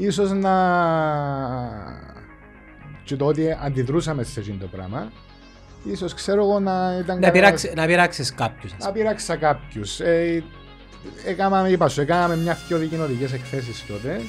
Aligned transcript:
ίσως 0.00 0.32
να... 0.32 0.54
και 3.04 3.16
το 3.16 3.26
ότι 3.26 3.56
αντιδρούσαμε 3.62 4.22
σε 4.22 4.40
αυτό 4.40 4.52
το 4.52 4.66
πράγμα, 4.66 5.12
ίσως 5.84 6.14
ξέρω 6.14 6.42
εγώ 6.42 6.60
να 6.60 6.98
ήταν... 7.00 7.18
Να, 7.18 7.30
πειράξει, 7.30 7.72
να 7.76 7.86
πειράξεις 7.86 8.34
κάποιους. 8.34 8.72
Να 8.78 8.92
πειράξα 8.92 9.36
κάποιους. 9.36 10.00
Ε, 10.00 10.44
έκαναμε, 11.24 11.68
είπα 11.68 11.88
σου, 11.88 12.00
έκαναμε 12.00 12.36
μια 12.36 12.58
δυο 12.68 12.78
δικοινωτικές 12.78 13.32
εκθέσεις 13.32 13.86
τότε. 13.86 14.20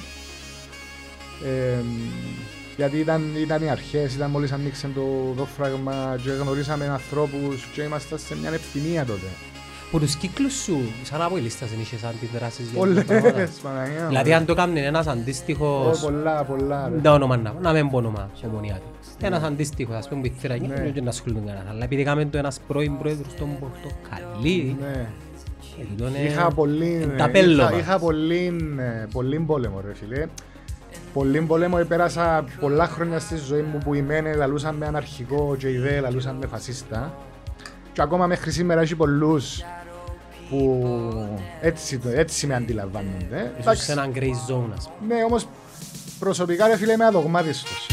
Ε, 1.46 1.84
γιατί 2.76 2.98
ήταν, 2.98 3.36
ήταν 3.36 3.64
οι 3.64 3.70
αρχές, 3.70 4.14
ήταν 4.14 4.30
μόλις 4.30 4.52
ανοίξε 4.52 4.90
το, 4.96 5.34
το 5.38 5.46
φράγμα 5.46 6.20
και 6.24 6.32
γνωρίσαμε 6.32 6.88
ανθρώπους 6.88 7.66
και 7.74 7.82
ήμασταν 7.82 8.20
σε 8.20 8.36
μια 8.38 8.50
ευθυμία 8.54 9.06
τότε. 9.06 9.28
Που 9.92 10.00
τους 10.00 10.16
κύκλους 10.16 10.54
σου, 10.64 10.78
σαν 11.04 11.22
από 11.22 11.38
η 11.38 11.42
λίστα 11.42 11.66
δεν 11.66 11.80
είχες 11.80 12.04
αντιδράσεις 12.04 12.70
για 12.70 12.80
Πολλές, 12.80 13.06
τα 13.06 13.14
πράγματα. 13.20 13.48
Παναγία 13.64 14.02
μου. 14.02 14.08
Δηλαδή 14.08 14.34
αν 14.34 14.46
το 14.46 14.54
κάνει 14.54 14.80
ένας 14.80 15.08
Ω, 15.08 15.10
αντίστοιχος, 15.10 16.00
πολλά, 16.00 16.44
πολλά. 16.44 16.90
ρε. 16.90 16.98
τα 17.02 17.12
όνομα 17.14 17.38
να, 17.38 17.54
να 17.62 17.72
μην 17.72 17.90
πω 17.90 17.98
όνομα 17.98 18.30
ομονιάτη. 18.46 18.82
Ένας 19.22 19.44
αντίστοιχος, 19.44 19.96
ας 19.96 20.08
πούμε, 20.10 20.22
που 20.22 20.28
ήθελα 20.38 20.56
Ναι. 20.58 20.68
και 20.68 20.92
δεν 20.94 21.08
ασχολούνται 21.08 21.40
κανένας. 21.46 21.70
Αλλά 21.70 21.84
επειδή 21.84 22.02
έκαμε 22.02 22.26
το 22.26 22.38
ένας 22.38 22.60
πρώην 22.68 22.98
πρόεδρος 22.98 23.32
στον 23.32 23.50
Πορτοκαλί, 23.60 24.76
Ναι. 24.80 25.08
ε, 25.80 25.84
τούτο 25.90 26.08
είναι- 26.08 26.18
Είχα 26.30 26.48
πολύ, 26.48 27.14
τα 27.18 27.30
πέλωμα. 27.30 27.70
είχα, 27.70 27.80
είχα 27.80 28.00
πολύ, 28.00 28.56
ε, 28.80 29.06
πολύ 29.14 29.40
πόλεμο 29.40 29.82
ρε 29.86 29.94
φίλε. 29.94 30.26
Πολύ 31.14 31.42
πόλεμο, 31.42 31.78
πέρασα 31.88 32.44
πολλά 32.60 32.88
χρόνια 32.88 33.20
στη 33.20 33.36
ζωή 33.36 33.62
μου 33.62 33.78
που 33.84 33.94
οι 33.94 34.02
μένε 34.02 34.34
λαλούσαν 34.34 34.76
με 34.76 34.86
αναρχικό 34.86 35.56
και 35.60 35.70
οι 35.70 35.78
δε 35.78 36.00
λαλούσαν 36.00 36.36
με 36.36 36.48
φασίστα. 36.48 37.14
Και 37.94 38.02
ακόμα 38.02 38.28
μέχρι 38.28 38.52
σήμερα 38.52 38.82
έχει 38.82 38.96
πολλούς 38.96 39.64
που 40.52 40.84
έτσι, 41.62 41.98
το- 42.00 42.10
έτσι 42.10 42.48
με 42.48 42.56
αντιλαμβάνονται. 42.56 43.38
ίσως 43.52 43.60
Εντάξει, 43.60 43.84
σε 43.86 43.92
έναν 43.92 44.12
grey 44.16 44.30
zone, 44.50 44.70
ας 44.78 44.90
πούμε. 45.00 45.16
Ναι, 45.16 45.24
όμως 45.24 45.48
προσωπικά 46.20 46.68
ρε 46.68 46.78
φίλε 46.78 46.92
είμαι 46.94 47.06
αδογμάτιστος. 47.06 47.88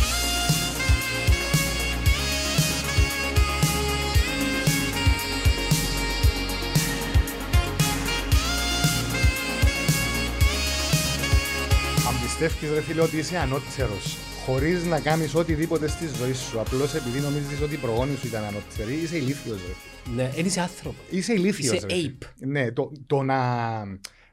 Αν 12.09 12.15
πιστεύεις 12.23 12.71
ρε 12.75 12.81
φίλε 12.81 13.01
ότι 13.01 13.17
είσαι 13.17 13.37
ανώτερος 13.39 14.17
χωρίς 14.49 14.85
να 14.85 15.01
κάνεις 15.01 15.35
οτιδήποτε 15.35 15.89
στη 15.89 16.07
ζωή 16.07 16.33
σου 16.33 16.61
απλώς 16.61 16.95
επειδή 16.95 17.21
νομίζεις 17.21 17.61
ότι 17.61 17.75
οι 17.75 17.77
προγόνοι 17.77 18.17
σου 18.17 18.27
ήταν 18.27 18.45
ανώτεροι 18.45 18.95
είσαι 18.95 19.17
ηλίθιος 19.17 19.57
ρε 19.67 19.73
φίλε. 19.73 20.15
Ναι, 20.23 20.31
δεν 20.35 20.45
είσαι 20.47 20.61
άνθρωπο. 20.61 20.97
Είσαι 21.11 21.33
ηλίθιος 21.33 21.77
Είσαι 21.77 21.87
ρε 21.87 21.95
φίλε. 21.95 22.13
ape. 22.21 22.27
Ναι, 22.47 22.73
το, 22.73 22.93
το 23.07 23.23
να, 23.23 23.39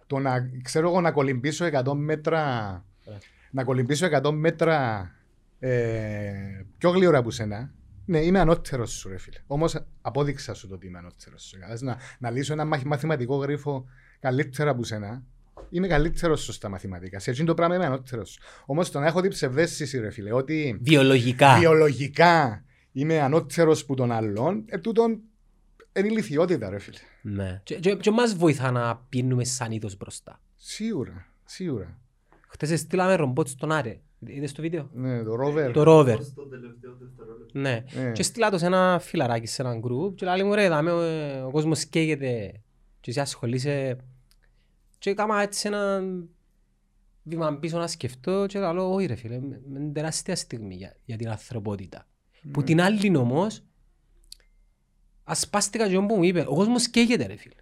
το 0.08 0.20
να, 0.20 0.50
ξέρω 0.64 0.90
εγώ, 0.90 1.02
να 1.02 1.12
κολυμπήσω 1.12 1.66
100 1.86 1.94
μέτρα, 1.96 2.42
να 3.52 3.64
κολυμπήσω 3.64 4.08
100 4.24 4.32
μέτρα 4.32 5.10
ε, 5.60 6.32
πιο 6.78 6.90
γλύωρα 6.90 7.18
από 7.18 7.32
σένα, 7.32 7.72
ναι, 8.06 8.20
είμαι 8.20 8.40
ανώτερος 8.40 8.92
σου 8.92 9.10
ρε 9.10 9.18
φίλε. 9.18 9.38
Όμως 9.48 9.86
απόδειξα 10.02 10.54
σου 10.54 10.68
το 10.68 10.74
ότι 10.76 10.88
είμαι 10.88 10.98
ανώτερος 10.98 11.44
σου. 11.44 11.54
Κατάλαβες, 11.60 11.82
Να, 11.82 11.98
να 12.20 12.30
λύσω 12.32 12.54
ένα 12.54 12.66
μαθ- 12.66 12.84
μαθηματικό 12.86 13.36
γρίφο 13.36 13.86
καλύτερα 14.20 14.72
από 14.72 14.84
σένα, 14.84 15.24
είμαι 15.70 15.88
καλύτερος 15.88 16.42
σου 16.42 16.52
στα 16.52 16.70
μαθηματικά. 16.70 17.20
Σε 17.20 17.32
εκείνο 17.32 17.46
το 17.46 17.54
πράγμα 17.54 17.76
είμαι 17.76 17.86
ανώτερος 17.86 18.30
σου. 18.30 18.40
Όμως 18.66 18.92
το 18.92 19.00
να 19.00 19.06
έχω 19.06 19.22
την 19.22 19.30
ψευδέστηση 19.30 20.00
ρε 20.00 20.10
φίλε, 20.10 20.34
ότι 20.34 20.78
Βιολογικά. 20.82 21.58
βιολογικά 21.58 22.64
είμαι 22.92 23.20
ανώτερος 23.22 23.86
που 23.86 23.96
τον 23.96 24.12
άλλον, 24.12 24.64
ε, 24.66 24.78
τούτον 24.78 25.20
είναι 25.98 26.08
ηλικιότητα 26.08 26.70
ρε 26.70 26.80
φίλε. 26.80 26.98
Ναι. 27.22 27.62
Και, 27.64 27.76
και, 27.76 27.96
και 27.96 28.12
μας 28.12 28.36
βοηθά 28.36 28.72
να 28.72 28.96
πίνουμε 29.10 29.44
σαν 29.44 29.72
είδος 29.72 29.98
μπροστά. 29.98 30.40
Σίγουρα, 30.56 31.28
σίγουρα. 31.46 32.00
Χτες 32.48 32.80
στείλαμε 32.80 33.16
ρομπότ 33.16 33.48
στον 33.48 33.72
Άρε. 33.72 34.00
Είδες 34.28 34.52
το 34.52 34.62
βίντεο; 34.62 34.90
Ναι, 34.94 35.24
το 35.24 35.36
ρόβερ. 35.36 35.72
Το 35.72 35.82
Rover. 35.82 36.18
Στο 36.22 36.42
τελευταίο 36.48 36.98
δευτερόλεπτο. 37.00 37.60
Ναι. 37.60 37.84
Ναι. 38.04 38.12
Και 38.12 38.24
στείλα 38.24 38.50
το 38.50 38.58
σε 38.58 38.66
ένα 38.66 39.00
φιλαράκι, 39.02 39.48
σε 39.48 39.62
έναν 39.62 39.80
γκρουπ 39.80 40.16
και 40.16 40.26
λέει 40.26 40.44
μου 40.44 40.54
ρε, 40.56 40.70
δάμε, 40.70 40.92
ε, 40.92 41.40
ο 41.40 41.52
κόσμος 41.52 41.86
καίγεται 41.86 42.62
και 43.00 43.10
εσύ 43.10 43.20
ασχολείσαι. 43.20 43.98
Και 45.06 45.12
έκανα 45.12 45.42
έτσι 45.42 45.68
ένα 45.68 46.04
βήμα 47.24 47.58
πίσω 47.58 47.78
να 47.78 47.88
σκεφτώ 47.88 48.46
και 48.48 48.60
λέω 48.60 48.94
όχι 48.94 49.06
ρε 49.06 49.16
φίλε, 49.16 49.40
με 49.40 49.62
με 49.68 49.92
τεράστια 49.94 50.36
στιγμή 50.36 50.76
για, 50.76 50.96
για 51.06 51.18
την 51.18 51.30
ανθρωπότητα. 51.30 52.08
Που 52.52 52.64
την 52.64 52.82
άλλη 52.82 53.18
όμως, 53.18 53.64
ασπάστηκα 55.24 55.88
και 55.90 55.98
όπου 55.98 56.16
μου 56.16 56.24
είπε, 56.24 56.46
ο 56.48 56.56
κόσμος 56.56 56.90
καίγεται 56.90 57.26
ρε 57.26 57.36
φίλε. 57.36 57.56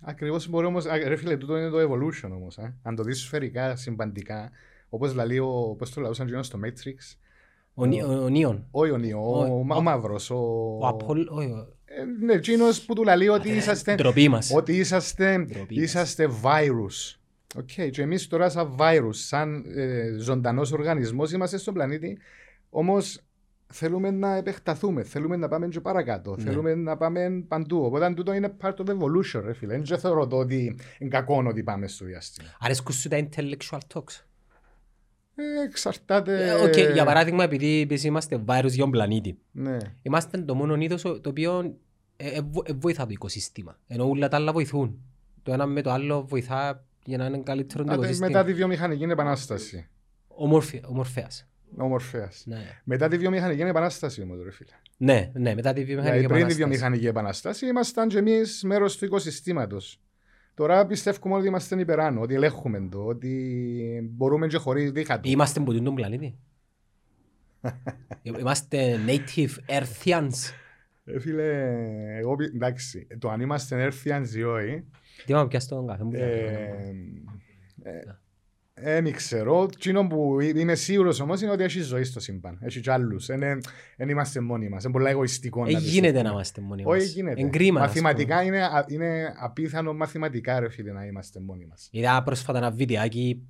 Ακριβώς 0.00 0.48
μπορεί 0.48 0.66
όμως, 0.66 0.86
α, 0.86 0.96
ρε 0.96 1.16
φίλε, 1.16 1.36
τούτο 1.36 1.56
είναι 1.56 1.68
το 1.70 1.78
evolution 1.78 2.30
όμως. 2.32 2.58
Ε. 2.58 2.76
Αν 2.82 2.96
το 2.96 3.02
δεις 3.02 3.20
σφαιρικά, 3.20 3.76
συμπαντικά, 3.76 4.50
όπως 4.88 5.14
λέει 5.14 5.38
ο, 5.38 5.74
πώς 5.78 5.90
το 5.90 6.00
λαούσαν 6.00 6.26
και 6.26 6.42
στο 6.42 6.58
Matrix, 6.64 7.16
Ο, 7.74 7.84
Νι- 7.86 8.02
ο, 8.04 8.24
ο 8.24 8.28
Νίον, 8.28 8.66
όχι 8.70 8.90
ο 8.90 8.96
Νιό, 8.96 9.20
ο, 9.20 9.38
Ο- 9.38 9.64
ο, 9.70 9.74
ο 9.76 9.80
Μαύρος, 9.82 10.30
ο... 10.30 10.36
ο 10.80 10.86
Απόλ, 10.86 11.26
όχι, 11.30 11.50
ο- 11.50 11.58
Ε, 11.58 11.79
ναι, 12.20 12.32
εκείνος 12.32 12.84
που 12.84 12.94
του 12.94 13.02
λέει 13.16 13.28
ότι 13.28 13.48
είσαστε, 13.50 13.94
ντροπή 13.94 14.28
μας. 14.28 14.50
ότι 14.54 14.76
είσαστε, 14.76 15.38
Ντροπή 15.38 15.74
μας. 15.74 15.82
είσαστε 15.84 16.28
virus. 16.42 17.14
Οκ, 17.56 17.90
και 17.90 18.02
εμείς 18.02 18.26
τώρα 18.26 18.48
σαν 18.48 18.74
virus, 18.78 19.10
σαν 19.14 19.64
ε, 19.76 20.16
ζωντανός 20.18 20.72
οργανισμός 20.72 21.32
είμαστε 21.32 21.58
στον 21.58 21.74
πλανήτη, 21.74 22.18
όμως 22.70 23.20
θέλουμε 23.72 24.10
να 24.10 24.36
επεκταθούμε, 24.36 25.02
θέλουμε 25.02 25.36
να 25.36 25.48
πάμε 25.48 25.68
και 25.68 25.80
παρακάτω, 25.80 26.36
Ναι. 26.36 26.42
θέλουμε 26.42 26.74
να 26.74 26.96
πάμε 26.96 27.44
παντού. 27.48 27.84
Οπότε 27.84 28.14
τούτο 28.14 28.32
είναι 28.32 28.52
part 28.62 28.74
of 28.74 28.86
evolution, 28.86 29.42
ρε 29.44 29.52
φίλε. 29.52 29.78
Δεν 29.78 29.98
θεωρώ 29.98 30.26
το 30.26 30.36
ότι 30.36 30.76
είναι 30.98 31.10
κακό 31.10 31.44
ότι 31.46 31.62
πάμε 31.62 31.86
στο 31.88 32.04
διάστημα. 32.04 32.48
Αρέσκουν 32.60 32.94
σου 32.94 33.08
τα 33.08 33.28
intellectual 33.28 33.78
talks. 33.94 34.22
Ε, 35.60 35.64
εξαρτάται... 35.64 36.48
Ε, 36.50 36.52
οκ, 36.54 36.92
για 36.94 37.04
παράδειγμα, 37.04 37.44
επειδή 37.44 37.80
εμείς 37.80 38.04
είμαστε 38.04 38.36
virus 38.36 38.72
για 38.72 38.82
τον 38.82 38.90
πλανήτη. 38.90 39.38
Ναι. 39.52 39.76
Είμαστε 40.02 40.38
το 40.38 40.54
μόνο 40.54 40.74
είδος 40.74 41.02
το 41.02 41.20
οποίο 41.26 41.76
ε, 42.16 42.28
ε, 42.28 42.40
βο- 42.40 42.62
ε, 42.66 42.72
βοηθά 42.72 43.02
το 43.04 43.08
οικοσύστημα. 43.12 43.78
Ενώ 43.86 44.08
όλα 44.08 44.28
τα 44.28 44.36
άλλα 44.36 44.52
βοηθούν. 44.52 44.98
Το 45.42 45.52
ένα 45.52 45.66
με 45.66 45.82
το 45.82 45.90
άλλο 45.90 46.26
βοηθά 46.26 46.84
για 47.04 47.18
να 47.18 47.26
είναι 47.26 47.38
καλύτερο 47.38 47.84
το 47.84 47.90
Άτε, 47.90 48.00
οικοσύστημα. 48.00 48.28
μετά 48.28 48.44
τη 48.44 48.52
βιομηχανική 48.54 49.02
επανάσταση. 49.02 49.88
Ομορφη- 50.28 50.84
Ομορφέας. 50.88 51.44
Ο 51.78 51.84
Μορφέας. 51.88 52.42
Ναι. 52.46 52.58
Μετά 52.84 53.08
τη 53.08 53.18
βιομηχανική 53.18 53.60
επανάσταση 53.62 54.22
όμως, 54.22 54.42
ρε 54.44 54.50
φίλε. 54.50 54.70
ναι, 54.96 55.30
ναι, 55.34 55.54
μετά 55.54 55.72
τη 55.72 55.84
βιομηχανική 55.84 56.16
Δηλαδή 56.16 56.26
πριν 56.26 56.28
τη 56.28 56.34
επανάσταση. 56.34 56.56
βιομηχανική 56.56 57.06
επανάσταση 57.06 57.66
ήμασταν 57.66 58.08
και 58.08 58.18
εμείς 58.18 58.62
μέρος 58.64 58.96
του 58.96 59.04
οικοσυστήματος. 59.04 60.00
Τώρα 60.60 60.86
πιστεύουμε 60.86 61.34
ότι 61.34 61.46
είμαστε 61.46 61.80
υπεράνω, 61.80 62.20
ότι 62.20 62.34
ελέγχουμε 62.34 62.88
το, 62.90 63.04
ότι 63.06 64.10
μπορούμε 64.12 64.46
και 64.46 64.56
χωρίς 64.56 64.90
δίχα 64.92 65.20
του. 65.20 65.28
Είμαστε 65.28 65.60
που 65.60 65.82
τον 65.82 65.94
πλανήτη. 65.94 66.38
Ε, 68.22 68.30
Είμαστε 68.38 68.98
native 69.06 69.78
earthians. 69.78 70.52
Ε, 71.04 71.18
φίλε, 71.20 71.76
εγώ 72.18 72.36
πι- 72.36 72.54
εντάξει, 72.54 73.06
το 73.18 73.30
αν 73.30 73.40
είμαστε 73.40 73.82
έρθιαν 73.82 74.24
ή 74.34 74.42
όχι, 74.42 74.84
Τι 75.26 75.32
μα 75.32 75.46
πιάσει 75.48 75.68
τον 75.68 75.86
καφέ 75.86 76.04
μου. 78.82 78.88
ε, 78.88 78.92
ε, 78.92 78.96
ε, 78.96 79.00
μη 79.00 79.10
ξέρω. 79.10 79.68
Εκείνο 79.72 80.06
που 80.06 80.40
είμαι 80.40 80.74
σίγουρος 80.74 81.20
όμως 81.20 81.40
είναι 81.42 81.50
ότι 81.50 81.62
έχει 81.62 81.80
ζωή 81.80 82.04
στο 82.04 82.20
σύμπαν. 82.20 82.58
Έχει 82.60 82.80
κι 82.80 82.90
άλλους. 82.90 83.26
Δεν 83.96 84.08
είμαστε 84.08 84.40
μόνοι 84.40 84.68
μας. 84.68 84.84
Είναι 84.84 84.92
πολλά 84.92 85.10
εγωιστικό. 85.10 85.60
Ε, 85.60 85.62
να 85.62 85.78
γίνεται 85.78 85.90
πιστεύουμε. 85.90 86.22
να 86.22 86.30
είμαστε 86.30 86.60
μόνοι 86.60 86.82
μας. 86.82 86.96
Όχι 86.96 87.06
γίνεται. 87.06 87.40
Εν 87.40 87.50
κρίμα, 87.50 87.80
ας 87.80 87.86
Μαθηματικά 87.86 88.42
είναι, 88.42 88.62
α- 88.64 88.84
είναι 88.88 89.34
απίθανο 89.40 89.92
μαθηματικά 89.92 90.60
ρε 90.60 90.70
φίλε 90.70 90.92
να 90.92 91.04
είμαστε 91.04 91.40
μόνοι 91.40 91.66
μας. 91.66 91.88
Είδα 91.92 92.22
πρόσφατα 92.22 92.58
ένα 92.58 92.70
βιντεάκι 92.70 93.42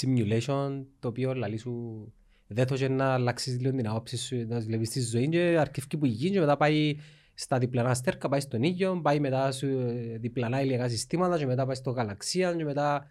simulation 0.00 0.84
το 0.98 1.08
οποίο 1.08 1.34
λαλεί 1.34 1.58
σου 1.58 2.12
δεν 2.46 2.66
θέλει 2.66 2.88
να 2.88 3.04
αλλάξεις 3.12 3.60
λίγο 3.60 3.76
την 3.76 3.88
άποψη 3.88 4.16
σου 4.16 4.46
να 4.48 4.60
βλέπεις 4.60 4.90
τη 4.90 5.00
ζωή 5.00 5.28
και 5.28 5.56
αρκευκεί 5.58 5.96
που 5.96 6.06
γίνει 6.06 6.32
και 6.32 6.40
μετά 6.40 6.56
πάει 6.56 6.96
στα 7.34 7.58
διπλανά 7.58 7.94
στέρκα, 7.94 8.28
πάει 8.28 8.40
στον 8.40 8.62
ήλιο, 8.62 9.00
πάει 9.02 9.20
μετά 9.20 9.52
σου 9.52 9.66
ε, 9.66 10.18
διπλανά 10.18 10.62
ηλιακά 10.62 10.88
συστήματα 10.88 11.38
και 11.38 11.46
μετά 11.46 11.66
πάει 11.66 11.74
στο 11.74 11.90
γαλαξία 11.90 12.54
και 12.54 12.64
μετά 12.64 13.10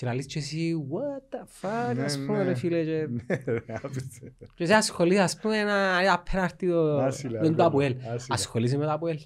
και 0.00 0.06
λαλείς 0.06 0.26
και 0.26 0.38
εσύ 0.38 0.86
what 0.90 1.34
the 1.34 1.68
fuck 1.90 1.94
Ναι, 1.94 2.02
ας 2.04 2.18
πούμε 2.18 2.38
ναι. 2.38 2.44
ρε 2.44 2.54
φίλε 2.54 2.84
και, 2.84 3.06
Ναι, 3.26 3.42
ρε, 3.44 3.62
απίστευτο. 3.82 4.46
και 4.54 4.64
εσύ 4.64 4.72
ασχολείσαι 4.72 5.20
ας 5.22 5.38
πούμε 5.38 5.58
ένα 5.58 6.12
απέναρτι 6.12 6.68
το 6.68 6.98
Άσυλα, 6.98 7.40
με 7.40 7.46
το 7.46 7.52
ακόμα, 7.52 7.66
Αποέλ 7.66 7.92
άσυλα. 7.96 8.34
ασχολείσαι 8.34 8.76
με 8.76 8.84
το 8.84 8.92
Αποέλ; 8.92 9.18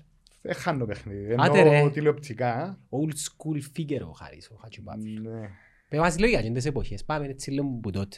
Δεν 0.43 0.55
χάνω 0.55 0.85
παιχνίδι. 0.87 1.35
Άντε, 1.39 1.59
Ενώ 1.61 1.71
ρε. 1.71 1.91
τηλεοπτικά. 1.91 2.79
old 2.91 3.11
school 3.13 3.61
figure 3.77 4.07
ο 4.09 4.11
Χάρης 4.13 4.51
ο 4.51 4.57
Χατσιμπάφη 4.63 5.09
Ναι. 5.23 5.49
Πες 5.89 5.99
μας 5.99 6.19
λίγο 6.19 6.41
για 6.41 6.53
τις 6.53 6.65
εποχές 6.65 7.05
πάμε 7.05 7.27
έτσι 7.27 7.51
λίγο 7.51 7.67
που 7.83 7.91
τότε 7.91 8.17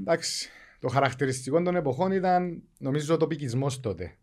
Εντάξει. 0.00 0.48
Το 0.80 0.88
χαρακτηριστικό 0.88 1.62
των 1.62 1.76
εποχών 1.76 2.12
ήταν 2.12 2.62
νομίζω 2.78 3.14
ο 3.14 3.16
τοπικισμός 3.16 3.80
τότε. 3.80 4.16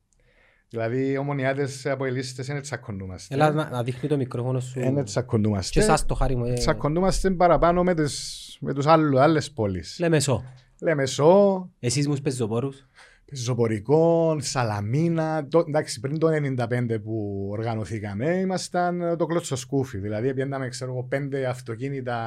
Δηλαδή 0.70 1.12
οι 1.12 1.18
ομονιάτες 1.18 1.86
από 1.86 2.06
ελίστες 2.06 2.48
δεν 2.48 2.62
τσακωνούμαστε. 2.62 3.34
Έλα 3.36 3.52
να, 3.52 3.70
να 3.70 3.84
δείχνει 3.84 4.10
το 4.10 4.18
μικρόφωνο 4.18 4.60
σου. 4.60 4.80
Δεν 4.80 4.96
Και 4.96 5.04
τσακωνούμαστε. 5.04 5.80
εσάς 5.80 6.06
το 6.06 6.14
χάρη 6.14 6.36
μου. 6.36 6.46
ε, 6.46 6.54
Τσακωνούμαστε 6.54 7.30
παραπάνω 7.32 7.84
με 7.84 7.94
τις, 7.94 8.58
με 8.62 8.74
τους 8.74 8.86
άλλους, 8.86 9.20
άλλες 9.20 9.52
πόλεις. 9.52 9.98
Λέμε 10.00 10.20
σω. 10.20 10.44
Λεμεσό, 10.82 11.70
Εσείς 11.80 12.08
μου 12.08 12.16
πεζοπόρους. 12.24 12.88
Πεζοπορικό, 13.26 14.36
Σαλαμίνα. 14.40 15.48
Το, 15.48 15.64
εντάξει, 15.68 16.00
πριν 16.00 16.20
το 16.20 16.28
1995 16.58 17.00
που 17.04 17.48
οργανωθήκαμε, 17.52 18.36
ήμασταν 18.36 19.16
το 19.18 19.26
κλώτσο 19.26 19.56
σκούφι. 19.56 19.98
Δηλαδή, 19.98 20.34
πήγαμε, 20.34 20.68
ξέρω 20.70 20.92
εγώ, 20.92 21.04
πέντε 21.04 21.46
αυτοκίνητα 21.46 22.18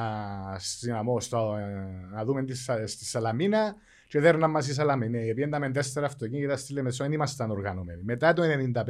στην 0.59 0.93
Αμό, 0.93 1.19
στο, 1.19 1.55
ε, 1.59 2.15
να 2.15 2.25
δούμε 2.25 2.43
τη, 2.43 2.55
στη 2.85 3.05
Σαλαμίνα 3.05 3.75
και 4.11 4.19
δέρνα 4.19 4.47
μα 4.47 4.59
η 4.59 4.71
Σαλαμίνα. 4.71 5.19
Πήγαμε 5.35 5.71
τέσσερα 5.71 6.05
αυτοκίνητα 6.05 6.57
στη 6.57 6.73
Λεμεσό, 6.73 7.03
δεν 7.03 7.13
ήμασταν 7.13 7.51
οργανωμένοι. 7.51 8.01
Μετά 8.03 8.33
το 8.33 8.43
1995, 8.75 8.85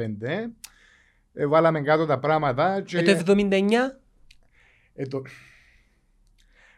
ε, 1.32 1.46
βάλαμε 1.46 1.80
κάτω 1.80 2.06
τα 2.06 2.18
πράγματα. 2.18 2.82
Και... 2.82 2.98
Ε, 2.98 3.22
το 3.22 3.32
79. 3.32 3.52
Ε, 4.94 5.06
το... 5.06 5.22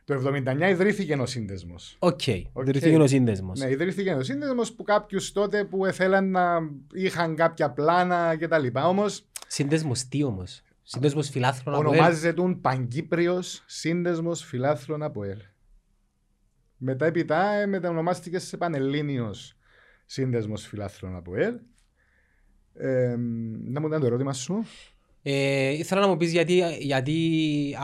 Το 0.04 0.30
79 0.46 0.68
ιδρύθηκε 0.70 1.14
ο 1.14 1.26
σύνδεσμος. 1.26 1.96
OK, 1.98 2.20
okay. 2.26 2.42
okay. 2.52 2.60
ιδρύθηκε 2.60 2.96
ο 2.96 3.06
σύνδεσμος. 3.06 3.60
Ναι, 3.60 3.70
ιδρύθηκε 3.70 4.12
ο 4.12 4.22
σύνδεσμος 4.22 4.72
που 4.72 4.82
κάποιους 4.82 5.32
τότε 5.32 5.64
που 5.64 5.86
ήθελαν 5.86 6.30
να 6.30 6.58
είχαν 6.92 7.36
κάποια 7.36 7.70
πλάνα 7.70 8.36
κτλ. 8.36 8.66
Όμω. 8.72 9.04
Σύνδεσμος 9.46 10.08
τι 10.08 10.22
όμως; 10.22 10.62
Σύνδεσμος 10.82 11.28
φιλάθλων 11.28 11.74
από 11.74 11.88
Ονομάζεται 11.88 12.42
Παγκύπριος 12.60 13.62
Σύνδεσμος 13.66 14.44
Φιλάθλων 14.44 15.02
από 15.02 15.24
ΕΛ. 15.24 15.38
Μετά 16.86 17.06
επίτα 17.06 17.52
ε, 17.52 17.66
μετανομάστηκες 17.66 18.42
σε 18.42 18.56
Πανελλήνιος 18.56 19.56
Σύνδεσμος 20.06 20.66
Φιλάθλων 20.66 21.16
από 21.16 21.36
ΕΛ. 21.36 21.54
Ε, 22.74 23.16
να 23.64 23.80
μου 23.80 23.86
ήταν 23.86 24.00
το 24.00 24.06
ερώτημα 24.06 24.32
σου. 24.32 24.64
Ε, 25.22 25.70
ήθελα 25.70 26.00
να 26.00 26.06
μου 26.06 26.16
πεις 26.16 26.32
γιατί, 26.32 26.62
γιατί 26.78 27.76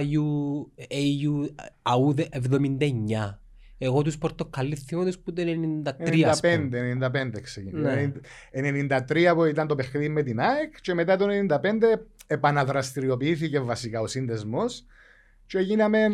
ΑΙΟ, 0.00 0.70
AU, 0.88 1.48
ΑΟΥ 1.82 2.14
79. 2.78 3.38
Εγώ 3.78 4.02
τους 4.02 4.18
πορτοκαλί 4.18 4.76
θυμώ 4.76 5.04
τους 5.04 5.18
που 5.18 5.32
το 5.32 5.42
93 5.44 6.34
95, 6.40 6.70
95 7.00 7.40
ξεκίνησε. 7.42 8.12
Ναι. 8.52 8.98
93 9.08 9.32
που 9.34 9.44
ήταν 9.44 9.66
το 9.66 9.74
παιχνίδι 9.74 10.08
με 10.08 10.22
την 10.22 10.40
ΑΕΚ 10.40 10.80
και 10.80 10.94
μετά 10.94 11.16
το 11.16 11.26
95 11.48 11.58
επαναδραστηριοποιήθηκε 12.26 13.60
βασικά 13.60 14.00
ο 14.00 14.06
σύνδεσμος 14.06 14.86
και 15.46 15.58
γίναμε 15.58 16.08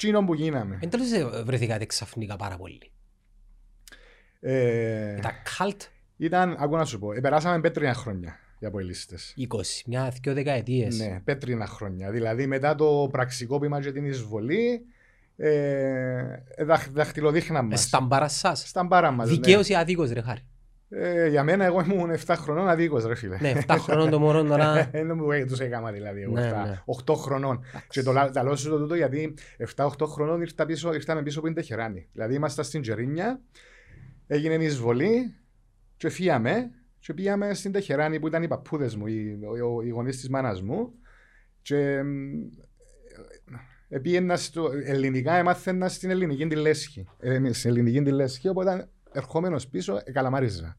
τσίνο 0.00 0.24
που 0.24 0.34
γίναμε. 0.34 0.78
Εν 0.82 0.90
τέλος 0.90 1.08
βρεθήκατε 1.44 1.86
ξαφνικά 1.86 2.36
πάρα 2.36 2.56
πολύ. 2.56 2.80
Ε, 4.40 5.16
ήταν 5.16 5.32
καλτ. 5.58 5.82
Ήταν, 6.16 6.56
ακούω 6.58 6.76
να 6.76 6.84
σου 6.84 6.98
πω, 6.98 7.08
περάσαμε 7.22 7.60
πέτρινα 7.60 7.94
χρόνια 7.94 8.38
οι 8.58 8.66
αποελίστε. 8.66 9.16
20, 9.36 9.44
μια 9.86 10.12
δύο 10.22 10.34
δεκαετίες. 10.34 10.98
Ναι, 10.98 11.20
πέτρινα 11.24 11.66
χρόνια. 11.66 12.10
Δηλαδή 12.10 12.46
μετά 12.46 12.74
το 12.74 13.08
πραξικόπημα 13.10 13.80
και 13.80 13.92
την 13.92 14.04
εισβολή, 14.04 14.80
ε, 15.36 16.22
δαχ, 16.58 16.90
δαχτυλοδείχνα 16.90 17.62
μας. 17.62 17.82
Στα 17.82 18.00
μπάρα 18.00 18.28
σας. 18.28 18.68
Στα 18.68 18.84
μπάρα 18.84 19.10
μας. 19.10 19.28
Δικαίω 19.28 19.60
ή 19.66 19.74
αδίκω, 19.74 20.04
ρε 20.04 20.20
χάρη. 20.20 20.40
Ε, 20.92 21.28
για 21.28 21.44
μένα, 21.44 21.64
εγώ 21.64 21.80
ήμουν 21.80 22.10
7 22.26 22.34
χρονών 22.38 22.68
αδίκως, 22.68 23.04
ρε 23.04 23.14
φίλε. 23.14 23.38
Ναι, 23.40 23.52
7 23.66 23.76
χρονών 23.78 24.10
το 24.10 24.18
μωρό 24.18 24.44
τώρα. 24.44 24.84
Δεν 24.92 25.16
μου 25.16 25.46
τους 25.46 25.60
έκανα 25.60 25.90
δηλαδή. 25.90 26.22
Εγώ, 26.22 26.32
ναι, 26.32 26.50
7, 26.64 26.68
ναι. 26.68 26.82
8 27.06 27.14
χρονών. 27.14 27.64
και 27.88 28.02
το, 28.02 28.12
τα 28.32 28.42
λέω 28.42 28.56
σου 28.56 28.68
το 28.68 28.78
τούτο 28.78 28.94
γιατί 28.94 29.34
7-8 29.74 29.88
χρονών 30.06 30.40
ήρθα 30.40 30.66
πίσω, 30.66 30.94
ήρθαμε 30.94 31.22
πίσω 31.22 31.40
που 31.40 31.46
είναι 31.46 31.54
Τεχεράνη. 31.54 32.08
Δηλαδή 32.12 32.34
είμαστε 32.34 32.62
στην 32.62 32.82
Τζερίνια, 32.82 33.40
έγινε 34.26 34.54
η 34.54 34.64
εισβολή 34.64 35.34
και 35.96 36.08
φύγαμε 36.08 36.70
και 36.98 37.14
πήγαμε 37.14 37.54
στην 37.54 37.72
Τεχεράνη 37.72 38.20
που 38.20 38.26
ήταν 38.26 38.42
οι 38.42 38.48
παππούδες 38.48 38.96
μου, 38.96 39.06
οι, 39.06 39.14
οι, 39.14 39.38
οι 39.84 39.88
γονείς 39.88 40.16
της 40.16 40.28
μάνας 40.28 40.62
μου. 40.62 40.92
Και 41.62 42.02
πήγαινα 44.02 44.36
στο 44.36 44.70
ελληνικά, 44.84 45.34
έμαθαινα 45.34 45.88
στην 45.88 46.10
ελληνική 46.10 46.46
τη 46.46 46.56
λέσχη. 46.56 47.06
Ε, 47.18 47.52
στην 47.52 47.70
ελληνική 47.70 48.02
τη 48.02 48.10
λέσχη, 48.10 48.48
οπότε 48.48 48.88
ερχόμενος 49.12 49.68
πίσω, 49.68 50.02
καλαμάριζα. 50.12 50.76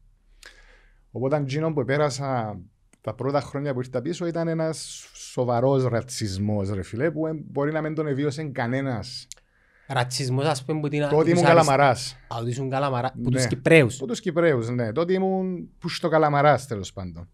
Οπότε 1.10 1.36
εκείνο 1.36 1.72
που 1.72 1.84
πέρασα 1.84 2.60
τα 3.00 3.14
πρώτα 3.14 3.40
χρόνια 3.40 3.72
που 3.72 3.80
ήρθα 3.80 4.02
πίσω 4.02 4.26
ήταν 4.26 4.48
ένας 4.48 5.08
σοβαρός 5.14 5.84
ρατσισμός, 5.84 6.70
ρε 6.70 6.82
φιλέ, 6.82 7.10
που 7.10 7.20
μπορεί 7.50 7.72
να 7.72 7.80
μην 7.80 7.94
τον 7.94 8.06
εβίωσε 8.06 8.44
κανένας 8.44 9.26
Ρατσισμός 9.86 10.44
ας 10.44 10.64
πούμε 10.64 10.80
που 10.80 10.88
την... 10.88 11.08
Τότε 11.08 11.30
ήμουν 11.30 11.44
Καλαμαράς. 11.44 12.16
Α, 12.28 12.36
ότι 12.40 12.50
ήσουν 12.50 12.70
Καλαμαράς, 12.70 13.12
που 13.22 13.30
τους 13.30 13.42
ναι. 13.42 13.48
Κυπρέους. 13.48 13.96
Που 13.96 14.06
τους 14.06 14.20
Κυπρέους, 14.20 14.68
ναι. 14.68 14.92
Τότε 14.92 15.12
ήμουν 15.12 15.70
που 15.78 15.88
στο 15.88 16.08
Καλαμαράς 16.08 16.66
τέλος 16.66 16.92
πάντων. 16.92 17.28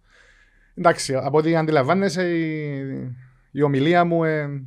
Εντάξει, 0.74 1.14
από 1.14 1.38
ό,τι 1.38 1.56
αντιλαμβάνεσαι 1.56 2.28
η, 2.30 3.14
η 3.50 3.62
ομιλία 3.62 4.04
μου 4.04 4.24
ε, 4.24 4.62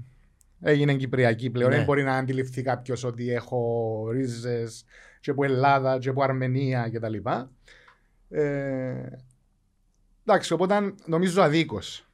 έγινε 0.60 0.94
κυπριακή 0.94 1.50
πλέον. 1.50 1.70
Ναι. 1.70 1.76
Δεν 1.76 1.86
μπορεί 1.86 2.04
να 2.04 2.16
αντιληφθεί 2.16 2.62
κάποιος 2.62 3.04
ότι 3.04 3.34
έχω 3.34 4.08
ρίζες 4.12 4.86
και 5.22 5.32
από 5.32 5.44
Ελλάδα 5.44 6.00
και 6.00 6.10
από 6.10 6.24
Αρμενία 6.24 6.90
κτλ. 6.94 7.16
Ε, 8.30 8.96
εντάξει, 10.26 10.54
οπότε 10.54 10.94
νομίζω 11.06 11.42
αδίκως 11.42 12.06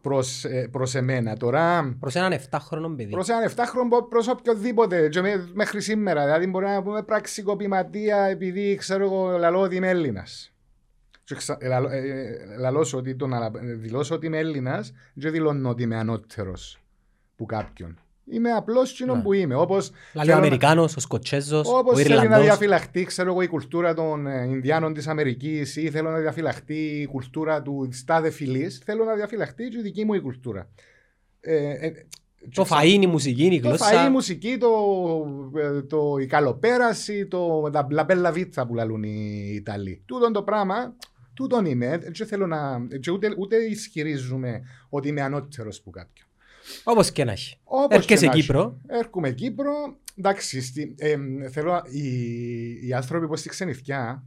προς, 0.00 0.44
ε, 0.44 0.68
προς 0.70 0.94
εμένα. 0.94 1.36
Τώρα, 1.36 1.96
προς 2.00 2.14
έναν 2.14 2.32
7χρονο 2.32 2.94
παιδί. 2.96 3.10
Προς 3.10 3.28
έναν 3.28 3.48
7χρονο 3.48 4.08
προς 4.08 4.28
οποιοδήποτε. 4.28 5.08
Και 5.08 5.20
μέχρι 5.52 5.80
σήμερα. 5.80 6.24
Δηλαδή 6.24 6.46
μπορεί 6.46 6.64
να 6.66 6.82
πούμε 6.82 7.02
πραξικοπηματία 7.02 8.16
επειδή 8.24 8.74
ξέρω 8.74 9.04
εγώ 9.04 9.38
λαλώ 9.38 9.60
ότι 9.60 9.76
είμαι 9.76 9.88
Έλληνας. 9.88 10.50
Ε, 11.58 11.68
ε, 11.68 12.56
λαλώ 12.58 12.92
ότι 12.94 13.16
το 13.16 13.26
να 13.26 13.50
δηλώσω 13.50 14.14
ότι 14.14 14.26
είμαι 14.26 14.38
Έλληνας 14.38 14.92
δεν 15.14 15.32
δηλώνω 15.32 15.68
ότι 15.68 15.82
είμαι 15.82 15.96
ανώτερος 15.96 16.80
που 17.36 17.46
κάποιον. 17.46 17.98
Είμαι 18.30 18.50
απλώ 18.50 18.80
εκείνο 18.80 19.14
ναι. 19.14 19.22
που 19.22 19.32
είμαι. 19.32 19.54
Όπως 19.54 19.90
δηλαδή 20.12 20.30
ο 20.30 20.36
Αμερικάνος, 20.36 20.96
ο 20.96 21.00
Σκοτσέζος, 21.00 21.68
ο 21.68 21.96
θέλει 21.96 22.28
να 22.28 22.40
διαφυλαχτεί 22.40 23.04
ξέρω 23.04 23.30
εγώ, 23.30 23.42
η 23.42 23.46
κουλτούρα 23.46 23.94
των 23.94 24.26
ε, 24.26 24.44
Ινδιάνων 24.44 24.94
της 24.94 25.06
Αμερικής 25.06 25.76
ή 25.76 25.90
θέλω 25.90 26.10
να 26.10 26.18
διαφυλαχτεί 26.18 26.74
η 26.74 27.06
κουλτούρα 27.06 27.62
του 27.62 27.88
στάδε 27.92 28.30
φυλή, 28.30 28.70
θέλω 28.84 29.04
να 29.04 29.14
διαφυλαχτεί 29.14 29.68
και 29.68 29.78
η 29.78 29.82
δική 29.82 30.04
μου 30.04 30.14
η 30.14 30.20
κουλτούρα. 30.20 30.68
Ε, 31.40 31.86
ε, 31.86 32.06
το 32.54 32.64
φα... 32.64 32.80
φαΐ, 32.80 32.98
η 33.02 33.06
μουσική, 33.06 33.44
η 33.44 33.56
γλώσσα. 33.56 33.90
Το 33.90 33.96
φαΐ, 33.96 34.06
η 34.06 34.10
μουσική, 34.10 34.56
το, 34.58 34.68
ε, 35.56 35.82
το, 35.82 36.16
η 36.20 36.26
καλοπέραση, 36.26 37.26
το, 37.26 37.70
τα 37.70 38.04
μπέλα 38.04 38.32
βίτσα 38.32 38.66
που 38.66 38.74
λαλούν 38.74 39.02
οι 39.02 39.52
Ιταλοί. 39.54 40.02
Τούτον 40.06 40.32
το 40.32 40.42
πράγμα, 40.42 40.94
τούτον 41.34 41.64
είμαι. 41.64 42.00
Και 42.12 42.24
θέλω 42.24 42.46
να, 42.46 42.86
και 43.00 43.10
ούτε, 43.10 43.34
ούτε 43.38 43.56
ισχυρίζουμε 43.56 44.62
ότι 44.88 45.08
είμαι 45.08 45.22
ανώτερος 45.22 45.80
που 45.82 45.90
κάποιον. 45.90 46.25
Όπως 46.84 47.12
και 47.12 47.24
να 47.24 47.32
έχει. 47.32 47.58
Έρχεσαι 47.88 48.28
Κύπρο. 48.28 48.80
Έρχομαι 48.86 49.30
Κύπρο. 49.30 49.72
Εντάξει, 50.18 50.60
στη, 50.60 50.94
ε, 50.98 51.16
θέλω 51.50 51.82
οι, 51.90 52.86
οι 52.86 52.92
άνθρωποι 52.92 53.26
που 53.26 53.36
στη 53.36 53.48
ξενιθιά 53.48 54.24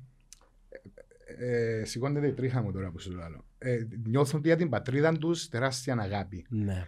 ε, 1.39 1.79
ε, 1.79 1.85
σηκώνεται 1.85 2.27
η 2.27 2.33
τρίχα 2.33 2.61
μου 2.61 2.71
τώρα 2.71 2.89
που 2.91 2.99
σου 2.99 3.11
λέω. 3.11 3.43
Ε, 3.57 3.77
νιώθουν 4.05 4.41
για 4.43 4.55
την 4.55 4.69
πατρίδα 4.69 5.17
τους 5.17 5.49
τεράστια 5.49 5.95
αγάπη. 5.99 6.45
Ναι. 6.49 6.87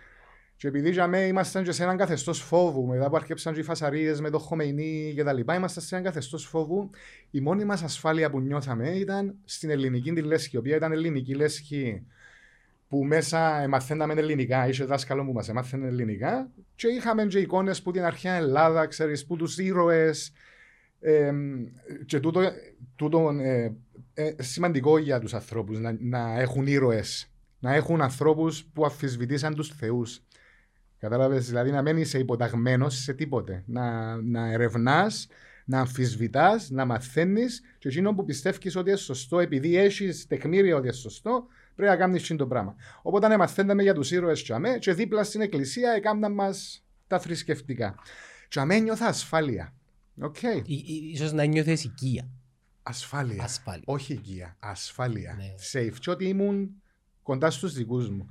Και 0.56 0.68
επειδή 0.68 0.92
για 0.92 1.08
μένα 1.08 1.26
ήμασταν 1.26 1.64
και 1.64 1.72
σε 1.72 1.84
έναν 1.84 1.98
καθεστώς 1.98 2.42
φόβου, 2.42 2.86
μετά 2.86 3.10
που 3.10 3.16
αρχίσαν 3.16 3.56
οι 3.56 3.64
φασαρίες 3.64 4.22
με 4.22 4.30
το 4.30 4.40
Χομεϊνί 4.40 5.12
και 5.16 5.24
τα 5.24 5.34
λοιπά, 5.34 5.56
ήμασταν 5.56 5.84
σε 5.84 5.96
έναν 5.96 6.08
καθεστώς 6.08 6.46
φόβου. 6.46 6.90
Η 7.32 7.40
μόνη 7.42 7.66
μας 7.66 7.84
ασφάλεια 7.84 8.30
που 8.30 8.40
νιώθαμε 8.40 8.90
ήταν 8.90 9.36
στην 9.46 9.70
ελληνική 9.70 10.14
τη 10.14 10.22
λέσχη, 10.22 10.56
η 10.56 10.60
οποία 10.60 10.76
ήταν 10.76 10.92
ελληνική 10.92 11.36
λέσχη 11.36 12.06
που 12.92 13.04
μέσα 13.06 13.66
μαθαίναμε 13.70 14.14
ελληνικά, 14.14 14.68
είσαι 14.68 14.86
δάσκαλο 14.86 15.26
που 15.26 15.32
μας 15.32 15.50
έμαθαινε 15.50 15.88
ελληνικά 15.88 16.52
και 16.76 16.88
είχαμε 16.88 17.26
και 17.26 17.40
εικόνες 17.40 17.82
που 17.82 17.92
την 17.92 18.04
αρχαία 18.04 18.34
Ελλάδα, 18.34 18.88
ξέρεις, 18.88 19.26
που 19.26 19.36
τους 19.36 19.58
ήρωες 19.58 20.32
ε, 21.00 21.32
και 22.06 22.20
τούτο, 22.20 22.42
τούτο 22.96 23.30
ε, 23.42 23.72
ε, 24.14 24.34
σημαντικό 24.40 24.98
για 24.98 25.20
τους 25.20 25.34
ανθρώπους 25.34 25.80
να, 25.80 25.98
να 26.00 26.40
έχουν 26.40 26.68
ήρωες, 26.68 27.32
να 27.60 27.74
έχουν 27.74 28.02
ανθρώπους 28.02 28.66
που 28.74 28.86
αφισβητήσαν 28.86 29.56
τους 29.56 29.68
θεούς. 29.70 30.24
Κατάλαβες, 30.98 31.48
δηλαδή 31.48 31.72
να 31.72 31.82
μένει 31.82 32.06
υποταγμένος 32.14 32.96
σε 32.96 33.14
τίποτε, 33.14 33.64
να, 33.66 34.16
να 34.16 34.52
ερευνάς, 34.52 35.28
να 35.66 35.80
αμφισβητάς, 35.80 36.70
να 36.70 36.86
μαθαίνεις 36.86 37.62
και 37.78 37.88
εκείνο 37.88 38.14
που 38.14 38.26
πιστεύεις 38.26 38.76
ότι 38.76 38.90
είναι 38.90 38.98
σωστό, 39.00 39.40
επειδή 39.40 39.78
έχεις 39.78 40.28
τεκμήρια 40.28 40.76
ότι 40.76 40.88
είναι 40.88 40.96
σωστό, 40.96 41.48
Πρέπει 41.82 41.98
να 41.98 42.06
κάνεις 42.06 42.36
το 42.36 42.48
πράγμα. 42.48 42.76
Οπότε 43.02 43.28
ναι, 43.28 43.38
μαθαίναμε 43.38 43.84
για 43.84 43.94
τους 43.94 44.12
ήρωες 44.12 44.44
τσαμέ 44.44 44.78
και 44.78 44.94
δίπλα 44.94 45.24
στην 45.24 45.42
εκκλησία 45.42 45.92
έκαναν 45.92 46.34
μας 46.34 46.86
τα 47.08 47.20
θρησκευτικά. 47.20 47.96
Τσαμέ 48.50 48.80
νιώθα 48.80 49.06
ασφάλεια. 49.06 49.74
Okay. 50.22 50.62
Ίσως 51.12 51.32
να 51.32 51.44
νιώθε 51.44 51.72
οικία. 51.72 52.28
Ασφάλεια. 52.84 53.44
Ασφάλεια. 53.44 53.84
Όχι 53.86 54.14
οικία. 54.14 54.56
Ασφάλεια. 54.60 55.36
Ναι. 55.38 55.54
Safe. 55.72 55.94
Και 56.00 56.10
ότι 56.10 56.28
ήμουν 56.28 56.82
κοντά 57.24 57.52
στους 57.52 57.74
δικούς 57.74 58.10
μου. 58.10 58.30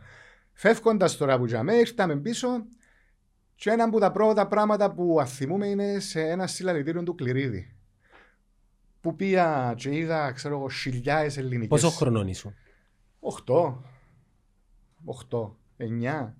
Φεύγοντας 0.52 1.16
τώρα 1.16 1.32
από 1.32 1.46
τζαμέ, 1.46 1.74
ήρθαμε 1.74 2.16
πίσω 2.16 2.48
και 3.54 3.70
ένα 3.70 3.84
από 3.84 4.00
τα 4.00 4.12
πρώτα 4.12 4.46
πράγματα 4.46 4.92
που 4.92 5.20
αθυμούμε 5.20 5.66
είναι 5.66 5.98
σε 5.98 6.20
ένα 6.20 6.46
συλλαλητήριο 6.46 7.02
του 7.02 7.14
Κληρίδη. 7.14 7.74
Που 9.00 9.16
πήγα 9.16 9.74
και 9.76 9.96
είδα, 9.96 10.32
ξέρω 10.32 10.56
εγώ, 10.56 10.68
χιλιάδες 10.68 11.36
ελληνικές. 11.36 11.68
Πόσο 11.68 11.90
χρονών 11.90 12.28
ήσουν; 12.28 12.54
8, 13.20 13.74
8, 15.30 15.56
9. 15.76 16.34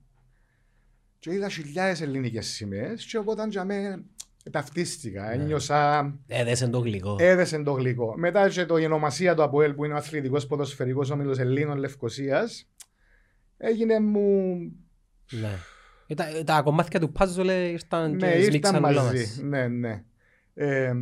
Και 1.19 1.33
είδα 1.33 1.49
χιλιάδες 1.49 2.01
ελληνικές 2.01 2.47
σημαίες, 2.47 3.05
και 3.07 3.19
οπότε 3.19 3.47
για 3.49 3.65
μένα 3.65 4.03
ταυτίστηκα. 4.51 5.31
Ένιωσα. 5.33 6.15
Έδεσε 6.27 6.69
το 6.69 6.79
γλυκό. 6.79 7.17
Έδεσε 7.19 7.63
το 7.63 7.73
γλυκό. 7.73 8.15
Μετά 8.19 8.49
και 8.49 8.67
το 8.67 8.77
η 8.79 8.85
ονομασία 8.85 9.35
του 9.35 9.43
Αποέλ 9.43 9.75
που 9.75 9.85
είναι 9.85 9.95
ο 9.95 9.97
αθλητικός 9.97 10.47
ποδοσφαιρικός 10.47 11.11
όμιλο 11.11 11.37
Ελλήνων 11.39 11.79
Λευκοσίας. 11.79 12.69
Έγινε 13.57 14.01
μου. 14.01 14.57
Ναι. 15.31 15.59
Ε, 16.07 16.15
Τα, 16.15 16.45
τα 16.45 16.63
κομμάτια 16.63 17.01
του 17.01 17.13
puzzle 17.19 17.69
ήρθαν 17.71 18.17
και 18.17 18.27
Ναι, 18.27 18.33
ήρθαν 18.33 18.51
σμίξαν 18.51 18.85
όλα 18.85 19.03
μαζί. 19.03 19.17
μας. 19.19 19.39
Ναι, 19.43 19.69
ναι. 19.69 20.05
Ε, 20.55 20.95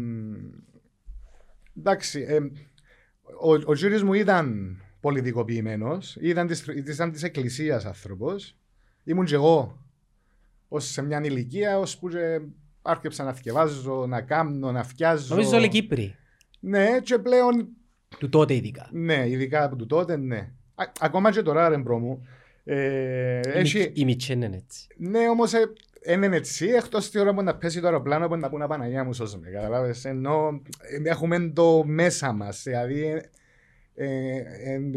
εντάξει. 1.79 2.21
ε, 2.29 2.39
ο, 3.41 3.53
ο 3.67 3.75
γύρις 3.75 4.03
μου 4.03 4.13
ήταν 4.13 4.77
πολιτικοποιημένος. 5.01 6.17
Ήταν 6.21 6.47
της, 6.47 6.67
ήταν 6.67 7.13
της 7.13 7.23
εκκλησίας 7.23 7.85
άνθρωπος. 7.85 8.57
Ήμουν 9.05 9.25
και 9.25 9.35
εγώ 9.35 9.79
ως 10.69 10.85
σε 10.91 11.03
μια 11.03 11.21
ηλικία 11.25 11.79
ώσπου 11.79 12.09
και 12.09 12.41
άρχισα 12.83 13.25
να 13.25 13.33
θυκευάζω, 13.33 14.07
να 14.09 14.21
κάνω, 14.21 14.73
να 14.73 14.83
φτιάζω. 14.85 15.35
Νομίζω 15.35 15.57
όλοι 15.57 15.69
Κύπροι; 15.69 16.17
Ναι, 16.61 17.01
και 17.03 17.19
πλέον 17.19 17.69
Του 18.19 18.29
τότε 18.29 18.55
ειδικά. 18.55 18.89
ναι, 18.93 19.29
ειδικά 19.29 19.65
από 19.65 19.77
του 19.77 19.87
τότε, 19.87 20.17
ναι. 20.17 20.51
Α, 20.75 20.85
ακόμα 21.01 21.31
και 21.31 21.43
τώρα, 21.43 21.69
ρε 21.69 21.77
μπρο 21.79 21.99
μου. 21.99 22.27
Ε, 22.65 23.39
Η 23.39 23.41
έχει, 23.59 23.79
Μιτ- 23.79 23.99
Η 23.99 24.05
Μιτσέν 24.05 24.43
είναι 24.43 24.57
έτσι. 24.57 24.87
ναι, 24.97 25.29
όμως 25.29 25.53
ε, 25.53 25.73
είναι 26.07 26.37
έτσι, 26.37 26.67
εκτός 26.67 27.11
τη 27.11 27.19
ώρα 27.19 27.35
που 27.35 27.43
να 27.43 27.57
πέσει 27.57 27.81
το 27.81 27.87
αεροπλάνο 27.87 28.29
που 28.29 28.37
να 28.37 28.49
πούνε 28.49 28.67
Παναγία 28.67 29.05
μου 29.05 29.13
σώσε 29.13 29.39
με. 29.39 29.51
Καταλάβες, 29.51 30.05
ενώ 30.05 30.63
ε, 31.05 31.09
έχουμε 31.09 31.51
το 31.55 31.85
μέσα 31.87 32.33
μας. 32.33 32.63
Δηλαδή, 32.65 33.03
ε, 33.03 33.11
ε, 33.11 33.17
ε, 33.17 33.21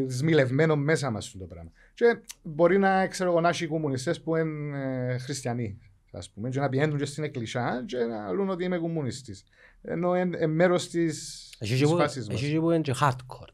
σμιλευμένο 0.07 0.75
μέσα 0.75 1.11
μας 1.11 1.35
το 1.39 1.45
πράγμα. 1.45 1.71
Και 1.93 2.19
μπορεί 2.43 2.77
να 2.77 3.07
ξέρω 3.07 3.29
εγώ 3.29 3.41
να 3.41 3.49
έχει 3.49 3.67
κομμουνιστές 3.67 4.21
που 4.21 4.35
είναι 4.35 4.77
ε, 5.13 5.17
χριστιανοί. 5.17 5.77
Ας 6.13 6.29
πούμε, 6.29 6.49
και 6.49 6.59
να 6.59 6.69
πηγαίνουν 6.69 6.97
και 6.97 7.05
στην 7.05 7.23
εκκλησιά 7.23 7.83
και 7.87 7.97
να 7.97 8.31
λούν 8.31 8.49
ότι 8.49 8.63
είμαι 8.63 8.77
κομμουνιστής. 8.77 9.43
Ενώ 9.81 10.15
είναι 10.17 10.37
ε, 10.37 10.47
μέρος 10.47 10.89
της, 10.89 11.49
Έχει 11.59 11.71
της 11.71 11.81
και 11.81 11.87
που- 11.87 11.97
φάσης 11.97 12.27
μας. 12.27 12.41
έχει 12.41 12.51
και 12.51 12.59
που 12.59 12.71
είναι 12.71 12.81
και 12.81 12.93
hardcore. 13.01 13.47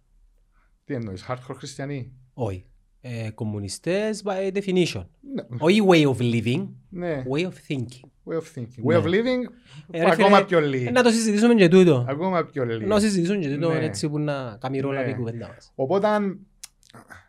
Τι 0.85 0.93
εννοείς, 0.93 1.25
hardcore 1.29 1.55
χριστιανοί; 1.55 2.11
Όχι. 2.33 2.65
Ε, 3.01 3.29
Κομμουνιστές 3.31 4.23
by 4.25 4.51
definition. 4.57 5.05
Ναι, 5.33 5.43
Όχι 5.59 5.81
way 5.87 6.03
of 6.09 6.17
living, 6.19 6.67
ναι, 6.89 7.23
way 7.31 7.41
of 7.43 7.51
thinking. 7.67 8.09
Way 8.29 8.35
of 8.37 8.59
thinking. 8.59 8.83
Ναι. 8.83 8.95
Way 8.95 9.01
of 9.01 9.05
living, 9.05 9.51
Ε, 9.91 10.03
ρε 10.03 10.11
ακόμα 10.11 10.35
φίλε, 10.35 10.45
πιο 10.47 10.57
ε, 10.57 10.65
λίγο. 10.65 10.91
Να 10.91 11.03
το 11.03 11.09
συζητήσουμε 11.09 11.53
και 11.53 11.67
τούτο. 11.67 12.05
Ακόμα 12.09 12.43
πιο 12.45 12.65
λίγο. 12.65 12.87
Να 12.87 12.99
συζητήσουμε 12.99 13.37
και 13.37 13.49
τούτο 13.49 13.69
Ναι. 13.73 13.79
έτσι 13.85 14.09
που 14.09 14.19
να 14.19 14.57
κάνει 14.61 14.79
ρόλο 14.79 14.99
Ναι. 15.01 15.09
η 15.09 15.13
κουβέντα 15.15 15.47
μας. 15.47 15.71
Οπότε, 15.75 16.07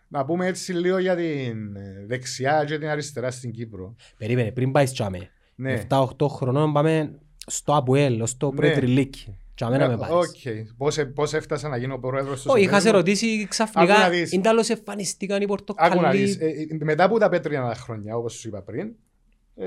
να 0.08 0.24
πούμε 0.24 0.46
έτσι 0.46 0.72
λίγο 0.72 0.98
για 0.98 1.16
την 1.16 1.76
ε, 1.76 2.04
δεξιά 2.06 2.64
και 2.66 2.78
την 2.78 2.88
αριστερά 2.88 3.30
στην 3.30 3.50
Κύπρο. 3.50 3.94
Περίμενε, 4.18 4.52
πριν 4.52 4.72
πάει 4.72 4.84
τσάμε. 4.84 5.30
Ναι. 5.54 5.82
7-8 5.88 6.28
χρονών 6.28 6.72
πάμε 6.72 7.18
στο 7.46 7.74
Αποέλ, 7.76 8.26
στο 8.26 8.48
Ναι. 8.50 8.54
Πρετριλίκι. 8.56 9.36
Τσάμε 9.54 9.76
να 9.78 9.86
με 9.88 9.94
Ε, 9.94 9.96
πάρεις. 9.96 10.14
Οκ. 10.14 10.66
Πώς, 10.76 10.98
ε- 10.98 11.04
πώς 11.04 11.32
έφτασα 11.34 11.68
να 11.68 11.76
γίνω 11.76 11.98
πρόεδρος 11.98 12.42
του 12.42 12.50
Όχι, 12.52 12.62
είχα 12.62 12.74
σε 12.74 12.78
συνέδριου. 12.80 13.00
ρωτήσει 13.04 13.36
Άκου 13.38 13.48
ξαφνικά, 13.48 13.98
να 13.98 14.08
δεις. 14.08 14.32
είναι 14.32 14.42
τέλος 14.42 14.68
εμφανιστήκαν 14.68 15.40
οι 15.42 15.46
Άκου 15.76 16.00
να 16.00 16.10
δεις. 16.10 16.36
πορτοκαλί. 16.38 16.68
Ε, 16.70 16.74
ε, 16.80 16.84
μετά 16.84 17.04
από 17.04 17.18
τα 17.18 17.28
πέτρινα 17.28 17.74
χρόνια, 17.74 18.16
όπως 18.16 18.32
σου 18.32 18.48
είπα 18.48 18.62
πριν, 18.62 18.92
ε, 19.54 19.66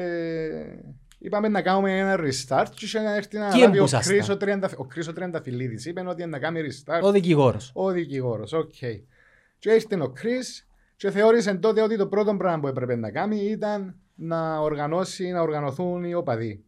είπαμε 1.22 1.48
να 1.48 1.62
κάνουμε 1.62 1.98
ένα 2.00 2.20
restart 2.20 2.66
και 2.76 2.86
είχε 2.86 3.00
να 3.00 3.16
έρθει 3.16 3.38
να 3.38 3.48
Ποιοι 3.50 3.60
λάβει 3.62 3.74
ο 3.78 3.80
εμπούσασταν; 3.80 4.16
Κρις 4.16 4.33
ο 4.33 4.38
Τριαντα- 4.38 4.74
ο 4.78 4.86
Κρις 4.86 5.08
ο 5.08 5.14
Τριανταφυλλίδης. 5.14 5.86
Είπε 5.86 6.02
ότι 6.08 6.26
να 6.26 6.40
κάνει 6.40 6.62
restart 6.62 7.02
Ο 7.02 7.12
δικηγόρος. 7.12 7.72
ο 7.74 7.92
δικηγόρος. 7.92 8.54
Οκ. 8.54 8.74
Και 9.60 9.72
ήρθε 9.72 10.02
ο 10.02 10.10
Κρις 10.10 10.68
και 10.96 11.12
θεώρησε 11.12 11.54
τότε 11.54 11.82
ότι 11.82 11.98
το 11.98 12.08
πρώτο 12.08 12.36
πράγμα 12.36 12.60
που 12.60 12.68
έπρεπε 12.68 12.96
να 12.96 13.12
κάνει 13.12 13.38
ήταν 13.46 13.96
να 14.16 14.60
οργανώσει, 14.60 15.32
να 15.32 15.42
οργανωθούν 15.42 16.04
οι 16.04 16.14
οπαδοί. 16.14 16.64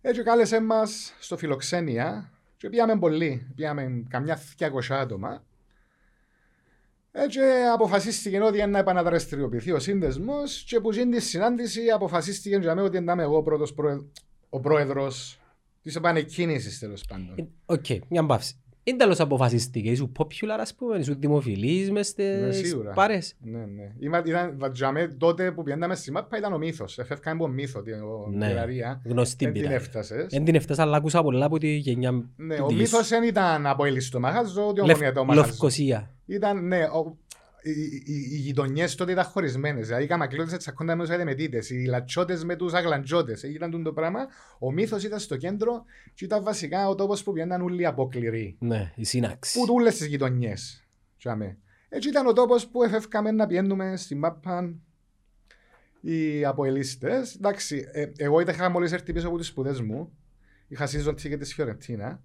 Έτσι 0.00 0.22
κάλεσε 0.22 0.60
μας 0.60 1.14
στο 1.18 1.36
φιλοξένια 1.36 2.30
και 2.56 2.68
πήγαμε 2.68 2.98
πολύ, 2.98 3.52
πήγαμε 3.54 4.04
καμιά 4.08 4.38
200 4.58 4.94
άτομα. 4.94 5.42
Έτσι 7.12 7.38
αποφασίστηκε 7.74 8.40
ότι 8.40 8.66
να 8.66 8.78
επαναδραστηριοποιηθεί 8.78 9.72
ο 9.72 9.78
σύνδεσμος 9.78 10.64
και 10.68 10.80
που 10.80 10.92
γίνει 10.92 11.10
τη 11.16 11.20
συνάντηση 11.22 11.80
αποφασίστηκε 11.94 12.56
για 12.56 12.74
μένα 12.74 12.86
ότι 12.86 13.00
να 13.00 13.12
είμαι 13.12 13.22
εγώ 13.22 13.42
πρώτος 13.42 13.74
πρόεδ... 13.74 13.98
ο 14.48 14.60
πρόεδρος 14.60 15.40
της 15.82 15.96
επανεκκίνησης 15.96 16.78
τέλος 16.78 17.04
πάντων. 17.08 17.32
Ε, 17.36 17.46
Οκ, 17.66 17.84
μια 18.08 18.22
παύση. 18.22 18.54
Είναι 18.82 18.96
τέλος 18.96 19.20
αποφασίστηκε. 19.20 19.90
Ήσου 19.90 20.12
popular 20.18 20.56
ας 20.60 20.74
πούμε, 20.74 20.98
ήσου 20.98 21.14
δημοφιλής 21.18 21.90
μες 21.90 22.14
Ναι, 22.16 22.52
στις 22.52 22.68
σίγουρα. 22.68 22.92
πάρες. 22.92 23.34
Ναι, 23.40 23.58
ναι. 23.58 23.92
Είμα, 23.98 24.22
ήταν, 24.26 24.54
βατζάμε, 24.58 25.06
τότε 25.18 25.52
που 25.52 25.62
πιέναμε 25.62 25.94
στη 25.94 26.12
μάπα 26.12 26.38
ήταν 26.38 26.52
ο 26.52 26.58
μύθος. 26.58 26.98
Εφεύκαμε 26.98 27.36
από 27.44 27.48
μύθο 27.52 27.82
την 27.82 27.94
Ναι, 28.32 28.48
πειραρία. 28.48 29.00
γνωστή 29.04 29.44
Δεν 29.44 29.52
την 29.52 29.62
πειραρία. 29.62 29.76
έφτασες. 29.80 30.26
Δεν 30.30 30.44
την 30.44 30.54
έφτασα, 30.54 30.82
αλλά 30.82 30.96
άκουσα 30.96 31.22
πολλά 31.22 31.44
από 31.46 31.58
τη 31.58 31.68
γενιά 31.76 32.10
Ναι, 32.36 32.56
του 32.56 32.64
ο 32.64 32.68
Διήσου. 32.68 32.82
μύθος 32.82 33.08
δεν 33.08 33.22
ήταν 33.22 33.66
από 33.66 33.84
ελίστο 33.84 34.20
μαγάζο, 34.20 34.66
ούτε 34.68 34.80
Λευ- 34.84 34.90
ομονία 34.96 35.12
το 35.12 35.24
μαγάζο. 35.24 35.46
Λευκοσία. 35.46 36.10
Ήταν, 36.28 36.66
ναι, 36.66 36.84
ο, 36.84 37.18
οι, 37.62 37.70
οι, 37.70 38.28
οι 38.30 38.36
γειτονιές 38.36 38.94
τότε 38.94 39.12
ήταν 39.12 39.24
χωρισμένες. 39.24 39.86
Δηλαδή 39.86 40.04
οι 40.04 40.06
καμακλώτες 40.06 40.58
τσακώνταν 40.58 40.96
με 40.96 41.04
τους 41.04 41.12
αδεμετίτες, 41.12 41.70
οι 41.70 41.84
λατσότες 41.84 42.44
με 42.44 42.56
τους 42.56 42.72
αγλαντζότες. 42.72 43.42
Ε, 43.42 43.48
Ήταν 43.48 43.82
το 43.82 43.92
πράγμα. 43.92 44.26
Ο 44.58 44.72
μύθος 44.72 45.04
ήταν 45.04 45.18
στο 45.18 45.36
κέντρο 45.36 45.84
και 46.14 46.24
ήταν 46.24 46.42
βασικά 46.42 46.88
ο 46.88 46.94
τόπος 46.94 47.22
που 47.22 47.32
πιέναν 47.32 47.62
όλοι 47.62 47.82
οι 47.82 47.86
απόκληροι. 47.86 48.56
Ναι, 48.58 48.92
η 48.94 49.04
σύναξη. 49.04 49.58
Που 49.58 49.66
τούλες 49.66 49.96
τις 49.96 50.06
γειτονιές. 50.06 50.86
Τσάμε. 51.18 51.56
Έτσι 51.88 52.08
ήταν 52.08 52.26
ο 52.26 52.32
τόπος 52.32 52.66
που 52.68 52.82
εφεύκαμε 52.82 53.30
να 53.30 53.46
πιένουμε 53.46 53.96
στη 53.96 54.14
μάπα 54.14 54.74
οι 56.00 56.44
αποελίστες. 56.44 57.34
Εντάξει, 57.34 57.88
ε, 57.92 58.06
εγώ 58.16 58.40
είχα 58.40 58.68
μόλις 58.68 58.92
έρθει 58.92 59.12
πίσω 59.12 59.28
από 59.28 59.36
τις 59.38 59.46
σπουδές 59.46 59.80
μου. 59.80 60.12
Είχα 60.68 60.88
season 60.88 61.12
ticket 61.12 61.38
της 61.38 61.54
Φιωρεντίνα. 61.54 62.22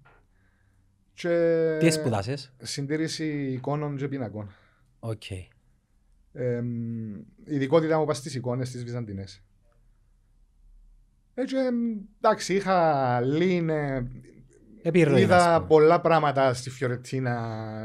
Και 1.14 1.76
Τι 1.80 1.90
σπουδάσες. 1.90 2.52
συντήρηση 2.62 3.26
εικόνων 3.52 3.96
και 3.96 4.08
πίνακων. 4.08 4.50
Οκ. 4.98 5.30
Ε, 6.32 6.62
η 7.44 7.54
ειδικότητα 7.54 7.98
μου 7.98 8.04
πας 8.04 8.16
στις 8.16 8.34
εικόνες 8.34 8.70
της 8.70 8.84
Βυζαντινές. 8.84 9.42
Έτσι, 11.34 11.56
ε, 11.56 11.60
εντάξει, 12.20 12.54
είχα 12.54 13.20
λύνε, 13.20 14.06
Επιρροή, 14.82 15.14
ας 15.14 15.20
είδα 15.20 15.54
πούμε. 15.56 15.66
πολλά 15.66 16.00
πράγματα 16.00 16.54
στη 16.54 16.70
Φιωρεντίνα, 16.70 17.38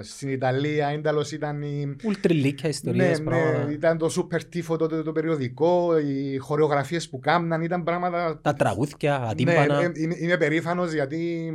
στην 0.03 0.29
Ιταλία, 0.29 0.93
ίνταλος 0.93 1.31
ήταν 1.31 1.61
η... 1.61 1.95
Ουλτριλίκια 2.05 2.69
ιστορίες, 2.69 3.19
ναι, 3.19 3.25
πράγματα. 3.25 3.63
ναι, 3.65 3.73
ήταν 3.73 3.97
το 3.97 4.09
Super 4.09 4.43
Tifo 4.45 4.75
τότε 4.77 5.03
το 5.03 5.11
περιοδικό, 5.11 5.97
οι 5.99 6.37
χορεογραφίες 6.37 7.09
που 7.09 7.19
κάμναν 7.19 7.61
ήταν 7.61 7.83
πράγματα... 7.83 8.39
Τα 8.41 8.53
τραγούδια, 8.53 9.17
Ναι, 9.19 9.27
ατύμπανα. 9.29 9.81
ε, 9.81 9.91
είμαι, 9.95 10.15
είμαι 10.19 10.37
περήφανος 10.37 10.91
γιατί 10.91 11.51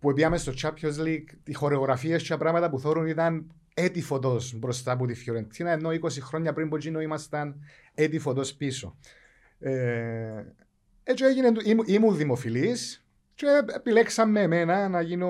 που 0.00 0.12
πήγαμε 0.12 0.38
στο 0.38 0.52
Champions 0.62 1.04
League, 1.04 1.28
οι 1.44 1.52
χορεογραφίες 1.52 2.22
και 2.22 2.28
τα 2.28 2.36
πράγματα 2.36 2.70
που 2.70 2.80
θόρουν 2.80 3.06
ήταν 3.06 3.46
έτη 3.74 4.02
φωτός 4.02 4.54
μπροστά 4.58 4.92
από 4.92 5.06
τη 5.06 5.14
Φιωρεντίνα, 5.14 5.70
ενώ 5.70 5.90
20 5.90 6.08
χρόνια 6.20 6.52
πριν 6.52 6.66
από 6.66 6.76
εκείνο 6.76 7.00
ήμασταν 7.00 7.60
έτη 7.94 8.18
φωτός 8.18 8.54
πίσω. 8.54 8.96
Ε, 9.58 10.44
έτσι 11.02 11.24
έγινε, 11.24 11.52
ήμουν, 11.64 11.84
ήμουν 11.88 12.16
δημοφιλής 12.16 13.04
και 13.34 13.46
επιλέξαμε 13.74 14.40
εμένα 14.40 14.88
να 14.88 15.00
γίνω 15.00 15.28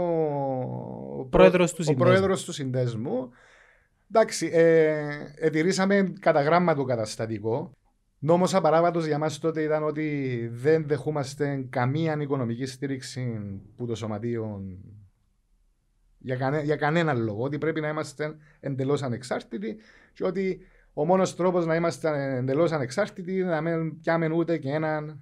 ο 1.18 1.24
Πρόεδρος 1.24 1.70
του 1.70 1.76
ο 1.80 1.82
συνδέσμου. 1.82 2.04
πρόεδρος 2.04 2.44
του 2.44 2.52
συνδέσμου. 2.52 3.30
Εντάξει, 4.10 4.50
ε, 4.52 5.08
ετηρήσαμε 5.38 6.12
κατά 6.20 6.42
γράμμα 6.42 6.74
το 6.74 6.84
καταστατικό. 6.84 7.72
Νόμος 8.22 8.54
απαράβατος 8.54 9.06
για 9.06 9.18
μας 9.18 9.38
τότε 9.38 9.62
ήταν 9.62 9.82
ότι 9.82 10.48
δεν 10.52 10.86
δεχούμαστε 10.86 11.66
καμία 11.70 12.16
οικονομική 12.20 12.66
στήριξη 12.66 13.40
που 13.76 13.86
το 13.86 13.94
σωματείο 13.94 14.62
για, 16.18 16.36
κανέ, 16.36 16.62
για 16.62 16.76
κανέναν 16.76 17.18
λόγο. 17.22 17.42
Ότι 17.42 17.58
πρέπει 17.58 17.80
να 17.80 17.88
είμαστε 17.88 18.36
εντελώς 18.60 19.02
ανεξάρτητοι 19.02 19.76
και 20.12 20.24
ότι 20.24 20.60
ο 20.92 21.04
μόνος 21.04 21.36
τρόπος 21.36 21.66
να 21.66 21.74
είμαστε 21.74 22.36
εντελώς 22.36 22.72
ανεξάρτητοι 22.72 23.32
είναι 23.32 23.50
να 23.50 23.60
μην 23.60 24.00
πιάμε 24.00 24.28
ούτε 24.32 24.58
και 24.58 24.70
έναν 24.70 25.20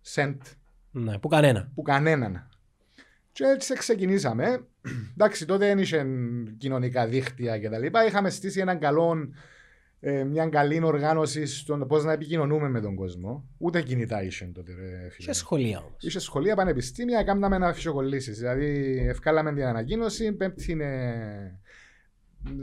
σεντ 0.00 0.42
Ναι, 0.90 1.18
που 1.18 1.28
κανένα. 1.28 1.70
που 1.74 1.82
κανέναν. 1.82 2.48
Και 3.32 3.44
έτσι 3.44 3.74
ξεκινήσαμε. 3.74 4.66
Εντάξει, 5.12 5.46
τότε 5.46 5.66
δεν 5.66 5.78
είχε 5.78 6.06
κοινωνικά 6.58 7.06
δίκτυα 7.06 7.60
κτλ. 7.60 7.86
Είχαμε 8.06 8.30
στήσει 8.30 8.60
έναν 8.60 8.78
καλό, 8.78 9.28
ε, 10.02 10.24
μια 10.24 10.48
καλή 10.48 10.82
οργάνωση 10.82 11.46
στον 11.46 11.86
πώς 11.86 12.04
να 12.04 12.12
επικοινωνούμε 12.12 12.68
με 12.68 12.80
τον 12.80 12.94
κόσμο. 12.94 13.48
Ούτε 13.58 13.82
κινητά 13.82 14.22
είχε 14.22 14.50
τότε, 14.54 14.72
ρε 14.74 14.86
φίλε. 14.86 15.08
Είχε 15.16 15.32
σχολεία 15.32 15.78
όμως. 15.78 16.02
Είχε 16.02 16.18
σχολεία, 16.18 16.56
πανεπιστήμια, 16.56 17.22
κάναμε 17.22 17.56
ένα 17.56 17.68
αφισοκολλήσει. 17.68 18.32
Δηλαδή, 18.32 18.98
ευκάλαμε 19.08 19.52
την 19.52 19.64
ανακοίνωση. 19.64 20.32
Πέμπτη 20.32 20.72
είναι. 20.72 21.60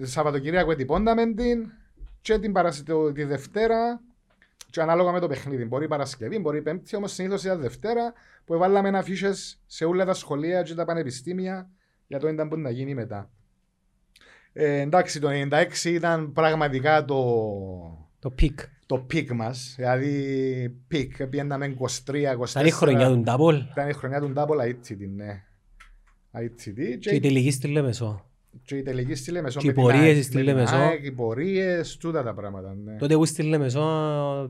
Σαββατοκυριακό 0.02 0.72
ετυπώνταμε 0.72 1.34
την. 1.34 1.72
Και 2.22 2.40
την 2.40 2.52
Παρασκευή 2.52 3.12
τη 3.12 3.24
Δευτέρα. 3.24 4.02
Και 4.70 4.82
ανάλογα 4.82 5.12
με 5.12 5.20
το 5.20 5.28
παιχνίδι. 5.28 5.66
Μπορεί 5.66 5.88
Παρασκευή, 5.88 6.40
μπορεί 6.40 6.62
Πέμπτη. 6.62 6.96
Όμως 6.96 7.12
συνήθως 7.12 7.44
ήταν 7.44 7.62
Δευτέρα 7.62 8.14
που 8.46 8.54
έβαλαμε 8.54 8.98
αφήσεις 8.98 9.64
σε 9.66 9.86
όλα 9.86 10.06
τα 10.06 10.14
σχολεία 10.14 10.62
και 10.62 10.74
τα 10.74 10.86
πανεπιστήμια 10.86 11.70
για 12.08 12.20
το 12.20 12.28
ήταν 12.28 12.48
που 12.48 12.58
να 12.58 12.70
γίνει 12.70 12.94
μετά. 12.94 13.32
Ε, 14.60 14.80
εντάξει, 14.80 15.20
το 15.20 15.28
96 15.30 15.86
ήταν 15.86 16.32
πραγματικά 16.32 17.06
το, 17.06 17.16
Το 18.20 18.30
peak. 18.32 18.60
το 18.86 18.98
peak 18.98 19.32
μας, 19.32 19.74
δηλαδή 19.78 20.76
peak, 20.88 21.26
πήγαμε 21.28 21.76
23-24. 21.80 22.50
Ήταν 22.50 22.66
η 22.66 22.70
χρονιά 22.72 23.08
του 23.08 23.20
double 23.20 23.56
Ήταν 23.72 23.90
η 23.90 23.94
χρονιά 23.94 24.20
του 24.20 24.34
double 24.36 24.68
αήττητοι, 24.70 24.98
ναι. 25.16 25.42
αήττητοι 26.32 26.98
και 27.00 27.16
η 27.16 27.20
τελική 27.20 27.52
στη 27.52 27.68
Λεμεσό. 27.68 28.26
και 28.64 28.76
η 28.76 28.82
τελική 28.82 29.16
στη 29.16 29.32
Λεμεσό. 29.32 29.60
Και 29.60 29.66
οι 29.66 29.70
με 29.70 29.74
την 29.74 29.82
πορείες 29.84 30.04
ΑΕΚ, 30.16 30.24
στη 30.24 30.36
με 30.36 30.44
την 30.44 30.54
Λεμεσό. 30.54 30.76
ΑΕΚ, 30.76 31.04
Οι 31.06 31.12
πορείες, 31.12 31.98
τούτα 31.98 32.24
τα 32.24 32.34
πράγματα, 32.34 32.76
ναι. 32.84 32.96
Τότε 32.98 33.16
που 33.16 33.26
στη 33.26 33.44
Λεμεσό 33.44 33.82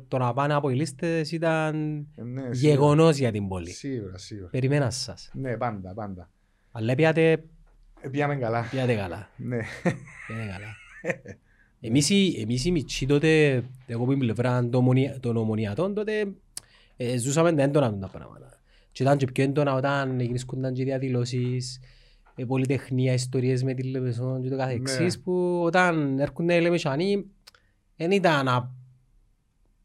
το 0.07 0.17
να 0.17 0.33
πάνε 0.33 0.53
αποελίστες 0.53 1.31
ήταν 1.31 1.75
Ε, 2.15 2.21
ναι, 2.23 2.41
σίγουρα. 2.41 2.53
γεγονός 2.53 3.17
για 3.17 3.31
την 3.31 3.47
πόλη. 3.47 3.69
Σίγουρα, 3.69 4.17
σίγουρα. 4.17 4.49
Περιμέναν 4.49 4.91
σας. 4.91 5.31
Ναι, 5.33 5.57
πάντα, 5.57 5.93
πάντα. 5.93 6.29
Αλλά 6.71 6.95
πιάτε, 6.95 7.31
Ε, 7.31 7.37
Πήγαμε 8.11 8.35
καλά. 8.35 8.67
πιάτε 8.71 8.95
καλά. 8.95 9.29
Ναι. 9.37 9.57
Πιάτε 10.27 10.51
καλά. 10.51 10.75
Εμείς, 11.79 12.09
οι- 12.09 12.37
εμείς 12.41 12.65
οι 12.65 12.71
μητσοί 12.71 13.05
τότε, 13.05 13.63
εγώ 13.87 14.05
που 14.05 14.11
είμαι 14.11 14.23
πλευρά 14.25 14.59
των 14.61 14.73
ομονια- 14.73 15.19
των 15.19 15.37
ομονιατών, 15.37 15.93
τότε 15.93 16.27
ε, 16.97 17.17
ζούσαμε 17.17 17.53
τα 17.53 17.61
έντονα 17.63 17.97
τα 17.97 18.07
πράγματα. 18.07 18.59
Και 18.91 19.03
ήταν 19.03 19.17
και 19.17 19.25
πιο 19.25 19.43
έντονα 19.43 19.73
όταν 19.73 20.19
γίνησκονταν 20.19 20.73
και 20.73 20.83
διαδηλώσεις, 20.83 21.79
ε, 22.35 22.45
πολυτεχνία, 22.45 23.13
ιστορίες 23.13 23.63
με 23.63 23.73
τη 23.73 23.83
Λεμεσόν 23.83 24.41
και 24.43 24.49
το 24.49 24.57
καθεξής, 24.57 25.15
Ναι. 25.17 25.21
που 25.23 25.61
όταν 25.63 26.19
έρχονται 26.19 26.55
οι 26.55 26.61
Λεμεσάνοι, 26.61 27.25
δεν 27.95 28.11
ήταν, 28.11 28.47
α- 28.47 28.51
εν- 28.51 28.65
εν 28.65 28.75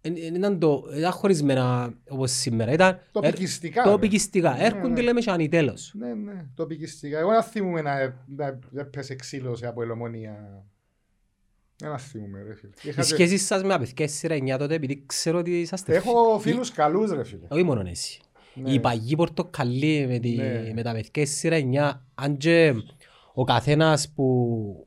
ήταν, 0.02 0.58
το, 0.58 0.84
ήταν 0.96 1.12
χωρισμένα 1.12 1.94
όπως 2.08 2.30
σήμερα. 2.30 2.72
Ήταν 2.72 2.98
Τοπικιστικά. 3.12 3.80
ε, 3.80 3.84
ρε. 3.84 3.90
τοπικιστικά. 3.90 4.52
Ναι, 4.54 4.64
Έρχονται 4.64 4.88
ναι. 4.88 5.00
οι 5.00 5.02
Λεμεσάνοι 5.02 5.48
τέλος. 5.48 5.92
Ναι, 5.94 6.14
ναι, 6.14 6.44
τοπικιστικά. 6.54 7.18
Εγώ 7.18 7.30
δεν 7.30 7.42
θυμούμαι 7.42 7.82
να, 7.82 7.94
να, 8.36 8.58
να 8.70 8.84
πέσε 8.84 9.14
ξύλος 9.14 9.58
σε 9.58 9.66
από 9.66 9.82
ελομονία. 9.82 10.64
Δεν 11.76 11.98
θυμούμαι, 11.98 12.42
ρε 12.42 12.54
φίλε. 12.54 12.70
Οι 12.82 12.88
Είχα 12.88 13.00
και- 13.02 13.06
σχέσεις 13.06 13.46
σας 13.46 13.62
με 13.62 13.68
τα 13.68 13.78
παιδιά 13.78 14.08
στη 14.08 14.16
σειρά 14.16 14.34
9 14.36 14.58
τότε, 14.58 14.74
επειδή 14.74 15.02
ξέρω 15.06 15.38
ότι 15.38 15.60
είσαστε 15.60 15.94
Έχω 15.94 16.38
φίλους 16.40 16.70
καλούς, 16.72 17.10
ρε 17.12 17.24
φίλε. 17.24 17.46
Όχι 17.50 17.62
μόνο 17.62 17.82
εσύ. 17.88 18.20
Ναι. 18.54 18.70
Η 18.72 18.80
παγή 18.80 19.16
πορτοκαλί 19.16 20.06
με, 20.08 20.18
τη, 20.18 20.30
Ναι. 20.34 20.70
με 20.74 20.82
τα 20.82 20.92
παιδιά 20.92 21.26
στη 21.26 21.34
σειρά 21.36 21.56
9, 21.56 22.00
αν 22.14 22.36
και 22.36 22.74
ο 23.34 23.44
καθένας 23.44 24.12
που 24.14 24.86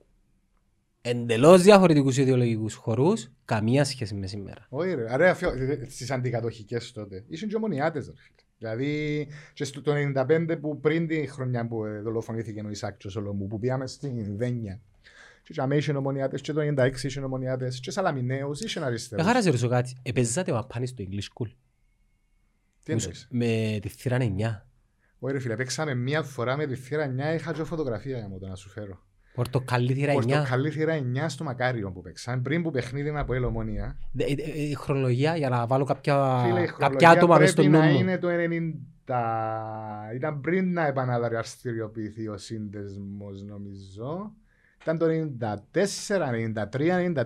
εντελώς 1.06 1.62
διαφορετικούς 1.62 2.18
ιδεολογικούς 2.18 2.74
χορούς, 2.74 3.32
καμία 3.46 3.84
σχέση 3.84 4.16
με 4.16 4.28
σήμερα. 4.28 4.66
Όχι 4.70 4.94
ρε, 4.94 5.14
αρέ, 5.14 5.30
αφιό, 5.30 5.54
στις 5.88 6.12
αντικατοχικές 6.12 6.92
τότε. 6.92 7.24
Ήσουν 7.28 7.50
και 7.50 7.56
ομονιάτες 7.56 8.06
ρε 8.06 8.14
φίλε. 8.16 8.36
Δηλαδή 8.58 9.28
και 9.54 9.64
στο 9.64 9.82
το 9.82 9.94
95 10.16 10.58
που 10.62 10.80
πριν 10.80 11.08
τη 11.08 11.28
χρονιά 11.28 11.68
που 11.68 11.86
ε, 11.86 12.02
δολοφονήθηκε 12.02 12.62
ο 12.66 12.70
Ισάκ 12.70 12.98
και 12.98 13.08
ο 13.08 13.10
Σολομού 13.10 13.48
που 13.48 13.60
πήγαμε 13.60 13.88
στην 13.88 14.38
Δένια. 14.38 14.82
Και 15.44 15.54
για 15.54 15.68
είχαν 15.76 15.96
ομονιάτες 15.96 16.42
και 16.42 16.54
το 16.54 16.62
96 16.78 17.04
είχαν 17.04 17.24
ομονιάτες 17.24 17.80
και 17.80 17.92
Σαλαμινέους 17.92 18.62
είχαν 18.62 18.84
αριστερούς. 18.84 19.26
Έχαρα 19.26 19.42
σε 19.42 19.48
ρωτήσω 19.48 19.68
κάτι. 19.68 19.96
Επαιζάτε 20.04 20.52
ο 20.52 20.58
Απάνης 20.58 20.90
στο 20.90 21.04
English 21.08 21.44
School; 21.44 21.50
Τι 22.84 22.92
εννοείς; 22.92 23.28
Με 23.30 23.80
τη 23.82 23.90
θύρα 23.90 24.18
9. 24.18 24.24
Όχι 25.20 25.34
ρε 25.34 25.40
φίλε, 25.40 25.56
παίξαμε 25.56 25.94
μία 25.94 26.24
φορά 26.24 26.58
με 26.58 26.66
τη 26.66 26.76
θύρα 26.76 27.16
9, 27.34 27.36
είχα 27.36 27.54
και 27.54 27.64
φωτογραφία 27.64 28.18
για 28.18 28.28
μου 28.28 28.40
το 28.40 28.48
να 28.48 28.56
σου 28.56 28.70
φέρω. 28.70 29.04
Πορτοκαλί 29.36 29.94
θύρα 29.94 30.14
9. 30.14 30.16
Πορτοκαλί 30.16 30.70
θύρα 30.70 31.00
9 31.14 31.26
στο 31.28 31.44
Μακάριο 31.44 31.92
που 31.92 32.02
παίξαμε, 32.02 32.42
πριν 32.42 32.64
που 32.64 32.72
παιχνίδι 32.72 33.10
από 33.10 33.34
ελομονία. 33.34 33.98
Ε, 34.18 34.24
ε, 34.24 34.32
ε, 34.32 34.62
Η 34.62 34.74
χρονολογία 34.74 35.36
για 35.36 35.50
να 35.50 35.68
βάλω 35.68 35.84
κάποια, 35.84 36.42
Φίλε, 36.46 36.62
η 36.62 36.66
κάποια 36.66 36.78
χρονολογία 36.78 37.10
άτομα 37.10 37.38
μες 37.38 37.50
στο 37.50 37.62
πρέπει 37.62 37.78
νου 37.78 37.84
να 37.84 37.92
μου. 37.92 38.00
είναι 38.00 38.18
το 38.18 38.28
90... 38.28 39.14
Ήταν 40.16 40.42
πριν 40.42 40.74
να 40.74 40.88
επαναδραστηριοποιηθεί 40.88 42.28
ο 42.28 42.38
σύνδεσμος 42.38 43.44
νομίζω. 43.44 44.32
Ήταν 44.82 44.98
το 44.98 45.06
94, 45.40 45.78
93, 46.72 47.24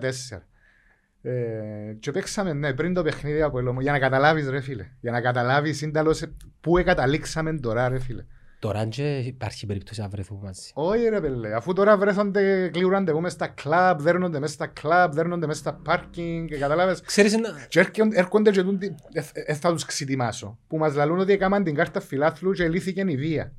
Ε, 1.22 1.96
και 2.00 2.10
παίξαμε 2.10 2.52
ναι, 2.52 2.74
πριν 2.74 2.94
το 2.94 3.02
παιχνίδι 3.02 3.42
από 3.42 3.58
Ελόμο. 3.58 3.80
Για 3.80 3.92
να 3.92 3.98
καταλάβεις 3.98 4.48
ρε 4.48 4.60
φίλε. 4.60 4.86
Για 5.00 5.10
να 5.10 5.20
καταλάβεις 5.20 5.76
σύνταλος 5.76 6.24
πού 6.60 6.78
εγκαταλήξαμε 6.78 7.58
τώρα 7.58 7.88
ρε 7.88 7.98
φίλε. 7.98 8.24
Τώρα 8.60 8.86
και 8.86 9.18
υπάρχει 9.18 9.66
περίπτωση 9.66 10.00
να 10.00 10.08
βρεθούμε 10.08 10.40
μαζί. 10.42 10.70
Όχι 10.74 11.08
ρε 11.08 11.20
πέλε, 11.20 11.54
αφού 11.54 11.72
τώρα 11.72 11.96
βρέθονται, 11.96 12.68
κλείουρανται 12.72 13.10
εγώ 13.10 13.20
μες 13.20 13.32
στα 13.32 13.46
κλαμπ, 13.48 14.00
δέρνονται 14.00 14.38
μες 14.38 14.50
στα 14.50 14.66
κλαμπ, 14.66 15.12
δέρνονται 15.12 15.46
μες 15.46 15.56
στα 15.56 15.74
πάρκινγκ, 15.74 16.48
και 16.48 16.56
κατάλαβες; 16.58 17.00
Ξέρεις, 17.00 17.32
ένα- 17.34 17.66
Και 17.68 17.78
έρχον- 17.80 18.14
έρχονται 18.14 18.50
και 18.50 18.62
τούντι, 18.62 18.94
ε, 19.12 19.22
ε, 19.32 19.54
θα 19.54 19.72
τους 19.72 19.84
ξετοιμάσω, 19.84 20.58
που 20.66 20.76
μας 20.76 20.94
λαλούν 20.94 21.18
ότι 21.18 21.32
έκαναν 21.32 21.64
την 21.64 21.74
κάρτα 21.74 22.00
φιλάθλου 22.00 22.52
και 22.52 22.68
λύθηκε 22.68 23.04
η 23.06 23.16
βία. 23.16 23.52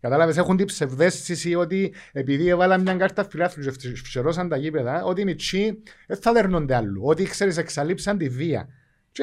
Κατάλαβες, 0.00 0.36
έχουν 0.36 0.56
την 0.56 0.66
ψευδέστηση 0.66 1.54
ότι 1.54 1.94
επειδή 2.12 2.48
έβαλαν 2.48 2.80
μια 2.80 2.94
κάρτα 2.94 3.24
φιλάθλου 3.30 3.64
και 3.64 3.70
φυσ- 3.70 3.96
φυσερώσαν 4.04 4.48
τα 4.48 4.56
γήπεδα, 4.56 5.04
ότι 5.04 5.20
οι 5.20 5.24
μητσοί 5.24 5.82
δεν 6.06 6.16
θα 6.16 6.32
δέρνονται 6.32 6.74
αλλού, 6.74 7.02
ότι 7.04 7.24
ξέρεις 7.24 7.56
εξαλείψαν 7.56 8.18
τη 8.18 8.28
βία. 8.28 8.68
Και 9.12 9.22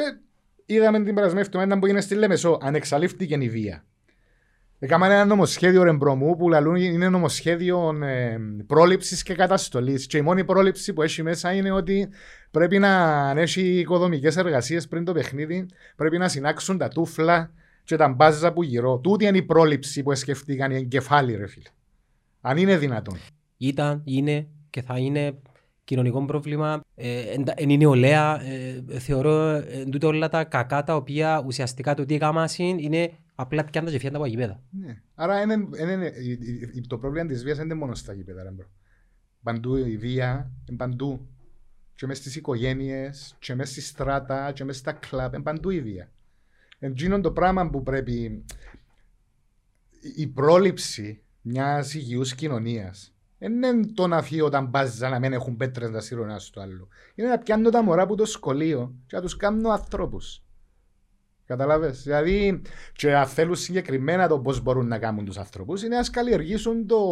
είδαμε 0.66 1.04
την 1.04 1.16
περασμένη 1.16 1.46
εβδομάδα 1.46 1.80
που 1.80 1.86
είναι 1.88 2.02
στη 2.02 2.16
Λεμεσό, 2.16 2.58
ανεξαλείφθηκε 2.62 3.36
η 3.40 3.50
βία. 3.50 3.86
Έκαναν 4.86 5.12
ένα 5.12 5.26
νομοσχέδιο 5.26 5.84
ρεμπρομού 5.84 6.36
που 6.36 6.50
λαλούν 6.50 6.76
είναι 6.76 7.10
νομοσχέδιο 7.10 8.04
ε, 8.04 8.38
πρόληψης 8.68 9.24
και 9.24 9.34
καταστολής 9.34 10.08
και 10.08 10.18
η 10.18 10.22
μόνη 10.22 10.44
πρόληψη 10.44 10.94
που 10.94 11.02
έχει 11.02 11.24
μέσα 11.24 11.54
είναι 11.54 11.72
ότι 11.72 12.10
πρέπει 12.52 12.80
να 12.80 12.90
αν 13.30 13.38
έχει 13.38 13.62
οικοδομικές 13.62 14.38
εργασίες 14.38 14.88
πριν 14.88 15.06
το 15.06 15.12
παιχνίδι 15.14 15.66
πρέπει 15.96 16.18
να 16.18 16.28
συνάξουν 16.28 16.78
τα 16.78 16.88
τούβλα 16.88 17.52
και 17.84 17.96
τα 17.96 18.10
μπάζα 18.10 18.54
που 18.54 18.64
γυρώ. 18.64 18.98
Τούτη 18.98 19.26
είναι 19.26 19.38
η 19.38 19.44
πρόληψη 19.44 20.04
που 20.04 20.16
σκεφτήκαν 20.16 20.72
οι 20.72 20.76
εγκεφάλοι 20.76 21.36
ρε 21.36 21.48
φίλε. 21.48 21.70
Αν 22.42 22.58
είναι 22.58 22.78
δυνατόν. 22.78 23.18
ήταν, 23.58 24.02
είναι 24.04 24.48
και 24.70 24.82
θα 24.82 24.98
είναι 24.98 25.38
κοινωνικό 25.86 26.26
πρόβλημα. 26.26 26.82
Ε, 26.96 27.20
εν- 27.20 27.44
εν 27.56 27.70
η 27.70 27.78
νεολαία, 27.78 28.42
ε, 28.42 28.84
θεωρώ 29.00 29.50
εν 29.52 29.90
τούτο 29.90 30.08
όλα 30.08 30.30
τα 30.30 30.44
κακά 30.44 30.84
τα 30.84 30.96
οποία 30.96 31.44
ουσιαστικά 31.46 31.94
το 31.94 32.06
τι 32.06 32.16
έκαμα 32.16 32.50
είναι 32.58 33.12
απλά 33.36 33.66
πιάντα 33.66 33.92
και 33.92 34.00
φιάντα 34.00 34.18
από 34.18 34.26
γηπέδα. 34.26 34.64
Ναι. 34.70 35.02
Άρα 35.16 35.42
είναι, 35.42 35.54
είναι, 35.54 35.92
είναι- 35.92 36.14
η- 36.24 36.70
η- 36.74 36.88
το 36.88 36.98
πρόβλημα 36.98 37.26
της 37.28 37.44
βίας 37.44 37.58
δεν 37.58 37.66
είναι 37.66 37.74
μόνο 37.76 37.96
στα 37.96 38.14
γήπεδα. 38.14 38.44
Ρε, 38.44 38.50
bro. 38.52 38.66
Παντού 39.44 39.76
η 39.76 39.98
βία, 39.98 40.52
είναι 40.70 40.78
παντού. 40.78 41.28
Και 41.96 42.06
μες 42.06 42.18
στις 42.18 42.36
οικογένειες, 42.36 43.36
και 43.40 43.56
μες 43.56 43.70
στη 43.70 43.82
στράτα, 43.82 44.52
και 44.52 44.64
μες 44.64 44.78
στα 44.78 44.92
κλαμπ, 44.92 45.34
είναι 45.34 45.44
παντού 45.44 45.70
η 45.70 45.82
βία. 45.82 46.12
Εντζήνον 46.80 47.22
το 47.22 47.32
πράγμα 47.32 47.70
που 47.70 47.84
πρέπει 47.84 48.44
η- 50.02 50.14
η 50.16 50.28
πρόληψη 50.28 51.22
μιας 51.42 51.94
υγιούς 51.94 52.36
κοινωνίας 52.36 53.15
δεν 53.38 53.54
είναι 53.54 53.86
το 53.94 54.08
να 54.08 54.22
φύγει 54.22 54.42
όταν 54.42 54.66
μπάζα 54.66 55.10
να 55.10 55.20
μην 55.20 55.34
έχουν 55.34 55.58
πέτρες 55.58 55.90
να 55.90 56.00
σύρουν 56.00 56.30
ένα 56.30 56.40
στο 56.40 56.62
άλλο. 56.62 56.88
Είναι 57.16 57.30
να 57.30 57.38
πιάνω 57.38 57.70
τα 57.70 57.84
μωρά 57.84 58.02
από 58.02 58.16
το 58.16 58.26
σχολείο 58.26 58.94
και 59.08 59.16
να 59.16 59.22
τους 59.22 59.36
κάνω 59.36 59.70
ανθρώπους. 59.70 60.44
Καταλάβες; 61.46 62.04
Δηλαδή, 62.04 62.62
και 62.94 63.16
αν 63.16 63.28
θέλουν 63.28 63.56
συγκεκριμένα 63.56 64.28
το 64.28 64.40
πώς 64.40 64.62
μπορούν 64.62 64.88
να 64.88 65.00
κάνουν 65.00 65.26
τους 65.26 65.38
ανθρώπους, 65.38 65.84
είναι 65.84 65.96
να 65.96 66.04
καλλιεργήσουν 66.04 66.88
το, 66.88 67.04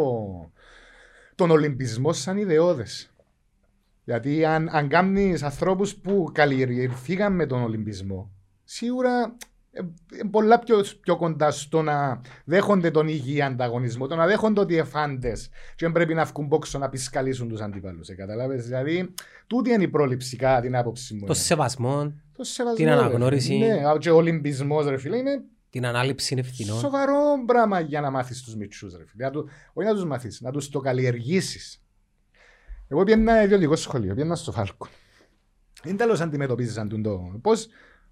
τον 1.35 1.51
Ολυμπισμό 1.51 2.13
σαν 2.13 2.37
ιδεώδες. 2.37 3.13
Γιατί 4.03 4.45
αν, 4.45 4.69
αν 4.71 4.87
κάνεις 4.87 5.43
ανθρώπους 5.43 5.95
που 5.95 6.29
καλλιεργηθήκαν 6.33 7.33
με 7.33 7.45
τον 7.45 7.63
Ολυμπισμό, 7.63 8.31
σίγουρα 8.63 9.19
ε, 9.19 9.23
ε, 9.23 9.52
πολλά 10.31 10.59
πιο, 10.59 10.83
πιο 11.01 11.17
κοντά 11.17 11.51
στο 11.51 11.81
να 11.81 12.21
δέχονται 12.45 12.91
τον 12.91 13.07
υγιή 13.07 13.41
ανταγωνισμό, 13.41 14.07
το 14.07 14.15
να 14.15 14.25
δέχονται 14.25 14.59
ότι 14.59 14.77
εφάντες 14.77 15.47
και 15.47 15.85
δεν 15.85 15.91
πρέπει 15.91 16.13
να 16.13 16.23
βγουν 16.25 16.47
πόξο 16.47 16.77
να 16.79 16.89
πισκαλίσουν 16.89 17.47
τους 17.49 17.61
αντιπάλους. 17.61 18.07
Ε, 18.07 18.15
καταλάβες. 18.15 18.65
Δηλαδή, 18.65 19.13
τούτη 19.47 19.71
είναι 19.71 19.83
η 19.83 19.87
πρόληψη 19.87 20.35
κατά 20.35 20.61
την 20.61 20.75
άποψη 20.75 21.13
μου. 21.13 21.25
Το 21.25 21.33
σεβασμό, 21.33 22.13
Το 22.37 22.43
σεβασμό, 22.43 22.77
την 22.77 22.85
ρε, 22.85 22.91
φίλε. 22.93 23.03
αναγνώριση. 23.05 23.57
Ναι, 23.57 23.81
και 23.99 24.09
ο 24.09 24.15
Ολυμπισμός, 24.15 24.85
ρε 24.85 24.97
φίλε, 24.97 25.17
είναι 25.17 25.41
την 25.69 25.85
ανάληψη 25.85 26.35
ευθυνών. 26.39 26.77
σοβαρό 26.79 27.13
πράγμα 27.45 27.79
για 27.79 28.01
να 28.01 28.11
μάθεις 28.11 28.41
τους 28.43 28.55
μητσούς, 28.55 28.95
ρε 28.97 29.03
φίλε. 29.07 29.23
Να 29.25 29.31
του- 29.31 29.49
όχι 29.73 29.87
να 29.87 29.93
τους 29.93 30.05
μάθεις, 30.05 30.41
να 30.41 30.51
τους 30.51 30.69
το 30.69 30.79
καλλιεργήσεις. 30.79 31.83
Εγώ 32.87 33.03
πήγαινα 33.03 33.43
ιδιωτικό 33.43 33.75
σχολείο, 33.75 34.13
πήγαινα 34.13 34.35
στο 34.35 34.51
Φάλκο. 34.51 34.87
Είναι 35.85 35.95
τέλος 35.95 36.21
αντιμετωπίζησαν 36.21 36.89
τον 36.89 37.03
το. 37.03 37.39
Πώς, 37.41 37.67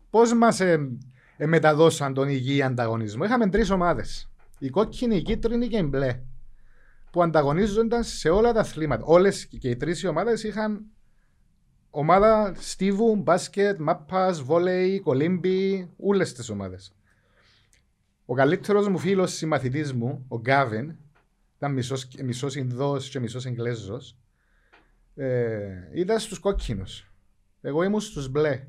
πώς 0.10 0.34
μας 0.34 0.60
ε, 0.60 0.89
ε, 1.38 1.46
μεταδώσαν 1.46 2.13
τον 2.13 2.30
υγιή 2.30 2.62
ανταγωνισμό. 2.62 3.24
Είχαμε 3.24 3.50
τρεις 3.50 3.70
ομάδες. 3.70 4.30
Η 4.60 4.70
κόκκινη, 4.70 5.15
η 5.15 5.22
κίτρινη 5.22 5.67
και 5.67 5.78
η 5.78 5.86
μπλε. 5.89 6.22
Που 7.12 7.24
ανταγωνίζονταν 7.24 8.04
σε 8.04 8.30
όλα 8.30 8.54
τα 8.54 8.60
αθλήματα. 8.60 9.04
Όλες 9.06 9.46
και 9.46 9.70
οι 9.70 9.76
τρεις 9.76 10.02
οι 10.02 10.08
ομάδες 10.08 10.44
είχαν 10.44 10.86
ομάδα 11.89 12.54
στίβου, 12.58 13.15
μπάσκετ, 13.15 13.80
μάπας, 13.80 14.41
βόλεϊ, 14.41 15.00
κολύμπι, 15.00 15.89
όλες 15.98 16.34
τις 16.34 16.50
ομάδες. 16.50 16.94
Ο 18.26 18.34
καλύτερος 18.34 18.88
μου 18.88 18.98
φίλος 18.98 19.34
συμμαθητής 19.34 19.94
μου, 19.94 20.26
ο 20.28 20.39
Γκάβιν, 20.39 20.96
ήταν 21.58 21.74
μισός, 21.74 22.08
μισός 22.24 22.56
Ινδός 22.56 23.10
και 23.10 23.20
μισός 23.20 23.46
Εγγλέζος, 23.46 24.17
ε, 25.15 25.89
ήταν 25.94 26.20
στους 26.20 26.39
κόκκινους. 26.39 27.12
Εγώ 27.62 27.84
ήμουν 27.84 28.00
στους 28.00 28.30
μπλε. 28.30 28.67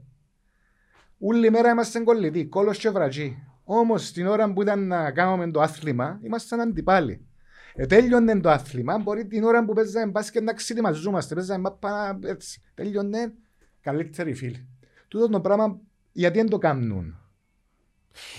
Όλη 1.24 1.50
μέρα 1.50 1.70
είμαστε 1.70 2.00
κολλητοί, 2.00 2.46
κόλος 2.46 2.78
και 2.78 2.90
βρατζί. 2.90 3.42
Όμως 3.64 4.12
την 4.12 4.26
ώρα 4.26 4.52
που 4.52 4.62
ήταν 4.62 4.86
να 4.86 5.10
κάνουμε 5.10 5.50
το 5.50 5.60
άθλημα, 5.60 6.20
ήμασταν 6.22 6.60
αντιπάλοι. 6.60 7.26
Ε, 7.74 7.86
τέλειωνε 7.86 8.40
το 8.40 8.50
άθλημα, 8.50 8.98
μπορεί 8.98 9.26
την 9.26 9.44
ώρα 9.44 9.64
που 9.64 9.72
παίζαμε 9.72 10.10
μπάσκετ 10.10 10.42
να 10.42 10.52
ξετοιμαζόμαστε, 10.52 11.34
παίζαμε 11.34 11.60
μάπα, 11.60 12.18
έτσι. 12.24 12.62
Τέλειωνε 12.74 13.32
καλύτεροι 13.80 14.34
φίλοι. 14.34 14.66
Τούτο 15.08 15.28
το 15.28 15.40
πράγμα 15.40 15.80
γιατί 16.12 16.38
δεν 16.38 16.48
το 16.48 16.58
κάνουν. 16.58 17.16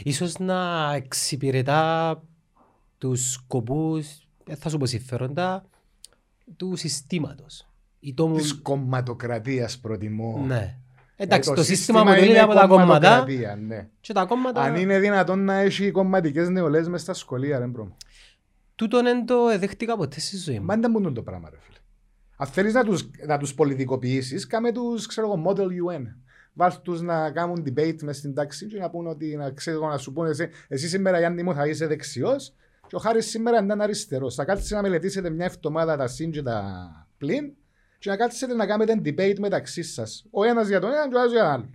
Ίσως 0.03 0.39
να 0.39 0.91
εξυπηρετά 0.93 2.23
τους 2.97 3.31
σκοπούς, 3.31 4.27
δεν 4.45 4.55
θα 4.55 4.69
σου 4.69 4.77
πω 4.77 4.85
συμφέροντα, 4.85 5.65
του 6.55 6.75
συστήματος. 6.75 7.67
Ή 7.99 8.13
το... 8.13 8.31
Της 8.31 8.61
κομματοκρατίας 8.61 9.79
προτιμώ. 9.79 10.43
Ναι. 10.47 10.77
Εντάξει, 11.15 11.52
Ε, 11.52 11.54
το, 11.54 11.63
σύστημα 11.63 11.99
αποτελείται 11.99 12.30
είναι 12.30 12.39
από 12.39 12.54
τα 12.54 12.67
κόμματα 12.67 12.86
κομματοκρατία, 12.86 13.56
Ναι. 13.56 13.88
και 14.02 14.13
τα 14.13 14.26
κόμματα... 14.26 14.62
Αν 14.62 14.76
είναι 14.76 14.99
δυνατόν 14.99 15.43
να 15.43 15.54
έχει 15.54 15.91
κομματικές 15.91 16.49
νεολαίες 16.49 16.88
μες 16.88 17.02
στα 17.02 17.13
σχολεία, 17.13 17.60
ρε 17.60 17.65
bro. 17.65 17.97
Τούτον 18.76 19.04
δεν 19.04 19.26
το 19.26 19.60
δέχτηκα 19.60 19.97
ποτέ 19.97 20.19
στη 20.19 20.38
ζωή 20.38 20.60
μου. 20.60 20.65
Μα 20.65 20.76
δεν 20.76 20.91
μπορούν 20.91 21.13
το 21.13 21.21
πράγμα, 21.21 21.49
ρε 21.49 21.58
φίλε. 21.60 21.78
Αν 22.38 22.47
θέλεις 22.47 22.73
να 22.73 22.84
τους, 22.84 23.10
να 23.28 23.38
τους 23.38 23.54
πολιτικοποιήσεις, 23.54 24.47
κάμε 24.47 24.71
τους, 24.71 25.06
ξέρω 25.06 25.28
εγώ, 25.28 25.43
model 25.47 25.67
UN. 25.67 26.04
Βάλ 26.54 26.71
τους 26.82 27.02
να 27.02 27.32
κάνουν 27.32 27.63
debate 27.67 28.02
μες 28.02 28.17
στην 28.17 28.34
τάξη 28.34 28.67
και 28.67 28.80
να 28.80 28.89
πούνε 28.89 29.10
ότι, 29.10 29.36
να, 29.36 29.52
ξέρω, 29.52 29.88
να 29.88 29.97
σου 29.97 30.13
πούνε 30.13 30.30
εσύ, 30.30 30.49
εσύ 30.67 30.88
σήμερα 30.88 31.19
Γιάννη 31.19 31.43
μου 31.43 31.54
θα 31.54 31.67
είσαι 31.67 31.88
δεξιός 31.88 32.54
και 32.88 32.95
ο 32.95 32.99
Χάρης 32.99 33.30
σήμερα 33.30 33.63
ήταν 33.63 33.82
αριστερός. 33.82 34.36
Θα 34.36 34.45
κάτσετε 34.45 34.76
να 34.76 34.82
μελετήσετε 34.82 35.30
μια 35.30 35.45
εβδομάδα 35.45 35.97
τα 35.97 36.08
συν 36.08 36.32
και 36.32 36.41
τα 36.41 37.08
πλην 37.17 37.54
και 38.03 38.09
να 38.09 38.15
κάτσετε 38.15 38.53
να 38.53 38.65
κάνετε 38.65 39.01
debate 39.05 39.39
μεταξύ 39.39 39.83
σας. 39.83 40.25
Ο 40.31 40.43
ένας 40.43 40.67
για 40.67 40.79
τον 40.79 40.89
έναν 40.91 41.09
και 41.09 41.15
ο 41.15 41.19
άλλος 41.19 41.31
για 41.31 41.41
τον 41.41 41.51
άλλο. 41.51 41.69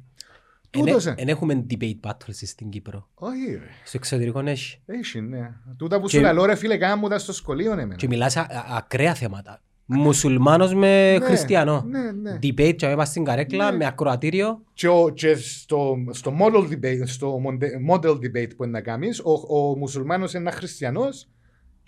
Τούτος 0.70 1.04
Δεν 1.04 1.14
είναι. 1.18 1.30
έχουμε 1.30 1.66
debate 1.70 2.00
battles 2.08 2.32
στην 2.46 2.68
Κύπρο. 2.70 3.08
Όχι 3.14 3.50
ρε. 3.50 3.68
Στο 3.84 3.96
εξωτερικό 3.96 4.40
έχει. 4.44 4.80
Έχει, 4.86 5.20
ναι. 5.20 5.50
Τούτα 5.76 6.00
που 6.00 6.06
Και- 6.06 6.16
σου 6.16 6.22
λέω 6.34 6.44
ρε 6.44 6.54
φίλε, 6.54 6.76
κάνε 6.76 7.00
μου 7.00 7.08
τα 7.08 7.18
στο 7.18 7.32
σχολείο, 7.32 7.74
ναι. 7.74 7.94
Και 7.94 8.06
μιλάς 8.06 8.36
α- 8.36 8.40
α- 8.40 8.76
ακραία 8.76 9.14
θέματα. 9.14 9.60
Μουσουλμάνος 9.86 10.74
με 10.74 11.18
Ναι, 11.18 11.24
χριστιανό. 11.24 11.84
Ναι, 11.88 12.12
ναι. 12.12 12.38
Debate 12.42 12.74
και 12.76 12.86
μέσα 12.86 13.04
στην 13.10 13.24
καρέκλα 13.24 13.70
Ναι. 13.70 13.76
με 13.76 13.86
ακροατήριο. 13.86 14.62
Και, 14.72 14.88
ο, 14.88 15.08
και 15.14 15.34
στο, 15.34 15.96
στο 16.10 16.36
model 16.40 16.68
debate, 16.72 17.02
στο 17.04 17.28
μοντε- 17.28 17.72
model 17.90 18.10
debate 18.12 18.50
που 18.56 18.62
είναι 18.64 18.72
να 18.72 18.80
κάνεις, 18.80 19.20
ο, 19.24 19.32
ο 19.58 19.76
μουσουλμάνος 19.76 20.32
είναι 20.34 20.42
ένα 20.42 20.52
χριστιανός 20.56 21.28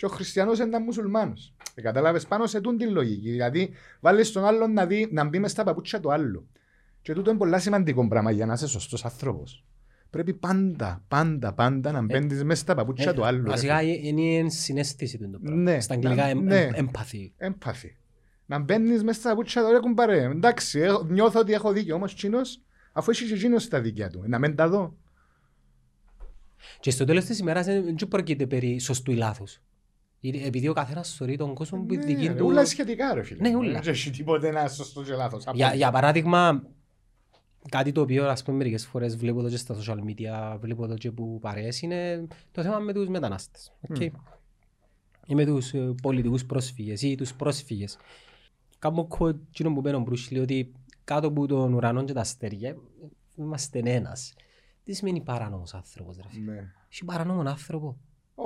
και 0.01 0.07
ο 0.07 0.09
χριστιανός 0.09 0.59
είναι 0.59 0.67
ένα 0.67 0.81
μουσουλμάνος. 0.81 1.55
Ε, 1.75 1.81
κατάλαβες 1.83 2.27
πάνω 2.27 2.47
σε 2.47 2.61
τούν 2.61 2.77
την 2.79 2.91
λογική. 2.91 3.31
Δηλαδή 3.31 3.71
βάλεις 4.01 4.33
τον 4.33 4.45
άλλον 4.45 4.73
να, 4.73 4.87
δει, 4.87 5.09
να 5.13 5.25
μπει 5.25 5.39
μες 5.39 5.51
στα 5.51 5.65
παπούτσια 5.65 6.01
του 6.01 6.13
άλλου. 6.13 6.49
Και 7.03 7.13
τούτο 7.13 7.31
είναι 7.31 7.39
πολύ 7.39 7.61
σημαντικό 7.61 8.09
πράγμα 8.09 8.31
για 8.31 8.47
να 8.47 8.53
είσαι 8.53 8.67
σωστός 8.67 9.05
άνθρωπος. 9.05 9.65
Πρέπει 10.11 10.35
πάντα, 10.35 11.03
πάντα, 11.09 11.53
πάντα 11.55 11.93
να 11.93 12.03
μπαίνεις 12.03 12.45
μέσα 12.45 12.61
στα 12.61 12.75
παπούτσια 12.75 13.15
του 13.15 13.25
άλλου. 13.25 13.43
ρε 13.43 13.49
Βασικά 13.49 13.79
φίλε. 13.79 13.91
είναι 14.09 14.51
συνέστηση 14.51 15.19
του 15.19 15.31
το 15.31 15.39
πράγμα. 15.39 15.61
Ναι, 15.63 15.81
Στα 15.81 15.95
αγγλικά 15.95 16.15
να- 16.23 16.29
εμ- 16.29 16.43
ναι. 16.43 16.69
εμ- 16.73 16.91
empathy. 16.91 17.31
Έμπαθη. 17.37 17.97
Να 18.47 18.59
μπαίνεις 18.59 19.03
μέσα 19.03 19.21
στα 19.21 19.29
παπούτσια 19.29 19.63
του 19.63 19.69
άλλου, 19.69 19.81
κουμπάρε. 19.81 20.23
Εντάξει, 20.25 20.79
έχω- 20.81 21.05
νιώθω 21.05 21.41
ότι 21.41 21.53
έχω 21.53 21.73
δίκιο, 21.73 21.95
όμως 21.95 22.15
τσίνος, 22.15 22.61
αφού 22.93 23.11
έχει 23.11 23.27
και 23.27 23.35
εκείνος 23.35 23.69
τα 23.69 23.81
δίκαια 23.81 24.09
του, 24.11 24.23
να 24.27 24.39
μην 24.39 24.57
τα 24.57 24.69
δω. 24.69 24.97
Και 26.81 26.91
στο 26.91 27.05
τέλος 27.05 27.25
της 27.25 27.39
ημέρας 27.39 27.67
δεν 27.67 27.85
δεν 27.99 28.09
πρόκειται 28.09 28.47
περί 28.47 28.79
σωστού 28.79 29.11
ή 29.13 29.15
λάθους. 29.15 29.61
Είναι- 30.21 30.43
Επειδή 30.47 30.69
ο 30.69 30.73
καθένας 30.73 31.15
θεωρεί 31.15 31.37
τον 31.37 31.55
κόσμο 31.55 31.79
που 31.83 31.95
είναι 31.95 32.05
δική 32.05 32.29
Ναι, 32.29 32.35
του... 32.35 32.47
Ούλα 32.47 32.65
σχετικά 32.65 33.15
ρε 33.15 33.23
φίλε. 33.23 33.49
Ναι, 33.49 33.57
ούλα. 33.57 33.81
Δεν 33.81 33.93
έχει 33.93 34.11
τίποτε 34.11 34.49
ένα 34.49 34.69
σωστό 34.69 35.03
και 35.03 35.13
λάθος. 35.15 35.45
Για, 35.55 35.75
για 35.75 35.91
παράδειγμα, 35.91 36.63
κάτι 37.69 37.93
το 37.93 38.01
οποίο 38.01 38.29
ας 38.29 38.43
πούμε 38.43 38.57
μερικές 38.57 38.87
φορές 38.87 39.17
βλέπω 39.17 39.39
εδώ 39.41 39.49
και 39.49 39.57
στα 39.57 39.77
social 39.85 39.99
media, 39.99 40.57
βλέπω 40.61 40.85
εδώ 40.85 40.97
και 40.97 41.11
που 41.11 41.39
παρέες, 41.41 41.83
είναι 41.83 42.27
το 42.53 42.63
θέμα 42.63 42.79
με 42.79 42.93
τους 42.93 43.09
μετανάστες. 43.09 43.73
Okay. 43.89 44.09
Ή 45.27 45.35
με 45.35 45.45
τους 45.45 45.73
ε, 45.73 45.95
πολιτικούς 46.03 46.45
πρόσφυγες 46.45 47.03
ή 47.03 47.15
τους 47.15 47.35
πρόσφυγες. 47.35 47.99
Κάπου 48.79 49.09
quote 49.19 49.37
εκείνο 49.49 49.73
που 49.73 49.81
παίρνω 49.81 50.01
Μπρούσι 50.01 50.35
λέει 50.35 50.43
ότι 50.43 50.73
κάτω 51.05 51.27
από 51.29 51.47
τον 51.47 51.75
ουρανό 51.75 52.05
και 52.05 52.13
τα 52.13 52.21
αστέρια 52.21 52.77
είμαστε 53.37 53.81
ένας. 53.85 54.35
Τι 54.85 54.93
σημαίνει 54.93 55.21
παράνομος 55.21 55.75
άνθρωπος 55.75 56.17
ρε 56.17 56.23
φίλε; 56.29 56.53
Ναι. 56.53 56.73
Έχει 56.93 57.05
παράνομον 57.05 57.47
άνθρωπο. 57.47 57.97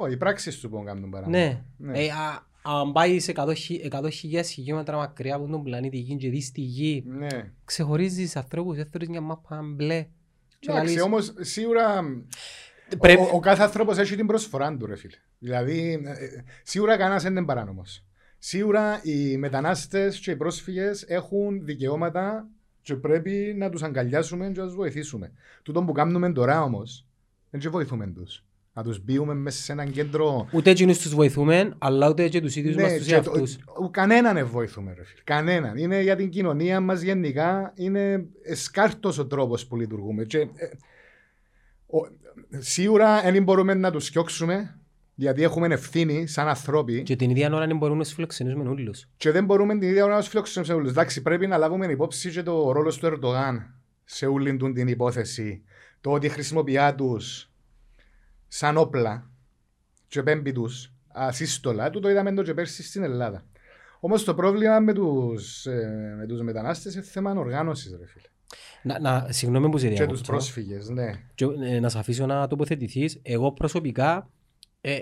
Ω, 0.03 0.07
οι 0.07 0.17
πράξεις 0.17 0.61
του 0.61 0.69
που 0.71 0.83
κάνουν 0.85 1.11
παράνομα. 1.11 1.37
Ναι. 1.39 1.63
Ναι. 1.77 1.99
Ε, 2.05 2.09
α- 2.11 2.47
αν 2.63 2.93
πάει 2.93 3.21
σε 3.21 3.33
100.000 3.33 4.43
χιλιόμετρα 4.45 4.97
μακριά 4.97 5.35
από 5.35 5.47
τον 5.47 5.63
πλανήτη 5.63 5.97
Γη 5.97 6.17
και 6.17 6.29
δεις 6.31 6.53
τη 6.53 6.61
Γη, 6.61 7.05
Ναι. 7.07 7.29
ξεχωρίζεις 7.65 8.37
ανθρώπους, 8.37 8.77
δεν 8.77 8.87
θεωρείς 8.91 9.09
μια 9.09 9.21
μάπα 9.21 9.61
μπλε. 9.65 10.07
Και 10.59 10.71
Εντάξει, 10.71 10.87
λαλείς, 10.89 11.03
όμως 11.03 11.33
σίγουρα 11.41 12.03
Πρέπει- 12.99 13.21
ο, 13.33 13.37
ο 13.37 13.41
κάθε 13.41 13.63
άνθρωπος 13.63 13.99
έχει 13.99 14.17
την 14.17 14.27
προσφορά 14.27 14.77
του 14.77 14.87
ρε 14.87 14.97
φίλε. 14.97 15.17
Δηλαδή, 15.39 16.03
ε, 16.05 16.11
ε, 16.25 16.45
σίγουρα 16.63 16.97
κανένας 16.97 17.23
δεν 17.23 17.37
είναι 17.37 17.45
παράνομος. 17.45 18.05
Σίγουρα 18.39 19.01
οι 19.03 19.37
μετανάστες 19.37 20.19
και 20.21 20.31
οι 20.31 20.37
πρόσφυγες 20.37 21.03
έχουν 21.03 21.65
δικαιώματα 21.65 22.49
και 22.83 22.95
πρέπει 22.95 23.55
να 23.57 23.71
τους 23.71 23.83
αγκαλιάσουμε 23.83 24.51
και 24.51 24.61
να 24.61 24.67
τους 24.67 24.75
βοηθήσουμε. 24.75 25.33
Τούτο 25.63 25.83
που 25.85 25.93
κάνουμε 25.93 26.33
τώρα 26.33 26.63
όμως, 26.63 27.07
δεν 27.51 27.61
και 27.61 27.69
βοηθούμε 27.69 28.07
τους. 28.07 28.45
Να 28.77 28.83
τους 28.83 29.05
μπίουμε 29.05 29.35
μέσα 29.35 29.63
σε 29.63 29.73
έναν 29.73 29.91
κέντρο 29.91 30.49
Ούτε 30.53 30.71
εκείνους 30.71 30.99
τους 30.99 31.15
βοηθούμε, 31.15 31.75
αλλά 31.79 32.09
ούτε 32.09 32.29
και 32.29 32.41
τους 32.41 32.57
ίδιους 32.57 32.77
μας 32.77 32.93
τους 32.93 33.07
Ναι, 33.07 33.17
και 33.17 33.21
το- 33.25 33.31
εαυτούς. 33.31 33.59
ο- 33.65 33.91
κανέναν 33.91 34.35
δεν 34.35 34.47
βοηθούμε, 34.47 34.95
ρε 34.97 35.05
φίλε. 35.05 35.21
Κανέναν. 35.25 35.77
Είναι 35.77 36.01
για 36.03 36.17
την 36.17 36.29
κοινωνία 36.31 36.81
μας 36.81 37.01
γενικά. 37.03 37.73
Είναι 37.77 38.27
σκάρτο 38.55 39.13
ο 39.19 39.27
τρόπος 39.27 39.67
που 39.67 39.77
λειτουργούμε. 39.77 40.25
Και, 40.25 40.39
ε, 40.39 40.47
ο- 41.87 42.09
σίγουρα 42.59 43.21
δεν 43.23 43.43
μπορούμε 43.43 43.75
να 43.75 43.91
τους 43.91 44.11
διώξουμε, 44.11 44.79
γιατί 45.15 45.43
έχουμε 45.43 45.67
ευθύνη 45.75 46.27
σαν 46.27 46.49
ανθρώποι 46.49 46.93
και, 46.97 47.03
Και 47.03 47.17
την 47.17 47.31
ίδια 47.31 47.53
ώρα 47.55 47.67
δεν 47.67 47.77
μπορούμε 47.77 47.99
να 47.99 48.05
τους 48.05 48.13
φιλοξενήσουμε 48.13 48.69
όλους. 48.69 49.09
δεν 49.19 49.45
μπορούμε 49.45 49.79
την 49.79 49.89
ίδια 49.89 50.05
ώρα 50.05 50.15
να 50.15 50.21
τους 50.21 50.29
φιλοξενούμε 50.29 50.73
σε 50.73 50.79
όλους. 50.79 50.91
Εντάξει, 50.91 51.23
πρέπει 51.23 51.47
να 51.47 51.57
λάβουμε 51.57 51.87
υπόψη 51.87 52.31
και 52.31 52.43
το 52.43 52.73
ρόλο 52.73 52.91
του 52.95 53.07
Ερντογάν 53.07 53.75
σε 54.05 54.27
όλη 54.27 54.57
του 54.57 54.73
την 54.73 54.89
υπόθεση. 54.89 55.63
Το 56.01 56.11
ότι 56.13 56.29
χρησιμοποιεί 56.29 56.79
τους 56.97 57.49
σαν 58.57 58.77
όπλα 58.77 59.31
και 60.09 60.23
πέμπει 60.23 60.53
τους 60.53 60.93
ασύστολα, 61.09 61.91
του 61.91 62.01
το 62.01 62.09
είδαμε 62.11 62.35
το 62.35 62.43
και 62.43 62.55
πέρσι 62.55 62.83
στην 62.83 63.03
Ελλάδα. 63.03 63.45
Όμως 64.01 64.25
το 64.25 64.35
πρόβλημα 64.35 64.81
με 64.81 64.93
τους 64.93 65.67
ε, 65.67 66.15
με 66.19 66.27
τους 66.27 66.41
μετανάστες 66.41 66.95
είναι 66.95 67.03
θέμα 67.03 67.31
οργάνωσης, 67.33 67.97
ρε 67.99 68.07
φίλε. 68.07 68.27
Να, 68.83 68.99
να, 69.01 69.33
συγγνώμη 69.33 69.69
που 69.69 69.79
σε 69.79 69.85
Και 69.85 69.91
τους 69.91 69.99
διακόπτω. 69.99 70.23
πρόσφυγες, 70.33 70.89
ναι. 70.89 71.11
Και, 71.35 71.45
ε, 71.65 71.81
να 71.81 71.89
σε 71.89 71.99
αφήσω 71.99 72.27
να 72.27 72.47
τοποθετηθείς. 72.47 73.19
Εγώ 73.23 73.53
προσωπικά 73.53 74.31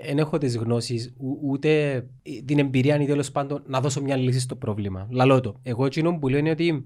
δεν 0.05 0.17
έχω 0.17 0.37
τις 0.37 0.57
γνώσεις 0.57 1.13
ου- 1.17 1.39
ούτε 1.41 1.93
ε, 1.95 2.41
την 2.45 2.59
εμπειρία 2.59 3.01
ή 3.01 3.05
τέλος 3.05 3.31
πάντων 3.31 3.63
να 3.67 3.81
δώσω 3.81 4.01
μια 4.01 4.15
λύση 4.15 4.39
στο 4.39 4.55
πρόβλημα. 4.55 5.07
Λαλό 5.11 5.39
το. 5.39 5.59
Εγώ 5.63 5.85
εκείνο 5.85 6.17
που 6.19 6.27
λέω 6.29 6.39
είναι 6.39 6.49
ότι 6.49 6.85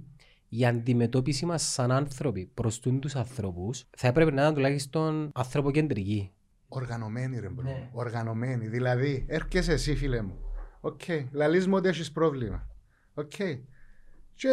η 0.49 0.65
αντιμετώπιση 0.65 1.45
μας 1.45 1.63
σαν 1.63 1.91
άνθρωποι 1.91 2.51
προς 2.53 2.79
τούν 2.79 2.99
τους 2.99 3.15
ανθρώπους 3.15 3.85
θα 3.97 4.07
έπρεπε 4.07 4.31
να 4.31 4.43
είναι 4.45 4.53
τουλάχιστον 4.53 5.31
ανθρωποκεντρική. 5.33 6.31
Οργανωμένη, 6.67 7.39
ρε 7.39 7.49
bro. 7.49 7.63
Ναι. 7.63 7.89
Οργανωμένη. 7.93 8.67
Δηλαδή, 8.67 9.25
έρχεσαι 9.29 9.73
εσύ, 9.73 9.95
φίλε 9.95 10.21
μου. 10.21 10.37
Οκ. 10.81 11.01
Λαλείς 11.31 11.67
μου 11.67 11.75
ότι 11.75 11.87
έχεις 11.87 12.11
πρόβλημα. 12.11 12.67
Οκ. 13.13 13.31
Και 14.35 14.49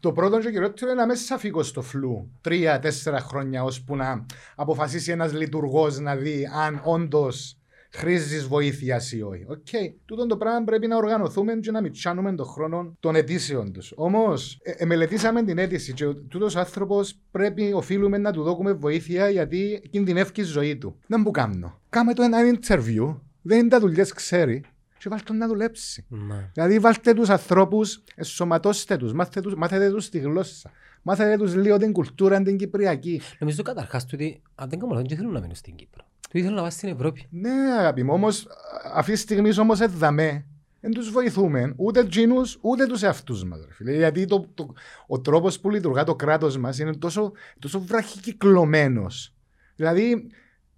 το 0.00 0.12
πρώτο 0.12 0.38
και 0.38 0.50
κυριότερο 0.50 0.90
είναι 0.90 1.00
να 1.00 1.06
μέσα 1.06 1.38
φύγω 1.38 1.62
στο 1.62 1.82
φλού. 1.82 2.30
Τρία-τέσσερα 2.40 3.20
χρόνια 3.20 3.62
ώσπου 3.64 3.96
να 3.96 4.26
αποφασίσει 4.54 5.10
ένας 5.10 5.32
λειτουργός 5.32 5.98
να 5.98 6.16
δει 6.16 6.48
αν 6.54 6.80
όντως 6.84 7.56
χρήζεις 7.92 8.46
βοήθειας 8.46 9.12
ή 9.12 9.22
όχι. 9.22 9.44
Οκ. 9.48 9.66
Τούτο 10.04 10.26
το 10.26 10.36
πράγμα 10.36 10.64
πρέπει 10.64 10.86
να 10.86 10.96
οργανωθούμε 10.96 11.54
και 11.54 11.70
να 11.70 11.80
μιτσάνουμε 11.80 12.34
τον 12.34 12.46
χρόνο 12.46 12.96
των 13.00 13.14
αιτήσεων 13.14 13.72
τους. 13.72 13.92
Όμως, 13.96 14.58
ε, 14.62 14.84
μελετήσαμε 14.84 15.42
την 15.42 15.58
αίτηση 15.58 15.92
και 15.92 16.04
τούτος 16.04 16.56
άνθρωπος 16.56 17.18
πρέπει, 17.30 17.72
οφείλουμε 17.72 18.18
να 18.18 18.32
του 18.32 18.42
δώσουμε 18.42 18.72
βοήθεια 18.72 19.28
γιατί 19.28 19.82
κινδυνεύει 19.90 20.40
η 20.40 20.42
ζωή 20.42 20.76
του. 20.76 20.98
Δεν 21.06 21.22
που 21.22 21.30
κάνω. 21.30 21.80
Κάμε 21.88 22.14
το 22.14 22.22
ένα 22.22 22.38
interview, 22.40 23.20
δεν 23.42 23.58
είναι 23.58 23.68
τα 23.68 23.80
δουλειές 23.80 24.12
ξέρει, 24.12 24.62
και 24.98 25.08
βάλτε 25.08 25.24
τον 25.24 25.36
να 25.36 25.46
δουλέψει. 25.46 26.04
Ναι. 26.08 26.50
Δηλαδή 26.52 26.78
βάλτε 26.78 27.14
τους 27.14 27.28
ανθρώπους, 27.28 28.04
εσωματώστε 28.14 28.96
τους, 28.96 29.12
μάθετε 29.12 29.40
τους, 29.40 29.54
μάθετε 29.54 29.90
τους 29.90 30.08
τη 30.08 30.18
γλώσσα. 30.18 30.70
Μάθετε 31.02 31.36
τους 31.36 31.54
λίγο 31.54 31.76
την 31.76 31.92
κουλτούρα 31.92 32.42
την 32.42 32.56
κυπριακή. 32.56 33.20
Νομίζω 33.38 33.62
καταρχάς 33.62 34.04
του 34.04 34.10
ότι 34.14 34.42
αν 34.54 34.68
δεν 34.68 34.78
κάνω 34.78 34.92
λάθος 34.92 35.08
δεν 35.08 35.16
θέλουν 35.16 35.32
να 35.32 35.40
μείνουν 35.40 35.54
στην 35.54 35.74
Κύπρο. 35.74 36.04
Του 36.32 36.38
ήθελαν 36.38 36.54
να 36.54 36.60
πάνε 36.60 36.72
στην 36.72 36.88
Ευρώπη. 36.88 37.26
Ναι 37.30 37.50
αγάπη 37.78 38.02
μου, 38.02 38.12
όμως 38.12 38.46
αυτή 38.94 39.12
τη 39.12 39.18
στιγμή 39.18 39.58
όμως 39.58 39.80
εδαμέ. 39.80 40.46
Δεν 40.80 40.90
τους 40.90 41.10
βοηθούμε 41.10 41.72
ούτε 41.76 42.00
εκείνους 42.00 42.58
ούτε 42.60 42.86
τους 42.86 43.02
εαυτούς 43.02 43.44
μας. 43.44 43.64
Ρε, 43.66 43.72
φίλε. 43.72 43.92
Γιατί 43.96 44.24
το, 44.24 44.50
το, 44.54 44.72
ο 45.06 45.20
τρόπος 45.20 45.60
που 45.60 45.70
λειτουργά 45.70 46.04
το 46.04 46.14
κράτος 46.14 46.58
μας 46.58 46.78
είναι 46.78 46.94
τόσο, 46.94 47.32
τόσο 47.58 47.80
βραχικυκλωμένος. 47.80 49.34
Δηλαδή 49.76 50.26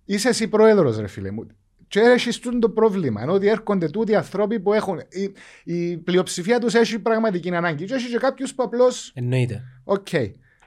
είσαι 0.04 0.28
εσύ 0.28 0.48
πρόεδρος 0.48 0.98
ρε 0.98 1.06
φίλε 1.06 1.30
μου. 1.30 1.46
Και 1.88 2.00
έχεις 2.00 2.38
τούτο 2.38 2.58
το 2.58 2.68
πρόβλημα. 2.68 3.22
Ενώ 3.22 3.32
ότι 3.32 3.46
έρχονται 3.46 3.88
τούτοι 3.88 4.12
οι 4.12 4.16
άνθρωποι 4.16 4.60
που 4.60 4.72
έχουν. 4.72 5.00
Η, 5.08 5.32
η 5.64 5.96
πλειοψηφία 5.96 6.58
τους 6.58 6.74
έχει 6.74 6.98
πραγματική 6.98 7.54
ανάγκη. 7.54 7.84
Και 7.84 7.94
έχεις 7.94 8.10
και 8.10 8.18
κάποιους 8.18 8.54
που 8.54 8.62
απλώ. 8.62 8.92
Εννοείται. 9.14 9.62
Οκ. 9.84 10.08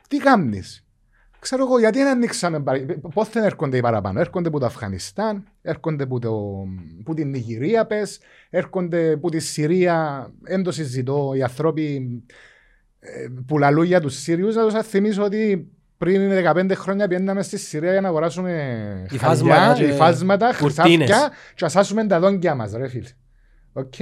Τι 0.07 0.17
κάνεις; 0.17 0.86
Ξέρω 1.49 1.63
εγώ, 1.63 1.79
γιατί 1.79 1.97
δεν 1.97 2.07
ανοίξαμε. 2.07 2.63
Πώς 3.13 3.29
δεν 3.29 3.43
έρχονται 3.43 3.77
οι 3.77 3.81
παραπάνω. 3.81 4.19
Έρχονται 4.19 4.47
από 4.47 4.59
το 4.59 4.65
Αφγανιστάν, 4.65 5.47
έρχονται 5.61 6.03
από, 6.03 6.19
το, 6.19 6.63
από 6.99 7.13
την 7.13 7.29
Νιγηρία, 7.29 7.85
πες, 7.85 8.19
έρχονται 8.49 9.11
από 9.11 9.29
τη 9.29 9.39
Συρία. 9.39 10.27
Δεν 10.41 10.63
το 10.63 10.71
συζητώ. 10.71 11.33
Οι 11.35 11.43
άνθρωποι 11.43 12.07
ε, 12.99 13.27
που 13.47 13.57
λαλούν 13.57 13.85
για 13.85 14.01
τους 14.01 14.15
Σύριους, 14.15 14.55
να 14.55 14.67
τους 14.69 14.87
θυμίσω 14.87 15.23
ότι 15.23 15.71
πριν 15.97 16.31
15 16.45 16.71
χρόνια 16.75 17.07
πιέναμε 17.07 17.41
στη 17.41 17.57
Συρία 17.57 17.91
για 17.91 18.01
να 18.01 18.07
αγοράσουμε 18.07 19.07
Υφάσματα 19.11 19.55
χαλιά, 19.55 19.73
και 19.75 19.93
υφάσματα, 19.93 20.55
κουρτίνες. 20.59 21.09
χρυσάφια 21.09 21.31
και 21.55 21.65
ασάσουμε 21.65 22.07
τα 22.07 22.19
δόντια 22.19 22.55
μας 22.55 22.71
ρε 22.71 22.87
φίλε. 22.87 23.09
Οκ. 23.73 23.93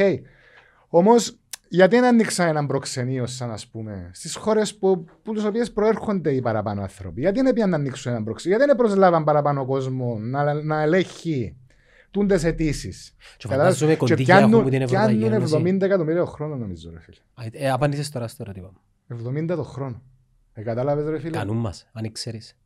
Όμως 0.87 1.39
γιατί 1.67 1.95
δεν 1.95 2.05
ανοίξα 2.05 2.47
έναν 2.47 2.67
προξενείο 2.67 3.25
σαν 3.25 3.51
ας 3.51 3.67
πούμε 3.67 4.09
στις 4.13 4.35
χώρες 4.35 4.75
που, 4.75 5.05
που 5.23 5.33
τις 5.33 5.43
οποίες 5.43 5.71
προέρχονται 5.71 6.33
οι 6.33 6.41
παραπάνω 6.41 6.81
άνθρωποι. 6.81 7.21
Γιατί 7.21 7.41
δεν 7.41 7.53
πήγαν 7.53 7.69
να 7.69 7.75
ανοίξουν 7.75 8.11
έναν 8.11 8.23
προξενείο, 8.23 8.57
γιατί 8.57 8.73
δεν 8.73 8.85
προσλάβαν 8.85 9.23
παραπάνω 9.23 9.65
κόσμο 9.65 10.17
να, 10.19 10.53
να 10.53 10.81
ελέγχει 10.81 11.55
τούντες 12.11 12.43
αιτήσεις; 12.43 13.15
Και 13.37 13.47
φαντάζομαι 13.47 13.95
κονδύλια 13.95 14.37
έχουμε 14.37 14.61
που 14.61 14.69
την 14.69 14.81
Ευρωπαϊκή 14.81 15.17
πιάνουν 15.17 15.33
Ένωση. 15.33 15.61
70 15.65 15.81
εκατομμύρια 15.81 16.19
το 16.19 16.27
χρόνο 16.27 16.55
νομίζω 16.55 16.91
ρε 16.91 16.99
φίλε. 16.99 17.17
Ε, 17.51 17.69
απάντησες 17.69 18.09
τώρα 18.09 18.27
στο 18.27 18.43
ερώτημα. 18.43 18.71
70 19.09 19.45
το 19.47 19.63
χρόνο. 19.63 20.01
Ε, 20.53 20.61
κατάλαβες 20.61 21.05
ρε 21.05 21.19
φίλε; 21.19 21.37
Κανούν 21.37 21.57
μας, 21.57 21.87
αν 21.93 22.11
ξέρεις. 22.11 22.57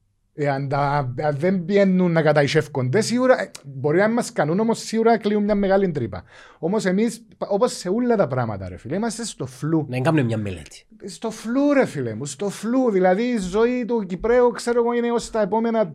Ε, 0.41 0.49
αν, 0.49 0.67
τα, 0.69 1.13
αν 1.23 1.36
δεν 1.38 1.65
πιένουν 1.65 2.12
να 2.12 2.21
καταϊσεύκονται, 2.21 3.02
σίγουρα, 3.02 3.41
ε, 3.41 3.52
μπορεί 3.65 3.97
να 3.97 4.10
μας 4.10 4.32
κάνουν 4.32 4.60
όμως 4.60 4.80
σίγουρα 4.80 5.17
κλείουν 5.17 5.43
μια 5.43 5.56
μεγάλη 5.56 5.91
τρύπα. 5.91 6.23
Όμως 6.60 6.86
εμείς, 6.86 7.25
πα- 7.38 7.47
όπως 7.49 7.73
σε 7.78 7.89
όλα 7.89 8.15
τα 8.15 8.28
πράγματα 8.28 8.69
ρε 8.69 8.78
φίλε, 8.78 8.95
είμαστε 8.95 9.23
στο 9.25 9.45
φλου. 9.45 9.86
Να 9.89 9.99
κάνουμε 9.99 10.23
μια 10.23 10.38
μελέτη. 10.38 10.86
Στο 11.06 11.32
φλου 11.32 11.73
ρε 11.73 11.86
φίλε 11.86 12.13
μου, 12.15 12.25
στο 12.25 12.49
φλου. 12.49 12.91
Δηλαδή 12.91 13.23
η 13.23 13.38
ζωή 13.38 13.86
του 13.86 14.06
Κυπρέου 14.06 14.52
ξέρω 14.52 14.80
εγώ 14.80 14.93
είναι 14.93 15.12
ως 15.12 15.30
τα 15.30 15.41
επόμενα, 15.41 15.93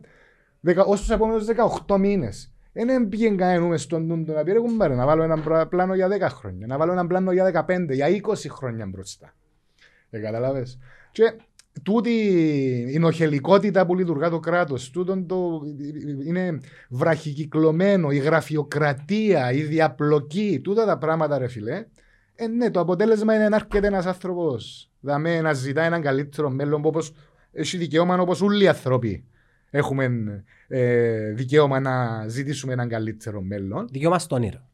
δεκα, 0.59 0.83
ως 0.83 0.99
τους 0.99 1.09
επόμενους 1.09 1.45
18 1.87 1.97
μήνες. 1.97 2.49
Δεν 2.73 3.09
πήγαινε 3.09 3.35
κανένας 3.35 3.81
στον 3.81 4.05
νου 4.05 4.23
του 4.23 4.31
να 4.31 4.43
πει 4.43 4.51
ρε 4.51 4.59
κουμπάρε, 4.59 4.95
να 4.95 5.05
βάλω 5.05 5.23
ένα 5.23 5.37
πρα- 5.37 5.67
πλάνο 5.67 5.95
για 5.95 6.07
10 6.07 6.29
χρόνια, 6.29 6.67
να 6.67 6.77
βάλω 6.77 6.91
ένα 6.91 7.07
πλάνο 7.07 7.31
για 7.31 7.65
15, 7.67 7.93
για 7.93 8.07
20 8.07 8.49
χρόνια 8.49 8.85
μπροστά. 8.85 9.33
Δεν 10.09 10.21
καταλάβες. 10.21 10.79
Και 11.11 11.33
τούτη 11.83 12.11
η 12.93 12.99
νοχελικότητα 12.99 13.85
που 13.85 13.95
λειτουργά 13.95 14.29
το 14.29 14.39
κράτος, 14.39 14.89
τούτον 14.89 15.27
το, 15.27 15.61
είναι 16.25 16.59
βραχικυκλωμένο, 16.89 18.11
η 18.11 18.17
γραφειοκρατία, 18.17 19.51
η 19.51 19.61
διαπλοκή, 19.61 20.59
τούτα 20.63 20.85
τα 20.85 20.97
πράγματα 20.97 21.37
ρε 21.37 21.47
φιλέ. 21.47 21.85
Ε, 22.35 22.47
ναι, 22.47 22.71
το 22.71 22.79
αποτέλεσμα 22.79 23.35
είναι 23.35 23.49
να 23.49 23.55
έρχεται 23.55 23.87
ένας 23.87 24.05
άνθρωπος 24.05 24.89
δαμέ, 24.99 25.41
να 25.41 25.53
ζητά 25.53 25.83
έναν 25.83 26.01
καλύτερο 26.01 26.49
μέλλον 26.49 26.81
που 26.81 26.87
όπως 26.87 27.13
έχει 27.51 27.77
δικαίωμα 27.77 28.19
όπως 28.19 28.41
όλοι 28.41 28.63
οι 28.63 28.67
άνθρωποι 28.67 29.25
έχουμε 29.69 30.09
ε, 30.67 31.31
δικαίωμα 31.31 31.79
να 31.79 32.27
ζητήσουμε 32.27 32.73
έναν 32.73 32.89
καλύτερο 32.89 33.41
μέλλον. 33.41 33.87
Δικαίωμα 33.91 34.19
στο 34.19 34.35
όνειρο. 34.35 34.69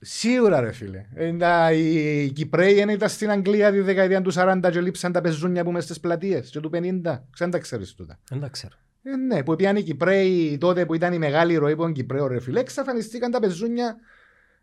Σίγουρα 0.00 0.60
ρε 0.60 0.72
φίλε. 0.72 1.04
Ε, 1.14 1.32
τα- 1.32 1.72
οι 1.72 2.30
Κυπρέοι 2.34 2.74
δεν 2.74 2.88
ήταν 2.88 3.08
στην 3.08 3.30
Αγγλία 3.30 3.72
τη 3.72 3.80
δεκαετία 3.80 4.22
του 4.22 4.32
40 4.34 4.70
και 4.70 4.80
λείψαν 4.80 5.12
τα 5.12 5.20
πεζούνια 5.20 5.64
που 5.64 5.70
μες 5.70 5.84
στις 5.84 6.00
πλατείες 6.00 6.50
και 6.50 6.60
του 6.60 6.70
50. 6.72 7.24
Ξαν 7.32 7.50
τα 7.50 7.58
ξέρεις 7.58 7.94
τούτα. 7.94 8.18
Δεν 8.30 8.40
τα 8.40 8.48
ξέρω. 8.48 8.74
Ε, 9.02 9.16
ναι, 9.16 9.42
που 9.42 9.56
πήγαν 9.56 9.76
οι 9.76 9.82
Κυπρέοι 9.82 10.58
τότε 10.60 10.86
που 10.86 10.94
ήταν 10.94 11.12
η 11.12 11.18
μεγάλη 11.18 11.56
ροή 11.56 11.76
των 11.76 11.92
Κυπρέων 11.92 12.28
ρε 12.28 12.40
φίλε, 12.40 12.60
εξαφανιστήκαν 12.60 13.30
τα 13.30 13.40
πεζούνια. 13.40 13.96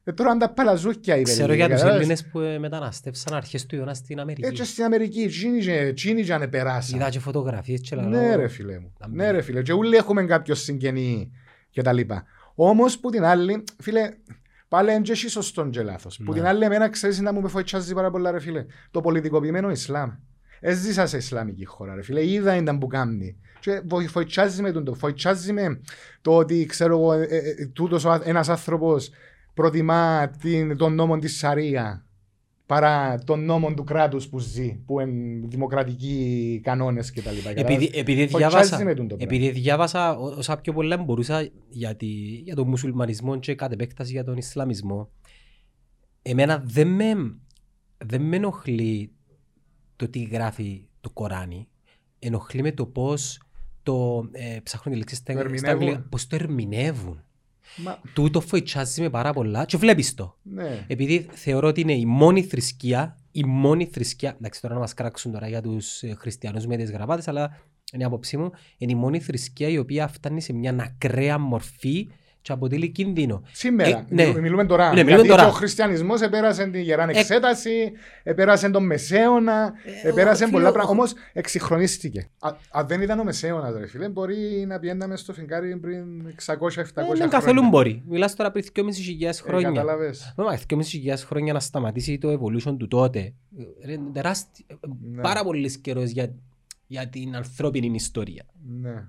Ε, 0.04 0.12
τώρα 0.12 0.38
τα 0.38 0.50
παλαζούκια 0.50 1.18
οι 1.18 1.22
Ξέρω 1.22 1.48
Βελγοί, 1.48 1.56
για 1.60 1.66
τους 1.70 1.76
κατάλαβες; 1.76 2.02
Έλληνες 2.06 2.26
που 2.32 2.40
ε, 2.40 2.60
μεταναστεύσαν 2.60 3.34
αρχές 3.34 3.66
του 3.66 3.76
αιώνας 3.76 3.98
στην 3.98 4.18
Έτσι 4.20 4.32
Αμερική. 4.32 4.64
στην 4.66 4.84
Αμερική, 4.84 5.28
τσίνοι 5.28 5.60
και- 5.60 5.92
τσίνοι 5.96 6.24
και 6.24 6.34
αν 6.34 6.50
περάσαν. 6.50 7.00
Είδα 7.00 7.10
και 7.10 7.20
φωτογραφίες 7.20 7.82
και 7.82 7.96
λαλό. 7.96 8.10
Ναι 8.10 8.36
ρε 8.36 8.48
φίλε 8.48 8.80
μου. 8.80 8.94
Να 9.00 9.08
Ναι 9.08 9.26
μπει. 9.26 9.32
ρε 9.32 9.42
φίλε. 9.42 9.62
Και 9.62 9.74
όλοι 9.74 9.96
έχουμε 9.96 10.24
κάποιο 10.26 10.56
συγγενή 10.56 11.32
και 11.70 11.82
τα 11.82 11.94
λοιπά. 11.94 12.24
Όμως 12.56 13.00
που 13.00 13.10
την 13.10 13.24
άλλη, 13.24 13.64
φίλε, 13.82 14.10
πάλι 14.74 14.92
είναι 14.92 15.02
και 15.02 15.12
εσύ 15.12 15.30
σωστόν 15.30 15.70
και 15.70 15.82
λάθος. 15.84 16.18
Που 16.26 16.32
Ναι. 16.32 16.38
την 16.38 16.48
άλλη 16.48 16.64
εμένα 16.66 16.90
ξέρεις 16.90 17.20
να 17.20 17.34
μου 17.34 17.42
με 17.42 17.48
φοητσάζει 17.48 17.94
πάρα 17.94 18.12
πολλά 18.12 18.32
ρε 18.32 18.40
φίλε. 18.40 18.66
Το 18.92 19.02
πολιτικοποιημένο 19.02 19.70
Ισλάμ. 19.70 20.12
Έζησα 20.60 21.06
σε 21.06 21.18
Ισλαμική 21.18 21.66
χώρα 21.66 21.96
ρε 21.96 22.02
φίλε. 22.04 22.26
Είδα 22.26 22.56
ήταν 22.56 22.78
που 22.78 22.88
κάνει. 22.88 23.38
Και 23.60 23.82
βοη- 23.86 24.10
φοητσάζει 24.10 24.62
με 24.62 24.72
τον 24.72 24.84
το. 24.84 24.94
Φοητσάζει 24.94 25.54
με 25.54 25.80
το 26.22 26.38
ότι 26.38 26.66
ξέρω 26.66 26.98
εγώ, 26.98 27.14
ε, 27.14 27.24
ε, 27.24 27.38
ε, 27.38 27.66
τούτος 27.74 28.06
ο 28.06 28.12
α- 28.12 28.22
ένας 28.24 28.50
άνθρωπος 28.50 29.10
προτιμά 29.54 30.30
την, 30.42 30.78
τον 30.78 30.96
νόμο 30.96 31.18
της 31.18 31.38
Σαρία 31.38 32.03
παρά 32.74 33.18
τον 33.26 33.46
νόμο 33.46 33.74
του 33.74 33.84
κράτους 33.84 34.28
που 34.28 34.40
ζει, 34.40 34.76
που 34.86 35.00
είναι 35.00 35.48
δημοκρατικοί 35.48 36.60
κανόνες 36.64 37.12
κτλ. 37.12 37.30
Επειδή, 37.56 37.90
επειδή, 37.94 38.28
Φοητσάζει 38.28 38.38
διάβασα, 38.38 38.84
με 38.84 38.94
τούτο 38.94 39.16
πράγμα. 39.16 39.36
επειδή 39.36 39.50
διάβασα 39.50 40.18
ό- 40.18 40.38
όσα 40.38 40.58
πιο 40.58 40.74
πολλά 40.74 40.98
μπορούσα 40.98 41.50
για, 41.70 41.96
τη, 41.96 42.06
για 42.46 42.56
τον 42.56 42.68
μουσουλμανισμό 42.68 43.40
και 43.40 43.56
κατ' 43.56 43.72
επέκταση 43.72 44.12
για 44.12 44.24
τον 44.24 44.38
Ισλαμισμό, 44.38 45.10
εμένα 46.22 46.64
δεν 46.66 46.88
με, 46.88 47.14
δεν 48.06 48.22
με 48.22 48.36
ενοχλεί 48.36 49.12
το 49.96 50.10
τι 50.10 50.24
γράφει 50.24 50.88
το 51.02 51.10
Κοράνι. 51.10 51.68
Ενοχλεί 52.20 52.62
με 52.62 52.72
το 52.72 52.86
πώς 52.86 53.42
το, 53.84 54.28
ε, 54.32 54.58
ψάχνω 54.64 54.92
τη 54.92 54.98
λέξη 54.98 55.16
στα, 55.16 55.34
Το 55.34 55.40
στα 55.40 55.48
ερμηνεύουν. 55.48 55.82
αγγλικά, 55.82 56.08
πώς 56.10 56.28
το 56.28 56.36
ερμηνεύουν. 56.36 57.24
Μα, 57.78 58.00
Τούτο 58.14 58.42
φοητσάζει 58.42 59.02
με 59.02 59.10
πάρα 59.10 59.34
πολλά 59.34 59.66
και 59.66 59.78
βλέπεις 59.78 60.14
το. 60.14 60.38
ναι. 60.44 60.86
Επειδή 60.88 61.28
θεωρώ 61.32 61.68
ότι 61.68 61.82
είναι 61.82 61.94
η 61.94 62.06
μόνη 62.06 62.44
θρησκεία, 62.44 63.18
η 63.32 63.44
μόνη 63.44 63.86
θρησκεία, 63.86 64.36
εντάξει 64.38 64.62
τώρα 64.62 64.74
να 64.74 64.80
μας 64.80 64.94
κράξουν 64.94 65.32
τώρα 65.32 65.48
για 65.48 65.62
τους 65.62 66.04
ε, 66.04 66.14
χριστιανούς 66.14 66.66
με 66.66 66.78
τις 66.78 66.92
γραβάτες, 66.92 67.28
αλλά 67.28 67.58
είναι 67.94 68.04
η 68.04 68.06
άποψή 68.06 68.38
μου, 68.38 68.52
είναι 68.78 68.92
η 68.92 68.96
μόνη 68.96 69.20
θρησκεία 69.20 69.68
η 69.68 69.78
οποία 69.78 70.08
φτάνει 70.08 70.42
σε 70.42 70.54
μια 70.54 70.76
ακραία 70.80 71.38
μορφή 71.38 72.08
και 72.44 72.52
αποτελεί 72.52 72.90
κίνδυνο. 72.90 73.42
Σήμερα, 73.52 73.90
Ε, 73.90 74.06
ναι. 74.10 74.22
μιλούμε- 74.24 74.42
μιλούμε 74.42 74.66
τώρα. 74.66 74.86
Ναι, 74.88 74.92
μιλούμε 74.94 75.12
γιατί 75.12 75.28
τώρα. 75.28 75.42
και 75.44 75.48
ο 75.50 75.52
χριστιανισμός 75.52 76.22
επέρασε 76.22 76.64
την 76.68 76.82
γεράν 76.82 77.10
εξέταση, 77.10 77.92
επέρασε 78.24 78.70
τον 78.70 78.86
Μεσαίωνα, 78.86 79.74
Ε, 80.04 80.08
επέρασε 80.10 80.44
ο- 80.44 80.50
πολλά 80.50 80.60
φίλε, 80.64 80.72
πράγματα. 80.74 80.88
ο- 80.90 80.92
Όμως 80.92 81.14
εξυγχρονίστηκε. 81.34 82.28
Α- 82.40 82.56
Αν 82.72 82.88
δεν 82.88 83.02
ήταν 83.02 83.20
ο 83.20 83.24
Μεσαίωνας, 83.24 83.76
ρε 83.78 83.88
φίλε, 83.88 84.10
μπορεί 84.10 84.66
να 84.68 84.80
πιέναμε 84.80 85.16
στο 85.16 85.34
φεγγάρι 85.34 85.78
πριν 85.78 86.28
600-700 86.28 86.94
Δεν 86.94 87.06
χρόνια. 87.06 87.28
καθόλου 87.28 87.68
μπορεί. 87.70 88.04
Μιλάς 88.08 88.36
τώρα 88.36 88.52
πριν 88.52 88.64
2.500 88.66 89.40
Ε, 89.40 89.48
χρόνια. 89.48 89.68
Κατάλαβες. 89.72 90.34
Μα 90.38 90.44
2.500 90.54 91.26
χρόνια 91.26 91.54
να 91.54 91.60
σταματήσει 91.60 92.18
το 92.18 92.30
evolution 92.40 92.76
του 92.78 92.88
τότε. 92.88 93.20
Ε, 93.58 93.86
ρε, 93.86 93.96
τεράστι- 94.14 94.66
ε, 94.68 94.74
Ναι. 95.16 95.22
Πάρα 95.22 95.44
πολύς 95.44 95.78
καιρός 95.78 96.10
για, 96.10 96.36
για 96.88 97.08
την 97.08 97.36
ανθρώπινη 97.36 97.92
ιστορία. 97.96 98.46
Ναι. 98.82 99.04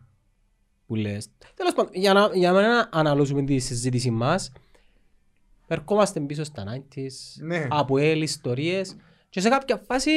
Που 0.94 1.00
λες. 1.00 1.28
Τέλος 1.54 1.72
πάντων, 1.74 1.90
για 1.94 2.12
να, 2.12 2.30
για 2.35 2.52
να 2.52 2.88
αναλώσουμε 2.92 3.42
τη 3.44 3.59
συζήτηση 3.59 4.11
μας, 4.11 4.52
ερχόμαστε 5.66 6.20
πίσω 6.20 6.44
στα 6.44 6.64
90s, 6.64 7.42
Ναι. 7.42 7.66
από 7.70 7.98
έλ, 7.98 8.22
ιστορίες 8.22 8.96
και 9.30 9.40
σε 9.40 9.48
κάποια 9.48 9.83
φάση 9.87 10.11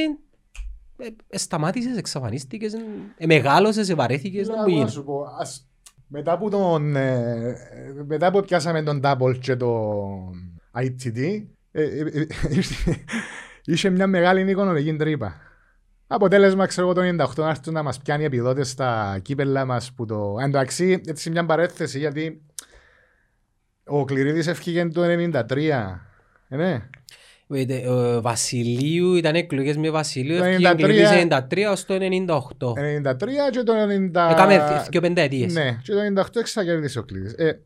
ε, 0.97 1.07
ε, 1.29 1.37
σταμάτησες, 1.37 1.97
εξαφανίστηκες, 1.97 2.73
ε, 3.17 3.25
μεγάλωσες, 3.25 3.89
ευαρέθηκες, 3.89 4.47
να 4.47 4.55
Να 4.55 4.61
μου 4.61 4.67
να 4.67 4.73
γίνει. 4.75 4.89
σου 4.89 5.03
πω, 5.03 5.23
ας- 5.39 5.67
μετά 6.07 6.37
που 6.37 6.49
τον, 6.49 6.95
ε, 6.95 7.55
μετά 8.07 8.31
που 8.31 8.41
πιάσαμε 8.41 8.83
τον 8.83 9.01
Double 9.03 9.37
και 9.39 9.55
το 9.55 10.01
ITD, 10.75 11.43
ε, 11.71 11.83
ε, 11.83 11.99
ε, 11.99 12.27
ήρθε- 12.49 13.03
είχε 13.65 13.89
μια 13.89 14.07
μεγάλη 14.07 14.51
οικονομική 14.51 14.95
τρύπα. 14.95 15.35
Αποτέλεσμα, 16.07 16.65
ξέρω 16.65 16.89
εγώ, 16.89 16.95
το 17.15 17.23
98 17.23 17.35
να 17.35 17.49
έρθουν 17.49 17.73
να 17.73 17.83
μας 17.83 17.97
πιάνει 17.97 18.23
επιδότες 18.23 18.69
στα 18.69 19.19
κύπελα 19.21 19.65
μας 19.65 19.91
που 19.93 20.05
το... 20.05 20.35
Εντάξει, 20.41 21.01
έτσι 21.07 21.29
μια 21.29 21.45
παρέθεση 21.45 21.99
γιατί 21.99 22.41
ο 23.85 24.05
Κληρίδης 24.05 24.47
έφυγε 24.47 24.87
το 24.87 25.01
93. 25.03 25.57
Ε, 26.49 26.55
ναι. 26.55 26.81
Ε, 27.49 27.65
τε- 27.65 27.87
Ο 27.87 28.21
Βασιλείου 28.21 29.13
ήταν 29.15 29.35
εκλογές 29.35 29.77
με 29.77 29.89
Βασιλείο, 29.89 30.37
Το 30.37 30.43
έφυγε 30.43 30.69
93. 30.69 30.71
εγκλητής 30.79 31.09
93 31.09 31.71
ως 31.71 31.85
το 31.85 31.93
98. 31.99 32.73
93 32.73 33.51
και 33.51 33.63
το 33.63 33.73
90... 33.73 34.29
Έκαμε 34.31 34.85
δύο 34.91 35.01
πενταετίες. 35.01 35.53
Ναι, 35.53 35.77
και 35.83 35.93
το 35.93 36.21
98 36.21 36.35
εξακέρδισε 36.35 36.99
ο 36.99 37.03
Κληρίδης. 37.03 37.33
Ε, 37.33 37.59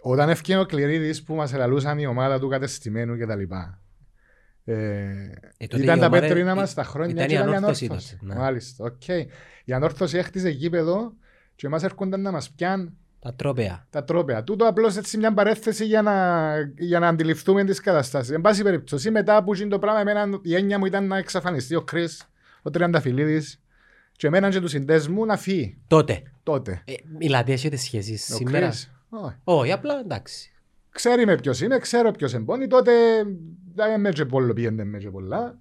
όταν 0.00 0.28
έφυγε 0.28 0.56
ο 0.58 0.64
Κληρίδης 0.64 1.22
που 1.22 1.34
μας 1.34 1.52
ελαλούσαν 1.52 1.98
η 1.98 2.06
ομάδα 2.06 2.38
του 2.40 2.48
κατεστημένου 2.48 3.16
και 3.16 3.26
τα 3.26 3.36
λοιπά. 3.36 3.79
Ε, 4.64 4.74
Ε, 5.56 5.66
τότε 5.66 5.82
ήταν 5.82 5.96
η 5.96 6.00
τα 6.00 6.06
ομάδα- 6.06 6.20
πέτρινα 6.26 6.54
μας 6.54 6.72
ε, 6.72 6.74
τα 6.74 6.84
χρόνια 6.84 7.14
ήταν 7.14 7.26
και 7.26 7.32
η 7.32 7.36
ήταν 7.36 7.48
η 7.52 7.54
ανόρθωση 7.56 7.84
ανόρθωση. 7.84 8.16
τότε, 8.18 8.32
ναι. 8.34 8.40
Μάλιστα, 8.40 8.84
οκ. 8.84 9.08
Η 9.64 9.72
ανόρθωση 9.72 10.18
έχτιζε 10.18 10.48
γήπεδο 10.48 11.12
και 11.54 11.66
εμάς 11.66 11.82
έρχονταν 11.82 12.20
να 12.20 12.30
μας 12.30 12.50
πιάνουν 12.50 12.96
Τα 13.18 13.34
τρόπαια. 13.34 13.86
τα 13.90 14.04
τρόπαια. 14.04 14.44
Τούτο 14.44 14.66
απλώς 14.66 14.96
έτσι 14.96 15.18
μια 15.18 15.32
παρέθεση 15.34 15.84
για 15.84 16.02
να, 16.02 16.54
για 16.78 16.98
να 16.98 17.08
αντιληφθούμε 17.08 17.64
τις 17.64 17.80
καταστάσεις. 17.80 18.30
Εν 18.34 18.40
πάση 18.40 18.62
περιπτώσει, 18.62 19.10
μετά 19.10 19.44
που 19.44 19.54
γίνει 19.54 19.70
το 19.70 19.78
πράγμα, 19.78 20.00
εμένα, 20.00 20.38
η 20.42 20.54
έννοια 20.54 20.78
μου 20.78 20.86
ήταν 20.86 21.06
να 21.06 21.16
εξαφανιστεί 21.16 21.74
ο 21.74 21.82
Κρις, 21.82 22.28
ο 22.62 22.70
Τριανταφυλλίδης 22.70 23.60
και 24.12 24.26
εμένα 24.26 24.48
και 24.50 24.60
τους 24.60 24.70
συνδέσμου 24.70 25.24
να 25.24 25.36
φύγει 25.36 25.78
Τότε. 25.86 26.22
τότε. 26.42 26.82
Ε, 26.84 26.92
μιλάτε, 27.18 27.52
έχετε 27.52 27.76
σχέσεις 27.76 28.30
Ο 28.30 28.34
σήμερα; 28.34 28.66
Κρίς. 28.66 28.90
Όχι. 29.08 29.34
Όχι, 29.44 29.72
απλά 29.72 29.98
εντάξει. 29.98 30.52
Ξέρει 30.90 31.26
με 31.26 31.34
ποιος 31.36 31.60
είναι, 31.60 31.78
ξέρω 31.78 32.10
ποιος 32.10 32.34
εμπώνει, 32.34 32.66
τότε 32.66 32.92
δεν 33.74 34.00
με 34.00 34.10
και 34.10 34.24
πολύ 34.24 34.52
πήγαινε 34.52 34.84
με 34.84 34.98
και 34.98 35.10
πολλά. 35.10 35.58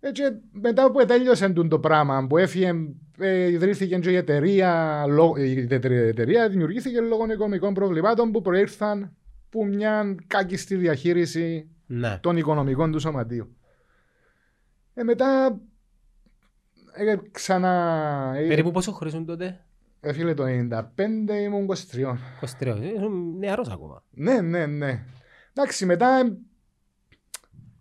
Ε, 0.00 0.10
και 0.10 0.32
μετά 0.52 0.90
που 0.90 1.04
τέλειωσε 1.06 1.48
τούτο 1.48 1.68
το 1.68 1.78
πράγμα, 1.78 2.26
που 2.26 2.36
έφυγε, 2.36 2.72
ε, 3.18 3.46
ιδρύθηκε 3.50 3.98
και 3.98 4.10
η 4.10 4.16
εταιρεία, 4.16 5.04
λο- 5.08 5.36
η 5.36 5.66
εταιρεία 5.70 6.48
δημιουργήθηκε 6.48 7.00
λόγω 7.00 7.24
οικονομικών 7.24 7.74
προβλημάτων 7.74 8.32
που 8.32 8.40
προήρθαν 8.42 9.16
που 9.50 9.66
μια 9.66 10.14
κάκιστη 10.26 10.74
διαχείριση 10.76 11.68
Ναι. 11.86 12.18
των 12.22 12.36
οικονομικών 12.36 12.92
του 12.92 12.98
σωματείου. 12.98 13.56
Ε, 14.94 15.02
μετά 15.02 15.60
Ε, 16.96 17.16
ξανά... 17.30 18.32
ε, 18.36 18.46
Περίπου 18.48 18.70
πόσο 18.70 18.92
χωρίζουν 18.92 19.26
τότε; 19.26 19.64
Ε, 20.04 20.12
φίλε, 20.12 20.34
το 20.34 20.44
95 20.46 20.48
ήμουν 21.44 21.66
23. 21.66 22.16
23. 22.58 22.78
Ήσουν 22.96 23.38
νεαρός 23.38 23.70
ακόμα. 23.70 24.02
Ναι, 24.10 24.40
ναι, 24.40 24.66
ναι. 24.66 25.04
Εντάξει, 25.52 25.86
μετά 25.86 26.18
ε, 26.18 26.36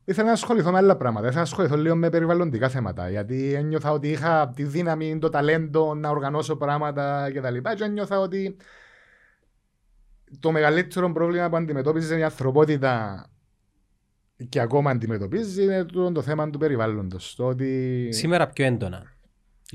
ήθελα 0.05 0.27
να 0.27 0.33
ασχοληθώ 0.33 0.71
με 0.71 0.77
άλλα 0.77 0.97
πράγματα. 0.97 1.25
Ήθελα 1.25 1.41
να 1.41 1.47
ασχοληθώ 1.47 1.77
λίγο 1.77 1.95
με 1.95 2.09
περιβαλλοντικά 2.09 2.69
θέματα. 2.69 3.09
Γιατί 3.09 3.53
ένιωθα 3.53 3.91
ότι 3.91 4.09
είχα 4.09 4.51
τη 4.55 4.63
δύναμη, 4.63 5.17
το 5.19 5.29
ταλέντο 5.29 5.95
να 5.95 6.09
οργανώσω 6.09 6.55
πράγματα 6.55 7.31
κτλ. 7.33 7.57
Και 7.75 7.83
ένιωθα 7.83 8.19
ότι 8.19 8.57
το 10.39 10.51
μεγαλύτερο 10.51 11.11
πρόβλημα 11.11 11.49
που 11.49 11.55
αντιμετώπιζες 11.55 12.19
η 12.19 12.23
ανθρωπότητα 12.23 13.25
και 14.49 14.59
ακόμα 14.59 14.91
αντιμετωπίζεις 14.91 15.57
είναι 15.57 15.83
το, 15.83 16.11
το 16.11 16.21
θέμα 16.21 16.49
του 16.49 16.57
περιβάλλοντος. 16.57 17.35
Το 17.35 17.45
ότι 17.45 18.09
Σήμερα 18.11 18.47
πιο 18.47 18.65
έντονα. 18.65 19.12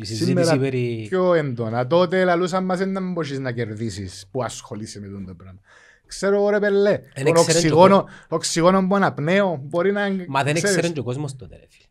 Η 0.01 0.05
Σήμερα 0.05 0.45
συζήτηση 0.45 0.59
περί... 0.59 1.07
πιο 1.09 1.35
έντονα. 1.35 1.87
Τότε 1.87 2.25
λαλούσαν 2.25 2.65
μας 2.65 2.79
δεν 2.79 3.13
μπορείς 3.13 3.39
να 3.39 3.53
κερδίσεις 3.53 4.27
που 4.31 4.43
ασχολείσαι 4.43 5.01
με 5.01 5.07
αυτό 5.07 5.25
το 5.27 5.35
πράγμα. 5.35 5.59
Ξέρω 6.07 6.35
εγώ 6.37 6.49
ρε 6.49 6.59
πελέ, 6.59 6.91
Εν 6.91 7.25
τον 7.25 7.27
ήξερε 7.27 7.59
οξυγόνο, 7.59 8.09
οξυγόνο 8.29 8.87
που 8.87 8.95
αναπνέω 8.97 9.61
μπορεί 9.63 9.93
να... 9.93 10.01
Μα 10.29 10.43
δεν 10.43 10.55
ξέρεις. 10.55 10.77
έξερε 10.77 10.93
και 10.93 11.01
ο 11.01 11.03
κόσμος 11.03 11.37
τότε 11.37 11.57
ρε 11.57 11.67
φίλε. 11.69 11.85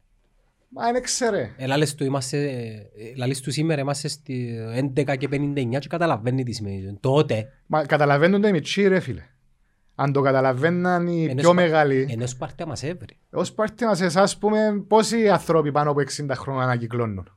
Μα 0.69 0.91
δεν 0.91 1.01
ξέρε. 1.03 1.51
Ε, 1.57 1.65
λάλες 1.65 1.95
του 1.95 2.03
είμαστε, 2.03 2.37
ε, 2.97 3.15
λάλες 3.15 3.41
του 3.41 3.51
σήμερα 3.51 3.81
είμαστε 3.81 4.07
στη 4.07 4.57
11 4.95 5.17
και 5.17 5.27
59 5.31 5.79
και 5.79 5.87
καταλαβαίνεις 5.87 6.43
τι 6.45 6.51
σημαίνει. 6.51 6.97
Τότε, 6.99 7.51
Μα 7.65 7.85
καταλαβαίνουν 7.85 8.41
το 8.41 8.47
οι 8.47 8.51
μητσοί 8.51 8.87
ρε 8.87 8.99
φίλε. 8.99 9.23
Αν 9.95 10.11
το 10.11 10.21
καταλαβαίναν 10.21 11.07
οι 11.07 11.23
Ενώ 11.23 11.33
πιο 11.33 11.43
σπα- 11.43 11.53
μεγάλοι. 11.53 12.07
ενώ 12.09 12.27
Σπαρτία 12.27 12.65
μας 12.65 12.83
έβρι. 12.83 13.17
Ως 13.29 13.51
πάρτι 13.53 13.85
μας 13.85 14.01
εσάς 14.01 14.37
πούμε 14.37 14.83
πόσοι 14.87 15.29
άνθρωποι 15.29 15.71
πάνω 15.71 15.89
από 15.91 15.99
60 16.01 16.31
χρόνια 16.35 16.63
ανακυκλώνουν. 16.63 17.36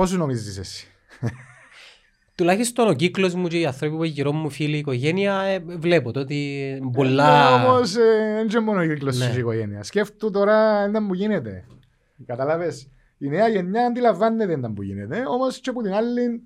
Πόσους 0.00 0.18
νομίζεις 0.18 0.58
εσύ; 0.58 0.86
Τουλάχιστον 2.34 2.88
ο 2.88 2.92
κύκλος 2.92 3.34
μου 3.34 3.48
και 3.48 3.58
οι 3.58 3.66
άνθρωποι 3.66 3.96
που 3.96 4.04
γύρω 4.04 4.32
μου, 4.32 4.50
φίλοι, 4.50 4.74
η 4.74 4.78
οικογένεια, 4.78 5.40
ε, 5.40 5.58
βλέπω 5.58 6.10
το 6.12 6.20
ότι 6.20 6.78
Ναι, 6.82 6.90
πολλά... 6.90 7.54
όμως 7.64 7.96
ε, 7.96 8.00
δεν 8.34 8.46
είναι 8.48 8.60
μόνο 8.60 8.80
ο 8.80 8.86
κύκλος 8.86 9.18
Ναι. 9.18 9.26
της 9.26 9.36
οικογένειας. 9.36 9.86
Σκέφτου 9.86 10.30
τώρα 10.30 10.88
δεν 10.90 11.02
μου 11.02 11.12
γίνεται. 11.12 11.64
Καταλάβες. 12.26 12.88
Η 13.18 13.28
νέα 13.28 13.48
γενιά 13.48 13.86
αντιλαμβάνεται 13.86 14.56
δεν 14.56 14.72
που 14.72 14.82
γίνεται. 14.82 15.22
Όμως 15.26 15.58
και 15.60 15.70
από 15.70 15.82
την 15.82 15.92
άλλη, 15.92 16.42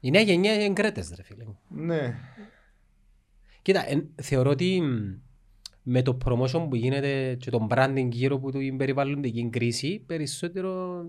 Η 0.00 0.10
νέα 0.10 0.22
γενιά 0.22 0.54
είναι 0.54 0.72
γκρέτες 0.72 1.12
ρε 1.16 1.22
φίλε. 1.22 1.44
ναι. 1.68 2.14
Κοίτα, 3.62 3.90
εν, 3.90 4.08
θεωρώ 4.22 4.50
ότι 4.50 4.80
μ, 4.80 5.14
με 5.82 6.02
το 6.02 6.18
promotion 6.24 6.66
που 6.68 6.74
γίνεται 6.76 7.36
και 7.40 7.50
το 7.50 7.66
branding 7.70 8.08
γύρω 8.10 8.36
από 8.36 8.50
την 8.50 8.76
περιβαλλοντική 8.76 9.48
κρίση, 9.52 10.02
περισσότερο, 10.06 11.04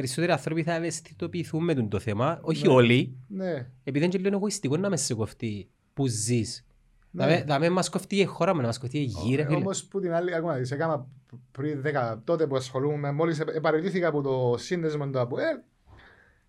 περισσότεροι 0.00 0.32
άνθρωποι 0.32 0.62
θα 0.62 0.74
ευαισθητοποιηθούν 0.74 1.64
με 1.64 1.74
τον 1.74 1.88
το 1.88 1.98
θέμα. 1.98 2.38
Όχι 2.42 2.66
Ναι. 2.66 2.72
όλοι, 2.72 3.16
Ναι. 3.28 3.66
επειδή 3.84 4.04
είναι 4.04 4.14
και 4.14 4.18
λίγο 4.22 4.36
εγωιστικό 4.36 4.76
να 4.76 4.88
με 4.88 4.96
σε 4.96 5.14
κοφτεί 5.14 5.68
που 5.94 6.06
ζεις. 6.06 6.64
Ναι. 7.10 7.22
Θα 7.24 7.28
με- 7.30 7.44
Θα 7.46 7.58
με 7.58 7.68
μας 7.68 7.88
κοφτεί 7.88 8.16
η 8.16 8.24
χώρα 8.24 8.54
μου, 8.54 8.60
να 8.60 8.66
μας 8.66 8.78
κοφτεί 8.78 8.98
η 8.98 9.02
γη 9.02 9.34
ρε 9.34 9.42
Ε, 9.42 9.44
φίλε. 9.44 9.56
Όμως 9.56 9.84
που 9.84 10.00
την 10.00 10.12
άλλη, 10.12 10.34
ακόμα 10.34 10.54
δεις, 10.54 10.70
έκανα 10.70 11.06
πριν 11.52 11.82
10, 11.82 12.20
τότε 12.24 12.46
που 12.46 12.56
ασχολούμαι, 12.56 13.12
μόλις 13.12 13.40
επ- 13.40 13.54
επαρετήθηκα 13.56 14.08
από 14.08 14.20
το 14.22 14.54
σύνδεσμο 14.58 15.06
του 15.10 15.20
ΑΠΟΕΛ 15.20 15.56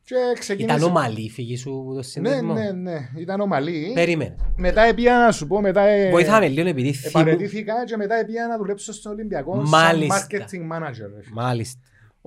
και 0.03 0.15
ξεκίνησε... 0.39 0.75
Ήταν 0.77 0.89
ομαλή 0.89 1.21
η 1.21 1.29
φυγή 1.29 1.57
σου 1.57 1.79
από 1.79 1.89
το 1.89 1.95
Ναι, 1.95 2.01
σύνδεσμο; 2.03 2.53
ναι, 2.53 2.71
ναι, 2.71 3.09
ήταν 3.17 3.39
ομαλή. 3.39 3.91
Περίμενε. 3.93 4.35
Μετά 4.57 4.81
έπια 4.81 5.17
να 5.17 5.31
σου 5.31 5.47
πω, 5.47 5.61
μετά 5.61 5.81
ε, 5.81 6.09
Βοηθάμε 6.09 6.47
λίγο 6.47 6.67
επειδή 6.67 6.93
θυμού... 6.93 7.11
επαρετήθηκα 7.23 7.85
και 7.85 7.97
μετά 7.97 8.15
έπια 8.15 8.47
να 8.47 8.57
δουλέψω 8.57 8.93
στο 8.93 9.09
Ολυμπιακό 9.09 9.55
Μάλιστα. 9.55 10.17
σαν 10.17 10.27
marketing 10.31 10.73
manager. 10.75 11.11
ρε 11.15 11.21
φίλε. 11.23 11.33
Μάλιστα. 11.41 11.79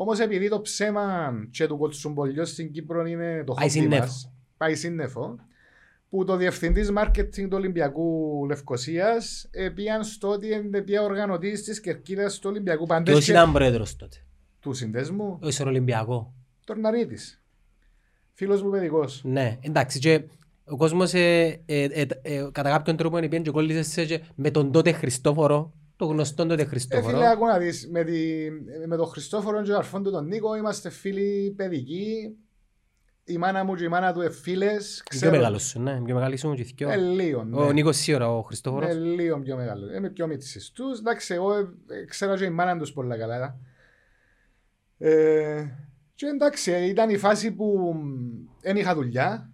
Όμως 0.02 0.18
επειδή 0.18 0.48
το 0.48 0.60
ψέμα 0.60 1.32
και 1.50 1.66
του 1.66 1.76
κοτσουμπολιού 1.76 2.46
στην 2.46 2.72
Κύπρο 2.72 3.06
είναι 3.06 3.44
το 3.46 3.52
Πάει 3.52 3.68
χόμπι 3.68 3.80
σύννεφο. 3.80 4.02
μας, 4.02 4.32
πάει 4.56 4.74
σύννεφο, 4.74 5.36
που 6.08 6.24
το 6.24 6.36
διευθυντής 6.36 6.92
marketing 6.98 7.42
του 7.48 7.52
Ολυμπιακού 7.52 8.46
Λευκοσίας 8.46 9.50
πήγαν 9.74 10.04
στο 10.04 10.28
ότι 10.28 10.48
είναι 10.52 10.80
πια 10.80 11.02
οργανωτής 11.02 11.64
της 11.64 11.80
κερκίδας 11.80 12.38
του 12.38 12.50
Ολυμπιακού 12.50 12.82
Και 12.82 12.92
Παντές 12.92 13.14
όσοι 13.14 13.24
και 13.24 13.32
ήταν 13.32 13.52
πρόεδρος 13.52 13.96
τότε. 13.96 14.16
του 14.60 14.72
συνδέσμου, 14.72 15.38
Όχι 15.42 15.52
στον 15.52 15.66
Ολυμπιακό. 15.66 16.34
Τορναρίτης. 16.64 17.42
Φίλος 18.32 18.62
μου 18.62 18.70
παιδικός. 18.70 19.20
Ναι, 19.24 19.58
εντάξει 19.60 19.98
και 19.98 20.22
ο 20.64 20.76
κόσμος 20.76 21.14
ε, 21.14 21.60
ε, 21.66 21.84
ε, 21.84 22.06
ε, 22.22 22.48
κατά 22.52 22.70
κάποιον 22.70 22.96
τρόπο 22.96 23.18
είναι 23.18 23.26
πήγαινε 23.26 23.44
και 23.44 23.50
κόλλησες 23.50 24.06
και 24.06 24.20
με 24.34 24.50
τον 24.50 24.72
τότε 24.72 24.92
Χριστόφορο, 24.92 25.72
το 26.00 26.06
γνωστό 26.06 26.46
τότε 26.46 26.62
Ε, 26.62 26.64
Χριστόφορο. 26.64 27.16
φίλε, 27.16 27.28
άκου 27.28 27.46
να 27.46 27.58
δεις, 27.58 27.88
με, 27.90 28.04
τη, 28.04 28.48
με 28.86 28.96
τον 28.96 29.06
Χριστόφορο 29.06 29.62
και 29.62 29.68
τον 29.68 29.76
αρφόν 29.78 30.02
του 30.02 30.10
τον 30.10 30.26
Νίκο 30.26 30.54
είμαστε 30.56 30.90
φίλοι 30.90 31.54
παιδικοί. 31.56 32.36
Η 33.24 33.38
μάνα 33.38 33.64
μου 33.64 33.74
και 33.74 33.84
η 33.84 33.88
μάνα 33.88 34.12
του 34.12 34.20
είναι 34.20 34.30
φίλες. 34.30 35.02
πιο 35.10 35.30
μεγάλος 35.30 35.62
σου, 35.62 35.80
ναι, 35.82 36.00
πιο 36.04 36.14
μεγάλη 36.14 36.36
σου 36.36 36.54
και 36.54 36.62
οι 36.62 36.72
δυο. 36.76 36.90
Ε, 36.90 36.96
λίγο, 36.96 37.44
ναι. 37.44 37.56
Ο 37.56 37.72
Νίκος 37.72 37.96
σίγουρα, 37.96 38.32
ο 38.32 38.36
Ναι, 38.36 38.42
Χριστόφορος. 38.42 38.94
λίγο 38.96 39.40
πιο 39.40 39.56
μεγάλο. 39.56 39.94
Είμαι 39.94 40.10
πιο 40.10 40.26
μίτσις 40.26 40.70
τους. 40.70 40.98
Εντάξει, 40.98 41.34
εγώ 41.34 41.54
ε, 41.54 41.60
ε, 41.88 42.04
ξέρω 42.04 42.36
και 42.36 42.44
η 42.44 42.50
μάνα 42.50 42.78
τους 42.78 42.92
πολλά 42.92 43.18
καλά. 43.18 43.56
Ε, 44.98 45.64
και 46.14 46.26
εντάξει, 46.26 46.72
ε, 46.72 46.84
ήταν 46.84 47.10
η 47.10 47.16
φάση 47.16 47.52
που 47.52 47.94
δεν 48.60 48.76
είχα 48.76 48.94
δουλειά. 48.94 49.50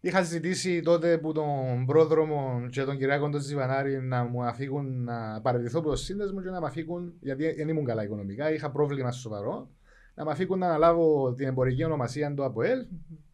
Είχα 0.00 0.22
ζητήσει 0.22 0.80
τότε 0.82 1.18
που 1.18 1.32
τον 1.32 1.84
πρόδρομο 1.86 2.66
και 2.70 2.82
τον 2.82 2.98
Κυριάκο 2.98 3.28
τον 3.30 3.40
Ζιβανάρη 3.40 4.02
να 4.02 4.24
μου 4.24 4.44
αφήγουν 4.44 5.04
να 5.04 5.40
παραιτηθώ 5.40 5.78
από 5.78 5.88
το 5.88 5.96
σύνδεσμο 5.96 6.42
και 6.42 6.50
να 6.50 6.60
με 6.60 6.66
αφήγουν, 6.66 7.12
γιατί 7.20 7.52
δεν 7.52 7.68
ήμουν 7.68 7.84
καλά 7.84 8.02
οικονομικά, 8.04 8.52
είχα 8.52 8.70
πρόβλημα 8.70 9.10
σοβαρό, 9.12 9.68
να 10.14 10.24
με 10.24 10.30
αφήγουν 10.30 10.58
να 10.58 10.66
αναλάβω 10.66 11.32
την 11.34 11.46
εμπορική 11.46 11.84
ονομασία 11.84 12.34
του 12.34 12.44
ΑΠΟΕΛ, 12.44 12.78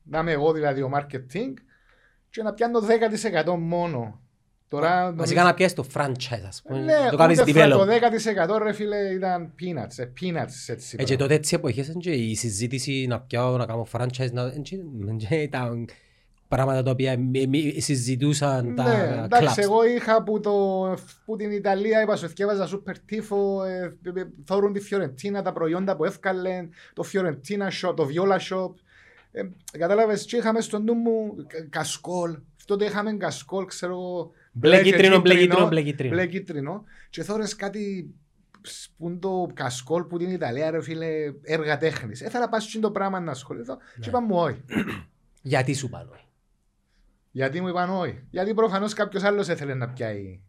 να 0.02 0.18
είμαι 0.18 0.32
εγώ 0.32 0.52
δηλαδή 0.52 0.82
ο 0.82 0.90
marketing 0.94 1.52
και 2.30 2.42
να 2.42 2.52
πιάνω 2.52 2.80
10% 3.44 3.54
μόνο. 3.58 4.20
Τώρα, 4.68 5.12
Βασικά 5.12 5.42
να 5.42 5.54
πιέσεις 5.54 5.74
το 5.76 5.84
franchise, 5.94 6.44
ας 6.48 6.62
πούμε. 6.62 6.78
ναι, 6.80 6.92
το 7.10 7.16
κάνεις 7.16 7.40
ούτε 7.40 7.52
φρα- 7.52 7.64
develop. 7.66 7.70
το 7.78 7.86
10% 8.54 8.58
ρε 8.62 8.72
φίλε 8.72 8.96
ήταν 8.96 9.52
peanuts, 9.60 9.96
ε, 10.02 10.04
peanuts 10.20 10.66
έτσι. 10.72 10.96
Ε, 11.00 11.04
και 11.04 11.16
τότε 11.16 11.34
έτσι 11.34 11.54
εποχές 11.54 11.86
είναι 11.88 12.00
και 12.00 12.10
η 12.12 12.34
συζήτηση 12.34 13.06
να 13.08 13.20
πιάω, 13.20 13.56
να 13.56 13.66
κάνω 13.66 13.86
franchise, 13.92 14.32
να... 14.32 14.42
εν 14.42 14.62
και- 14.62 14.76
εν 15.08 15.16
και 15.16 15.34
ήταν 15.34 15.88
πράγματα 16.56 16.82
τα 16.82 16.90
οποία 16.90 17.18
μη- 17.18 17.46
μη- 17.48 17.74
συζητούσαν 17.82 18.66
Ναι, 18.66 18.74
τα 18.74 19.22
εντάξει, 19.24 19.54
clubs. 19.58 19.62
εγώ 19.62 19.84
είχα 19.84 20.22
που, 20.22 20.40
το, 20.40 20.52
που 21.24 21.36
την 21.36 21.50
Ιταλία, 21.50 22.02
είπα 22.02 22.16
σου, 22.16 22.28
θυκεύαζα 22.28 22.66
σούπερ 22.66 22.98
τύφο, 22.98 23.62
ε, 23.64 23.96
ε, 24.16 24.20
ε, 24.20 24.24
θόρουν 24.44 24.72
τη 24.72 24.80
Φιωρεντίνα, 24.80 25.42
τα 25.42 25.52
προϊόντα 25.52 25.96
που 25.96 26.04
έφκαλε, 26.04 26.68
το 26.92 27.02
Φιωρεντίνα 27.02 27.70
shop, 27.82 27.96
το 27.96 28.06
Viola 28.14 28.38
shop. 28.38 28.70
Ε, 29.32 29.42
κατάλαβες, 29.78 30.24
και 30.24 30.36
είχαμε 30.36 30.60
στο 30.60 30.78
νου 30.78 30.94
μου 30.94 31.34
κα- 31.46 31.66
κασκόλ. 31.70 32.38
Τότε 32.64 32.84
είχαμε 32.84 33.12
κασκόλ, 33.12 33.64
ξέρω 33.64 33.92
εγώ, 33.92 34.30
Μπλε 34.52 34.76
και 34.82 34.90
κίτρινο, 34.90 35.20
μπλε 35.20 35.34
κίτρινο, 35.36 35.66
μπλε 35.68 35.82
κίτρινο. 35.82 36.14
μπλε 36.14 36.26
κίτρινο. 36.26 36.84
Και 37.10 37.22
θόρες 37.22 37.56
κάτι 37.56 38.14
που 38.96 39.08
είναι 39.08 39.18
το 39.18 39.50
κασκόλ 39.54 40.02
που 40.02 40.18
την 40.18 40.30
Ιταλία, 40.30 40.70
ρε 40.70 40.82
φίλε, 40.82 41.06
έργα 41.42 41.76
τέχνης. 41.78 42.20
Έθελα 42.20 42.44
να 42.44 42.48
πας 42.50 42.62
στο 42.64 42.80
το 42.80 42.90
πράγμα 42.90 43.20
να 43.20 43.30
ασχοληθώ 43.30 43.74
Ναι. 43.74 44.02
και 44.02 44.08
είπα 44.08 44.20
μου 44.20 44.36
όχι. 44.36 44.62
Γιατί 45.42 45.74
σου 45.74 45.88
πάνω. 45.88 46.10
Γιατί 47.34 47.60
μου 47.60 47.68
είπαν 47.68 47.90
όχι. 47.90 48.22
Γιατί 48.30 48.54
προφανώς 48.54 48.92
κάποιος 48.92 49.22
άλλος 49.22 49.48
έθελε 49.48 49.74
να 49.74 49.88
πιάει 49.88 50.40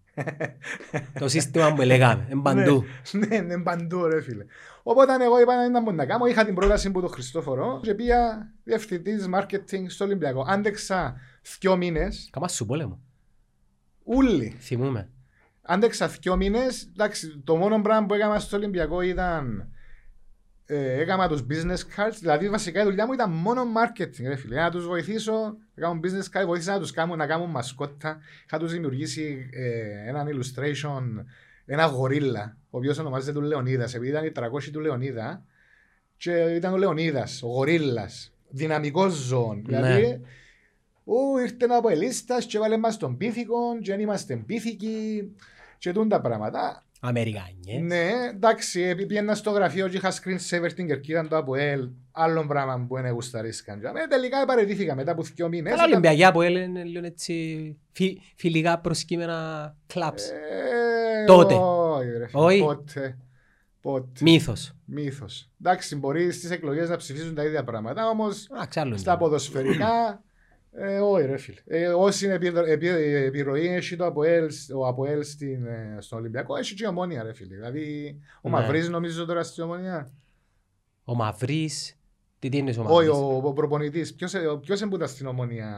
Το 1.19 1.27
σύστημα 1.27 1.73
που 1.73 1.81
λέγαμε, 1.81 2.27
εν 2.29 2.41
παντού. 2.41 2.83
ναι, 3.11 3.37
ναι, 3.39 3.61
παντού 3.61 4.05
ρε 4.07 4.21
φίλε. 4.21 4.45
Οπότε 4.83 5.23
εγώ 5.23 5.41
είπα 5.41 5.55
να 5.55 5.65
ήταν 5.65 5.95
να 5.95 6.05
κάνω. 6.05 6.25
Είχα 6.25 6.45
την 6.45 6.53
πρόταση 6.55 6.87
από 6.87 7.01
τον 7.01 7.09
Χριστόφορο 7.09 7.79
και 7.83 7.93
πήγα 7.93 8.51
διευθυντής 8.63 9.29
marketing 9.35 9.85
στο 9.87 10.05
Ολυμπιακό. 10.05 10.45
Άντεξα 10.47 11.15
δυο 11.59 11.75
μήνες, 11.77 12.29
Κάμα 12.31 12.47
σου 12.47 12.65
πόλεμο. 12.65 12.99
ούλοι. 14.03 14.55
Θυμούμε. 14.59 15.09
Άντεξα 15.61 16.07
δυο 16.07 16.35
μήνες, 16.35 16.89
εντάξει, 16.91 17.41
το 17.43 17.55
μόνο 17.55 17.81
πράγμα 17.81 18.05
που 18.05 18.13
έκανα 18.13 18.39
στο 18.39 18.57
Ολυμπιακό 18.57 19.01
ήταν 19.01 19.59
ε, 19.59 19.67
έκανα 20.65 21.27
τους 21.27 21.45
business 21.49 21.77
cards, 21.95 22.15
δηλαδή 22.19 22.49
βασικά 22.49 22.81
η 22.81 22.83
δουλειά 22.83 23.05
μου 23.05 23.13
ήταν 23.13 23.31
μόνο 23.31 23.63
marketing 23.63 24.23
ρε 24.27 24.35
φίλε. 24.35 24.55
Να 24.55 24.71
τους 24.71 24.87
βοηθήσω, 24.87 25.57
να 25.75 25.87
κάνουν 25.87 26.01
business 26.03 26.37
cards, 26.37 26.45
βοήθησα 26.45 26.71
να 26.71 26.79
τους 26.79 26.91
κάνουν, 26.91 27.17
να 27.17 27.27
κάνουν 27.27 27.49
μασκότα. 27.49 28.19
Είχα 28.45 28.59
τους 28.59 28.71
δημιουργήσει 28.71 29.49
ε, 29.53 30.09
έναν 30.09 30.27
illustration, 30.27 31.25
ένα 31.65 31.85
γορίλα, 31.85 32.57
ο 32.69 32.77
οποίος 32.77 32.97
ονομάζεται 32.97 33.39
του 33.39 33.41
Λεωνίδας, 33.41 33.93
επειδή 33.93 34.09
ήταν 34.09 34.25
οι 34.25 34.31
300 34.35 34.69
του 34.71 34.79
Λεωνίδα 34.79 35.43
και 36.17 36.31
ήταν 36.31 36.73
ο 36.73 36.77
Λεωνίδας, 36.77 37.43
ο 37.43 37.47
γορίλας, 37.47 38.33
δυναμικός 38.49 39.13
ζώο. 39.13 39.53
Ναι. 39.53 39.61
Δηλαδή, 39.61 40.21
Ού, 41.03 41.37
ήρθε 41.37 41.55
ένα 41.59 41.75
από 41.75 41.89
ελίστας 41.89 42.45
και 42.45 42.59
βάλε 42.59 42.77
μας 42.77 42.97
τον 42.97 43.17
πίθηκο 43.17 43.79
και 43.81 43.91
δεν 43.91 43.99
είμαστε 43.99 44.35
πίθηκοι 44.35 45.31
και 45.77 45.91
τούν 45.91 46.09
τα 46.09 46.21
πράγματα. 46.21 46.83
Αμερικάνιες. 47.05 47.81
Ναι, 47.81 48.09
εντάξει, 48.29 48.81
επειδή 48.81 49.05
πήγαινα 49.05 49.35
στο 49.35 49.51
γραφείο 49.51 49.87
και 49.87 49.97
είχα 49.97 50.11
screen 50.11 50.37
saver 50.49 50.69
την 50.75 50.87
κερκίδα 50.87 51.27
του 51.27 51.35
ΑΠΟΕΛ, 51.37 51.89
άλλο 52.11 52.45
πράγμα 52.47 52.85
που 52.87 52.97
είναι 52.97 53.09
γουσταρίσκαν. 53.09 53.79
Ε, 53.85 54.07
τελικά 54.09 54.45
παραιτήθηκα 54.45 54.95
μετά 54.95 55.11
από 55.11 55.23
δύο 55.23 55.47
μήνες. 55.47 55.71
Καλά 55.71 55.83
Ολυμπιακιά 55.83 56.31
που 56.31 56.41
έλεγε 56.41 56.83
λίγο 56.83 57.05
έτσι 57.05 57.77
φι- 57.91 58.19
φιλικά 58.35 58.79
προσκύμενα 58.79 59.75
κλαμπς. 59.87 60.29
Ε, 60.29 61.25
Τότε. 61.25 61.53
Όχι, 61.53 62.09
ρε 62.17 62.27
φίλε, 62.27 62.43
Όχι. 62.43 62.59
Πότε. 62.59 63.17
Πότε. 63.81 64.07
Μύθος. 64.21 64.73
Μύθος. 64.85 65.49
Εντάξει, 65.61 65.95
μπορείς 65.95 66.35
στις 66.35 66.49
εκλογές 66.51 66.89
να 66.89 66.95
ψηφίζουν 66.95 67.35
τα 67.35 67.43
ίδια 67.43 67.63
πράγματα, 67.63 68.09
όμως 68.09 68.47
Εντάξει, 68.51 68.79
άλλο 68.79 68.97
στα 68.97 69.11
είναι. 69.11 69.19
ποδοσφαιρικά, 69.19 70.23
ε, 70.75 70.99
όχι 70.99 71.25
ρε 71.25 71.37
φίλε. 71.37 71.57
Ε, 71.67 71.87
όση 71.87 72.25
είναι 72.25 72.33
επιδο- 72.33 72.65
επι- 72.65 73.25
επιρροή 73.25 73.67
έχει 73.67 73.95
το 73.95 74.05
ΑΠΟΕΛ, 74.05 74.49
ο 74.75 74.87
ΑΠΟΕΛ 74.87 75.23
στην, 75.23 75.65
ε, 75.65 75.97
στον 75.99 76.19
Ολυμπιακό, 76.19 76.55
έχει 76.55 76.75
και 76.75 76.83
η 76.83 76.87
Ομόνια 76.87 77.23
ρε 77.23 77.33
φίλε. 77.33 77.55
Δηλαδή, 77.55 78.15
ο 78.41 78.49
Ναι. 78.49 78.55
Μαυρής 78.55 78.89
νομίζω 78.89 79.25
τώρα 79.25 79.43
στην 79.43 79.63
Ομόνια. 79.63 80.11
Ο 81.03 81.15
Μαυρής. 81.15 81.97
Τι 82.39 82.49
τι 82.49 82.57
είναι 82.57 82.69
ο 82.77 82.81
Όχι, 82.83 82.91
Μαυρής; 82.93 83.09
ο, 83.09 83.41
ο 83.43 83.53
προπονητής. 83.53 84.13
Ποιος, 84.13 84.33
ε, 84.33 84.39
ποιος 84.61 84.81
εμπούτα 84.81 85.07
στην 85.07 85.27
Ομόνια; 85.27 85.69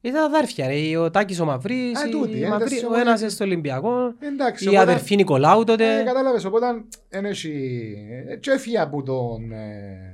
Ήταν 0.00 0.24
αδέρφια 0.34 0.66
ρε. 0.66 0.96
Ο 0.96 1.10
Τάκης 1.10 1.40
ο 1.40 1.44
Μαυρής. 1.44 1.98
Α, 2.02 2.06
η- 2.06 2.10
τούτη, 2.10 2.38
η 2.38 2.42
ε, 2.42 2.48
Μαυρή- 2.48 2.66
εντάξει, 2.72 2.84
Ο 2.86 2.90
ο- 2.92 2.98
ένας 3.00 3.32
στο 3.32 3.44
Ολυμπιακό. 3.44 4.14
Εντάξει, 4.18 4.64
Η 4.64 4.68
οπότε- 4.68 4.82
αδερφή 4.82 5.16
Νικολάου 5.16 5.64
τότε. 5.64 6.00
Ε, 6.00 6.02
κατάλαβες, 6.04 6.44
οπότε 6.44 6.66
δεν 7.08 7.24
έχει... 7.24 7.50
ε, 8.28 8.36
Και 8.36 8.50
έφυγε 8.50 8.78
από 8.78 9.02
τον, 9.02 9.52
ε, 9.52 10.11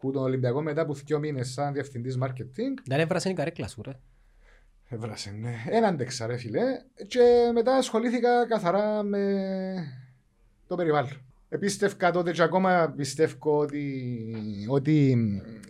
που 0.00 0.10
τον 0.10 0.22
Ολυμπιακό 0.22 0.62
μετά 0.62 0.80
από 0.80 0.94
δύο 0.94 1.18
μήνες 1.18 1.52
σαν 1.52 1.72
διευθυντής 1.72 2.18
marketing. 2.22 2.74
Δεν 2.84 3.00
έβρασε 3.00 3.28
η 3.28 3.32
καρέκλα 3.32 3.68
σου 3.68 3.82
ρε. 3.82 3.92
Έβρασε, 4.88 5.30
ναι. 5.30 5.54
Ένα 5.68 5.86
άντεξα 5.86 6.26
ρε 6.26 6.36
φίλε. 6.36 6.62
Και 7.06 7.50
μετά 7.54 7.76
ασχολήθηκα 7.76 8.46
καθαρά 8.46 9.02
με 9.02 9.22
το 10.66 10.74
περιβάλλον. 10.74 11.20
Επίστευκα 11.48 12.10
τότε 12.10 12.30
και 12.32 12.42
ακόμα 12.42 12.94
πιστεύω 12.96 13.58
ότι, 13.58 14.14
ότι 14.68 15.16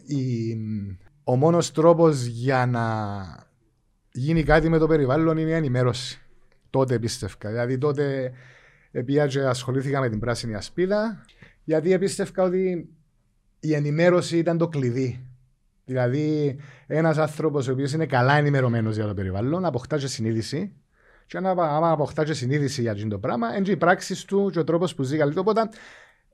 η, 0.06 0.56
ο 1.24 1.36
μόνος 1.36 1.72
τρόπος 1.72 2.24
για 2.24 2.66
να 2.66 2.84
γίνει 4.12 4.42
κάτι 4.42 4.68
με 4.68 4.78
το 4.78 4.86
περιβάλλον 4.86 5.36
είναι 5.36 5.50
η 5.50 5.54
ενημέρωση. 5.54 6.20
Τότε 6.70 6.98
πίστευκα. 6.98 7.48
Δηλαδή 7.50 7.78
τότε 7.78 8.32
πήγα 9.04 9.26
και 9.26 9.40
ασχολήθηκα 9.40 10.00
με 10.00 10.08
την 10.08 10.18
πράσινη 10.18 10.54
ασπίδα 10.54 11.24
γιατί 11.64 11.98
πίστευκα 11.98 12.42
ότι 12.42 12.88
η 13.60 13.74
ενημέρωση 13.74 14.38
ήταν 14.38 14.58
το 14.58 14.68
κλειδί. 14.68 15.24
Δηλαδή, 15.84 16.56
ένας 16.86 17.18
άνθρωπος 17.18 17.68
ο 17.68 17.72
οποίος 17.72 17.92
είναι 17.92 18.06
καλά 18.06 18.36
ενημερωμένος 18.36 18.96
για 18.96 19.06
το 19.06 19.14
περιβάλλον, 19.14 19.64
αποκτά 19.64 19.98
και 19.98 20.06
συνείδηση. 20.06 20.72
Και 21.26 21.36
αν 21.36 21.46
άμα 21.46 21.90
αποκτά 21.90 22.24
και 22.24 22.32
συνείδηση 22.32 22.80
για 22.80 22.92
αυτό 22.92 23.08
το 23.08 23.18
πράγμα, 23.18 23.54
είναι 23.54 23.64
και 23.64 23.70
οι 23.70 23.76
πράξεις 23.76 24.24
του 24.24 24.50
και 24.52 24.58
ο 24.58 24.64
τρόπος 24.64 24.94
που 24.94 25.02
ζει 25.02 25.16
καλύτερα. 25.16 25.40
Οπότε, 25.40 25.68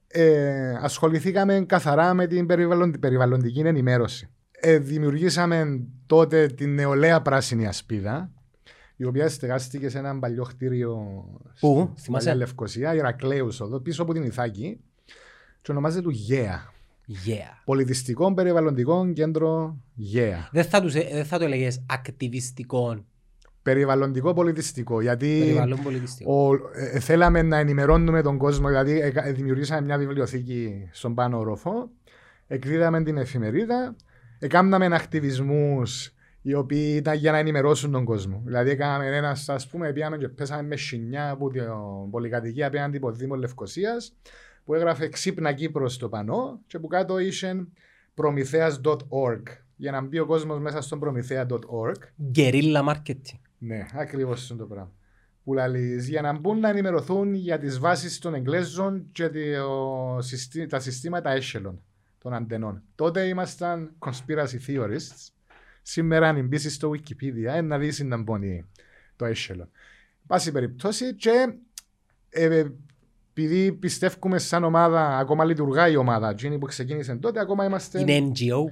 ε, 0.09 0.70
ασχοληθήκαμε 0.81 1.64
καθαρά 1.68 2.14
με 2.14 2.27
την 2.27 2.47
περιβαλλον- 2.47 2.99
περιβαλλοντική 2.99 3.61
ενημέρωση. 3.61 4.29
Ε, 4.61 4.79
δημιουργήσαμε 4.79 5.87
τότε 6.07 6.47
την 6.47 6.74
νεολαία 6.74 7.22
πράσινη 7.22 7.66
ασπίδα, 7.66 8.31
η 8.97 9.05
οποία 9.05 9.29
στεγάστηκε 9.29 9.89
σε 9.89 9.99
ένα 9.99 10.18
παλιό 10.18 10.45
κτίριο 10.45 10.97
Πού; 11.61 11.91
στη 11.95 12.03
Θυμάσαι; 12.03 12.27
Παλιά 12.29 12.35
Λευκοσία, 12.35 12.95
Ηρακλέους 12.95 13.61
εδώ, 13.61 13.81
πίσω 13.81 14.03
από 14.03 14.12
την 14.12 14.22
Ιθάκη. 14.22 14.81
Και 15.62 15.70
ονομάζεται 15.70 16.03
του 16.03 16.11
ΓΕΑ. 16.11 16.74
Yeah. 17.09 17.63
Πολιτιστικό 17.65 18.35
περιβαλλοντικό 18.35 19.13
κέντρο 19.13 19.77
ΓΕΑ. 19.97 20.49
Δεν 20.53 20.65
θα, 20.65 20.81
τους, 20.81 20.95
ε, 20.95 21.09
δεν 21.13 21.25
θα 21.25 21.39
το 21.39 21.45
έλεγες 21.45 21.83
ακτιβιστικό 21.87 23.05
Περιβαλλοντικό 23.67 24.35
πολιτιστικό. 24.35 25.01
Γιατί 25.01 25.39
περιβάλλον 25.39 25.83
πολιτιστικό. 25.83 26.49
ο, 26.49 26.55
ε, 26.75 27.01
θέλαμε 27.01 27.43
να 27.43 27.57
ενημερώνουμε 27.57 28.23
τον 28.23 28.39
κόσμο. 28.39 28.69
Δηλαδή, 28.69 29.01
ε, 29.01 29.13
ε, 29.15 29.33
δημιουργήσαμε 29.33 29.81
μια 29.81 29.99
βιβλιοθήκη 29.99 30.89
στον 30.93 31.15
πάνω 31.15 31.39
όροφο. 31.39 31.91
Εκδίδαμε 32.47 33.03
την 33.03 33.17
εφημερίδα. 33.17 33.97
Εκάμναμε 34.39 34.87
ακτιβισμούς 34.87 36.15
οι 36.43 36.55
οποίοι 36.55 36.93
ήταν 36.97 37.17
για 37.17 37.33
να 37.33 37.39
ενημερώσουν 37.39 37.93
τον 37.93 38.05
κόσμο. 38.05 38.43
Δηλαδή, 38.45 38.71
έκαναμε 38.71 39.17
ένας, 39.17 39.49
ας 39.49 39.69
πούμε, 39.69 39.93
πήγαμε 39.93 40.17
και 40.17 40.29
πέσαμε 40.29 40.63
με 40.63 40.77
σινιά 40.77 41.31
από 41.31 41.51
την 41.51 41.63
πολυκατοικία 42.11 42.67
απέναντι 42.67 42.97
από 42.97 43.11
Δήμος 43.11 43.39
Λευκοσίας 43.39 44.17
που 44.67 44.75
έγραφε 44.75 45.09
Ξύπνα 45.09 45.53
Κύπρος 45.53 45.95
στο 45.95 46.09
πανό 46.09 46.61
και 46.67 46.79
που 46.79 46.87
κάτω 46.87 47.19
είχε 47.19 47.67
προμηθέας.org 48.14 49.43
για 49.77 49.91
να 49.91 50.01
μπει 50.01 50.19
ο 50.19 50.27
κόσμος 50.27 50.59
μέσα 50.61 50.81
στον 50.81 50.99
προμηθέα.org 51.01 51.95
Γκερίλα 52.31 52.85
marketing. 52.95 53.39
ναι, 53.59 53.87
ακριβώς 53.95 54.43
αυτό 54.43 54.57
το 54.57 54.64
πράγμα. 54.67 54.93
Που 55.45 55.55
λαλείς, 55.55 56.09
για 56.09 56.21
να 56.23 56.39
μπουν 56.39 56.59
να 56.61 56.69
ενημερωθούν 56.69 57.35
για 57.35 57.59
τις 57.59 57.79
βάσεις 57.79 58.19
των 58.19 58.35
Εγγλέζων 58.35 59.07
και 59.12 59.29
το 59.29 60.19
συστή- 60.21 60.67
τα 60.67 60.79
συστήματα 60.81 61.39
echelon 61.39 61.75
των 62.19 62.35
αντενών. 62.35 62.83
Τότε 62.95 63.23
ήμασταν 63.27 63.93
conspiracy 63.99 64.59
theorists. 64.67 65.29
Σήμερα, 65.83 66.29
αν 66.29 66.47
μπεις 66.47 66.75
στο 66.75 66.91
Wikipedia, 66.91 67.55
ε, 67.55 67.61
να 67.61 67.79
δεις 67.79 68.01
να 68.01 68.17
μπώνει 68.17 68.64
το 69.17 69.27
echelon. 69.27 69.67
Πάση 70.27 70.53
περιπτώσει, 70.53 71.14
και 71.14 71.55
ε, 72.29 72.64
επειδή 73.39 73.72
πιστεύουμε 73.72 74.39
σαν 74.39 74.64
ομάδα, 74.64 75.18
ακόμα 75.18 75.45
λειτουργά 75.45 75.89
η 75.89 75.97
ομάδα, 75.97 76.28
εκείνη 76.30 76.59
που 76.59 76.66
ξεκίνησε 76.66 77.14
τότε, 77.14 77.41
ακόμα 77.41 77.64
είμαστε. 77.64 78.01
Είναι 78.01 78.32
NGO. 78.32 78.64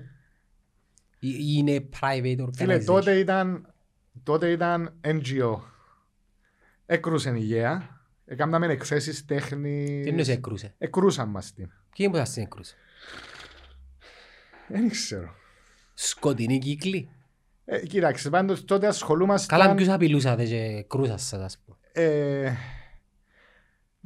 Ή 1.19 1.29
ή 1.29 1.55
είναι 1.57 1.89
private 2.01 2.41
organization; 2.41 2.51
Φίλε, 2.57 2.79
τότε 2.79 3.19
ήταν, 3.19 3.75
τότε 4.23 4.51
ήταν 4.51 4.95
NGO. 5.05 5.59
Έκρουσαν 6.87 7.37
η 7.37 7.41
ΓΕΑ. 7.41 8.01
Έκαναμε 8.25 8.67
εκθέσεις 8.67 9.25
Τι 9.25 9.35
εννοείς 9.35 10.03
τέχνης. 10.07 10.29
έκρουσε; 10.29 10.75
Εκρούσαν 10.79 11.29
μας 11.29 11.53
την. 11.53 11.71
Ποιοι 11.97 12.11
που 12.11 12.17
θα 12.17 12.25
στην 12.25 12.43
έκρουσε. 12.43 12.75
Δεν 14.69 14.89
ξέρω. 14.89 15.35
Σκοτεινοί 15.95 16.59
κύκλοι; 16.59 17.09
Ε, 17.65 17.87
κοίταξε, 17.87 18.31
πάντως 18.31 18.65
τότε 18.65 18.87
ασχολούμασταν... 18.87 19.59
Καλά 19.59 19.75
ποιους 19.75 19.89
απειλούσατε 19.89 20.45
και 20.45 20.85
κρούσατε 20.89 21.19
σας 21.19 21.41
ας 21.41 21.59
πούμε; 21.65 21.77
Ε, 21.93 22.53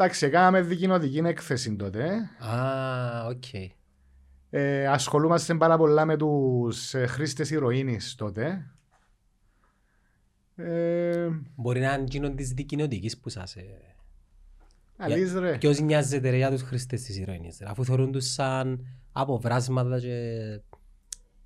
εντάξει, 0.01 0.27
έκαναμε 0.27 0.61
δικοινοτική 0.61 1.19
έκθεση 1.19 1.77
τότε. 1.77 2.31
Α, 2.39 3.27
οκ. 3.27 3.45
Ε, 4.51 4.87
ασχολούμαστε 4.87 5.55
πάρα 5.55 5.77
πολλά 5.77 6.05
με 6.05 6.17
τους 6.17 6.95
ε, 6.95 7.07
χρήστες 7.07 7.51
ηρωίνης 7.51 8.15
τότε. 8.15 8.71
Ε, 10.57 11.29
Μπορεί 11.55 11.81
να 11.81 11.93
είναι 11.93 12.03
εκείνον 12.03 12.37
της 12.37 12.53
δικοινοτικής 12.53 13.19
που 13.19 13.29
σας... 13.29 13.57
ε, 13.57 13.65
αλής 14.97 15.35
ρε. 15.35 15.59
Ποιος 15.59 15.81
νοιάζεται 15.81 16.31
ρε 16.31 16.37
για 16.37 16.51
τους 16.51 16.63
χρήστες 16.63 17.03
της 17.03 17.19
ηρωίνης, 17.19 17.59
ρε, 17.61 17.67
αφού 17.71 17.85
θεωρούν 17.85 18.13
τους 18.13 18.33
σαν 18.33 18.87
αποβράσματα 19.13 20.01
και 20.01 20.15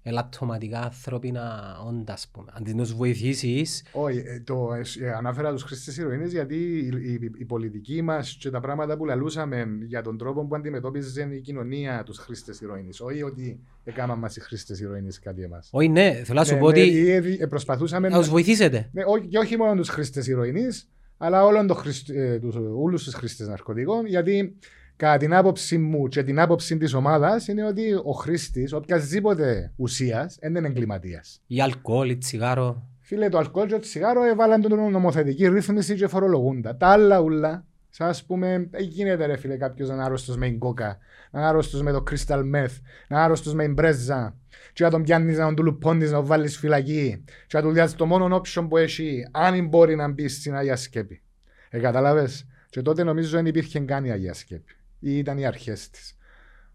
ελαττωματικά 0.03 0.80
ανθρώπινα 0.80 1.76
όντα, 1.86 2.12
ας 2.12 2.28
πούμε. 2.32 2.53
Αν 2.55 2.76
τους 2.76 2.94
βοηθήσεις, 2.94 3.84
Όχι, 3.92 4.18
ε, 4.18 4.40
το, 4.40 4.68
ε, 4.74 5.05
ε, 5.05 5.12
ανάφερα 5.12 5.53
τους 5.53 5.62
χρήστες 5.62 5.96
ηρωίνης 5.96 6.32
γιατί 6.32 6.55
η, 6.55 6.86
η, 6.86 7.30
η 7.38 7.44
πολιτική 7.44 8.03
μας 8.03 8.36
και 8.40 8.50
τα 8.50 8.61
πράγματα 8.61 8.96
που 8.96 9.05
λαλούσαμε 9.05 9.66
για 9.86 10.03
τον 10.03 10.18
τρόπο 10.18 10.46
που 10.46 10.55
αντιμετώπιζε 10.55 11.28
η 11.32 11.40
κοινωνία 11.40 12.03
τους 12.03 12.18
χρήστες 12.18 12.61
ηρωίνης. 12.61 13.00
Όχι 13.00 13.22
ότι 13.22 13.61
έκαναν 13.84 14.18
μας 14.18 14.36
οι 14.36 14.40
χρήστες 14.40 14.80
ηρωίνης 14.80 15.18
κάτι 15.18 15.42
εμάς. 15.42 15.68
όχι 15.72 15.88
ναι, 15.88 16.20
θέλω 16.24 16.38
να 16.38 16.44
σου 16.44 16.55
Ναι, 16.55 16.61
πω 16.61 16.70
ναι, 16.70 16.80
ότι 16.80 17.09
ε, 17.11 17.14
ε, 17.14 17.36
ε, 17.38 17.46
προσπαθούσαμε 17.46 18.09
να 18.09 18.18
τους 18.18 18.28
βοηθήσετε. 18.28 18.88
ναι, 18.92 19.03
όχι, 19.07 19.26
και 19.26 19.38
όχι 19.38 19.57
μόνο 19.57 19.74
τους 19.74 19.88
χρήστες 19.88 20.26
ηρωίνης, 20.26 20.88
αλλά 21.18 21.44
όλων 21.44 21.66
των 21.66 21.76
χρηστ, 21.76 22.09
ε, 22.11 22.38
τους, 22.38 22.57
όλους 22.76 23.05
τους 23.05 23.14
χρήστες 23.14 23.48
ναρκωτικών, 23.48 24.07
γιατί 24.07 24.57
κατά 25.03 25.16
την 25.16 25.34
άποψη 25.34 25.78
μου 25.78 26.09
και 26.09 26.22
την 26.22 26.40
άποψη 26.40 26.76
της 26.76 26.94
ομάδας 26.94 27.48
είναι 27.48 27.64
ότι 27.64 27.92
ο 28.05 28.12
χρήστης, 28.12 28.72
οποιασδήποτε 28.72 29.72
ουσίας, 29.76 30.38
δεν 30.40 30.55
είναι 30.55 30.66
εγκληματίας. 30.66 31.40
Ή 31.46 31.61
αλκοόλ, 31.61 32.11
ή 32.11 32.16
τσιγάρο. 32.16 32.88
Φίλε, 33.00 33.28
το 33.28 33.38
αλκοόλ 33.38 33.66
και 33.66 33.72
το 33.72 33.80
τσιγάρο 33.80 34.24
έβαλαν 34.24 34.61
τον 34.61 34.90
νομοθετική 34.90 35.48
ρύθμιση 35.48 35.94
και 35.94 36.07
φορολογούντα. 36.07 36.76
Τα 36.76 36.86
άλλα 36.86 37.20
ούλα, 37.20 37.64
σαν 37.88 38.09
ας 38.09 38.24
πούμε, 38.24 38.68
δεν 38.70 38.82
γίνεται 38.82 39.26
ρε 39.26 39.36
φίλε 39.36 39.57
κάποιος 39.57 39.88
να 39.88 39.94
είναι 39.94 40.05
άρρωστος 40.05 40.36
με 40.36 40.50
κόκα, 40.50 40.98
να 41.30 41.40
είναι 41.40 41.48
άρρωστος 41.48 41.82
με 41.82 41.92
το 41.92 42.03
crystal 42.11 42.38
meth, 42.38 42.76
να 43.09 43.16
είναι 43.16 43.20
άρρωστος 43.20 43.55
με 43.55 43.68
μπρέζα, 43.68 44.36
και 44.72 44.84
να 44.84 44.90
τον 44.90 45.03
πιάνεις 45.03 45.38
να 45.38 45.44
τον 45.44 45.55
του 45.55 45.62
λουπώνεις 45.62 46.11
να 46.11 46.16
τον 46.16 46.26
βάλεις 46.26 46.59
φυλακή 46.59 47.24
και 47.46 47.57
να 47.57 47.62
του 47.62 47.72
διάσεις 47.72 47.96
το 47.96 48.07
μόνο 48.07 48.40
option 48.40 48.66
που 48.68 48.76
έχει, 48.76 49.28
αν 49.30 49.68
μπορεί 49.68 49.96
να 49.96 50.09
μπει 50.09 50.28
στην 50.28 50.55
Αγία 50.55 50.76
Σκέπη. 50.76 51.22
Ε, 51.70 51.78
καταλάβες. 51.78 52.46
Και 52.68 52.82
τότε 52.82 53.05
νομίζω 53.05 53.36
δεν 53.36 53.46
υπήρχε 53.46 53.80
καν 53.80 54.05
η 54.05 54.11
Αγία 54.11 54.34
Σκέπη. 54.34 54.76
Ή 55.05 55.18
ήταν 55.18 55.38
οι 55.38 55.46
αρχές 55.46 55.90
της. 55.90 56.16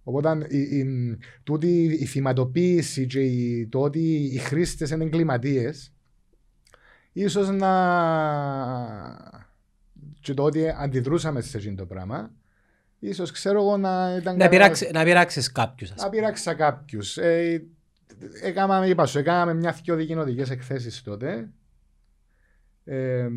Οπότε 0.04 0.46
η, 0.50 0.60
η, 0.60 1.18
τούτη 1.44 1.84
η 2.00 2.06
θυματοποίηση 2.06 3.06
και 3.06 3.20
η, 3.22 3.68
το 3.68 3.80
ότι 3.82 4.16
οι 4.34 4.38
χρήστες 4.38 4.90
είναι 4.90 5.04
εγκληματίες 5.04 5.94
ίσως 7.14 7.50
να 7.50 7.72
και 10.20 10.34
το 10.34 10.44
ότι 10.44 10.70
αντιδρούσαμε 10.70 11.42
σε 11.42 11.58
αυτό 11.58 11.76
το 11.76 11.86
πράγμα 11.86 12.32
ίσως 13.00 13.32
ξέρω 13.32 13.60
εγώ 13.62 13.78
να 13.78 13.90
ήταν 14.16 14.16
Να 14.16 14.22
κανένας- 14.22 14.50
πειράξεις, 14.50 14.92
να 14.92 15.04
πειράξεις 15.04 15.52
κάποιους, 15.52 15.92
ας 15.92 15.98
να 16.02 16.04
πούμε. 16.10 16.18
πειράξα 16.20 16.54
κάποιους. 16.54 17.18
Ε, 17.18 17.64
έκαναμε, 18.42 18.88
είπα 18.88 19.06
σου, 19.06 19.20
έκαναμε 19.20 19.54
μια 19.54 19.72
δυο 19.84 19.96
δικοινοτικές 19.96 20.50
εκθέσεις 20.50 21.02
τότε. 21.02 21.50
Ε, 22.84 23.28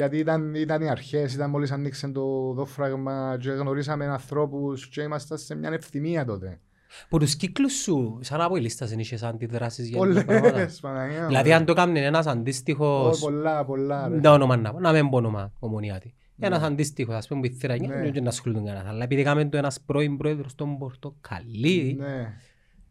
γιατί 0.00 0.18
ήταν, 0.18 0.54
ήταν 0.54 0.82
οι 0.82 0.88
αρχές, 0.90 1.34
ήταν 1.34 1.50
μόλις 1.50 1.70
ανοίξε 1.70 2.08
το 2.08 2.52
δόφραγμα 2.52 3.36
και 3.40 3.50
γνωρίσαμε 3.50 4.06
ανθρώπους 4.06 4.88
και 4.88 5.00
ήμασταν 5.02 5.38
σε 5.38 5.54
μια 5.54 5.70
ευθυμία 5.72 6.24
τότε. 6.24 6.60
Που 7.08 7.18
τους 7.18 7.36
κύκλους 7.36 7.72
σου, 7.72 8.18
σαν 8.22 8.40
από 8.40 8.56
η 8.56 8.60
λίστα 8.60 8.86
δεν 8.86 8.98
είχες 8.98 9.22
αντιδράσεις 9.22 9.88
για 9.88 10.00
τέτοια 10.00 10.24
πράγματα. 10.24 10.50
Πολλές, 10.50 10.80
Παναγία. 10.80 11.26
Δηλαδή 11.26 11.48
μου. 11.48 11.54
αν 11.54 11.64
το 11.64 11.72
κάνει 11.74 12.00
ένας 12.00 12.26
Ω, 12.26 12.30
αντίστοιχος, 12.30 13.18
Πολλά, 13.20 13.64
πολλά. 13.64 14.08
ρε. 14.08 14.20
τα 14.20 14.32
όνομα 14.32 14.56
να 14.56 14.72
πω, 14.72 14.80
να 14.80 14.92
μην 14.92 15.08
πω 15.10 15.16
όνομα 15.16 15.52
ομονιάτη. 15.58 16.14
Ένας 16.38 16.62
αντίστοιχος, 16.62 17.14
ας 17.14 17.26
πούμε, 17.28 17.40
που 17.40 17.46
η 17.46 17.50
θηρανιά, 17.50 17.88
Ναι. 17.88 17.94
δεν 17.94 18.04
είναι 18.06 18.20
να 18.20 18.28
ασχολούνται 18.28 18.60
κανένας. 18.64 18.86
Αλλά 18.88 19.04
επειδή 19.04 19.20
έκαμε 19.20 19.44
το 19.48 19.56
ένας 19.56 19.80
πρώην 19.80 20.16
πρόεδρος 20.16 20.54
των 20.54 20.78
Πορτοκαλί, 20.78 21.96
Ναι. 21.98 22.32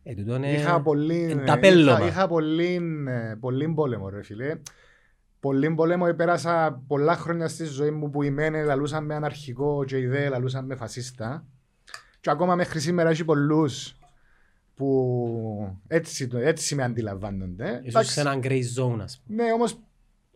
ε, 0.04 0.14
τούτο 0.16 0.36
είναι 0.36 0.52
Είχα 0.52 0.82
πολύ, 0.82 1.18
είναι 1.24 1.34
ναι, 1.34 1.44
τα 1.44 1.60
πέλωμα. 1.60 1.98
είχα, 1.98 2.08
είχα 2.08 2.28
πολύ, 2.28 2.80
ε, 3.08 3.36
πολύ 3.40 3.68
πόλεμο 3.74 4.10
ρε 4.10 4.24
φίλε. 4.24 4.56
Πολύ 5.40 5.74
πόλεμο, 5.74 6.14
πέρασα 6.14 6.82
πολλά 6.88 7.16
χρόνια 7.16 7.48
στη 7.48 7.64
ζωή 7.64 7.92
μου 7.92 8.10
που 8.10 8.24
οι 8.24 8.30
μένε 8.32 8.64
λαλούσαν 8.64 9.06
με 9.06 9.16
αναρχικό 9.16 9.84
και 9.86 9.98
οι 9.98 10.08
δε 10.08 10.30
λαλούσαν 10.30 10.66
με 10.66 10.76
φασίστα. 10.76 11.46
Και 12.20 12.30
ακόμα 12.30 12.56
μέχρι 12.56 12.80
σήμερα 12.80 13.10
έχει 13.10 13.26
πολλούς 13.26 13.98
που 14.76 15.78
έτσι, 15.88 16.28
το- 16.28 16.38
έτσι 16.38 16.76
με 16.76 16.84
αντιλαμβάνονται. 16.84 17.66
ίσως 17.70 17.86
Εντάξει. 17.88 18.12
σε 18.12 18.20
έναν 18.22 18.40
grey 18.44 18.62
zone, 18.78 19.00
ας 19.02 19.22
πούμε. 19.26 19.44
Ναι, 19.44 19.52
όμως 19.54 19.80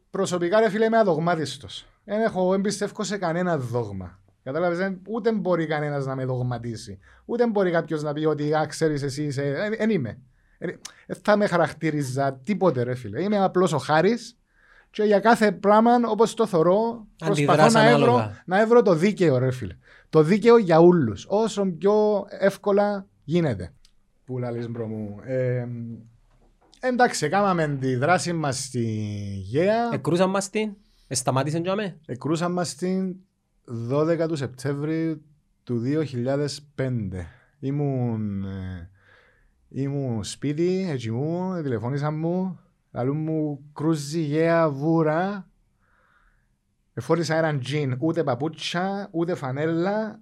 προσωπικά 0.09 0.59
ρε 0.59 0.69
φίλε 0.69 0.85
είμαι 0.85 0.97
αδογμάτιστος. 0.97 1.85
Δεν 2.05 2.21
έχω 2.21 2.53
εμπιστεύω 2.53 3.03
σε 3.03 3.17
κανένα 3.17 3.57
δόγμα. 3.57 4.19
Κατάλαβες, 4.43 4.77
δεν- 4.77 5.01
ούτε 5.09 5.31
μπορεί 5.31 5.65
κανένας 5.67 6.05
να 6.05 6.15
με 6.15 6.25
δογματίσει. 6.25 6.99
Ούτε 7.25 7.47
μπορεί 7.47 7.71
κάποιος 7.71 8.03
να 8.03 8.13
πει 8.13 8.25
ότι 8.25 8.53
«Α, 8.55 8.65
ξέρεις 8.65 9.01
εσύ 9.03 9.23
είσαι...» 9.23 9.69
Δεν 9.77 9.89
είμαι. 9.89 10.17
Δεν 10.57 10.79
θα 11.23 11.37
με 11.37 11.47
χαρακτήριζα 11.47 12.33
τίποτε 12.43 12.83
ρε 12.83 12.95
φίλε. 12.95 13.21
Είμαι 13.23 13.37
απλώς 13.43 13.73
ο 13.73 13.77
Χάρης 13.77 14.37
και 14.93 15.03
για 15.03 15.19
κάθε 15.19 15.51
πράγμα 15.51 15.91
όπως 16.07 16.33
το 16.33 16.45
θωρώ 16.45 17.07
προσπαθώ 17.17 17.51
Αντιδράς 17.51 17.73
να 17.73 17.89
έβρω, 17.89 18.13
ανάλογα. 18.13 18.43
να 18.45 18.61
έβρω 18.61 18.81
το 18.81 18.93
δίκαιο 18.93 19.37
ρε 19.37 19.51
φίλε. 19.51 19.77
Το 20.09 20.23
δίκαιο 20.23 20.57
για 20.57 20.79
όλους. 20.79 21.25
Όσο 21.29 21.65
πιο 21.65 22.25
εύκολα 22.29 23.07
γίνεται. 23.23 23.73
Που 24.25 24.37
λαλείς 24.37 24.69
bro 24.69 24.87
μου. 24.87 25.19
Ε, 25.23 25.67
εντάξει, 26.79 27.29
κάναμε 27.29 27.77
τη 27.79 27.95
δράση 27.95 28.33
μας 28.33 28.63
στη 28.63 28.83
Γαία. 29.45 29.89
Εκρούσαν 29.93 30.29
μας 30.29 30.49
την, 30.49 30.73
ε, 31.07 31.15
σταμάτησαν 31.15 31.61
για 31.61 31.75
με. 31.75 31.99
Εκρούσαν 32.05 32.51
μας 32.51 32.75
την 32.75 33.15
12 33.89 34.27
του 34.27 34.35
Σεπτέμβρη 34.35 35.21
του 35.63 35.79
2005. 35.79 37.25
Ήμουν, 37.59 38.43
ε, 38.43 38.89
ήμουν 39.69 40.23
σπίτι, 40.23 40.87
έτσι 40.89 41.11
μου, 41.11 41.61
τηλεφώνησαν 41.61 42.17
μου, 42.17 42.59
λαλούν 42.93 43.17
μου 43.17 43.69
κρούζει 43.73 44.19
γέα 44.19 44.69
βούρα. 44.69 45.47
Εφόρησα 46.93 47.35
έναν 47.35 47.59
τζιν, 47.59 47.97
ούτε 47.99 48.23
παπούτσια, 48.23 49.07
ούτε 49.11 49.35
φανέλα. 49.35 50.19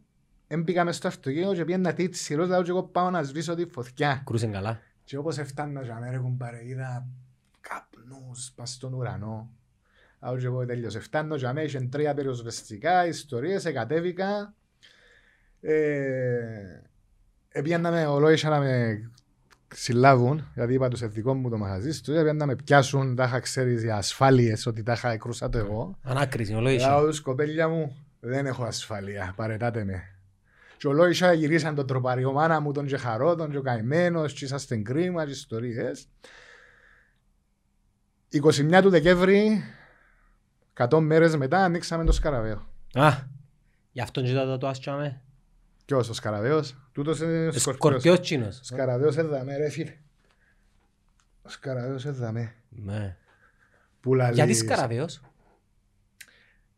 Έμπηκα 0.47 0.83
μες 0.83 0.95
στο 0.95 1.07
αυτοκίνητο 1.07 1.53
και 1.53 1.65
πήγαινα 1.65 1.93
τίτσιρος, 1.93 2.47
λαλούν 2.47 2.65
και 2.65 2.71
εγώ 2.71 2.83
πάω 2.83 3.09
να 3.09 3.23
σβήσω 3.23 3.55
τη 3.55 3.65
φωτιά. 3.65 4.23
Κρούσαν 4.25 4.51
καλά. 4.51 4.79
Και 5.03 5.17
όπως 5.17 5.37
έφτανα 5.37 5.81
για 5.81 5.99
μέρα 5.99 6.17
κουμπάρε, 6.17 6.67
είδα 6.67 7.07
καπνούς 7.61 8.51
πας 8.55 8.71
στον 8.71 8.93
ουρανό. 8.93 9.49
Άω 10.19 10.37
και 10.37 10.45
εγώ 10.45 10.65
τέλειωσε. 10.65 10.99
Φτάνω 10.99 11.35
για 11.35 11.53
μέρα, 11.53 11.65
είχαν 11.65 11.89
τρία 11.89 12.13
πυροσβεστικά, 12.13 13.07
ιστορίες, 13.07 13.65
εκατέβηκα. 13.65 14.53
Ε, 15.61 16.81
Επίανα 17.53 17.91
με 17.91 18.05
ολόισα 18.05 18.49
να 18.49 18.59
με 18.59 19.11
συλλάβουν, 19.73 20.47
γιατί 20.53 20.73
είπα 20.73 20.87
τους 20.87 21.07
δικό 21.07 21.33
μου 21.33 21.49
το 21.49 21.57
μαχαζί 21.57 21.91
στο, 21.91 22.11
επίανα 22.11 22.33
να 22.33 22.45
με 22.45 22.55
πιάσουν, 22.55 23.15
τα 23.15 23.23
είχα 23.23 23.39
ξέρεις 23.39 23.83
για 23.83 23.95
ασφάλειες, 23.95 24.65
ότι 24.65 24.83
τα 24.83 24.93
είχα 24.93 25.11
εκρούσα 25.11 25.49
το 25.49 25.57
εγώ. 25.57 25.97
Ανάκριση, 26.03 26.53
ολόγησε. 26.53 26.87
Λέω 26.87 27.05
τους 27.05 27.21
κοπέλια 27.21 27.67
μου, 27.67 27.95
δεν 28.19 28.45
έχω 28.45 28.63
ασφαλεία, 28.63 29.33
παρετάτε 29.35 29.83
με. 29.83 30.03
Και 30.77 30.87
ολόισα 30.87 31.33
γυρίσαν 31.33 31.75
τον 31.75 31.87
τροπαριό 31.87 32.31
μάνα 32.31 32.59
μου, 32.59 32.71
τον 32.71 32.85
και 32.85 32.97
χαρό, 32.97 33.35
τον 33.35 33.51
και 33.51 33.57
ο 33.57 33.61
καημένος, 33.61 34.33
και 34.33 34.45
είσαστε 34.45 34.77
κρίμα, 34.77 35.25
και 35.25 35.31
ιστορίες. 35.31 36.07
21 38.29 38.79
του 38.81 38.89
Δεκέμβρη, 38.89 39.63
100 40.73 40.99
μέρες 40.99 41.35
μετά, 41.35 41.63
ανοίξαμε 41.63 42.05
το 42.05 42.11
σκαραβαίο. 42.11 42.67
Α, 42.93 43.09
γι' 43.91 44.01
αυτόν 44.01 44.23
και 44.23 44.33
το 44.59 44.67
άσχαμε. 44.67 45.21
Ποιος 45.85 46.09
ο 46.09 46.13
σκαραβαίος, 46.13 46.75
τούτος 46.91 47.19
είναι 47.19 47.47
ο 47.47 47.51
σκορπιός. 47.51 47.75
Σκορπιότσινος. 47.75 48.59
Ο 48.59 48.63
σκαραβαίος 48.63 49.17
έδαμε 49.17 49.57
ρε 49.57 49.69
φίλε. 49.69 49.97
Ο 51.41 51.49
σκαραβαίος 51.49 52.05
έδαμε. 52.05 52.55
Ναι. 52.69 53.17
Που 53.99 54.13
λαλείς. 54.15 54.35
Γιατί 54.35 54.53
σκαραβαίος. 54.53 55.21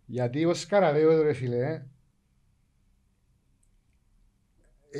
Γιατί 0.05 0.45
ο 0.45 0.53
Σκαραβαίος 0.53 1.21
ρε 1.21 1.33
φίλε 1.33 1.81
ε, 4.91 4.99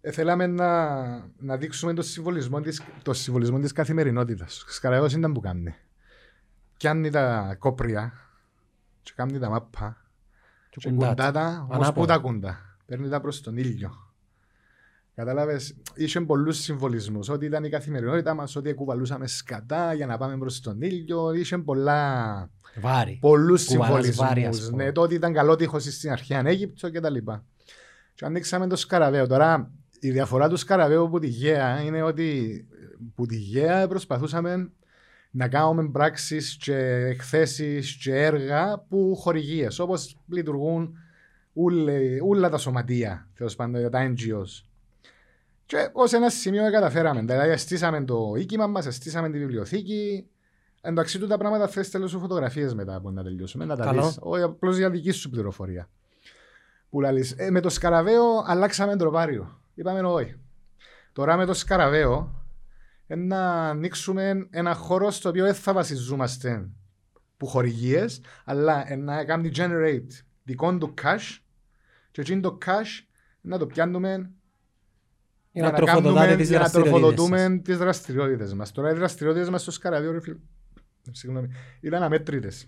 ε, 0.00 0.10
θέλαμε 0.12 0.46
να, 0.46 0.96
να 1.38 1.56
δείξουμε 1.56 1.94
το 1.94 2.02
συμβολισμό 2.02 2.60
της, 2.60 2.82
το 3.02 3.12
συμβολισμό 3.12 3.58
της 3.58 3.72
καθημερινότητας. 3.72 4.62
Ο 4.62 4.70
Σκαραβαίος 4.70 5.12
ήταν 5.12 5.32
που 5.32 5.40
κάνει. 5.40 5.74
Πιάνει 6.76 7.10
τα 7.10 7.56
κόπρια 7.58 8.12
και 9.02 9.12
κάνει 9.14 9.38
τα 9.38 9.48
μάπα 9.48 9.96
Και 10.70 10.80
και 10.80 10.90
κουντά 10.90 11.08
κουντά 11.08 11.30
τα. 11.30 11.32
τα 11.32 11.60
όμως 11.62 11.74
Ανάποδα. 11.74 11.92
που 11.92 12.06
τα 12.06 12.18
κουντά; 12.18 12.71
Παίρνει 12.92 13.08
τα 13.08 13.20
προς 13.20 13.40
τον 13.40 13.56
ήλιο. 13.56 13.90
Κατάλαβες, 15.14 15.74
είχε 15.94 16.20
πολλούς 16.20 16.56
συμβολισμούς. 16.58 17.28
Ότι 17.28 17.44
ήταν 17.44 17.64
η 17.64 17.68
καθημερινότητα 17.68 18.34
μας, 18.34 18.56
ότι 18.56 18.72
κουβαλούσαμε 18.74 19.26
σκατά 19.26 19.92
για 19.94 20.06
να 20.06 20.18
πάμε 20.18 20.38
προς 20.38 20.60
τον 20.60 20.80
ήλιο. 20.82 21.32
Είχε 21.34 21.58
πολλά 21.58 22.50
Βάρη. 22.80 23.18
πολλούς 23.20 23.64
Κουβαλάς 23.66 23.90
βάρη, 23.92 24.08
ας 24.10 24.14
συμβολισμούς. 24.16 24.70
πούμε. 24.70 24.84
Ναι, 24.84 24.92
το 24.92 25.00
ότι 25.00 25.14
ήταν 25.14 25.32
καλό 25.32 25.56
τείχος 25.56 25.82
στην 25.84 26.10
αρχαία 26.10 26.42
Αίγυπτο 26.46 26.90
και 26.90 27.00
τα 27.00 27.10
λοιπά. 27.10 27.44
Και 28.14 28.24
ανοίξαμε 28.24 28.66
το 28.66 28.76
σκαραβαίο. 28.76 29.26
Τώρα, 29.26 29.70
η 30.00 30.10
διαφορά 30.10 30.48
του 30.48 30.56
σκαραβαίου 30.56 31.04
από 31.04 31.18
τη 31.18 31.26
Γαία 31.26 31.80
είναι 31.80 32.02
ότι 32.02 32.66
που 33.14 33.26
τη 33.26 33.36
Γαία 33.36 33.88
προσπαθούσαμε 33.88 34.70
να 35.30 35.48
κάνουμε 35.48 35.88
πράξεις 35.90 36.56
και 36.60 36.76
εκθέσεις 36.84 37.96
και 37.96 38.14
έργα 38.14 38.78
που 38.88 39.16
χορηγίες, 39.16 39.78
όπως 39.78 40.16
λειτουργούν 40.28 40.80
ούλε- 40.82 40.96
όλα 42.22 42.48
τα 42.48 42.58
σωματεία, 42.58 43.28
τέλο 43.36 43.52
πάντων, 43.56 43.90
τα 43.90 44.12
NGOs. 44.12 44.64
Και 45.66 45.88
ως 45.92 46.12
ένα 46.12 46.30
σημείο 46.30 46.70
καταφέραμε. 46.70 47.20
Δηλαδή, 47.20 47.56
στήσαμε 47.56 48.04
το 48.04 48.34
οίκημα 48.36 48.66
μας, 48.66 48.94
στήσαμε 48.94 49.30
τη 49.30 49.38
βιβλιοθήκη, 49.38 50.26
Εντάξει, 50.84 51.18
του 51.18 51.26
τα 51.26 51.36
πράγματα 51.36 51.68
θες 51.68 51.90
τέλος 51.90 52.10
σου 52.10 52.18
φωτογραφίες 52.18 52.74
μετά 52.74 52.94
από 52.94 53.10
να 53.10 53.22
τελειώσουμε. 53.22 53.64
Να 53.64 53.76
τα 53.76 53.84
Καλό. 53.84 54.06
δεις. 54.06 54.18
Όχι, 54.20 54.42
απλώς 54.42 54.76
για 54.76 54.90
δική 54.90 55.10
σου 55.10 55.30
πληροφορία. 55.30 55.88
Που 56.90 57.00
λαλείς. 57.00 57.34
Ε, 57.36 57.50
με 57.50 57.60
το 57.60 57.68
σκαραβαίο 57.68 58.24
αλλάξαμε 58.46 58.96
τροπάριο. 58.96 59.60
Είπαμε 59.74 60.00
όχι. 60.00 60.36
Τώρα 61.12 61.36
με 61.36 61.44
το 61.44 61.54
σκαραβαίο 61.54 62.44
ε, 63.06 63.14
να 63.14 63.68
ανοίξουμε 63.68 64.46
ένα 64.50 64.74
χώρο 64.74 65.10
στο 65.10 65.28
οποίο 65.28 65.44
δεν 65.44 65.54
θα 65.54 65.72
βασιζόμαστε 65.72 66.68
που 67.36 67.46
χορηγίες, 67.46 68.20
αλλά 68.44 68.92
ε, 68.92 68.96
να 68.96 69.24
κάνει 69.24 69.50
generate 69.56 70.24
δικό 70.42 70.78
του 70.78 70.94
cash 71.02 71.38
και 72.10 72.20
εκείνο 72.20 72.40
το 72.40 72.58
cash 72.66 73.04
να 73.40 73.58
το 73.58 73.66
πιάνουμε 73.66 74.30
Για 75.52 75.62
να 75.62 75.70
κάνουμε- 75.70 75.92
τροφοδοτάτε 75.92 76.36
τις 76.36 76.48
για 76.48 76.58
να 76.58 76.62
δραστηριότητες 76.64 77.08
σας. 77.08 77.14
τροφοδοτούμε 77.28 77.58
τις 77.64 77.78
δραστηριότητες 77.78 78.54
μας. 78.54 78.72
Τώρα 78.72 78.90
οι 78.90 78.94
δραστηριότητες 78.94 79.48
μας 79.50 79.62
στο 79.62 79.70
σκαραβείο, 79.70 80.12
ρε 80.12 80.20
φίλε, 80.20 80.36
συγγνώμη, 81.10 81.48
ήταν 81.80 82.02
αμέτρητες. 82.02 82.66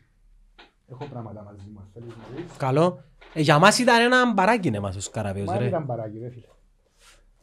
Έχω 0.90 1.04
πράγματα 1.06 1.42
μαζί 1.42 1.66
μου, 1.74 1.80
θέλεις 1.92 2.08
να 2.08 2.36
δεις. 2.36 2.44
Καλό. 2.56 3.04
Ε, 3.34 3.40
Για 3.40 3.58
μας 3.58 3.78
ήταν 3.78 4.00
ένα 4.00 4.32
μπαράκι 4.32 4.70
ναι, 4.70 4.80
μας 4.80 4.96
ο 4.96 5.00
Σκαραβαίος 5.00 5.46
Μα 5.46 5.52
δεν 5.52 5.62
ρε. 5.62 5.68
ήταν 5.68 5.86
παράκι, 5.86 6.18
ρε 6.18 6.30
φίλε. 6.30 6.46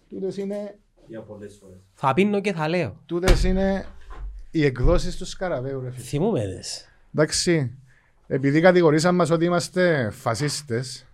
Τούτες 0.09 0.37
είναι, 0.37 0.79
Για 1.07 1.21
πολλές 1.21 1.57
φορές. 1.61 1.77
Θα 1.93 2.13
πίνω 2.13 2.41
και 2.41 2.53
θα 2.53 2.67
λέω. 2.67 3.01
τούτες 3.05 3.43
είναι 3.43 3.85
οι 4.51 4.65
εκδόσεις 4.65 5.17
του 5.17 5.25
σκαραβαίου, 5.25 5.81
ρε 5.81 5.91
φίλε. 5.91 6.03
Θυμούμε 6.03 6.47
δες. 6.47 6.87
Εντάξει, 7.15 7.77
επειδή 8.33 8.61
κατηγορήσαν 8.61 9.15
μας 9.15 9.29
ότι 9.29 9.45
είμαστε 9.45 10.09
φασίστες, 10.11 11.05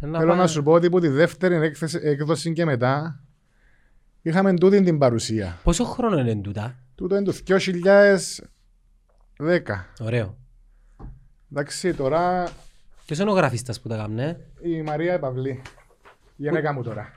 Να 0.00 0.18
θέλω 0.18 0.28
πάμε- 0.30 0.42
να 0.42 0.46
σου 0.46 0.62
πω 0.62 0.72
ότι 0.72 0.86
από 0.86 1.00
τη 1.00 1.08
δεύτερη 1.08 1.54
έκθεση- 1.54 2.00
έκδοση 2.04 2.52
και 2.52 2.64
μετά 2.64 3.20
είχαμε 4.22 4.54
τούτη 4.54 4.82
την 4.82 4.98
παρουσία. 4.98 5.58
Πόσο 5.62 5.84
χρόνο 5.84 6.18
είναι 6.18 6.34
τούτα; 6.36 6.74
Τούτο 6.94 7.16
είναι 7.16 7.24
το 7.24 7.32
2010. 7.32 9.86
Ωραίο. 10.00 10.36
Εντάξει, 11.52 11.94
τώρα 11.94 12.48
Ποιος 13.06 13.18
είναι 13.18 13.30
ο 13.30 13.34
γραφίστας 13.34 13.80
που 13.80 13.88
τα 13.88 13.96
κάμνε; 13.96 14.40
η 14.62 14.82
Μαρία 14.82 15.18
Παυλή. 15.18 15.62
Η 16.36 16.38
γυναίκα 16.42 16.72
μου 16.72 16.82
τώρα. 16.82 17.12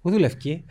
Πού 0.00 0.10
δουλεύει. 0.10 0.64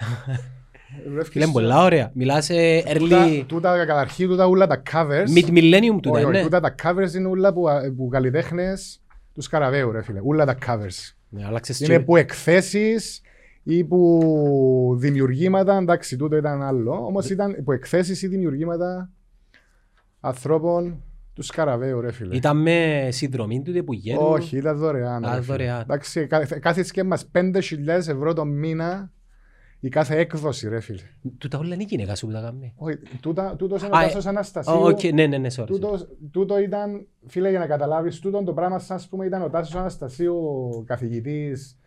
Δουλεύει 1.07 1.29
Φίλε 1.29 1.43
στο- 1.43 1.53
πολλά 1.53 1.83
ωραία. 1.83 2.11
Μιλάς 2.13 2.49
ε, 2.49 2.83
Τούτα- 2.97 3.25
early 3.27 3.43
Τούτα 3.47 3.85
καταρχήν, 3.85 4.27
τούτα 4.27 4.45
όλα 4.47 4.67
τα 4.67 4.81
covers. 4.91 5.27
mid-millennium 5.37 5.99
τούτα, 6.01 6.09
Όχι, 6.17 6.23
όχι, 6.23 6.31
ναι. 6.31 6.41
τούτα 6.41 6.59
τα 6.59 6.75
covers 6.83 7.13
είναι 7.15 7.27
όλα 7.27 7.53
που, 7.53 7.63
που 7.97 8.07
καλλιτέχνες 8.07 9.01
τους 9.33 9.43
Σκαραβαίου, 9.45 9.91
ρε 9.91 10.01
φίλε. 10.01 10.19
Όλα 10.23 10.45
τα 10.45 10.57
covers. 10.67 11.13
Ναι, 11.29 11.45
άλλαξες 11.45 11.79
Είναι 11.79 11.97
και- 11.97 12.03
που 12.03 12.15
εκθέσεις 12.15 13.21
ή 13.63 13.83
που 13.83 14.95
δημιουργήματα, 14.99 15.77
εντάξει, 15.77 16.17
τούτο 16.17 16.35
ήταν 16.35 16.63
άλλο. 16.63 16.91
Όμως 17.05 17.29
ήταν 17.29 17.57
που 17.63 17.71
εκθέσεις 17.71 18.21
ή 18.21 18.27
δημιουργήματα 18.27 19.09
ανθρώπων 20.19 21.03
τους 21.33 21.45
Σκαραβαίου, 21.45 22.01
ρε 22.01 22.11
φίλε. 22.11 22.35
Ήταν 22.35 22.61
με 22.61 23.07
συνδρομή 23.11 23.61
του 23.61 23.83
που 23.83 23.93
γένου. 23.93 24.19
Όχι, 24.21 24.57
ήταν 24.57 24.77
δωρεάν. 24.77 25.25
Α, 25.25 25.29
ρε 25.35 25.41
φίλε. 25.41 25.45
δωρεάν. 25.45 25.81
Εντάξει, 25.81 26.27
κα- 26.27 26.45
κάθεσαι 26.59 26.91
και 26.91 27.03
μας 27.03 27.25
5.000 27.31 28.07
ευρώ 28.07 28.33
το 28.33 28.45
μήνα 28.45 29.11
η 29.84 29.89
κάθε 29.89 30.17
έκδοση 30.17 30.69
ρε 30.69 30.79
φίλε. 30.79 31.01
Τούτα 31.38 31.57
όλα 31.57 31.73
είναι 31.73 31.84
η 31.84 31.88
γυναίκα 31.89 32.15
σου 32.15 32.25
που 32.27 32.32
τα 32.32 32.41
κάνει. 32.41 32.73
Όχι, 32.77 32.97
τούτα- 33.21 33.55
τούτος 33.55 33.82
είναι 33.82 33.91
ο 33.93 33.97
Α, 33.97 34.01
Τάσος 34.01 34.25
ε, 34.25 34.29
Αναστασίου. 34.29 34.73
Ω, 34.73 34.86
οκ, 34.86 35.03
Ναι, 35.13 35.27
ναι, 35.27 35.38
ναι, 35.38 35.47
sorry. 35.55 35.61
sorry. 35.61 35.65
Τούτο, 35.67 35.97
τούτο 36.32 36.59
ήταν, 36.59 37.07
φίλε, 37.27 37.49
για 37.49 37.59
να 37.59 37.67
καταλάβεις, 37.67 38.19
τούτο 38.19 38.43
το 38.43 38.53
πράγμα, 38.53 38.79
σαν 38.79 38.95
ας 38.97 39.07
πούμε, 39.07 39.25
ήταν 39.25 39.41
ο 39.41 39.49
Τάσος 39.49 39.75
Αναστασίου, 39.75 40.36
ο 40.38 40.84
καθηγητής 40.86 41.77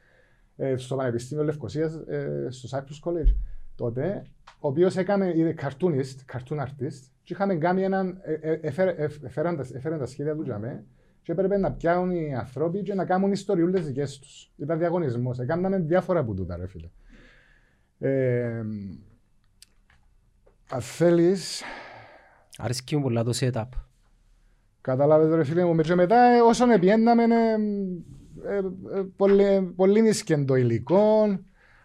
ε, 0.57 0.76
στο 0.76 0.97
Πανεπιστήμιο 0.97 1.45
Λευκοσίας, 1.45 1.95
ε, 1.95 2.47
στο 2.51 2.68
Cyprus 2.78 3.09
College, 3.11 3.34
τότε, 3.74 4.22
ο 4.59 4.68
οποίος 4.68 4.97
έκανε, 4.97 5.32
είναι 5.36 5.55
cartoonist, 5.61 6.36
cartoon 6.36 6.59
artist, 6.59 7.09
και 7.22 7.32
είχαμε 7.32 7.55
κάνει 7.55 7.82
έναν, 7.82 8.18
ε, 8.22 8.32
ε, 8.51 8.59
έφερε- 8.62 8.99
ε, 8.99 9.09
έφεραν 9.24 9.57
τα- 9.57 9.66
έφεραν 9.74 9.99
τα 9.99 10.07
σχέδια 10.07 10.34
του 10.34 10.42
για 10.42 10.59
μέ, 10.59 10.84
και 11.22 11.32
έπρεπε 11.32 11.57
να 11.57 11.72
πιάνουν 11.72 12.11
οι 12.11 12.34
άνθρωποι 12.34 12.82
και 12.82 12.95
να 12.95 13.05
κάνουν 13.05 13.32
ιστοριούλες 13.32 13.86
δικές 13.86 14.18
τους. 14.18 14.51
Ήταν 14.57 14.78
διαγωνισμός. 14.78 15.38
Έκαναμε 15.38 15.78
διάφορα 15.78 16.20
από 16.20 16.34
τούτα, 16.34 16.57
ρε 16.57 16.66
φίλε. 16.66 16.88
Ε, 17.99 18.62
αν 20.70 20.80
θέλεις, 20.80 21.62
Αρέσκει 22.59 22.97
μου 22.97 23.03
πολλά 23.03 23.24
το 23.24 23.32
setup. 23.40 23.68
Κατάλαβες 24.80 25.34
ρε 25.34 25.45
φίλε 25.45 25.64
μου, 25.64 25.76
και 25.76 25.95
μετά 25.95 26.16
ε, 26.16 26.40
όσον 26.40 26.70
επιέναμε 26.70 27.22
ε, 27.22 27.55
ε, 28.55 28.57
ε, 28.99 29.03
πολύ, 29.16 29.72
πολύ 29.76 30.03
νησκεν 30.03 30.47
το 30.47 30.55
υλικό, 30.55 31.38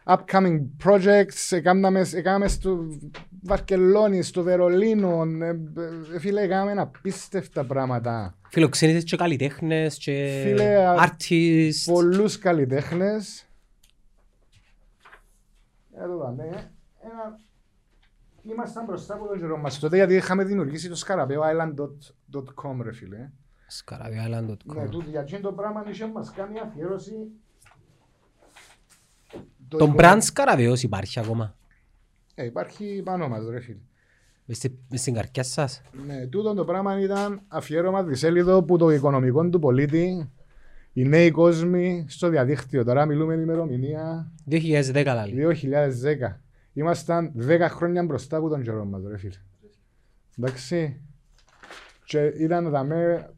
upcoming 0.05 0.60
projects, 0.84 1.47
έκαναμε, 1.49 2.05
έκαναμε 2.14 2.47
στο 2.47 2.80
Βαρκελόνη, 3.43 4.22
στο 4.22 4.43
Βερολίνο, 4.43 5.24
ε, 5.41 5.47
ε, 6.16 6.20
φίλε 6.20 6.41
έκαναμε 6.41 6.82
απίστευτα 6.82 7.66
πράγματα. 7.66 8.38
Φιλοξενείς 8.49 9.03
και 9.03 9.18
καλλιτέχνες 9.18 9.97
και 9.97 10.41
Φίλε, 10.45 10.86
α- 10.86 10.95
artists. 10.95 11.91
Πολλούς 11.91 12.38
καλλιτέχνες. 12.38 13.49
Εδώ 16.02 16.18
δάμε, 16.18 16.43
ένα... 17.02 17.39
Ήμασταν 18.43 18.86
μπροστά 18.86 19.14
από 19.14 19.28
τον 19.28 19.39
καιρό 19.39 19.58
μας 19.58 19.80
τότε 19.80 19.95
γιατί 19.95 20.16
είχαμε 20.16 20.43
δημιουργήσει 20.43 20.89
το 20.89 21.02
scarabeoisland.com 21.08 22.78
ρε 22.82 22.93
φίλε. 22.93 23.30
Scarabeoisland.com. 23.86 24.76
Ναι, 24.76 24.89
τούτο 24.89 25.10
για 25.10 25.22
εκείνο 25.22 25.39
το 25.39 25.52
πράγμα 25.54 25.84
είχε 25.89 26.08
μας 26.08 26.32
κάνει 26.32 26.60
αφιέρωση. 26.60 27.14
Το 29.68 29.78
Το 29.78 29.86
εικο- 29.86 29.95
brand 29.97 30.20
Scarabeos 30.34 30.82
υπάρχει 30.84 31.20
ακόμα; 31.20 31.56
Ε, 32.36 32.45
υπάρχει 32.45 33.02
πάνω 33.06 33.28
μας 33.28 33.47
ρε 33.50 33.60
φίλε. 33.60 33.80
Μες 34.45 34.58
στη- 34.58 34.80
μες 34.89 35.02
στην 35.02 35.14
καρκιά 35.14 35.43
σας; 35.43 35.82
Ναι, 36.06 36.28
τούτο 36.28 36.54
το 36.54 36.66
πράγμα 36.66 37.00
ήταν 37.00 37.41
αφιέρωμα 37.47 38.04
δισέλιδο 38.04 38.64
που 38.64 38.78
το 38.78 38.89
οικονομικό 38.89 39.50
του 39.50 39.60
πολίτη, 39.60 40.32
οι 40.94 41.04
νέοι 41.04 41.32
κόσμοι 41.32 42.06
στο 42.08 42.30
διαδίκτυο. 42.30 42.84
Τώρα 42.84 43.06
μιλούμε 43.06 43.34
ημερομηνία 43.34 44.32
2010 44.52 45.04
λάλη. 45.06 45.46
2010. 45.62 46.40
Ήμασταν 46.74 47.32
10 47.48 47.68
χρόνια 47.70 48.04
μπροστά 48.04 48.38
από 48.38 48.50
τον 48.50 48.64
καιρό 48.64 48.86
μας 48.86 49.02
ρε 49.08 49.18
φίλε. 49.18 49.36
Εντάξει. 50.38 51.02
Και 52.06 52.26
ήταν 52.26 52.70
δαμέ 52.70 53.30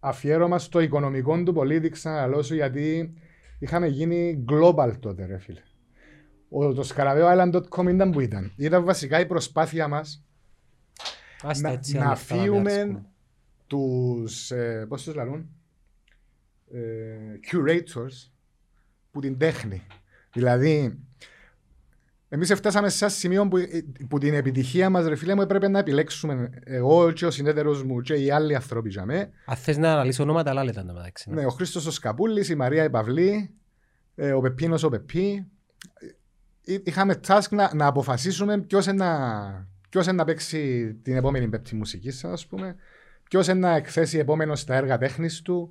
αφιέρωμα 0.00 0.58
στο 0.58 0.80
οικονομικό 0.80 1.42
του 1.42 1.52
πολίτη 1.52 1.88
ξαναλώ 1.88 2.42
σου 2.42 2.54
γιατί 2.54 3.14
είχαμε 3.58 3.86
γίνει 3.86 4.44
global 4.48 4.92
τότε 5.00 5.26
ρε 5.26 5.38
φίλε. 5.38 5.60
Ο, 6.48 6.72
το 6.72 6.88
scarabeoisland.com 6.94 7.88
ήταν 7.88 8.10
που 8.10 8.20
ήταν. 8.20 8.52
Ήταν 8.56 8.84
βασικά 8.84 9.20
η 9.20 9.26
προσπάθεια 9.26 9.88
μας 9.88 10.26
Άστα 11.42 11.68
να, 11.68 11.74
έτσι, 11.74 11.96
να 11.96 12.04
ανοιχτά 12.04 12.34
να 12.34 12.40
φύγουμε 12.40 12.72
διαρκούμε. 12.72 13.04
τους, 13.66 14.50
ε, 14.50 14.86
πώς 14.88 15.02
τους 15.02 15.14
λαλούν, 15.14 15.40
ε, 15.40 15.46
curators 17.50 18.30
που 19.10 19.20
την 19.20 19.38
τέχνη. 19.38 19.86
Δηλαδή, 20.32 20.98
εμείς 22.28 22.54
φτάσαμε 22.54 22.88
σε 22.88 23.04
ένα 23.04 23.14
σημείο 23.14 23.48
που, 23.48 23.56
ε, 23.56 23.66
που 24.08 24.18
την 24.18 24.34
επιτυχία 24.34 24.90
μας, 24.90 25.06
ρε 25.06 25.16
φίλε 25.16 25.34
μου, 25.34 25.42
έπρεπε 25.42 25.68
να 25.68 25.78
επιλέξουμε 25.78 26.50
εγώ 26.64 27.12
και 27.12 27.26
ο 27.26 27.30
συνέτερος 27.30 27.82
μου 27.82 28.00
και 28.00 28.14
οι 28.14 28.30
άλλοι 28.30 28.54
άνθρωποι 28.54 28.88
για 28.88 29.04
με. 29.04 29.30
Αν 29.44 29.56
θες 29.56 29.76
να 29.76 29.92
αναλύσω 29.92 30.22
ονόματα, 30.22 30.50
άλλα 30.50 30.64
λέτε 30.64 30.84
μεταξύ. 30.84 31.30
Ναι, 31.30 31.46
ο 31.46 31.48
Χρήστος 31.50 31.86
ο 31.86 31.90
Σκαπούλης, 31.90 32.48
η 32.48 32.54
Μαρία 32.54 32.84
η 32.84 32.90
Παυλή, 32.90 33.50
ε, 34.14 34.32
ο 34.32 34.40
Πεπίνος 34.40 34.82
ο 34.82 34.88
Πεπί. 34.88 35.46
Ε, 36.64 36.76
Είχαμε 36.84 37.20
task 37.26 37.48
να, 37.50 37.74
να 37.74 37.86
αποφασίσουμε 37.86 38.60
ποιος 38.60 38.86
είναι 38.86 39.04
να, 39.04 39.68
ποιος 39.88 40.06
είναι 40.06 40.16
να 40.16 40.24
παίξει 40.24 40.94
την 41.02 41.16
επόμενη 41.16 41.48
πέπτη 41.48 41.74
μουσική, 41.74 42.12
ας 42.22 42.46
πούμε, 42.46 42.76
ποιος 43.28 43.46
είναι 43.46 43.58
να 43.58 43.74
εκθέσει 43.76 44.18
επόμενο 44.18 44.54
στα 44.54 44.74
έργα 44.74 44.98
τέχνης 44.98 45.42
του 45.42 45.68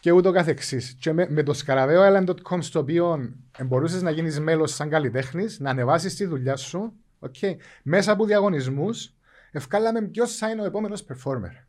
και 0.00 0.10
ούτω 0.10 0.32
καθεξής. 0.32 0.96
Και 1.00 1.12
με, 1.12 1.26
με 1.30 1.42
το 1.42 1.60
scarabeoisland.com 1.66 2.58
στο 2.60 2.78
οποίο 2.78 3.32
μπορούσες 3.64 4.02
να 4.02 4.10
γίνεις 4.10 4.40
μέλος 4.40 4.74
σαν 4.74 4.88
καλλιτέχνης, 4.88 5.60
να 5.60 5.70
ανεβάσεις 5.70 6.14
τη 6.14 6.24
δουλειά 6.24 6.56
σου, 6.56 6.92
okay, 7.20 7.56
μέσα 7.82 8.12
από 8.12 8.24
διαγωνισμούς, 8.24 9.14
ευκάλαμε 9.50 10.02
ποιος 10.02 10.36
θα 10.36 10.50
είναι 10.50 10.62
ο 10.62 10.64
επόμενος 10.64 11.04
performer. 11.08 11.64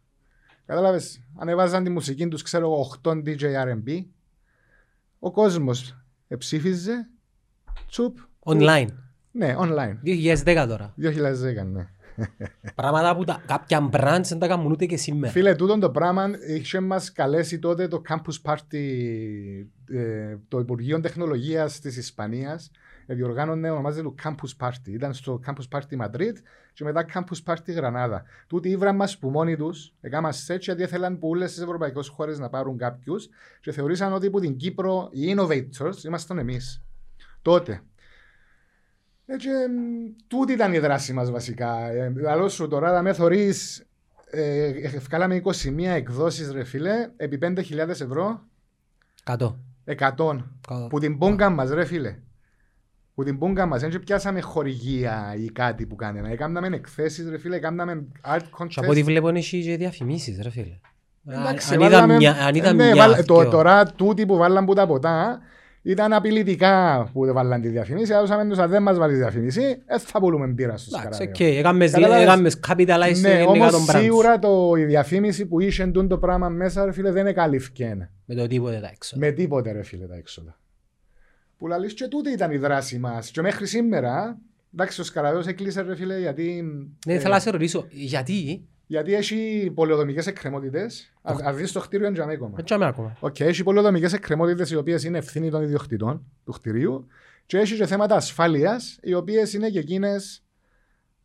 Κατάλαβες, 0.65 1.21
ανεβάζαν 1.37 1.83
τη 1.83 1.89
μουσική 1.89 2.27
τους, 2.27 2.41
ξέρω 2.41 2.65
εγώ, 2.65 2.99
8 3.03 3.11
DJ 3.11 3.41
R&B. 3.41 4.05
Ο 5.19 5.31
κόσμος 5.31 5.97
εψήφιζε, 6.27 7.09
τσουπ. 7.87 8.17
Online. 8.45 8.87
Ναι, 9.31 9.55
online. 9.57 9.95
2010 10.03 10.65
τώρα. 10.67 10.93
2010, 10.97 11.65
ναι. 11.65 11.89
Πράγματα 12.75 13.15
που 13.15 13.23
τα, 13.23 13.43
κάποια 13.45 13.89
brands 13.91 14.23
δεν 14.23 14.39
τα 14.39 14.47
κάνουν 14.47 14.71
ούτε 14.71 14.85
και 14.85 14.97
σήμερα. 14.97 15.31
Φίλε, 15.31 15.55
τούτο 15.55 15.79
το 15.79 15.89
πράγμα 15.89 16.29
είχε 16.47 16.79
μας 16.79 17.11
καλέσει 17.11 17.59
τότε 17.59 17.87
το 17.87 18.01
Campus 18.09 18.51
Party, 18.51 18.79
ε, 19.89 20.35
το 20.47 20.59
Υπουργείο 20.59 20.99
Τεχνολογίας 20.99 21.79
της 21.79 21.97
Ισπανίας. 21.97 22.71
Ε, 23.05 23.13
διοργάνωνε, 23.15 23.69
ονομάζεται 23.69 24.03
το 24.03 24.15
Campus 24.23 24.65
Party. 24.65 24.87
Ήταν 24.87 25.13
στο 25.13 25.39
Campus 25.45 25.77
Party 25.77 26.05
Madrid 26.05 26.33
και 26.73 26.83
μετά 26.83 27.05
Campus 27.13 27.53
Party 27.53 27.73
Γρανάδα. 27.73 28.23
Τούτοι 28.47 28.69
ήβραν 28.69 28.95
μας 28.95 29.17
που 29.17 29.29
μόνοι 29.29 29.55
τους, 29.55 29.93
έκαναν 30.01 30.29
έτσι 30.29 30.57
γιατί 30.61 30.83
ήθελαν 30.83 31.19
που 31.19 31.29
όλες 31.29 31.53
τις 31.53 31.61
ευρωπαϊκές 31.61 32.07
χώρες 32.07 32.39
να 32.39 32.49
πάρουν 32.49 32.77
κάποιους 32.77 33.29
και 33.61 33.71
θεωρήσαν 33.71 34.13
ότι 34.13 34.29
που 34.29 34.39
την 34.39 34.55
Κύπρο 34.55 35.09
οι 35.11 35.35
innovators 35.37 36.03
ήμασταν 36.05 36.37
εμείς. 36.37 36.83
Τότε. 37.41 37.81
Έτσι, 39.29 39.49
εμ, 39.49 39.71
τούτη 40.27 40.53
ήταν 40.53 40.73
η 40.73 40.79
δράση 40.79 41.13
μας 41.13 41.31
βασικά. 41.31 41.89
Ε, 41.91 42.13
Λαλό 42.15 42.49
σου 42.49 42.67
τώρα, 42.67 42.91
να 42.91 43.01
με 43.01 43.13
θωρείς, 43.13 43.85
ε, 44.29 44.65
ευκάλαμε 44.95 45.35
21 45.35 45.93
εκδόσεις 45.95 46.51
ρε 46.51 46.63
φίλε, 46.63 47.09
επί 47.17 47.37
5.000 47.41 47.87
ευρώ, 47.87 48.41
100. 49.23 49.35
100. 49.85 49.95
Κάτω. 49.95 50.43
Που 50.89 50.99
την 50.99 51.17
πούγκα 51.17 51.49
μας 51.49 51.69
ρε 51.69 51.85
φίλε. 51.85 52.15
Που 53.15 53.23
την 53.23 53.37
πούγκα 53.37 53.65
μας, 53.65 53.81
δεν 53.81 53.99
πιάσαμε 53.99 54.41
χορηγία 54.41 55.35
ή 55.37 55.45
κάτι 55.51 55.85
που 55.85 55.95
κάναμε. 55.95 56.31
Έκαναμε 56.31 56.67
εκθέσεις 56.75 57.29
ρε 57.29 57.37
φίλε, 57.37 57.55
έκαναμε 57.55 58.05
art 58.27 58.41
Και 58.67 58.79
από 58.79 58.89
ό,τι 58.89 58.99
contest. 58.99 59.03
βλέπω 59.05 59.29
είναι 59.29 59.39
και 59.39 59.77
διαφημίσεις 59.77 60.39
ρε 60.41 60.49
φίλε. 60.49 60.79
Εντάξει, 61.29 61.73
Αν 61.73 61.79
είδα 61.79 61.89
βάλαμε- 61.89 62.15
μια, 62.17 62.31
αν 62.45 62.55
είδα 62.55 62.73
ναι, 62.73 62.83
μια, 62.83 62.95
βάλ- 62.95 63.25
το, 63.25 63.39
δυο. 63.41 63.49
τώρα 63.49 63.85
τούτοι 63.85 64.25
που 64.25 64.35
βάλαν 64.37 64.65
που 64.65 64.73
τα 64.73 64.87
ποτά 64.87 65.39
ήταν 65.87 66.13
απειλητικά 66.13 67.07
που 67.13 67.33
βάλαν 67.33 67.61
τη 67.61 67.67
διαφήμιση. 67.67 68.13
Άδωσαμε 68.13 68.45
τους 68.49 68.57
αν 68.57 68.69
δεν 68.69 68.81
μας 68.81 68.97
βάλει 68.97 69.11
τη 69.13 69.17
διαφήμιση, 69.19 69.81
δεν 69.85 69.99
θα 69.99 70.19
πουλούμε 70.19 70.47
μπύρα 70.47 70.77
στους 70.77 70.93
Εντάξει, 70.93 71.25
καράβια. 71.25 71.47
οκ. 71.47 71.57
Έκαμες- 71.57 71.91
Κατάλαβες; 71.91 72.23
Έκαμες 72.23 72.59
capitalize 72.67 73.19
Ναι, 73.21 73.29
γενικά 73.29 73.45
όμως 73.49 73.71
τον 73.71 73.85
brand. 73.89 73.99
σίγουρα 73.99 74.39
το, 74.39 74.73
η 74.77 74.83
διαφήμιση 74.85 75.45
που 75.45 75.59
είχε 75.59 75.83
εντούν 75.83 76.07
το 76.07 76.17
πράγμα 76.17 76.49
μέσα, 76.49 76.85
ρε 76.85 76.91
φίλε, 76.91 77.11
δεν 77.11 77.27
εκαλύφθηκε 77.27 78.09
Με 78.25 78.35
το 78.35 78.47
τίποτε 78.47 78.79
τα 78.81 78.87
έξω. 78.93 79.17
με 79.17 79.31
τίποτε, 79.31 79.71
ρε 79.71 79.83
φίλε, 79.83 80.05
τα 80.05 80.15
έξοδα. 80.15 80.59
Που 81.57 81.67
λαλείς 81.67 81.93
και 81.93 82.07
τούτη 82.07 82.31
ήταν 82.31 82.51
η 82.51 82.57
δράση 82.57 82.97
μας. 82.99 83.31
Και 83.31 83.41
μέχρι 83.41 83.67
σήμερα, 83.67 84.37
εντάξει, 84.73 85.01
ο 85.01 85.03
Σκαραβέος 85.03 85.47
έκλεισε, 85.47 85.81
ρε 85.81 85.95
φίλε, 85.95 86.19
γιατί, 86.19 86.63
Ναι, 87.07 87.13
ε, 87.13 87.19
θέλω 87.19 87.33
να 87.33 87.39
σε 87.39 87.49
ρωτήσω, 87.49 87.85
γιατί, 87.89 88.67
γιατί 88.87 89.13
έχει 89.13 89.71
πολεοδομικές 89.75 90.27
εκκρεμότητες. 90.27 91.13
Αν 91.21 91.39
αν 91.43 91.55
δεις 91.55 91.71
το 91.71 91.79
κτίριο 91.79 92.07
είναι 92.07 92.33
ακόμα. 92.33 92.55
δεν 92.55 92.65
τσάμε 92.65 92.85
ακόμα. 92.85 93.17
Οκ, 93.19 93.39
έχει 93.39 93.63
πολεοδομικές 93.63 94.13
εκκρεμότητες 94.13 94.71
οι 94.71 94.75
οποίες 94.75 95.03
είναι 95.03 95.17
ευθύνη 95.17 95.49
των 95.49 95.63
ιδιοκτητών 95.63 96.25
του 96.45 96.51
κτηρίου 96.51 97.07
και 97.45 97.57
έχει 97.57 97.75
και 97.75 97.85
θέματα 97.85 98.15
ασφάλειας 98.15 98.99
οι 99.01 99.13
οποίες 99.13 99.53
είναι 99.53 99.69
και 99.69 99.79
εκείνες 99.79 100.43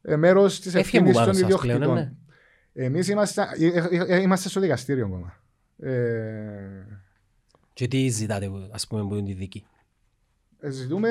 ε, 0.02 0.16
μέρος 0.16 0.60
της 0.60 0.74
Έφυγε 0.74 1.02
μου 1.02 1.08
ευθύνης 1.08 1.26
πάνω 1.26 1.26
των 1.26 1.50
σας 1.50 1.60
πλέον, 1.60 1.82
ιδιοκτητών. 1.82 1.94
ναι. 1.94 2.12
Εμείς 2.84 3.08
είμαστε, 3.08 3.48
ε, 3.58 3.66
ε, 3.66 4.16
ε, 4.16 4.20
είμαστε 4.20 4.48
στο 4.48 4.60
δικαστήριο 4.60 5.06
ακόμα. 5.06 5.36
Ε, 5.78 7.00
Και 7.72 7.88
τι 7.88 8.08
ζητάτε, 8.08 8.50
ας 8.70 8.86
πούμε, 8.86 9.02
που 9.02 9.14
είναι 9.14 9.26
τη 9.26 9.32
δίκη; 9.32 9.64
Ε, 10.64 10.70
ζητούμε 10.70 11.08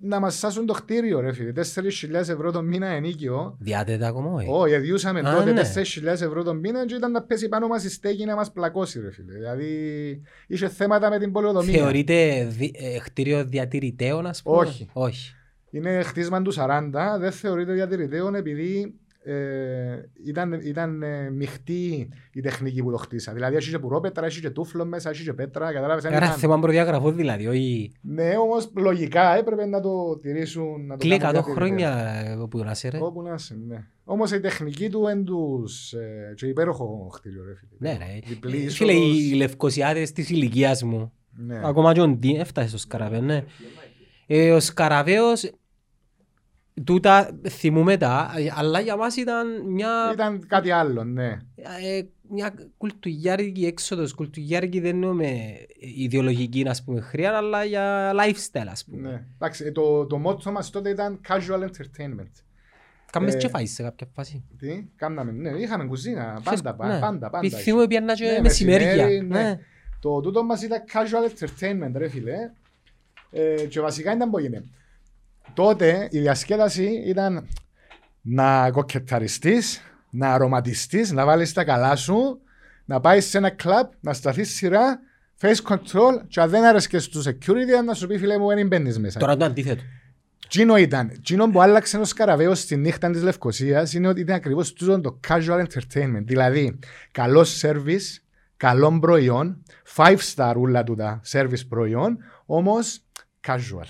να 0.00 0.20
μας 0.20 0.38
σάσουν 0.38 0.66
το 0.66 0.72
κτίριο 0.72 1.20
ρε 1.20 1.32
φίλε. 1.32 1.52
4.000 1.54 2.12
ευρώ 2.14 2.52
το 2.52 2.62
μήνα 2.62 2.86
ενίκιο. 2.86 3.56
Διάτετε 3.60 4.06
ακόμα, 4.06 4.32
όχι. 4.32 4.46
Όχι, 4.50 4.78
διούσαμε 4.78 5.20
Α, 5.20 5.36
τότε 5.36 5.52
ναι. 5.52 5.62
4.000 5.74 6.04
ευρώ 6.06 6.42
το 6.42 6.54
μήνα 6.54 6.86
και 6.86 6.94
ήταν 6.94 7.10
να 7.10 7.22
πέσει 7.22 7.48
πάνω 7.48 7.66
μας 7.66 7.84
η 7.84 7.90
στέγη 7.90 8.24
να 8.24 8.34
μας 8.34 8.52
πλακώσει 8.52 9.00
ρε 9.00 9.10
φίλε. 9.12 9.32
Δηλαδή 9.32 9.68
είχε 10.46 10.68
θέματα 10.68 11.10
με 11.10 11.18
την 11.18 11.32
πολεοδομία. 11.32 11.78
Θεωρείται 11.78 12.46
δι- 12.50 12.76
ε, 12.78 12.98
κτίριο 13.04 13.44
διατηρητέων, 13.44 14.26
ας 14.26 14.42
πούμε; 14.42 14.56
Όχι. 14.56 14.88
Όχι. 14.92 15.32
Είναι 15.70 16.02
χτίσμα 16.02 16.42
του 16.42 16.52
40, 16.56 17.16
δεν 17.18 17.32
θεωρείται 17.32 17.72
διατηρητέων 17.72 18.34
επειδή 18.34 18.94
ε, 19.32 20.10
ήταν, 20.24 20.52
ήταν 20.52 21.02
ε, 21.02 21.30
μειχτή 21.30 22.08
η 22.32 22.40
τεχνική 22.40 22.82
που 22.82 22.90
το 22.90 22.96
χτίσα. 22.96 23.32
Δηλαδή, 23.32 23.56
έχει 23.56 23.70
και 23.70 23.78
πουρόπετρα, 23.78 24.26
έχει 24.26 24.40
και 24.40 24.50
τούφλο 24.50 24.84
μέσα, 24.84 25.10
έχει 25.10 25.22
και 25.24 25.32
πέτρα. 25.32 25.72
Κατάλαβες, 25.72 26.02
δεν 26.02 26.14
Άρα 26.14 26.26
ήταν- 26.26 26.38
θέμα 26.38 26.58
προδιαγραφών 26.58 27.16
δηλαδή, 27.16 27.46
όχι... 27.46 27.92
Ναι, 28.00 28.30
όμως 28.36 28.70
λογικά 28.76 29.36
έπρεπε 29.36 29.66
να 29.66 29.80
το 29.80 30.18
τηρήσουν. 30.18 30.86
Να 30.86 30.96
το 30.96 31.06
Κλεί 31.06 31.14
100 31.14 31.18
κάνουν 31.18 31.42
κάτι 31.42 31.50
χρόνια 31.50 31.90
ε, 32.26 32.46
που 32.50 32.58
να 32.58 32.74
σε 32.74 32.88
ρε. 32.88 32.98
Όπου 33.00 33.22
να 33.22 33.34
είσαι, 33.34 33.56
ναι. 33.66 33.84
Όμως 34.04 34.30
η 34.32 34.40
τεχνική 34.40 34.88
του 34.90 35.06
εν 35.06 35.24
τους... 35.24 35.92
Ε, 35.92 36.32
και 36.36 36.46
υπέροχο 36.46 37.10
χτίριο, 37.14 37.42
ρε 37.44 37.54
φίλε. 37.54 37.90
Ναι 37.90 37.98
ρε. 37.98 38.18
Διπλή 38.28 38.64
Ε, 38.64 38.68
Φίλε, 38.70 38.92
είσοδος. 38.92 39.18
οι 39.30 39.34
λευκοσιάτες 39.34 40.12
της 40.12 40.30
ηλικίας 40.30 40.82
μου, 40.82 41.12
Ναι. 41.46 41.60
ακόμα 41.64 41.92
και 41.92 42.00
ο 42.00 42.08
Ντί, 42.08 42.34
έφτασε 42.36 42.68
στο 42.68 42.78
Σκαραβαίο, 42.78 43.20
ναι. 43.20 43.44
Ε, 44.26 44.50
Ο 44.50 44.60
Σκαραβαίος, 44.60 45.50
τούτα 46.84 47.38
θυμούμε 47.48 47.96
τα, 47.96 48.32
ε, 48.36 48.46
αλλά 48.56 48.80
για 48.80 48.96
μας 48.96 49.16
ήταν 49.16 49.66
μια, 49.66 50.10
Ήταν 50.12 50.46
κάτι 50.46 50.70
άλλο, 50.70 51.04
ναι. 51.04 51.26
ε, 51.82 52.02
μια 52.30 52.54
κουλτουγιάρικη 52.76 53.66
έξοδος. 53.66 54.14
Κουλτουγιάρικη 54.14 54.80
δεν 54.80 54.90
εννοούμε 54.90 55.56
ιδεολογική, 55.96 56.64
ας 56.68 56.84
πούμε, 56.84 57.00
χρειά, 57.00 57.36
αλλά 57.36 57.64
για 57.64 58.12
lifestyle, 58.12 58.66
ας 58.70 58.84
πούμε. 58.84 59.08
ναι. 59.10 59.24
Εντάξει, 59.34 59.64
ε, 59.64 59.72
το, 59.72 60.06
το 60.06 60.18
μότο 60.18 60.52
μας 60.52 60.70
τότε 60.70 60.90
ήταν 60.90 61.20
casual 61.28 61.62
entertainment. 61.62 62.30
Κάμες 63.12 63.34
Ε, 63.34 63.36
και 63.38 63.48
φάεις 63.48 63.72
σε 63.74 63.82
κάποια 63.82 64.06
φάση. 64.14 64.44
Τι, 64.58 64.84
κάναμε, 64.96 65.32
ναι, 65.32 65.50
είχαμε 65.50 65.84
κουζίνα, 65.84 66.40
πάντα, 66.44 66.70
Ναι. 66.70 66.76
πάντα, 66.76 66.98
πάντα. 66.98 67.30
πάντα. 67.30 67.48
Θυμούμαι 67.56 67.86
πιάννα 67.86 68.14
και 68.14 68.24
Ναι, 68.24 68.40
μεσημέρια. 68.40 68.86
μεσημέρι, 68.86 69.20
ναι. 69.26 69.42
Ναι. 69.42 69.58
Το 70.00 70.20
τούτο 70.20 70.44
μας 70.44 70.62
ήταν 70.62 70.82
casual 70.92 71.30
entertainment, 71.44 71.92
ρε 71.94 72.08
φίλε. 72.08 72.34
Ε, 73.30 73.64
και 73.66 73.80
βασικά 73.80 74.12
ήταν 74.14 74.30
που 74.30 74.38
έγινε. 74.38 74.64
Τότε 75.54 76.08
η 76.10 76.18
διασκέδαση 76.18 77.02
ήταν 77.06 77.48
να 78.20 78.70
κοκκεταριστείς, 78.70 79.80
να 80.10 80.32
αρωματιστείς, 80.32 81.12
να 81.12 81.24
βάλεις 81.24 81.52
τα 81.52 81.64
καλά 81.64 81.96
σου, 81.96 82.40
να 82.84 83.00
πάεις 83.00 83.26
σε 83.26 83.38
ένα 83.38 83.50
κλαμπ, 83.50 83.90
να 84.00 84.12
σταθείς 84.12 84.54
σειρά, 84.54 85.00
face 85.40 85.72
control 85.72 86.20
και 86.28 86.40
αν 86.40 86.50
δεν 86.50 86.64
άρεσκες 86.64 87.04
στο 87.04 87.20
security 87.24 87.84
να 87.84 87.94
σου 87.94 88.06
πει 88.06 88.18
φίλε 88.18 88.38
μου 88.38 88.48
δεν 88.48 88.66
μπαίνεις 88.66 88.98
μέσα. 88.98 89.18
Τώρα 89.18 89.36
το 89.36 89.44
αντίθετο. 89.44 89.82
Τζίνο 90.48 90.76
ήταν. 90.76 91.12
Τζίνο 91.22 91.50
που 91.50 91.62
άλλαξε 91.62 91.98
ο 91.98 92.04
Σκαραβαίος 92.04 92.60
στη 92.60 92.76
νύχτα 92.76 93.10
της 93.10 93.22
Λευκοσίας 93.22 93.92
είναι 93.92 94.08
ότι 94.08 94.20
ήταν 94.20 94.36
ακριβώς 94.36 94.72
τούτο 94.72 95.00
το 95.00 95.20
casual 95.28 95.64
entertainment. 95.66 96.22
Δηλαδή, 96.24 96.78
καλό 97.10 97.46
service, 97.60 98.20
καλό 98.56 98.98
προϊόν, 99.00 99.62
five 99.96 100.18
star 100.34 100.54
ούλα 100.56 100.84
τούτα 100.84 101.20
service 101.30 101.66
προϊόν, 101.68 102.18
όμως 102.46 103.00
casual. 103.46 103.86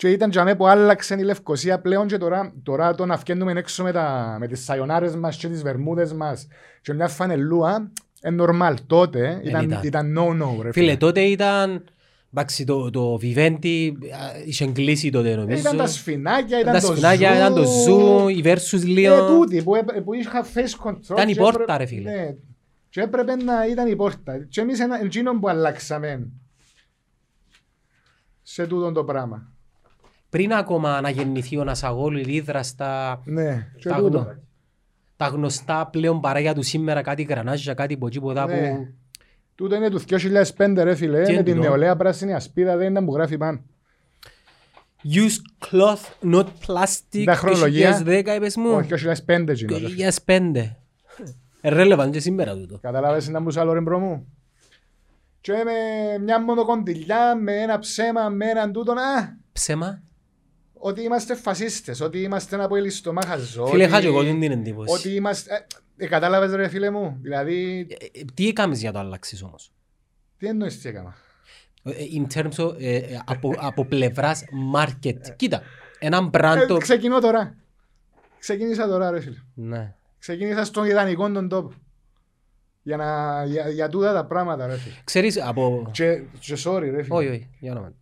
Και 0.00 0.10
ήταν 0.10 0.30
για 0.30 0.44
μέ 0.44 0.54
που 0.54 0.66
άλλαξε 0.66 1.14
η 1.14 1.22
Λευκοσία 1.22 1.80
πλέον 1.80 2.06
και 2.06 2.18
τώρα, 2.18 2.52
τώρα 2.62 2.94
το 2.94 3.06
να 3.06 3.16
βγαίνουμε 3.16 3.52
έξω 3.52 3.82
με, 3.82 3.92
τα, 3.92 4.36
με 4.40 4.46
τις 4.46 4.64
σαϊονάρες 4.64 5.16
μας 5.16 5.36
και 5.36 5.48
τις 5.48 5.62
βερμούδες 5.62 6.12
μας 6.12 6.46
και 6.82 6.92
μια 6.92 7.08
φανελούα, 7.08 7.90
είναι 8.26 8.44
normal. 8.44 8.74
Τότε 8.86 9.40
ήταν, 9.44 9.64
ήταν. 9.64 9.82
ήταν 9.82 10.18
no-no 10.18 10.62
ρε 10.62 10.72
Φίλε, 10.72 10.96
τότε 10.96 11.20
ήταν... 11.20 11.84
Εντάξει, 12.32 12.64
το, 12.64 12.90
το 12.90 13.18
Vivendi 13.22 13.92
α, 14.12 14.40
είχε 14.46 14.66
κλείσει 14.66 15.10
τότε 15.10 15.34
νομίζω. 15.36 15.60
Ήταν 15.60 15.76
τα 15.76 15.86
σφινάκια, 15.86 16.60
ήταν 16.60 16.72
τα 16.72 16.80
το 16.80 16.86
σφινάκια, 16.92 17.32
zoo. 17.32 17.34
ήταν 17.36 17.54
το 17.54 17.64
Zoo, 17.86 18.30
η 18.36 18.42
Versus 18.44 18.82
Ε, 18.82 18.86
λίγο. 18.86 19.26
τούτη 19.26 19.62
που, 19.62 19.74
έπ- 19.74 20.00
που 20.00 20.14
είχα 20.14 20.44
face 20.54 20.86
control. 20.88 21.10
Ήταν 21.10 21.28
η 21.28 21.32
και 21.32 21.40
πόρτα, 21.40 21.62
έπρεπε- 21.62 21.78
ρε 21.78 21.86
φίλε. 21.86 22.10
Ναι. 22.10 22.34
Και 22.88 23.00
έπρεπε 23.00 23.34
να 23.36 23.66
ήταν 23.66 23.86
η 23.86 23.96
πόρτα. 23.96 24.46
Και 24.48 24.60
εμείς 24.60 24.80
ένα, 24.80 25.00
εκείνο 25.04 25.38
που 25.38 25.48
αλλάξαμε 25.48 26.28
σε 28.42 28.66
τούτο 28.66 28.92
το 28.92 29.04
πράγμα. 29.04 29.52
Πριν 30.30 30.52
ακόμα 30.52 30.96
αναγεννηθεί 30.96 31.56
ο 31.58 31.64
Νασαγόλου, 31.64 32.18
η 32.18 32.24
Λίδρα 32.24 32.62
στα 32.62 33.20
Ναι, 33.24 33.66
και 33.76 33.88
τα, 33.88 33.96
τούτο. 33.96 34.18
γνω- 34.18 34.36
τα 35.16 35.26
γνωστά 35.26 35.86
πλέον 35.86 36.20
παράγια 36.20 36.54
του 36.54 36.62
σήμερα, 36.62 37.02
κάτι 37.02 37.22
γρανάζια, 37.22 37.74
κάτι 37.74 37.96
ποτζίποτα 37.96 38.46
Ναι. 38.46 38.58
που... 38.70 38.86
Τούτο 39.54 39.74
είναι 39.74 39.90
τους 39.90 40.04
2005 40.56 40.82
ρε 40.82 40.94
φίλε, 40.94 41.22
Τι 41.22 41.26
με 41.26 41.32
είναι 41.32 41.42
την 41.42 41.54
τούτο; 41.54 41.68
νεολαία 41.68 41.96
πράσινη 41.96 42.34
ασπίδα 42.34 42.76
δεν 42.76 42.90
ήταν 42.90 43.04
που 43.04 43.14
γράφει 43.14 43.36
πάνω. 43.38 43.60
Use 45.04 45.66
cloth, 45.70 46.32
not 46.34 46.46
plastic, 46.66 47.22
Τα 47.24 47.34
χρονολογία. 47.34 48.02
2010 48.06 48.34
είπες 48.36 48.56
μου. 48.56 48.70
Όχι, 48.70 48.88
2005 49.26 49.48
εκείνο. 49.48 49.78
ρε 49.78 49.88
φίλε. 49.88 50.10
2005. 50.24 50.76
Relevant 51.62 52.08
και 52.12 52.20
σήμερα 52.20 52.54
τούτο. 52.56 52.78
Κατάλαβες 52.78 53.28
να 53.28 53.40
μπούσα 53.40 53.60
άλλο 53.60 53.72
ρε 53.72 53.80
μπρο 53.80 53.98
μου. 53.98 54.26
Και 55.40 55.52
με 55.52 56.18
μια 56.24 56.40
μονοκοντιλιά, 56.42 57.34
με 57.36 57.52
ένα 57.62 57.78
ψέμα, 57.78 58.28
με 58.28 58.46
έναν 58.46 58.72
τούτον, 58.72 58.98
α, 58.98 59.36
Ψέμα; 59.52 60.02
Ότι 60.82 61.02
είμαστε 61.02 61.34
φασίστες, 61.34 62.00
ότι 62.00 62.18
είμαστε 62.22 62.62
από 62.62 62.76
ελιστομάχαζο. 62.76 63.66
Φίλε, 63.66 63.82
ότι- 63.84 63.92
είχα 63.92 64.00
και 64.00 64.06
εγώ 64.06 64.22
την 64.24 64.42
εντύπωση. 64.42 64.94
Ότι 64.94 65.14
είμαστε... 65.14 65.54
Ε, 65.96 66.04
ε, 66.04 66.08
κατάλαβες 66.08 66.52
ρε 66.52 66.68
φίλε 66.68 66.90
μου, 66.90 67.18
δηλαδή, 67.22 67.86
Ε, 67.90 68.04
ε, 68.20 68.24
Τι 68.34 68.48
έκαμες 68.48 68.80
για 68.80 68.92
το 68.92 68.98
αλλάξεις 68.98 69.42
όμως; 69.42 69.72
τι 70.38 70.46
εννοείς 70.46 70.80
τι 70.80 70.88
έκανα. 70.88 71.14
Ε, 71.82 71.92
In 71.92 72.34
terms 72.34 72.64
of, 72.66 72.74
ε, 72.80 72.96
ε, 72.96 73.20
από, 73.24 73.54
από 73.58 73.84
πλευράς 73.84 74.44
market. 74.74 75.18
Κοίτα, 75.36 75.62
έναν 75.98 76.30
brand 76.32 76.56
Ε, 76.62 76.66
το... 76.66 76.76
ξεκινώ 76.76 77.20
τώρα. 77.20 77.54
Ξεκίνησα 78.38 78.86
τώρα 78.88 79.10
ρε 79.10 79.20
φίλε. 79.20 79.36
Ναι. 79.54 79.94
Ξεκίνησα 80.18 80.64
στον 80.64 80.84
ιδανικό 80.84 81.30
τον 81.30 81.48
τόπο. 81.48 81.72
Για, 82.82 82.96
να, 82.96 83.44
για, 83.44 83.68
για 83.68 83.88
τούτα 83.88 84.12
τα 84.12 84.24
πράγματα 84.24 84.66
ρε 84.66 84.76
φίλε. 84.76 84.94
Ξέρεις 85.04 85.42
από... 85.42 85.88
Και, 85.92 86.22
και 86.40 86.56
sorry 86.64 86.88
ρε 86.90 87.02
φίλε. 87.02 87.16
Όχι, 87.16 87.28
όχι, 87.28 87.48
για 87.60 87.72
όνομα. 87.72 87.92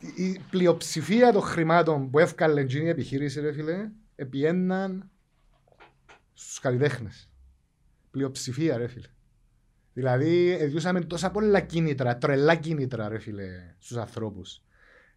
Η 0.00 0.38
πλειοψηφία 0.50 1.32
των 1.32 1.42
χρημάτων 1.42 2.10
που 2.10 2.18
έφκαλε 2.18 2.60
η 2.60 2.88
επιχείρηση 2.88 3.40
ρε 3.40 3.52
φίλε 3.52 3.90
επιέναν 4.14 5.10
στους 6.32 6.58
καλλιτέχνες. 6.58 7.30
Πλειοψηφία 8.10 8.76
ρε 8.76 8.86
φίλε. 8.86 9.08
Δηλαδή 9.92 10.50
εδιούσαμε 10.60 11.00
τόσα 11.00 11.30
πολλά 11.30 11.60
κίνητρα, 11.60 12.18
τρελά 12.18 12.54
κίνητρα 12.54 13.08
ρε 13.08 13.18
φίλε 13.18 13.74
στους 13.78 13.96
ανθρώπους. 13.96 14.62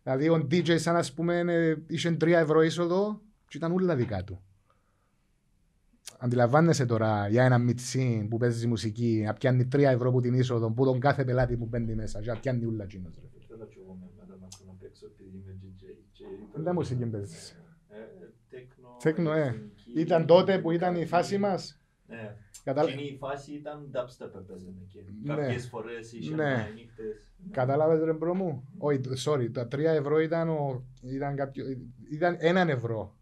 Δηλαδή 0.03 0.29
ο 0.29 0.47
DJ 0.51 0.79
σαν 0.79 0.95
ας 0.95 1.13
πούμε 1.13 1.39
ε, 1.39 1.75
είχε 1.88 2.09
3 2.09 2.27
ευρώ 2.27 2.61
είσοδο 2.61 3.21
και 3.47 3.57
ήταν 3.57 3.71
όλα 3.71 3.95
δικά 3.95 4.23
του. 4.23 4.43
Αντιλαμβάνεσαι 6.19 6.86
τώρα 6.86 7.27
για 7.27 7.45
ένα 7.45 7.57
μιτσί 7.57 8.27
που 8.29 8.38
παίζει 8.38 8.67
μουσική 8.67 9.23
να 9.25 9.34
πιάνει 9.34 9.67
3 9.71 9.79
ευρώ 9.79 10.11
που 10.11 10.21
την 10.21 10.34
είσοδο 10.34 10.71
που 10.71 10.86
τον 10.86 10.99
κάθε 10.99 11.23
πελάτη 11.23 11.57
που 11.57 11.65
μπαίνει 11.65 11.95
μέσα 11.95 12.21
και 12.21 12.29
να 12.29 12.39
πιάνει 12.39 12.65
όλα 12.65 12.84
εκείνος 12.84 13.13
ρε. 14.60 14.64
Ήθελα 14.64 14.64
και 14.64 14.64
εγώ 14.64 14.72
με 14.72 14.74
μετά 14.74 14.74
να 14.74 14.74
ακούω 14.74 14.74
να 14.74 14.74
παίξω 14.80 15.06
επειδή 15.06 15.38
είμαι 15.38 15.60
DJ. 15.62 15.84
και 16.12 16.24
Τι 16.54 16.62
ήταν- 16.62 16.74
μουσική 16.76 17.06
παίζεις; 17.06 17.49
Ε, 17.89 17.97
ε, 17.97 18.34
techno, 18.49 18.97
Techno, 19.03 19.32
ε. 19.32 19.39
ηλεκτρονική. 19.39 19.91
Ήταν 19.95 20.26
τότε 20.26 20.60
που 20.60 20.72
ήταν 20.72 20.95
η 20.95 21.06
φάση 21.06 21.38
μας. 21.38 21.78
Ναι. 22.08 22.36
Κατάλα... 22.64 22.89
Εκείνη 22.89 23.08
η 23.08 23.18
φάση 23.18 23.51
ήταν 23.54 23.91
dubstep 23.93 24.36
έπαιζε 24.36 24.68
εκεί. 24.84 25.06
Ναι. 25.24 25.36
Κάποιες 25.36 25.68
φορές 25.68 26.12
είχε 26.14 26.36
Ναι. 26.36 26.43
ναι. 26.43 26.72
νύχτες. 26.76 27.28
Κατάλαβες 27.51 28.04
ρε 28.04 28.14
bro 28.14 28.34
μου; 28.36 28.68
Όχι, 28.78 28.99
sorry, 29.26 29.51
τα 29.54 29.68
3 29.68 29.80
ευρώ 29.80 30.20
ήταν, 30.20 30.49
ο... 30.49 30.86
ήταν, 31.01 31.36
κάποιο... 31.36 31.66
ήταν 32.12 32.36
έναν 32.39 32.70
ευρώ. 32.70 33.18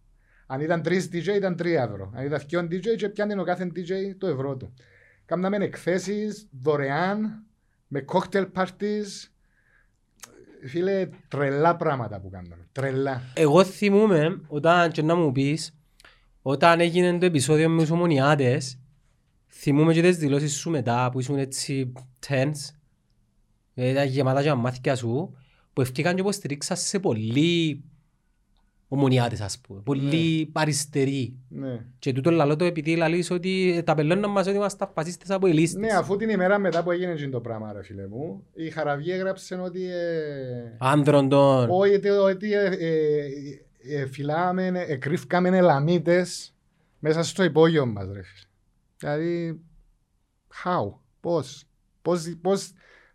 Αν 0.48 0.62
ήταν 0.62 0.82
3 0.86 0.88
DJ 1.12 1.28
ήταν 1.36 1.54
3 1.60 1.66
ευρώ. 1.66 2.12
Αν 2.14 2.26
ήταν 2.26 2.40
2 2.50 2.60
DJ 2.72 2.96
και 2.98 3.10
πιάνε 3.10 3.42
ο 3.42 3.44
κάθε 3.44 3.72
DJ 3.76 4.16
το 4.18 4.28
ευρώ 4.28 4.58
του. 4.58 4.74
Κάμναμε 5.26 5.58
εκθέσεις 5.58 6.48
δωρεάν, 6.52 7.46
με 7.88 8.06
cocktail 8.08 8.52
parties. 8.56 9.30
Φίλε, 10.64 11.10
τρελά 11.28 11.76
πράγματα 11.76 12.20
που 12.20 12.30
κάναμε. 12.30 12.68
Τρελά. 12.72 13.22
Εγώ 13.34 13.64
θυμούμαι, 13.64 14.42
όταν 14.48 14.92
και 14.92 15.02
να 15.02 15.16
μου 15.16 15.32
πεις, 15.32 15.74
όταν 16.42 16.80
έγινε 16.80 17.18
το 17.18 17.26
επεισόδιο 17.26 17.70
με 17.70 17.82
τους 17.82 17.90
ομονιάτες, 17.90 18.80
θυμούμαι 19.48 19.94
και 19.94 20.02
τις 20.02 20.18
δηλώσεις 20.18 20.56
σου 20.56 20.70
μετά 20.70 21.10
που 21.12 21.20
ήσουν 21.20 21.38
έτσι 21.38 21.92
tense, 22.28 22.76
ε, 23.74 23.90
ήταν 23.90 24.08
γεμάτα 24.08 24.42
και 24.42 24.48
τα 24.48 24.56
μάθηκια 24.56 24.96
σου, 24.96 25.38
που 25.74 25.82
ευκήκαν 25.82 26.16
και 26.16 26.22
υποστηρίξαν 26.22 26.78
σε 26.78 27.00
πολλοί 27.00 27.84
ομονιάτες 28.94 29.42
ας 29.42 29.60
πούμε, 29.60 29.82
πολλοί 29.84 30.50
αριστεροί. 30.54 31.36
Ναι. 31.50 31.86
Και 32.00 32.14
τούτο 32.14 32.32
λαλό 32.32 32.56
το 32.56 32.66
επειδή 32.66 32.96
λαλείς 32.96 33.32
ότι 33.32 33.74
ε, 33.78 33.82
τα 33.82 33.96
πελώναν 33.96 34.32
μας 34.32 34.48
ότι 34.48 34.56
είμαστε 34.56 34.88
φασίστες 34.94 35.30
από 35.30 35.48
ελίστες. 35.48 35.82
ναι, 35.82 35.88
αφού 35.88 36.16
την 36.16 36.30
ημέρα 36.30 36.60
μετά 36.60 36.84
που 36.84 36.92
έγινε 36.92 37.12
εκείνο 37.12 37.30
το 37.30 37.40
πράγμα, 37.40 37.74
ρε 37.74 37.84
φίλε 37.84 38.08
μου, 38.08 38.44
η 38.54 38.70
Χαραβή 38.70 39.12
έγραψε 39.12 39.56
ότι. 39.56 39.86
Ε... 39.86 40.76
Άνδρων 40.78 41.30
των... 41.30 41.70
Όχι, 41.70 41.96
ότι, 41.96 42.10
ότι 42.10 42.54
ε, 42.54 42.66
ε, 42.66 44.02
ε, 44.02 44.06
φυλάμε, 44.06 44.68
ε, 44.88 44.96
κρύφκαμε 44.96 45.58
ελαμίτες 45.58 46.56
μέσα 47.00 47.24
στο 47.24 47.44
υπόγειο 47.44 47.86
μας, 47.86 48.06
ρε 48.06 48.22
φίλε. 48.22 48.46
Δηλαδή, 48.98 49.62
how, 50.64 50.94
πώς, 51.20 51.64
πώς, 52.02 52.38
πώς 52.42 52.72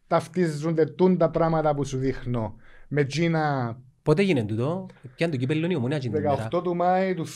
ταυτίζονται 0.06 0.86
τούν 0.86 1.18
τα 1.18 1.30
πράγματα 1.30 1.74
που 1.74 1.84
σου 1.84 1.98
δείχνω 1.98 2.56
με 2.88 3.04
Τζίνα 3.04 3.76
Πότε 4.06 4.22
έγινε 4.22 4.44
τούτο, 4.44 4.86
πιάνε 5.14 5.32
το 5.32 5.38
κύπελλο 5.38 5.66
η 5.70 5.74
ομονία 5.76 5.98
την 5.98 6.14
ημέρα. 6.14 6.48
18 6.52 6.62
του 6.62 6.76
Μάη 6.76 7.14
του 7.14 7.26
2011. 7.26 7.32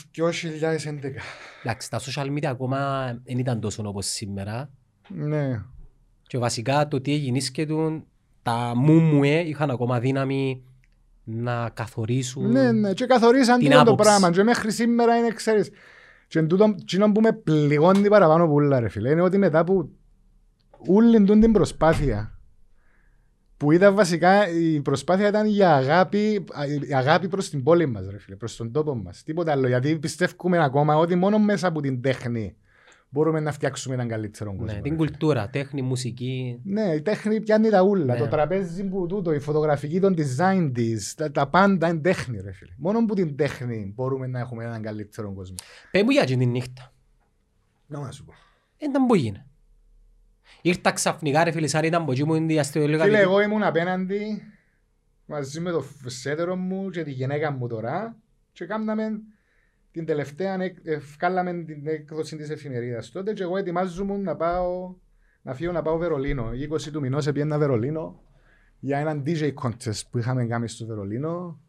Εντάξει, 1.63 1.89
τα 1.89 1.99
social 1.99 2.25
media 2.25 2.45
ακόμα 2.45 3.05
δεν 3.23 3.37
ήταν 3.37 3.59
τόσο 3.59 3.83
όπως 3.85 4.05
σήμερα. 4.05 4.69
Ναι, 5.07 5.63
Και 6.27 6.37
βασικά 6.37 6.87
το 6.87 7.01
τι 7.01 7.13
έγινε 7.13 7.39
και 7.39 7.65
του, 7.65 8.07
τα 8.41 8.73
μούμουε 8.75 9.39
είχαν 9.39 9.69
ακόμα 9.69 9.99
δύναμη 9.99 10.63
να 11.23 11.69
καθορίσουν. 11.69 12.51
Ναι, 12.51 12.71
ναι, 12.71 12.93
και 12.93 13.05
καθορίσαν 13.05 13.59
την 13.59 13.69
τούτο 13.69 13.83
το 13.83 13.91
άποψη. 13.91 14.09
πράγμα. 14.09 14.31
Και 14.31 14.43
μέχρι 14.43 14.71
σήμερα 14.71 15.17
είναι, 15.17 15.29
ξέρεις, 15.29 15.69
και 16.27 16.39
εν 16.39 16.47
τούτο, 16.47 16.75
εκείνο 16.79 17.11
που 17.11 17.21
με 17.21 17.31
πληγώνει 17.31 18.07
παραπάνω 18.09 18.47
που 18.47 18.53
όλα, 18.53 18.79
ρε 18.79 18.89
φίλε, 18.89 19.09
είναι 19.09 19.21
ότι 19.21 19.37
μετά 19.37 19.63
που 19.63 19.89
όλη 20.87 21.23
τούτη 21.23 21.39
την 21.39 21.51
προσπάθεια, 21.51 22.39
που 23.61 23.71
ήταν 23.71 23.95
βασικά, 23.95 24.49
η 24.49 24.81
προσπάθεια 24.81 25.27
ήταν 25.27 25.47
για 25.47 25.75
αγάπη, 25.75 26.45
η 26.89 26.93
αγάπη 26.93 27.27
προς 27.27 27.49
την 27.49 27.63
πόλη 27.63 27.85
μας, 27.85 28.07
ρε 28.09 28.17
φίλε, 28.17 28.35
προς 28.35 28.55
τον 28.55 28.71
τόπο 28.71 28.95
μας. 28.95 29.23
Τίποτα 29.23 29.51
άλλο, 29.51 29.67
γιατί 29.67 29.99
πιστεύουμε 29.99 30.63
ακόμα 30.63 30.95
ότι 30.97 31.15
μόνο 31.15 31.39
μέσα 31.39 31.67
από 31.67 31.81
την 31.81 32.01
τέχνη 32.01 32.55
μπορούμε 33.09 33.39
να 33.39 33.51
φτιάξουμε 33.51 33.95
έναν 33.95 34.07
καλύτερο 34.07 34.49
κόσμο. 34.49 34.65
Ναι, 34.65 34.73
ρε 34.73 34.79
την 34.79 34.91
φίλε. 34.91 34.95
κουλτούρα, 34.95 35.49
τέχνη, 35.49 35.81
μουσική. 35.81 36.59
Ναι, 36.63 36.81
η 36.81 37.01
τέχνη 37.01 37.41
πιάνει 37.41 37.69
τα 37.69 37.81
ούλα. 37.81 38.13
Ναι. 38.13 38.19
Το 38.19 38.27
τραπέζι 38.27 38.83
που 38.83 39.05
τούτο, 39.05 39.33
η 39.33 39.39
φωτογραφική, 39.39 39.99
το 39.99 40.13
design 40.17 40.71
της, 40.73 41.15
τα, 41.15 41.31
τα 41.31 41.47
πάντα 41.47 41.87
είναι 41.87 41.99
τέχνη, 41.99 42.41
ρε 42.41 42.51
φίλε. 42.51 42.71
Μόνο 42.77 43.05
που 43.05 43.13
την 43.13 43.35
τέχνη 43.35 43.91
μπορούμε 43.95 44.27
να 44.27 44.39
έχουμε 44.39 44.63
έναν 44.63 44.81
καλύτερο 44.81 45.33
κόσμο. 45.33 45.55
Πες 45.91 46.03
μου 46.03 46.09
για 46.09 46.25
την 46.25 46.49
νύχτα. 46.49 46.93
Να 47.87 48.11
σου 48.11 48.25
πω. 48.25 48.33
Ήταν 48.77 49.05
που 49.05 49.15
γίνει. 49.15 49.43
Ήρθα 50.61 50.91
ξαφνικά 50.91 51.43
ρε 51.43 51.51
φίλε, 51.51 51.67
σαν 51.67 51.83
ήταν 51.83 52.05
που 52.05 52.11
εκεί 52.11 52.25
μου 52.25 52.33
είναι 52.35 52.53
η 52.53 52.59
αστυνομία. 52.59 52.99
Φίλε, 53.03 53.19
εγώ 53.19 53.41
ήμουν 53.41 53.63
απέναντι 53.63 54.41
μαζί 55.25 55.59
με 55.59 55.71
το 55.71 55.85
σέτερο 56.05 56.55
μου 56.55 56.89
και 56.89 57.03
τη 57.03 57.11
γυναίκα 57.11 57.51
μου 57.51 57.67
τώρα 57.67 58.17
και 58.51 58.65
κάναμε 58.65 59.09
την 59.91 60.05
τελευταία, 60.05 60.61
εκ- 60.63 60.87
ε, 60.87 60.97
βγάλαμε 60.97 61.53
την 61.63 61.87
έκδοση 61.87 62.35
της 62.35 62.49
εφημερίδας 62.49 63.11
τότε 63.11 63.33
και 63.33 63.43
εγώ 63.43 63.57
ετοιμάζομαι 63.57 64.17
να 64.17 64.35
πάω, 64.35 64.95
να 65.41 65.53
φύγω 65.53 65.71
να 65.71 65.81
πάω 65.81 65.97
Βερολίνο. 65.97 66.51
20 66.53 66.91
του 66.91 66.99
μηνός 66.99 67.25
πήγαινα 67.25 67.57
Βερολίνο 67.57 68.21
για 68.79 68.97
έναν 68.97 69.23
DJ 69.25 69.53
contest 69.63 70.01
που 70.09 70.17
είχαμε 70.17 70.45
κάνει 70.45 70.67
στο 70.67 70.85
Βερολίνο 70.85 71.59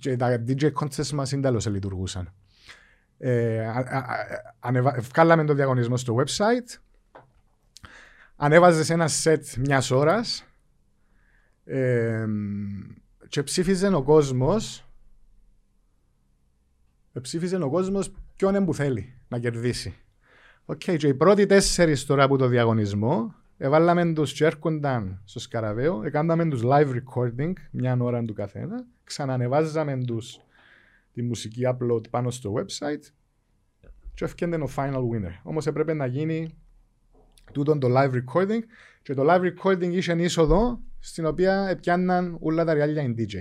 και 0.00 0.16
τα 0.16 0.42
DJ 0.48 0.72
contest 0.72 1.08
μας 1.08 1.32
είναι 1.32 1.42
τέλος 1.42 1.66
λειτουργούσαν. 1.66 2.34
Ε, 3.18 3.66
α- 3.66 3.70
α- 3.90 3.96
α- 3.98 4.54
ανεβα- 4.60 5.00
βγάλαμε 5.00 5.44
το 5.44 5.54
διαγωνισμό 5.54 5.96
στο 5.96 6.16
website 6.18 6.78
ανέβαζες 8.36 8.90
ένα 8.90 9.08
σετ 9.08 9.46
μιας 9.56 9.90
ώρας 9.90 10.44
ε, 11.64 12.26
και 13.28 13.42
ψήφιζε 13.42 13.94
ο 13.94 14.02
κόσμος 14.02 14.86
ε, 17.12 17.20
ψήφιζε 17.20 17.56
ο 17.56 17.70
κόσμος 17.70 18.12
ποιον 18.36 18.54
είναι 18.54 18.64
που 18.64 18.74
θέλει 18.74 19.14
να 19.28 19.38
κερδίσει. 19.38 19.94
Οκ, 20.64 20.78
και 20.78 21.06
οι 21.06 21.14
πρώτοι 21.14 21.46
τέσσερις 21.46 22.04
τώρα 22.04 22.24
από 22.24 22.36
το 22.36 22.46
διαγωνισμό 22.46 23.34
έβαλαμε 23.56 24.12
τους 24.12 24.32
και 24.32 24.44
έρχονταν 24.44 25.20
στο 25.24 25.38
Σκαραβαίο, 25.38 26.02
έκαναμε 26.02 26.48
τους 26.48 26.62
live 26.64 26.92
recording, 26.94 27.52
μια 27.70 27.96
ώρα 28.00 28.24
του 28.24 28.32
καθένα, 28.34 28.86
ξανανεβάζαμε 29.04 30.04
τους 30.04 30.40
τη 31.12 31.22
μουσική 31.22 31.60
upload 31.66 32.10
πάνω 32.10 32.30
στο 32.30 32.54
website 32.56 33.02
και 34.14 34.24
έφτιανε 34.24 34.56
ο 34.56 34.68
final 34.76 34.94
winner. 34.94 35.40
Όμως 35.42 35.66
έπρεπε 35.66 35.94
να 35.94 36.06
γίνει 36.06 36.56
τούτον 37.52 37.80
το 37.80 37.88
live 37.90 38.10
recording 38.10 38.60
και 39.02 39.14
το 39.14 39.24
live 39.28 39.40
recording 39.40 39.90
είχε 39.92 40.12
είσοδο 40.18 40.80
στην 40.98 41.26
οποία 41.26 41.66
έπιαναν 41.70 42.36
όλα 42.40 42.64
τα 42.64 42.74
ριάλια 42.74 43.02
in 43.02 43.20
DJ 43.20 43.34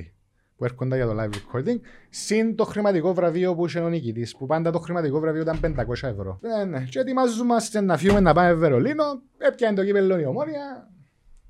που 0.57 0.65
έρχονταν 0.65 0.97
για 0.97 1.07
το 1.07 1.15
live 1.19 1.33
recording 1.33 1.79
συν 2.09 2.55
το 2.55 2.63
χρηματικό 2.63 3.13
βραβείο 3.13 3.55
που 3.55 3.65
είχε 3.65 3.79
ο 3.79 3.89
νικητής 3.89 4.35
που 4.35 4.45
πάντα 4.45 4.71
το 4.71 4.79
χρηματικό 4.79 5.19
βραβείο 5.19 5.41
ήταν 5.41 5.59
500 5.77 5.89
ευρώ. 5.89 6.39
Ναι, 6.41 6.63
ναι. 6.63 6.83
Και 6.89 6.99
ετοιμάζομαστε 6.99 7.81
να 7.81 7.97
φύγουμε 7.97 8.19
να 8.19 8.33
πάμε 8.33 8.53
Βερολίνο 8.53 9.21
έπιανε 9.37 9.75
το 9.75 9.85
κύπελλο 9.85 10.19
η 10.19 10.25
ομόνια 10.25 10.89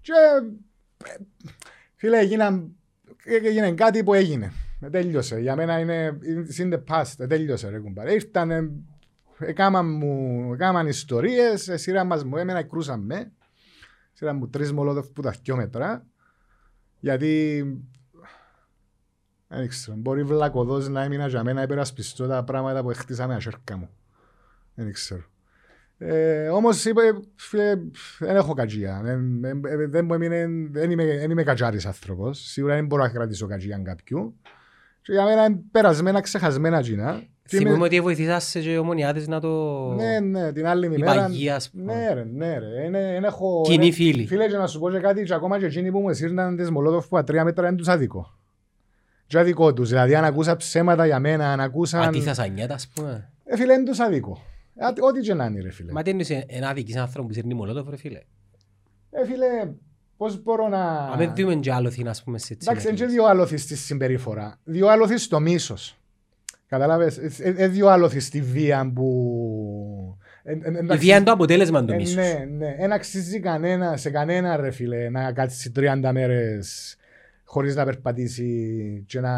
και 0.02 0.12
ε, 1.04 1.16
φίλε 1.96 2.18
έγιναν 2.20 2.76
έγινε 3.26 3.72
κάτι 3.72 4.04
που 4.04 4.14
έγινε. 4.14 4.52
Ε, 4.82 4.90
Τέλειωσε. 4.90 5.40
Για 5.40 5.56
μένα 5.56 5.80
είναι 5.80 6.18
it's 6.50 6.62
in 6.62 6.74
the 6.74 6.80
past. 6.88 7.14
Ε, 7.18 7.28
Τέλειωσε 7.28 7.70
ρε 7.70 7.80
κουμπάρε. 7.80 8.14
Ήρθανε 8.14 8.72
Έκαναν 9.38 9.86
μου, 9.98 10.54
έκαναν 10.54 10.88
ιστορίες, 10.88 11.68
ε, 11.68 11.78
σειρά 11.78 12.04
μας 12.04 12.24
μου 12.24 12.38
έμενα, 12.38 12.64
κρούσαν 12.64 13.00
με. 13.00 13.32
Σειρά 14.14 14.34
μου 14.34 14.50
τρεις 14.50 14.72
μολότοφ 14.72 15.08
που 15.08 15.22
τα 15.22 15.36
δυο 15.44 15.56
μέτρα. 15.56 16.06
Γιατί, 17.00 17.64
δεν 19.48 19.68
ξέρω, 19.68 19.98
μπορεί 19.98 20.24
βλακωδός 20.24 20.90
να 20.90 21.04
έμεινα 21.04 21.28
για 21.28 21.44
μένα 21.44 21.62
υπερασπιστώ 21.62 22.28
τα 22.28 22.44
πράγματα 22.44 22.82
που 22.82 22.92
χτίσαμε 22.94 23.36
ασέρκα 23.36 23.78
μου. 23.78 23.90
Δεν 24.76 24.92
ξέρω. 24.92 25.24
Ε, 25.98 26.48
όμως 26.48 26.86
είπε, 26.86 27.02
φίλε, 27.36 27.76
δεν 28.20 28.36
έχω 28.36 28.54
κατζία. 28.54 29.02
Δεν, 29.04 29.40
δεν, 29.42 29.62
δεν, 29.90 30.06
μου 30.06 30.14
έμεινε, 30.14 30.48
δεν, 30.72 30.92
είμαι, 30.92 31.06
δεν 31.06 31.32
είμαι 31.32 31.44
κατζάρης 31.44 31.86
άνθρωπος. 31.86 32.40
Σίγουρα 32.40 32.76
δεν 32.76 32.86
μπορώ 32.86 33.04
να 33.04 33.10
κρατήσω 33.10 33.48
κατζία 33.48 33.78
κάποιου. 33.78 34.40
Και 35.02 35.12
για 35.12 35.24
μένα 35.24 35.46
είναι 35.46 35.62
περασμένα, 35.72 36.22
ξεχασμένα 36.22 36.82
τζινά. 36.82 37.24
Και 37.48 37.56
είμαι- 37.58 37.66
Θυμούμαι 37.66 37.86
ότι 37.86 38.02
βοηθήσασαι 38.02 38.60
και 38.60 38.72
οι 38.72 38.78
ομονιάτες 38.78 39.28
να 39.28 39.40
το... 39.40 39.74
ναι, 39.94 40.20
ναι, 40.20 40.52
την 40.52 40.68
άλλη 40.68 40.86
Η 40.86 40.90
μέρα. 40.90 41.14
παγία, 41.16 41.56
ας 41.56 41.70
πούμε. 41.70 41.94
Ναι, 41.96 42.14
ρε, 42.14 42.24
ναι, 42.24 42.58
ρε. 42.58 42.84
Είναι, 42.86 43.00
είναι, 43.00 43.28
έχω, 43.28 43.62
Κοινή 43.66 43.86
είναι- 43.86 43.94
φίλη. 43.96 44.26
Φίλε, 44.28 44.48
και 44.48 44.58
να 44.58 44.68
σου 44.68 44.80
πω 44.80 44.92
και 44.92 45.00
κάτι, 45.00 45.24
και 45.24 45.34
ακόμα 45.34 45.60
και 45.60 45.66
εκείνοι 45.66 45.92
που 45.92 46.00
μου 46.00 46.14
σύρναν 46.14 46.56
τις 46.56 46.70
μολότοφ 46.70 47.08
που 47.08 47.24
τρία 47.24 47.44
μέτρα 47.44 47.68
είναι 47.68 47.78
τους 47.78 47.88
αδικό. 47.88 48.38
Και 49.28 49.40
αδικό 49.40 49.74
τους. 49.74 49.90
Δηλαδή, 49.90 50.16
αν 50.16 50.24
ακούσα 50.26 50.56
ψέματα 50.56 51.06
για 51.06 51.20
μένα, 51.20 51.52
αν 51.52 51.60
ακούσαν... 51.60 52.02
Αντίθεσα 52.02 52.48
νιέτα, 52.48 52.74
ας 52.74 52.88
πούμε. 52.88 53.32
Ε, 53.44 53.56
φίλε, 53.58 53.74
είναι 53.74 53.84
τους 53.84 54.00
αδικό. 54.00 54.38
Ε, 54.76 54.86
ό- 54.86 55.08
Ό,τι 55.08 55.20
και 55.20 55.34
να 55.34 55.46
είναι, 55.46 55.62
ρε, 55.62 55.72
φίλε. 55.72 55.92
Μα 55.92 56.02
τι 56.02 56.10
εννοείς 56.10 56.30
ένα 56.30 56.70
αδικής 56.70 56.96
άνθρωπο 56.96 57.28
που 57.28 57.34
σύρνει 57.34 57.54
μολότοφ, 57.54 57.90
ρε 57.90 57.98
φίλε; 57.98 58.20
Ε, 59.12 59.26
φίλε, 59.26 59.72
πώς 60.18 60.44
μπορώ 60.44 60.68
να... 60.68 60.84
Αν 60.98 61.18
δεν 61.18 61.34
δούμε 61.36 61.56
και 61.56 61.72
άλλο 61.74 61.90
θύνα, 61.90 62.10
ας 62.10 62.24
πούμε, 62.24 62.38
σε 62.38 62.54
έτσι. 62.54 62.68
Εντάξει, 62.70 62.88
είναι 62.88 62.98
και 62.98 63.06
δύο 63.06 63.26
άλοθης 63.26 63.62
στη 63.62 63.76
συμπεριφορά. 63.76 64.60
Δύο 64.64 64.88
άλοθης 64.88 65.24
στο 65.24 65.40
μίσος. 65.40 65.98
Κατάλαβες; 66.68 67.18
Ε, 67.18 67.32
ε, 67.40 67.54
ε, 67.64 67.68
δύο 67.68 67.88
άλοθη 67.88 68.20
στη 68.20 68.42
βία 68.42 68.92
που... 68.96 70.18
Ε, 70.44 70.52
ε, 70.52 70.56
Η 70.56 70.78
εντάξει, 70.78 71.06
βία 71.06 71.16
είναι 71.16 71.26
το 71.26 71.32
αποτέλεσμα 71.32 71.86
του 71.86 71.94
Ε, 71.94 71.96
μίσους. 71.96 72.16
ναι, 72.16 72.46
ναι. 72.58 72.76
Ένα 72.78 72.96
αξίζει 72.96 73.40
κανένα, 73.40 73.98
σε 73.98 74.10
κανένα 74.10 74.56
ρε 74.56 74.72
φίλε 74.72 75.10
να 75.10 75.32
κάτσει 75.32 75.72
30 75.76 76.10
μέρες 76.14 76.96
χωρίς 77.44 77.76
να 77.76 77.86
περπατήσει 77.86 79.04
και 79.08 79.20
να 79.20 79.32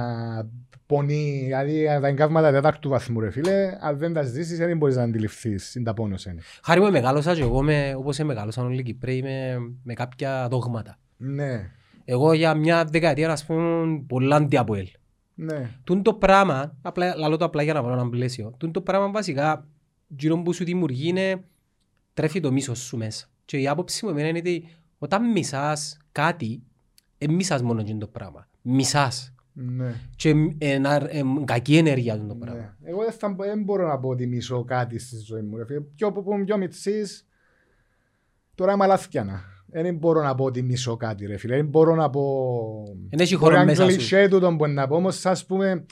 πονεί. 0.86 1.42
Δηλαδή 1.46 1.86
τα 2.02 2.08
εγκάβματα 2.08 2.52
τέταρτου 2.52 2.90
βαθμού 2.90 3.20
ρε 3.20 3.32
φίλε, 3.32 3.78
αν 3.82 3.98
δεν 3.98 4.14
τα 4.14 4.22
ζήσεις 4.24 4.58
δεν 4.58 4.78
μπορείς 4.78 4.96
να 4.96 5.04
αντιληφθείς. 5.04 5.76
Είναι 5.76 5.86
τα 5.86 5.94
πόνος 5.94 6.26
είναι. 6.26 6.42
Χάρη 6.64 6.80
μου 6.80 6.92
μεγάλωσα 6.92 7.36
και 7.36 7.42
εγώ, 7.42 7.62
με, 7.62 7.94
όπως 7.98 8.18
μεγάλωσαν 8.20 8.66
όλοι 8.66 8.80
οι 8.80 8.84
Κυπρέοι, 8.84 9.22
με, 9.22 9.58
με 9.84 9.94
κάποια 9.94 10.48
δόγματα. 10.50 10.98
Ναι, 11.18 11.70
Εγώ 12.06 12.34
για 12.34 12.54
μια 12.54 12.86
δεκαετία, 12.92 13.32
ας 13.32 13.46
πούμε, 13.46 14.04
πολλά 14.08 14.36
αντιαποέλ. 14.36 14.88
Ναι. 15.40 15.72
Τούν 15.84 16.02
το 16.04 16.14
πράγμα, 16.14 16.78
απλά, 16.82 17.16
λαλώ 17.16 17.38
το 17.38 17.46
απλά 17.46 17.64
για 17.64 17.74
να 17.74 17.84
βρω 17.84 17.94
ένα 17.94 18.10
πλαίσιο, 18.10 18.54
τούν 18.58 18.72
το 18.72 18.82
πράγμα 18.82 19.12
βασικά, 19.12 19.68
γύρω 20.08 20.42
που 20.42 20.54
σου 20.54 20.64
δημιουργεί 20.64 21.08
είναι, 21.08 21.44
τρέφει 22.14 22.40
το 22.40 22.52
μίσος 22.52 22.80
σου 22.80 22.98
μέσα. 22.98 23.28
Και 23.46 23.58
η 23.58 23.68
άποψη 23.68 24.06
μου 24.06 24.12
εμένα 24.12 24.28
είναι 24.28 24.38
ότι 24.38 24.68
όταν 24.98 25.32
μισάς 25.32 25.98
κάτι, 26.12 26.64
ε, 27.18 27.28
μισάς 27.28 27.62
μόνο 27.62 27.80
εκείνο 27.82 27.98
το 28.00 28.08
πράγμα. 28.08 28.48
Μισάς. 28.62 29.34
ναι. 29.54 29.94
Και 30.16 30.30
ε, 30.58 30.74
ένα- 30.74 31.16
ε, 31.16 31.22
κακή 31.46 31.78
ενέργεια 31.78 32.20
του 32.20 32.28
το 32.28 32.36
πράγμα. 32.36 32.60
Ναι. 32.80 32.90
Εγώ 32.90 33.04
δεν, 33.04 33.12
θα, 33.12 33.36
δεν 33.38 33.64
μπορώ 33.64 33.88
να 33.88 34.00
πω 34.00 34.10
ότι 34.10 34.28
μισώ 34.28 34.64
κάτι 34.64 35.00
στη 35.00 35.18
ζωή 35.18 35.42
μου. 35.42 35.58
Ρε. 35.58 35.66
φίλε. 35.66 35.80
Πιο 35.80 36.12
που 36.12 36.34
είμαι 36.34 36.44
πιο 36.44 36.58
μητσής, 36.58 37.28
τώρα 38.56 38.74
είμαι 38.74 38.84
αλάθιανα. 38.84 39.44
Δεν 39.70 39.96
μπορώ 39.96 40.22
να 40.22 40.36
πω 40.36 40.44
ότι 40.44 40.62
μισώ 40.62 40.98
κάτι 40.98 41.26
ρε 41.26 41.38
φίλε. 41.38 41.56
Δεν 41.56 41.66
μπορώ 41.66 41.96
να 41.96 42.10
πω... 42.10 42.22
Εν 43.10 43.20
έχει 43.20 43.34
Μπορεί 43.38 43.44
χώρο 43.46 43.56
να 43.56 43.62
είναι 43.62 43.72
μέσα 43.72 43.90
σου. 43.90 43.96
κλισέ 43.98 44.28
τούτο 44.28 44.56
που 44.58 44.68
να 44.68 44.88
πω, 44.88 44.96
όμως 44.96 45.26
ας 45.26 45.46
πούμε... 45.46 45.86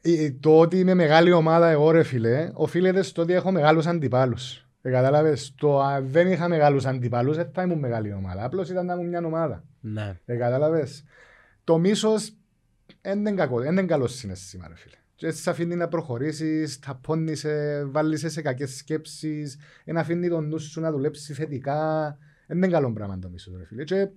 ε, 0.00 0.30
Το 0.40 0.58
ότι 0.58 0.78
είμαι 0.78 0.94
μεγάλη 0.94 1.32
ομάδα 1.32 1.68
εγώ 1.68 1.90
ρε 1.90 2.02
φίλε, 2.02 2.50
οφείλεται 2.54 3.02
στο 3.02 3.22
ότι 3.22 3.32
έχω 3.32 3.50
μεγάλους 3.50 3.86
αντιπάλους. 3.86 4.66
Ε, 4.82 4.90
κατάλαβες, 4.90 5.54
το 5.56 5.80
αν 5.80 6.06
δεν 6.08 6.32
είχα 6.32 6.48
μεγάλους 6.48 6.84
αντιπάλους, 6.86 7.36
δεν 7.36 7.50
θα 7.52 7.62
ήμουν 7.62 7.78
μεγάλη 7.78 8.12
ομάδα. 8.12 8.44
Απλώς 8.44 8.70
ήταν 8.70 8.86
να 8.86 8.94
ήμουν 8.94 9.08
μια 9.08 9.24
ομάδα. 9.24 9.64
Ναι. 9.80 10.18
Ε, 10.24 10.36
κατάλαβες; 10.36 11.04
Το 11.64 11.78
μίσος 11.78 12.32
δεν 13.00 13.18
είναι 13.18 13.32
κακό, 13.32 13.60
δεν 13.60 13.72
είναι 13.72 13.82
καλός 13.82 14.14
συναίσθημα, 14.14 14.68
ρε 14.68 14.74
φίλε. 14.76 14.96
Και 15.24 15.30
έτσι 15.30 15.42
σε 15.42 15.50
αφήνει 15.50 15.74
να 15.74 15.88
προχωρήσεις, 15.88 16.78
ταπώνεσαι, 16.78 17.84
βάλεις 17.84 18.24
σε 18.26 18.42
κακές 18.42 18.76
σκέψεις, 18.76 19.58
δεν 19.84 19.96
αφήνει 19.96 20.28
τον 20.28 20.48
νου 20.48 20.58
σου 20.58 20.80
να 20.80 20.90
δουλέψει 20.90 21.34
θετικά. 21.34 22.18
Δεν 22.46 22.56
είναι 22.56 22.68
καλό 22.68 22.92
πράγμα 22.92 23.18
το 23.18 23.28
μίσος, 23.28 23.56
ρε 23.56 23.64
φίλε. 23.64 23.84
Και 23.84 24.08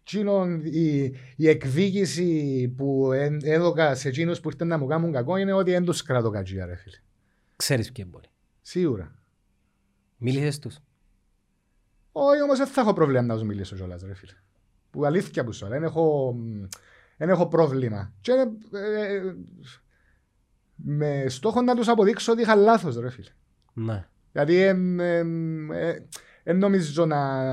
εκείνον, 0.00 0.60
η, 0.64 1.12
η 1.36 1.48
εκδίκηση 1.48 2.68
που 2.76 3.12
εν- 3.12 3.40
έδωκα 3.44 3.94
σε 3.94 4.08
εκείνους 4.08 4.40
που 4.40 4.48
ήρθαν 4.48 4.68
να 4.68 4.78
μου 4.78 4.86
κάνουν 4.86 5.12
κακό 5.12 5.36
είναι 5.36 5.52
ότι 5.52 5.70
δεν 5.70 5.84
τους 5.84 6.02
κρατώ 6.02 6.30
κατζία, 6.30 6.66
ρε 6.66 6.76
φίλε. 6.76 6.96
Ξέρεις 7.56 7.92
ποιο 7.92 8.06
μπορεί. 8.06 8.28
Σίγουρα. 8.60 9.14
Μίλησες 10.16 10.58
τους. 10.58 10.78
Όχι, 12.12 12.42
όμως 12.42 12.58
δεν 12.58 12.66
θα 12.66 12.80
έχω 12.80 12.92
πρόβλημα 12.92 13.22
να 13.22 13.34
τους 13.34 13.42
μιλήσω 13.42 13.76
κιόλας, 13.76 14.02
ρε 14.02 14.14
φίλε. 14.14 14.32
Που 14.90 15.04
αλήθεια 15.04 15.44
που 15.44 15.52
σου 15.52 15.64
λέω, 15.64 15.74
δεν 15.74 15.82
έχω, 15.82 16.32
μ, 16.32 16.64
δεν 17.16 17.28
έχω 17.28 17.46
πρόβλημα. 17.48 18.12
Και 18.20 18.32
ε, 18.32 19.14
ε, 19.14 19.34
με 20.76 21.24
στόχο 21.28 21.62
να 21.62 21.74
τους 21.74 21.88
αποδείξω 21.88 22.32
ότι 22.32 22.42
είχα 22.42 22.54
λάθος, 22.54 22.96
ρε 22.96 23.10
φίλε. 23.10 23.28
Ναι. 23.72 24.04
Γιατί 24.32 24.72
δεν 26.42 26.58
νομίζω 26.58 27.06
να, 27.06 27.44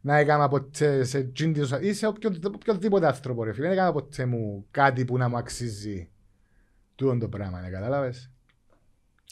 να 0.00 0.16
έκανα 0.16 0.48
ποτέ 0.48 1.04
σε 1.04 1.22
τζιν 1.22 1.52
τη 1.52 1.60
ή 1.88 1.92
σε 1.92 2.06
οποιον- 2.06 2.38
οποιοδήποτε 2.54 3.06
άνθρωπο 3.06 3.44
ρε 3.44 3.52
φίλε. 3.52 3.64
Δεν 3.68 3.72
έκανα 3.76 3.92
ποτέ 3.92 4.24
μου 4.26 4.66
κάτι 4.70 5.04
που 5.04 5.16
να 5.16 5.28
μου 5.28 5.36
αξίζει 5.36 6.08
τούτο 6.94 7.18
το 7.18 7.28
πράγμα, 7.28 7.60
ναι, 7.60 7.68
κατάλαβες; 7.70 8.30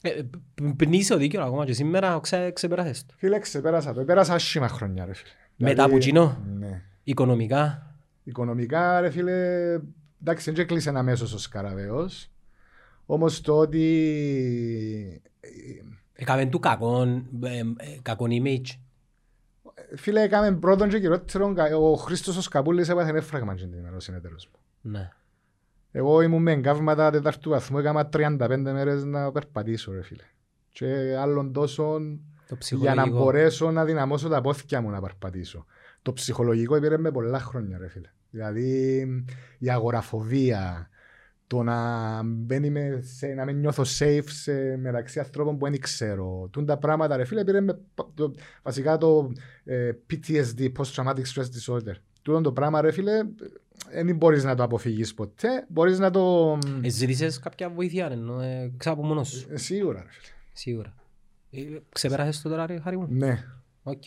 Ε, 0.03 0.23
π- 0.55 0.77
Πνίγεις 0.77 1.07
το 1.09 1.17
δίκαιος 1.17 1.45
ακόμα 1.45 1.65
και 1.65 1.73
σήμερα 1.73 2.19
ξε, 2.23 2.51
ξεπεράσες 2.51 3.07
το. 3.07 3.15
Φίλε, 3.19 3.39
ξεπέρασα 3.39 3.93
το. 3.93 4.05
Πέρασα 4.05 4.35
άσχημα 4.35 4.69
χρόνια 4.69 5.05
ρε 5.05 5.13
φίλε. 5.15 5.31
Μετά 5.57 5.73
Δηλαδή, 5.73 5.91
από 5.91 5.99
κοινό; 5.99 6.43
Ναι. 6.59 6.83
Οικονομικά; 7.03 7.95
Οικονομικά, 8.25 9.01
ρε 9.01 9.11
φίλε, 9.11 9.33
εντάξει, 10.21 10.51
δεν 10.51 10.67
κλείσε 10.67 10.89
ένα 10.89 11.03
μέσος 11.03 11.33
ο 11.33 11.39
Σκαραβαίος. 11.39 12.31
Όμως 13.11 13.41
το 13.41 13.59
ότι... 13.59 15.23
Έκαμε 16.13 16.47
του 16.47 16.59
κακόν, 16.59 17.27
ε, 17.43 17.59
ε, 17.59 17.65
κακόν 18.03 18.31
image. 18.33 18.79
Φίλε, 19.97 20.23
έκαμε 20.23 20.53
πρώτον 20.53 20.89
και 20.89 21.01
κυριότερον, 21.01 21.55
κα- 21.55 21.77
ο 21.77 21.95
Χρήστος 21.97 22.37
ο 22.37 22.41
Σκαπούλης 22.41 22.89
έπαθε 22.89 23.17
έφραγμα 23.17 23.55
την 23.55 23.73
ημέρα 23.73 23.97
ο 23.97 24.01
συνεταιρός 24.01 24.49
μου. 24.53 24.91
Ναι. 24.91 25.11
Εγώ 25.91 26.21
ήμουν 26.23 26.43
με 26.43 26.53
εγκάβματα 26.53 27.11
τετάρτου 27.11 27.51
βαθμού, 27.51 27.79
έκανα 27.79 28.09
35 28.13 28.37
μέρες 28.63 29.05
να 29.05 29.33
περπατήσω, 29.33 29.93
ρε 29.93 30.03
φίλε. 30.03 30.23
Και 30.69 31.17
άλλων 31.21 31.53
τόσων 31.53 32.03
Το 32.11 32.15
για 32.47 32.55
να 32.55 32.59
ψυχολογικό. 32.59 33.19
μπορέσω 33.19 33.71
να 33.71 33.85
δυναμώσω 33.85 34.29
τα 34.29 34.41
πόθηκια 34.41 34.81
μου 34.81 34.91
να 34.91 35.01
περπατήσω. 35.01 35.65
Το 36.03 36.13
ψυχολογικό 36.13 36.81
πήρε 36.81 36.99
με 36.99 37.11
πολλά 37.11 37.39
χρόνια, 37.41 37.79
ρε 37.79 37.89
φίλε. 37.89 38.11
Δηλαδή 38.31 39.03
η 39.59 39.71
αγοραφοβία, 39.71 40.89
το 41.49 41.63
να, 41.63 42.21
μπαίνει 42.25 42.71
με, 42.71 43.01
σε, 43.03 43.27
να 43.27 43.45
μην 43.45 43.59
νιώθω 43.59 43.83
safe 43.99 44.25
σε, 44.27 44.77
μεταξύ 44.77 45.19
ανθρώπων 45.19 45.59
που 45.59 45.71
δεν 45.71 45.81
ξέρω. 45.81 46.49
Τούν 46.53 46.67
τα 46.67 46.77
πράγματα, 46.77 47.17
ρε 47.17 47.25
φίλε, 47.25 47.45
πήρε 47.45 47.61
με, 47.61 47.79
πα- 47.95 48.11
το, 48.15 48.35
βασικά 48.63 48.99
το 48.99 49.33
ε, 49.65 49.91
PTSD, 50.11 50.73
Post-Traumatic 50.79 51.23
Stress 51.35 51.45
Disorder. 51.45 51.95
Τούτο 52.23 52.41
το 52.41 52.53
πράγμα, 52.53 52.81
ρε 52.81 52.93
φίλε, 52.93 53.13
δεν 53.93 54.17
μπορείς 54.17 54.45
να 54.45 54.55
το 54.55 54.63
αποφύγεις 54.63 55.15
ποτέ. 55.15 55.67
Μπορείς 55.69 55.99
να 55.99 56.11
το... 56.11 56.59
Ε, 56.83 56.89
Ζήτησες 56.89 57.39
κάποια 57.39 57.71
βοήθεια, 57.71 58.09
ενώ 58.11 58.41
ε, 58.41 58.73
ξέρω 58.77 58.95
από 58.95 59.05
μόνος 59.07 59.29
σου. 59.29 59.47
Ε, 59.51 59.57
Σίγουρα, 59.57 60.03
ρε 60.03 60.09
φίλε. 60.11 60.33
Σίγουρα. 60.53 60.95
Ε, 61.51 61.61
Ξεπεράσες 61.93 62.43
το 62.43 62.49
τώρα, 62.49 62.67
ρε 62.67 62.79
Χάρη 62.81 62.97
μου; 62.97 63.07
Ναι. 63.11 63.45
Οκ. 63.83 64.03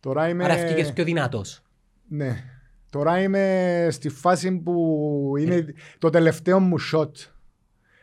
Τώρα 0.00 0.28
είμαι... 0.28 0.44
Άρα 0.44 0.52
ευκήκες 0.58 0.92
πιο 0.92 1.04
δυνατός. 1.04 1.62
Ναι. 2.08 2.44
Τώρα 2.90 3.22
είμαι 3.22 3.86
στη 3.90 4.08
φάση 4.08 4.52
που 4.52 5.32
είναι 5.38 5.74
το 5.98 6.10
τελευταίο 6.10 6.60
μου 6.60 6.76
shot. 6.92 7.10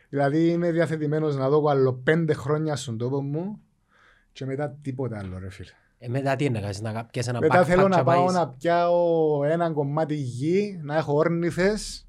Δηλαδή 0.08 0.48
είμαι 0.48 0.70
διατεθειμένος 0.70 1.36
να 1.36 1.48
δω 1.48 1.68
άλλο 1.68 1.92
πέντε 1.92 2.32
χρόνια 2.34 2.76
στον 2.76 2.98
τόπο 2.98 3.22
μου 3.22 3.60
και 4.32 4.44
μετά 4.46 4.70
τίποτα 4.82 5.18
άλλο 5.18 5.38
ρε 5.38 5.50
φίλε. 5.50 5.70
Ε, 5.98 6.08
μετά 6.08 6.36
τι 6.36 6.44
είναι 6.44 6.54
να 6.54 6.60
κάνεις, 6.60 6.80
να 6.80 7.04
πιάσεις 7.04 7.30
ένα 7.30 7.40
μετά 7.40 7.60
backpack 7.62 7.66
θέλω 7.66 7.82
και 7.82 7.88
να 7.88 8.04
πάω 8.04 8.24
πάεις. 8.24 8.32
να 8.36 8.48
πιάω 8.48 9.44
ένα 9.44 9.70
κομμάτι 9.70 10.14
γη, 10.14 10.80
να 10.82 10.96
έχω 10.96 11.14
όρνηθες, 11.14 12.06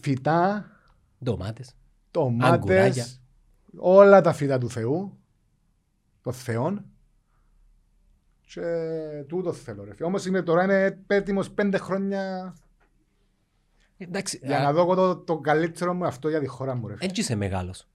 φυτά, 0.00 0.66
Ντομάτες. 1.24 1.76
τομάτες, 2.10 2.52
Αγκουράκια. 2.54 3.06
όλα 3.76 4.20
τα 4.20 4.32
φύτα 4.32 4.58
του 4.58 4.70
Θεού, 4.70 5.18
των 6.22 6.32
Θεών. 6.32 6.84
Και 8.54 8.62
τούτο 9.26 9.52
θέλω 9.52 9.84
ρε 9.84 9.94
φίλε. 9.94 10.06
Όμως 10.06 10.26
είμαι 10.26 10.42
τώρα 10.42 10.64
είναι 10.64 10.98
έτοιμος 11.06 11.50
πέντε 11.50 11.78
χρόνια 11.78 12.54
Εντάξει, 13.98 14.40
Για 14.42 14.58
να 14.58 14.72
δω 14.72 14.80
εγώ 14.80 14.94
το, 14.94 15.16
το 15.16 15.38
καλύτερο 15.38 15.94
μου 15.94 16.06
αυτό 16.06 16.28
για 16.28 16.40
τη 16.40 16.46
χώρα 16.46 16.74
μου, 16.74 16.86
ρε 16.86 16.94
φίλε. 16.96 17.08
έτσι 17.08 17.20
είσαι 17.20 17.34
μεγάλος. 17.34 17.88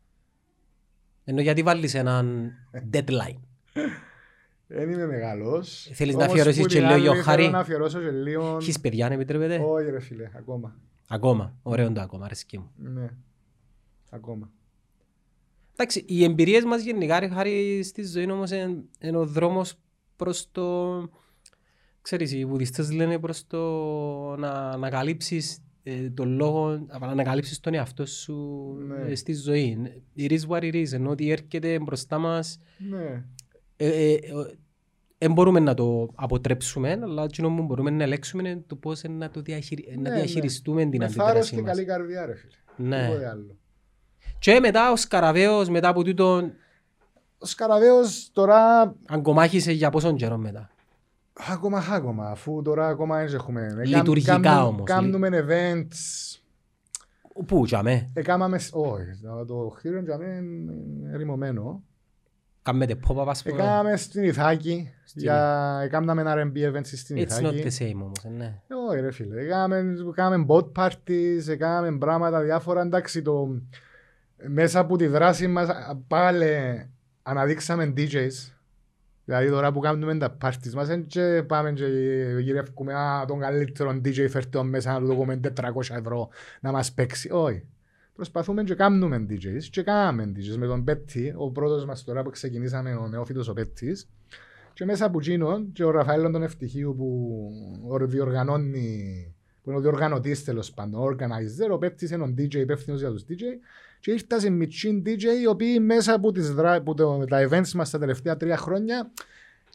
Ενώ 1.23 1.41
γιατί 1.41 1.63
βάλεις 1.63 1.93
έναν 1.93 2.51
deadline. 2.91 3.39
Δεν 4.67 4.89
είμαι 4.89 5.05
μεγάλος. 5.05 5.89
Θέλεις 5.93 6.15
να 6.15 6.19
Όμως 6.19 6.31
αφιερώσεις 6.31 6.61
που 6.61 6.67
και 6.67 6.73
την 6.73 6.83
λίγο 6.83 6.93
άλλη 6.93 7.01
γιο, 7.01 7.23
Χάρη; 7.23 7.41
Θέλω 7.41 7.53
να 7.53 7.59
αφιερώσω 7.59 7.99
και 7.99 8.11
λίγο... 8.11 8.57
Έχεις 8.61 8.79
παιδιά, 8.79 9.05
αν 9.05 9.11
επιτρέπετε; 9.11 9.59
Όχι 9.63 9.89
ρε 9.89 9.99
φίλε, 9.99 10.29
ακόμα. 10.35 10.75
Ακόμα. 11.07 11.55
Ωραίο 11.63 11.91
το 11.91 12.01
ακόμα, 12.01 12.25
αρέσκει 12.25 12.57
μου. 12.57 12.71
Ναι, 12.75 13.09
ακόμα. 14.09 14.51
Εντάξει, 15.73 16.05
οι 16.07 16.23
εμπειρίες 16.23 16.63
μας 16.63 16.83
γενικά, 16.83 17.19
ρε 17.19 17.27
Χάρη, 17.27 17.83
στη 17.83 18.05
ζωή 18.05 18.31
όμως 18.31 18.51
είναι, 18.51 18.83
είναι 18.99 19.17
ο 19.17 19.25
δρόμος 19.25 19.77
προς 20.15 20.47
το... 20.51 20.89
Ξέρεις, 22.01 22.31
οι 22.33 22.45
βουδιστές 22.45 22.91
λένε 22.91 23.19
προς 23.19 23.47
το 23.47 23.59
να 24.35 24.49
ανακαλύψεις 24.51 25.63
ε, 25.83 26.09
τον 26.09 26.35
λόγο, 26.35 26.69
να 26.99 27.07
ανακαλύψεις 27.07 27.59
τον 27.59 27.73
εαυτό 27.73 28.05
σου 28.05 28.35
Ναι. 28.87 29.11
ε, 29.11 29.15
στη 29.15 29.33
ζωή. 29.33 29.77
It 30.17 30.31
is 30.31 30.39
what 30.49 30.61
it 30.61 30.73
is, 30.73 30.91
ενώ 30.93 31.09
ότι 31.09 31.31
έρχεται 31.31 31.79
μπροστά 31.79 32.17
μας 32.17 32.59
Ναι. 32.89 33.23
ε, 33.75 33.87
ε, 33.87 34.13
ε, 34.13 34.19
δεν 35.17 35.31
μπορούμε 35.33 35.59
να 35.59 35.73
το 35.73 36.09
αποτρέψουμε, 36.15 36.99
αλλά 37.03 37.23
εκείνο 37.23 37.55
που 37.55 37.63
μπορούμε 37.63 37.89
να 37.89 38.03
ελέγξουμε 38.03 38.49
είναι 38.49 38.63
το 38.67 38.75
πώς 38.75 39.01
να, 39.09 39.29
το 39.29 39.41
διαχειρι... 39.41 39.85
Ναι, 39.95 40.01
να 40.01 40.09
ναι. 40.09 40.15
διαχειριστούμε 40.15 40.85
την 40.85 41.01
Με 41.01 41.07
θάρρος 41.07 41.23
αντίδρασή 41.25 41.55
και 41.55 41.61
μας. 41.61 41.69
καλή 41.71 41.85
καρδιά 41.85 42.25
ρε 42.25 42.35
φίλε. 42.35 42.55
Ναι. 42.89 43.05
Τίποτε 43.07 43.27
άλλο. 43.29 43.57
Και 44.39 44.59
μετά 44.59 44.91
ο 44.91 44.95
Σκαραβαίος, 44.95 45.69
μετά 45.69 45.87
από 45.89 46.03
τούτο, 46.03 46.51
Ο 47.43 47.45
Σκαραβαίος 47.45 48.29
τώρα 48.33 48.93
αγκομάχησε 49.07 49.71
για 49.71 49.89
πόσον 49.89 50.15
καιρό 50.15 50.37
μετά; 50.37 50.69
ακόμα 51.51 51.85
ακόμα 51.91 52.29
αφού 52.29 52.61
τώρα 52.61 52.87
ακόμα 52.87 53.17
δεν 53.25 53.33
έχουμε. 53.35 53.75
Ε, 53.79 53.85
Λειτουργικά 53.85 54.39
κάνουμε- 54.39 54.67
όμως, 54.73 54.83
Κάνουμε 54.89 55.29
events. 55.31 56.37
Πού, 57.45 57.65
για 57.65 57.83
με. 57.83 58.09
Εκάμαμε, 58.13 58.59
όχι, 58.71 59.05
το 59.47 59.75
χείρο 59.81 59.99
για 59.99 60.17
μένα 60.17 60.33
είναι 60.33 61.17
ρημωμένο. 61.17 61.83
Κάμετε 62.61 62.99
pop-up 63.07 63.27
ας 63.27 63.43
πούμε. 63.43 63.61
Εκάμαμε 63.63 63.97
στην 63.97 64.23
Ιθάκη, 64.23 64.89
για, 65.13 65.79
εκάμαμε 65.83 66.21
ένα 66.21 66.33
R&B 66.35 66.57
event 66.57 66.85
στην 66.85 67.17
It's 67.17 67.21
not 67.21 67.53
Ιθάκη. 67.53 67.65
the 67.65 67.83
same 67.83 68.01
όμως, 68.03 68.23
ε, 68.23 68.29
ναι. 68.29 68.59
Όχι 68.89 68.99
ρε 68.99 69.11
φίλε, 69.11 69.41
έκαμε, 69.41 69.95
έκαμε 70.11 70.45
boat 70.47 70.71
parties, 70.75 71.47
έκαμε 71.47 71.97
πράγματα 71.97 72.41
διάφορα, 72.41 72.81
εντάξει 72.81 73.21
το, 73.21 73.47
μέσα 74.47 74.79
από 74.79 74.97
τη 74.97 75.07
δράση 75.07 75.47
μας 75.47 75.69
α, 75.69 75.97
πάλι 76.07 76.45
αναδείξαμε 77.23 77.93
DJs. 77.97 78.51
Δηλαδή 79.25 79.49
τώρα 79.49 79.71
που 79.71 79.79
κάνουμε 79.79 80.17
τα 80.17 80.37
parties 80.41 80.71
μας 80.75 80.87
δεν 80.87 81.05
και 81.05 81.43
πάμε 81.47 81.71
και 81.73 81.85
γυρεύκουμε 82.39 82.93
α, 82.93 83.25
τον 83.27 83.39
καλύτερο 83.39 83.89
DJ 83.89 84.11
φέρτε 84.29 84.49
τον 84.49 84.67
μέσα 84.69 84.93
να 84.93 84.99
του 84.99 85.05
δούμε 85.05 85.39
400 85.55 85.95
ευρώ 85.97 86.29
να 86.61 86.71
μας 86.71 86.91
παίξει. 86.93 87.29
Όχι. 87.31 87.65
Προσπαθούμε 88.15 88.63
και 88.63 88.75
κάνουμε 88.75 89.25
DJs 89.29 89.63
και 89.71 89.83
κάναμε 89.83 90.31
DJs 90.35 90.55
με 90.57 90.67
τον 90.67 90.83
Πέτη, 90.83 91.33
ο 91.37 91.51
πρώτος 91.51 91.85
μας 91.85 92.03
τώρα 92.03 92.23
που 92.23 92.29
ξεκινήσαμε 92.29 92.93
ο 92.95 93.07
νεόφυτος 93.07 93.47
ο 93.47 93.53
Πέτης 93.53 94.09
και 94.73 94.85
μέσα 94.85 95.05
από 95.05 95.19
εκείνον 95.19 95.71
και 95.71 95.83
ο 95.83 95.91
Ραφαέλον 95.91 96.31
τον 96.31 96.43
Ευτυχίου 96.43 96.95
που 96.97 97.37
ο- 97.89 97.97
διοργανώνει, 98.05 99.33
που 99.63 99.69
είναι 99.69 99.79
ο 99.79 99.81
διοργανωτής 99.81 100.43
τέλος 100.43 100.71
πάντων, 100.71 101.01
ο 101.01 101.05
organizer, 101.15 101.71
ο 101.71 101.77
Πέπτης 101.77 102.11
είναι 102.11 102.23
ο 102.23 102.33
DJ 102.37 102.53
υπεύθυνος 102.55 102.99
για 102.99 103.09
τους 103.09 103.23
DJ 103.29 103.41
και 104.03 104.11
ήρθα 104.11 104.39
σε 104.39 104.49
μητσίν 104.49 105.03
DJ 105.05 105.23
οι 105.41 105.47
οποίοι 105.47 105.77
μέσα 105.81 106.13
από, 106.13 106.31
τις, 106.31 106.53
δρα- 106.53 106.73
από 106.73 106.93
το, 106.93 107.25
τα 107.25 107.47
events 107.49 107.71
μας 107.71 107.89
τα 107.89 107.99
τελευταία 107.99 108.37
τρία 108.37 108.57
χρόνια 108.57 109.11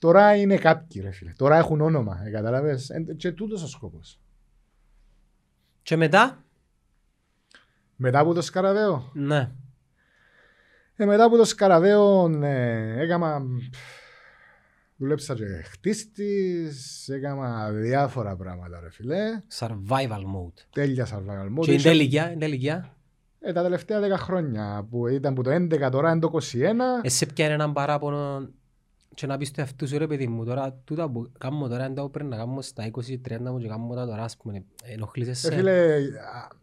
τώρα 0.00 0.36
είναι 0.36 0.56
κάποιοι 0.56 1.00
ρε 1.04 1.10
φίλε, 1.10 1.32
τώρα 1.36 1.56
έχουν 1.56 1.80
όνομα, 1.80 2.20
ε, 2.24 2.30
καταλαβες, 2.30 2.90
Ε, 2.90 3.00
και 3.16 3.32
τούτος 3.32 3.62
ο 3.62 3.66
σκόπος. 3.66 4.20
Και 5.82 5.96
μετά, 5.96 6.44
Μετά 7.96 8.18
από 8.18 8.34
το 8.34 8.42
Σκαραβαίο, 8.42 9.10
ναι. 9.14 9.50
ε, 10.96 11.04
μετά 11.04 11.24
από 11.24 11.36
το 11.36 11.44
Σκαραβαίο 11.44 12.30
ε, 12.44 13.00
έκανα, 13.02 13.42
δουλέψα 14.96 15.34
και 15.34 15.44
χτίστης, 15.64 17.08
έκανα 17.08 17.70
διάφορα 17.70 18.36
πράγματα 18.36 18.80
ρε 18.80 18.90
φίλε. 18.90 19.40
Survival 19.58 20.22
mode. 20.34 20.60
Τέλεια 20.72 21.06
survival 21.06 21.58
mode. 21.58 21.64
Και 21.64 21.70
είναι 21.72 21.80
Είχε- 21.80 21.90
ηλικία, 21.90 22.32
είναι 22.32 22.46
ηλικία. 22.46 22.92
Ε, 23.40 23.52
τα 23.52 23.62
τελευταία 23.62 24.00
10 24.00 24.02
χρόνια 24.18 24.86
που 24.90 25.06
ήταν 25.06 25.34
που 25.34 25.42
το 25.42 25.50
11 25.50 25.88
τώρα 25.90 26.10
είναι 26.10 26.20
το 26.20 26.30
21. 26.32 26.40
Εσύ 27.02 27.26
πιάνε 27.34 27.52
έναν 27.54 27.72
παράπονο 27.72 28.48
και 29.14 29.26
να 29.26 29.36
πεις 29.36 29.50
του 29.50 29.60
εαυτούς 29.60 29.88
σου 29.88 29.98
ρε 29.98 30.06
παιδί 30.06 30.26
μου 30.26 30.44
τώρα 30.44 30.80
τούτα 30.84 31.10
που 31.10 31.32
κάνουμε 31.38 31.68
τώρα 31.68 31.84
είναι 31.84 31.94
τα 31.94 32.02
που 32.02 32.10
πρέπει 32.10 32.28
να 32.30 32.36
κάνουμε 32.36 32.62
στα 32.62 32.90
20-30 32.92 33.00
μου 33.40 33.58
και 33.58 33.68
κάνουμε 33.68 33.94
τα 33.94 34.06
τώρα 34.06 34.22
ας 34.22 34.36
πούμε 34.36 34.64
ενοχλείσαι 34.84 35.30
Ε, 35.30 35.34
σε 35.34 35.54
φίλε, 35.54 35.94
α- 36.34 36.56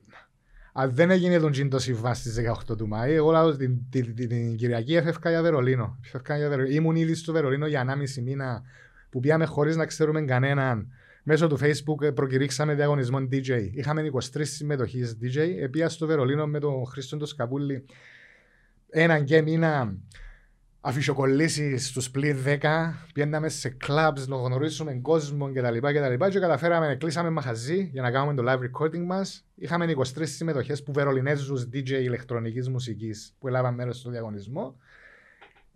αν 0.77 0.91
δεν 0.95 1.11
έγινε 1.11 1.39
τον 1.39 1.51
Τζιν 1.51 1.69
το 1.69 1.79
συμβά 1.79 2.13
στις 2.13 2.35
18 2.69 2.77
του 2.77 2.87
Μάη, 2.87 3.13
εγώ 3.13 3.31
λέω 3.31 3.55
την, 3.57 3.79
την, 3.89 4.15
την, 4.15 4.29
την 4.29 4.55
Κυριακή 4.55 4.95
έφευκα 4.95 5.29
για 5.29 5.41
Βερολίνο. 5.41 5.97
Έφευκα 6.05 6.37
για 6.37 6.49
Βερολίνο. 6.49 6.75
Ήμουν 6.75 6.95
ήδη 6.95 7.13
στο 7.15 7.31
Βερολίνο 7.31 7.67
για 7.67 7.85
1,5 8.17 8.23
μήνα 8.23 8.61
που 9.09 9.19
πήγαμε 9.19 9.45
χωρίς 9.45 9.75
να 9.75 9.85
ξέρουμε 9.85 10.21
κανέναν. 10.21 10.87
Μέσω 11.27 11.47
του 11.47 11.59
Facebook 11.59 12.01
ε, 12.01 12.11
προκηρύξαμε 12.11 12.73
διαγωνισμό 12.73 13.19
DJ. 13.31 13.69
Είχαμε 13.71 14.09
23 14.13 14.19
συμμετοχές 14.41 15.17
DJ. 15.21 15.37
Επία 15.61 15.89
στο 15.89 16.05
Βερολίνο 16.07 16.47
με 16.47 16.59
τον 16.59 16.85
Χρήστον 16.85 17.19
το 17.19 17.25
Σκαπούλη 17.25 17.85
έναν 18.89 19.23
και 19.23 19.41
μήνα 19.41 19.97
αφισοκολλήσει 20.81 21.77
στους 21.77 22.11
πλήν 22.11 22.37
10, 22.45 22.57
πιέναμε 23.13 23.49
σε 23.49 23.77
clubs, 23.87 24.25
να 24.27 24.35
γνωρίσουμε 24.35 24.93
κόσμο 24.93 25.51
κτλ. 25.51 25.77
Και, 25.77 26.29
και 26.29 26.39
καταφέραμε, 26.39 26.95
κλείσαμε 26.95 27.29
μαχαζί 27.29 27.89
για 27.91 28.01
να 28.01 28.11
κάνουμε 28.11 28.33
το 28.33 28.43
live 28.51 28.59
recording 28.59 29.03
μας. 29.05 29.45
Είχαμε 29.55 29.93
23 29.97 30.03
συμμετοχές 30.23 30.83
που 30.83 30.93
βερολινέζους 30.93 31.67
DJ 31.73 31.89
ηλεκτρονικής 31.89 32.69
μουσικής 32.69 33.35
που 33.39 33.47
έλαβαν 33.47 33.73
μέρος 33.73 33.97
στο 33.97 34.09
διαγωνισμό. 34.09 34.77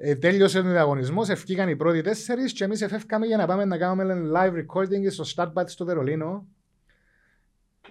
Ε, 0.01 0.15
τέλειωσε 0.15 0.59
ο 0.59 0.61
διαγωνισμό, 0.61 1.21
ευκήκαν 1.27 1.69
οι 1.69 1.75
πρώτοι 1.75 2.01
τέσσερις 2.01 2.53
και 2.53 2.63
εμείς 2.63 2.81
εφεύκαμε 2.81 3.25
για 3.25 3.37
να 3.37 3.45
πάμε 3.45 3.65
να 3.65 3.77
κάνουμε 3.77 4.13
ένα 4.13 4.41
live 4.41 4.53
recording 4.53 5.11
στο 5.11 5.23
Startbat 5.35 5.63
στο 5.65 5.85
Βερολίνο 5.85 6.47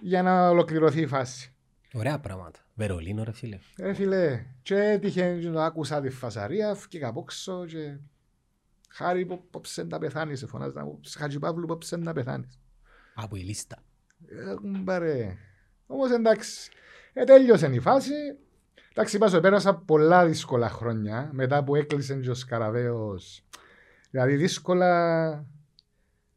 για 0.01 0.23
να 0.23 0.49
ολοκληρωθεί 0.49 1.01
η 1.01 1.07
φάση. 1.07 1.53
Ωραία 1.93 2.19
πράγματα. 2.19 2.59
Βερολίνο 2.75 3.25
ρε 3.25 3.33
φίλε. 3.33 3.59
Ε, 3.77 3.93
φίλε, 3.93 4.45
και 4.63 4.75
έτυχε 4.75 5.39
και 5.41 5.49
το 5.49 5.61
άκουσα 5.61 6.01
τη 6.01 6.11
φασαρία, 6.11 6.75
φύγα 6.75 7.09
από 7.09 7.21
έξω 7.21 7.67
και 7.67 7.97
χάρη 8.89 9.27
που 9.27 9.47
πόψε 9.51 9.83
να 9.83 9.99
πεθάνεις, 9.99 10.45
φωνάζα 10.49 10.85
μου, 10.85 11.01
Χατζηπαύλου 11.17 11.67
πόψε 11.67 11.97
να 11.97 12.13
πεθάνεις. 12.13 12.59
Από 13.15 13.37
η 13.37 13.41
λίστα. 13.41 13.83
Ε, 14.27 14.55
μπαρε. 14.63 15.37
Όμως 15.87 16.11
εντάξει, 16.11 16.71
ε, 17.13 17.25
τέλειωσε 17.25 17.71
η 17.73 17.81
φάση. 17.81 18.13
Εντάξει, 18.99 19.17
είπα 19.17 19.29
σου, 19.29 19.41
πέρασα 19.41 19.75
πολλά 19.75 20.27
δύσκολα 20.27 20.69
χρόνια 20.69 21.31
μετά 21.33 21.65
που 21.65 21.75
έκλεισε 21.75 22.15
και 22.15 22.31
ο 22.31 22.35
Σκαραβαίος. 22.35 23.45
Δηλαδή 24.11 24.37
δύσκολα, 24.37 25.45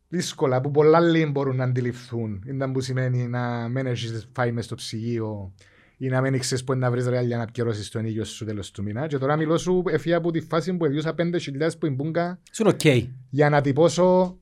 δύσκολα 0.07 0.61
που 0.61 0.71
πολλά 0.71 0.99
λίγοι 0.99 1.29
μπορούν 1.31 1.55
να 1.55 1.63
αντιληφθούν. 1.63 2.43
Ήταν 2.47 2.71
που 2.71 2.81
σημαίνει 2.81 3.27
να 3.27 3.67
μην 3.67 3.85
έχεις 3.85 4.27
φάει 4.33 4.51
μες 4.51 4.65
στο 4.65 4.75
ψυγείο 4.75 5.53
ή 5.97 6.07
να 6.07 6.21
μην 6.21 6.39
ξέρεις 6.39 6.63
πού 6.63 6.73
να 6.73 6.91
βρεις 6.91 7.07
ρεάλ 7.07 7.25
για 7.25 7.37
να 7.37 7.45
πιερώσεις 7.45 7.89
τον 7.89 8.05
ήλιο 8.05 8.23
σου 8.23 8.45
τέλος 8.45 8.71
του 8.71 8.83
μήνα. 8.83 9.07
Και 9.07 9.17
τώρα 9.17 9.35
μιλώ 9.35 9.57
σου 9.57 9.83
εφία 9.87 10.17
από 10.17 10.31
τη 10.31 10.39
φάση 10.41 10.73
που 10.73 10.85
εδιούσα 10.85 11.15
5.000 11.17 11.77
που 11.79 11.89
πούγκα 11.89 12.39
Ήσουν 12.51 12.67
οκ. 12.67 12.85
για 13.29 13.49
να 13.49 13.61
τυπώσω 13.61 14.37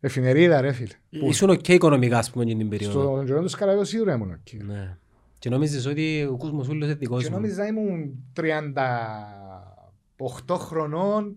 εφημερίδα 0.00 0.60
ρε 0.60 0.72
φίλε. 0.72 0.94
Που 1.20 1.26
Ήσουν 1.28 1.50
οκ 1.50 1.68
οικονομικά 1.68 2.18
ας 2.18 2.30
πούμε 2.30 2.44
την 2.44 2.68
περίοδο. 2.68 3.00
στον 3.00 3.26
καιρό 3.26 3.42
του 3.42 3.48
Σκαραβαίου 3.48 3.84
σίγουρα 3.84 4.14
ήμουν 4.14 4.30
εκεί. 4.30 4.56
Ναι. 4.56 4.96
Και 5.42 5.48
νόμιζες 5.48 5.86
ότι 5.86 6.28
ο 6.30 6.36
κόσμος 6.36 6.68
ούλος 6.68 6.86
είναι 6.86 6.94
δικός 6.94 7.22
Και 7.22 7.28
μου. 7.28 7.34
νόμιζα 7.34 7.66
ήμουν 7.66 8.24
38 8.36 10.56
χρονών 10.58 11.36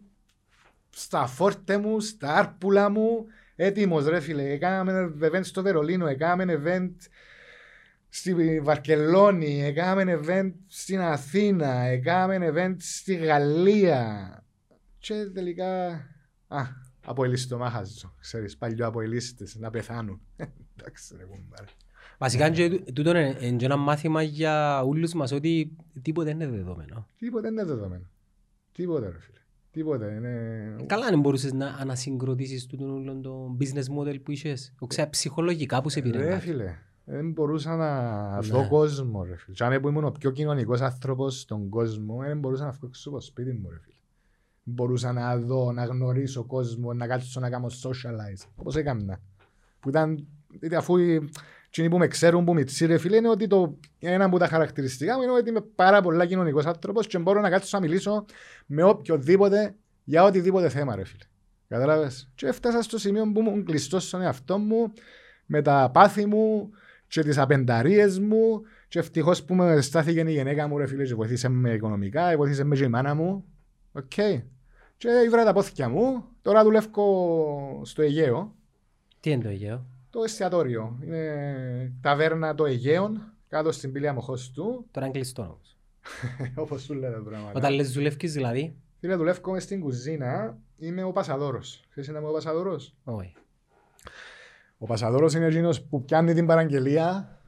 στα 0.90 1.28
φόρτε 1.28 1.78
μου, 1.78 2.00
στα 2.00 2.36
άρπουλα 2.36 2.90
μου, 2.90 3.26
έτοιμος 3.56 4.06
ρε 4.06 4.20
φίλε. 4.20 4.50
Έκαναμε 4.50 5.14
event 5.22 5.44
στο 5.44 5.62
Βερολίνο, 5.62 6.08
έκαναμε 6.08 6.62
event 6.64 6.92
στη 8.10 8.60
Βαρκελόνη, 8.62 9.64
έκαναμε 9.64 10.20
event 10.24 10.52
στην 10.68 11.00
Αθήνα, 11.00 11.74
έκαναμε 11.74 12.52
event 12.54 12.76
στη 12.78 13.16
Γαλλία. 13.16 14.44
Και 14.98 15.26
τελικά, 15.34 15.88
α, 16.48 16.62
αποελίσσει 17.06 17.48
το 17.48 17.58
μάχαζο, 17.58 18.16
ξέρεις, 18.20 18.58
παλιό 18.58 18.88
αποελίστες, 18.88 19.56
να 19.56 19.70
πεθάνουν. 19.70 20.22
Εντάξει 20.78 21.16
ρε 21.18 21.24
κουμπάρε. 21.24 21.66
Βασικά 22.20 22.50
και 22.50 22.70
τού- 22.70 22.94
τούτο 22.94 23.10
είναι 23.10 23.38
είναι 23.42 23.56
και 23.58 23.66
ένα 23.66 23.76
μάθημα 23.78 24.22
για 24.22 24.84
όλους 24.84 25.14
μας 25.14 25.32
ότι 25.32 25.76
τίποτε 26.02 26.30
είναι 26.30 26.48
δεδομένο. 26.48 27.08
Τίποτε 27.18 27.48
είναι 27.48 27.64
δεδομένο. 27.64 28.10
Τίποτε 28.72 29.06
ρε 29.10 29.20
φίλε. 29.20 29.40
Τίποτε. 29.72 30.14
Είναι... 30.14 30.76
Καλά 30.86 31.06
αν 31.06 31.20
μπορούσες 31.20 31.54
να 31.54 31.68
ανασυγκροτήσεις 31.68 32.66
τούτον 32.66 32.90
όλο 32.92 33.20
το 33.22 33.58
business 33.60 34.00
model 34.00 34.22
που 34.24 34.32
είχες. 34.32 34.74
Ξέρω 34.88 35.10
ψυχολογικά 35.10 35.82
που 35.82 35.90
σε 35.90 36.02
πήρε. 36.02 36.18
Ρε 36.18 36.30
κάτι. 36.30 36.42
φίλε. 36.42 36.76
Δεν 37.06 37.32
μπορούσα 37.32 37.76
να 37.76 38.30
Ναι. 38.42 38.48
δω 38.48 38.68
κόσμο 38.68 39.24
ρε 39.24 39.36
φίλε. 39.36 39.56
Και 39.56 39.64
αν 39.64 39.82
που 39.82 39.88
ήμουν 39.88 40.04
ο 40.04 40.12
πιο 40.12 40.32
κοινωνικός 40.32 40.82
άνθρωπος 40.82 41.40
στον 41.40 41.70
κόσμο, 41.70 42.18
δεν 42.22 42.40
μπορούσα 42.40 42.64
να 42.66 42.72
βγω 42.72 42.88
έξω 42.88 43.10
από 43.10 43.18
το 43.18 43.24
σπίτι 43.26 43.52
μου 43.54 43.70
ρε 43.70 43.80
φίλε. 43.84 43.94
Μπορούσα 44.64 45.12
να 45.14 45.38
δω, 45.38 45.72
να 45.72 45.86
γνωρίσω 45.86 46.44
κόσμο, 46.44 46.94
να 46.94 47.08
κάτσω 47.08 47.40
να 47.40 47.50
κάνω 47.50 47.68
socialize. 47.84 48.48
Όπως 48.56 48.76
έκανα. 48.76 49.20
Που 49.80 49.90
ήταν, 49.90 50.28
είτε 50.60 50.76
αφού 50.76 50.98
οι- 50.98 51.30
εκείνοι 51.76 51.90
που 51.90 51.98
με 51.98 52.08
ξέρουν, 52.08 52.46
που 52.46 52.54
με 52.54 52.64
τσι, 52.64 52.86
ρε 52.86 52.98
φίλε, 52.98 53.16
είναι 53.16 53.30
ότι 53.30 53.48
το, 53.48 53.78
ένα 54.00 54.26
από 54.26 54.38
τα 54.38 54.48
χαρακτηριστικά 54.48 55.16
μου 55.16 55.22
είναι 55.22 55.32
ότι 55.32 55.50
είμαι 55.50 55.62
πάρα 55.62 56.02
πολλά 56.02 56.26
κοινωνικός 56.26 56.66
άνθρωπος 56.66 57.08
και 57.08 57.18
μπορώ 57.18 57.42
να 57.42 57.50
κάτσω 57.50 57.78
να 57.78 57.86
μιλήσω 57.86 58.26
με 58.66 58.84
οποιοδήποτε 58.84 59.76
για 60.04 60.24
οτιδήποτε 60.24 60.70
θέμα, 60.70 60.96
ρε 60.96 61.04
φίλε. 61.06 61.24
Κατάλαβες; 61.68 62.32
Και 62.36 62.48
έφτασα 62.48 62.82
στο 62.82 62.98
σημείο 62.98 63.32
που 63.32 63.40
ήμουν 63.40 63.66
κλειστός 63.66 64.08
στον 64.08 64.22
εαυτό 64.22 64.58
μου, 64.58 64.94
με 65.46 65.62
τα 65.62 65.90
πάθη 65.94 66.26
μου 66.26 66.70
και 67.08 67.22
τις 67.22 67.38
απενταρίες 67.38 68.20
μου 68.20 68.62
και 68.88 69.00
ευτυχώς 69.00 69.44
που 69.44 69.56
με 69.56 69.82
στάθηκε 69.82 70.20
η 70.20 70.32
γεναίκα 70.32 70.68
μου 70.68 70.78
ρε 70.78 70.88
φίλε 70.88 71.04
και 71.04 71.16
βοήθησε 71.16 71.50
με 71.50 71.74
οικονομικά, 71.74 72.38
βοήθησε 72.38 72.64
με 72.64 72.76
και 72.76 72.84
η 72.84 72.88
μάνα 72.88 73.16
μου. 73.16 73.46
Οκ. 73.92 74.14
Και 74.98 75.10
ήβρα 75.26 75.44
τα 75.44 75.54
πόδκια 75.54 75.90
μου. 75.90 76.24
Τώρα 76.42 76.64
δουλεύω 76.64 77.82
στο 77.86 78.02
Αιγαίο, 78.02 78.56
Τι 79.20 79.32
είναι 79.32 79.44
το 79.44 79.50
Αιγαίο; 79.50 79.86
Το 80.16 80.24
εστιατόριο. 80.24 81.00
Είναι 81.04 81.94
ταβέρνα 82.02 82.56
το 82.56 82.66
Αιγαίων, 82.66 83.34
κάτω 83.48 83.72
στην 83.72 83.92
Πύλη 83.92 84.08
Αμμοχώστου, 84.08 84.86
Τώρα 84.92 85.06
είναι 85.06 85.16
κλειστό 85.16 85.42
όμως. 85.42 85.78
όπως 86.64 86.82
σου 86.82 86.94
λέτε 86.94 87.20
πράγματα. 87.20 87.52
Όταν 87.56 87.74
λες 87.74 87.92
δουλεύκεις 87.92 88.34
δηλαδή. 88.34 88.76
Φίλε, 89.00 89.16
δουλεύω 89.16 89.52
μες 89.52 89.64
στην 89.64 89.80
κουζίνα, 89.80 90.58
είμαι 90.78 91.04
ο 91.04 91.12
Πασαδόρος. 91.12 91.84
Ξέρεις 91.90 92.10
να 92.10 92.20
είμαι 92.20 92.28
ο 92.28 92.32
Πασαδόρος; 92.32 92.96
Όχι. 93.04 93.34
Ο 94.78 94.86
Πασαδόρος 94.86 95.34
είναι 95.34 95.46
εκείνος 95.46 95.82
που 95.82 96.06
πιάνει 96.06 96.34
την 96.34 96.46
παραγγελία 96.46 97.40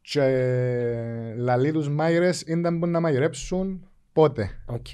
και 0.00 0.22
λαλεί 1.36 1.72
τους 1.72 1.88
μάγειρες 1.88 2.40
ήταν 2.40 2.78
που 2.78 2.86
να 2.86 3.00
μαγειρέψουν 3.00 3.88
πότε. 4.12 4.62
Οκ. 4.66 4.86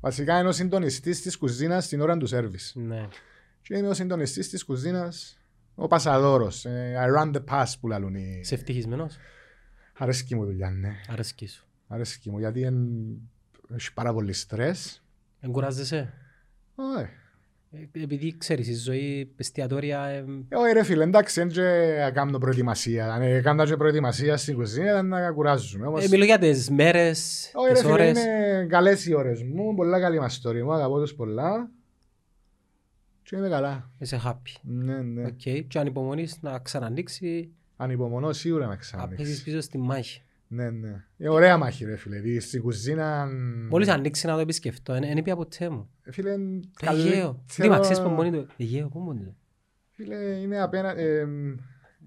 Βασικά 0.00 0.38
είναι 0.38 0.48
ο 0.48 0.52
συντονιστής 0.52 1.22
της 1.22 1.36
κουζίνας 1.36 1.84
στην 1.84 2.00
ώρα 2.00 2.16
του 2.16 2.26
σέρβις. 2.26 2.72
Ναι. 2.76 3.08
Και 3.68 3.76
είναι 3.76 3.88
ο 3.88 3.94
συντονιστής 3.94 4.48
της 4.48 4.64
κουζίνας 4.64 5.38
ο 5.74 5.86
Πασαδόρος. 5.86 6.64
Ε, 6.64 6.94
I 7.06 7.18
run 7.22 7.34
the 7.36 7.40
pass 7.50 7.66
που 7.80 7.88
λαλούν 7.88 8.14
οι... 8.14 8.38
Είσαι 8.40 8.54
ευτυχισμένος; 8.54 9.16
Αρέσκει 9.98 10.34
μου 10.34 10.42
η 10.42 10.46
δουλειά, 10.46 10.70
ναι. 10.70 10.90
Αρέσκει 11.08 11.46
σου. 11.46 11.66
Αρέσκει 11.88 12.30
μου 12.30 12.38
γιατί 12.38 12.62
εν- 12.62 13.30
έχει 13.76 13.92
πάρα 13.94 14.12
πολύ 14.12 14.32
στρες. 14.32 15.02
Εγκουράζεσαι; 15.40 16.12
Ωραία. 16.74 17.08
Ε, 17.72 18.02
Επειδή 18.02 18.34
ξέρεις 18.38 18.68
η 18.68 18.74
ζωή 18.74 19.32
εστιατόρια 19.36 20.04
ε, 20.04 20.24
Ε, 20.48 20.56
Όχι 20.56 20.72
ρε 20.72 20.82
φίλε, 20.84 21.04
εντάξει, 21.04 21.40
δεν 21.40 21.48
και 21.48 22.10
κάνω 22.14 22.38
προετοιμασία. 22.38 23.12
Αν 23.12 23.22
έκανα 23.22 23.64
και 23.66 23.76
προετοιμασία 23.76 24.36
στην 24.36 24.54
κουζίνα 24.54 24.90
ήταν 24.90 25.06
να 25.08 25.32
κουράζουμε. 25.32 25.86
Όμως... 25.86 26.04
ε, 26.04 26.08
μιλώ 26.08 26.24
για 26.24 26.38
τις 26.38 26.70
μέρες, 26.70 27.50
Όχι 27.54 27.66
ρε 27.66 27.72
τις 27.72 27.82
φίλε, 27.82 27.92
ώρες. 27.92 28.08
είναι 28.24 28.66
καλές 28.68 29.06
οι 29.06 29.14
ώρες 29.14 29.42
μου, 29.42 29.74
πολλά 29.74 30.00
καλοί 30.00 30.20
μαστόροι 30.20 30.62
μου, 30.62 30.72
αγαπώ 30.72 31.00
τους 31.00 31.14
πολλά. 31.14 31.70
Και 33.28 33.36
είμαι 33.36 33.48
καλά. 33.48 33.90
Είσαι 33.98 34.20
happy. 34.24 34.60
Ναι, 34.62 35.02
ναι. 35.02 35.24
Οκ. 35.26 35.66
Και 35.68 35.78
αν 35.78 35.86
υπομονείς 35.86 36.38
να 36.42 36.58
ξανανοίξει, 36.58 37.50
Ανυπομονώ 37.76 38.32
σίγουρα 38.32 38.62
να 38.64 38.70
να 38.70 38.76
πέσεις 38.76 38.90
ξανανοίξει. 38.96 39.42
πίσω 39.42 39.60
στη 39.60 39.78
μάχη. 39.78 40.22
Ναι, 40.48 40.70
ναι. 40.70 41.04
Είναι 41.16 41.28
ωραία 41.28 41.56
μάχη 41.56 41.84
ρε 41.84 41.96
φίλε, 41.96 42.18
δηλαδή 42.20 42.40
στην 42.40 42.62
κουζίνα... 42.62 43.26
Μόλις 43.70 43.88
ανοίξει 43.88 44.26
να 44.26 44.34
το 44.34 44.40
επισκεφτώ, 44.40 44.92
δεν 44.92 45.16
είπε 45.16 45.34
ποτέ 45.34 45.68
μου. 45.68 45.88
Ε, 46.02 46.12
Φίλε, 46.12 46.30
είναι 46.32 46.60
Το 46.60 46.90
Αιγαίο. 46.90 47.04
καλύτερο- 47.04 47.42
Δήμα, 47.56 47.78
ξέρεις 47.78 48.00
που 48.02 48.08
μόνοι 48.08 48.30
του. 48.30 48.46
Αιγαίο, 48.56 48.88
πού 48.88 48.98
μόνοι 48.98 49.20
του. 49.24 49.36
Φίλε, 49.90 50.16
είναι 50.16 50.60
απέναντι... 50.60 51.02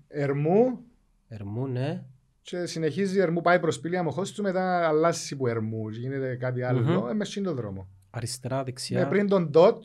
Ερμού 0.08 0.80
Ερμού, 1.28 1.68
ναι. 1.68 2.04
και 2.42 2.66
συνεχίζει 2.66 3.20
Ερμού, 3.20 3.42
πάει 3.42 3.60
προς 3.60 3.80
πύλη 3.80 3.98
αμοχώς 3.98 4.32
του, 4.32 4.42
μετά 4.42 4.88
αλλάζει 4.88 5.36
που 5.36 5.48
Ερμού, 5.48 5.90
και 5.90 6.00
γίνεται 6.00 6.36
κάτι 6.36 6.62
άλλο, 6.64 6.80
Μμμ. 6.80 7.08
ε, 7.10 7.14
μες 7.14 7.28
στην 7.28 7.44
το 7.44 7.54
δρόμο. 7.54 7.88
Αριστερά, 8.10 8.58
Ναι, 8.58 8.64
δεξιά. 8.64 9.08
πριν 9.08 9.28
τον 9.28 9.52
dot, 9.54 9.80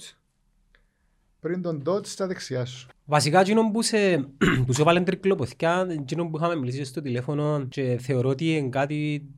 πριν 1.41 1.63
τον 1.63 1.83
dot 1.87 2.07
στα 2.07 2.27
δεξιά 2.27 2.65
σου. 2.65 2.89
Βασικά, 3.05 3.41
εκείνο 3.41 3.71
που 3.71 3.83
σε, 3.83 4.17
που 4.67 4.73
σε 4.73 4.83
βάλει 4.83 5.03
τρικλοποθηκιά, 5.03 5.87
εκείνο 5.91 6.29
που 6.29 6.37
είχαμε 6.37 6.57
μιλήσει 6.57 6.85
στο 6.85 7.01
τηλέφωνο 7.01 7.67
και 7.69 7.99
θεωρώ 8.01 8.29
ότι 8.29 8.57
είναι 8.57 8.69
κάτι 8.69 9.29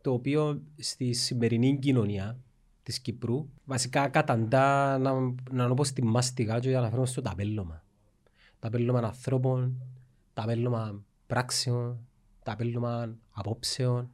το 0.00 0.12
οποίο 0.12 0.62
στη 0.76 1.12
σημερινή 1.12 1.78
κοινωνία 1.78 2.38
της 2.82 3.00
Κυπρού 3.00 3.48
βασικά 3.64 4.08
καταντά 4.08 4.98
να, 4.98 5.12
να 5.50 5.74
πω 5.74 5.84
στη 5.84 6.04
μάστιγα 6.04 6.58
και 6.58 6.76
αναφέρομαι 6.76 7.06
στο 7.06 7.22
ταπέλωμα. 7.22 7.82
Ταπέλωμα 8.58 8.98
ανθρώπων, 8.98 9.82
ταπέλωμα 10.34 11.04
πράξεων, 11.26 11.98
ταπέλωμα 12.42 13.14
απόψεων. 13.30 14.10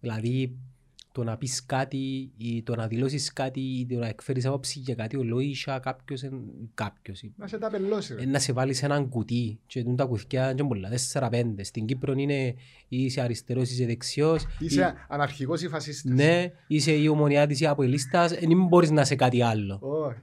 Δηλαδή 0.00 0.56
το 1.16 1.24
να 1.24 1.36
πεις 1.36 1.66
κάτι 1.66 2.32
ή 2.36 2.62
το 2.62 2.74
να 2.74 2.86
δηλώσεις 2.86 3.32
κάτι 3.32 3.60
ή 3.60 3.86
το 3.86 3.98
να 3.98 4.06
εκφέρεις 4.06 4.46
άποψη 4.46 4.78
για 4.78 4.94
κάτι 4.94 5.16
ολόισα 5.16 5.78
κάποιος, 5.78 6.22
εν- 6.22 6.44
κάποιος 6.74 7.22
ή- 7.22 7.32
Να 7.36 7.46
σε 7.46 7.58
τα 7.58 7.70
πελώσει. 7.70 8.14
ρε. 8.14 8.22
ε, 8.22 8.26
να 8.26 8.38
σε 8.38 8.52
βάλει 8.52 8.74
σε 8.74 8.84
έναν 8.84 9.08
κουτί 9.08 9.58
και 9.66 9.82
τούν 9.82 9.96
τα 9.96 10.04
κουτιά 10.04 10.50
είναι 10.50 10.64
πολλά, 10.66 10.88
τέσσερα 10.88 11.28
πέντε. 11.28 11.62
Στην 11.64 11.86
Κύπρο 11.86 12.12
είναι 12.12 12.44
ή 12.88 13.04
είσαι 13.04 13.20
αριστερός, 13.20 13.70
είσαι 13.70 13.86
δεξιός. 13.86 14.46
Είσαι 14.58 14.94
αναρχικός 15.08 15.62
ή 15.62 15.68
φασίστας. 15.68 16.12
ή- 16.12 16.14
Ναι, 16.14 16.52
είσαι 16.66 16.92
η 16.92 17.08
ομονιάτης 17.08 17.60
ή 17.60 17.66
αποελίστας, 17.66 18.32
ε, 18.32 18.38
δεν 18.46 18.66
μπορείς 18.66 18.90
να 18.90 19.00
είσαι 19.00 19.14
κάτι 19.14 19.42
άλλο. 19.42 19.78
Όχι. 19.82 20.18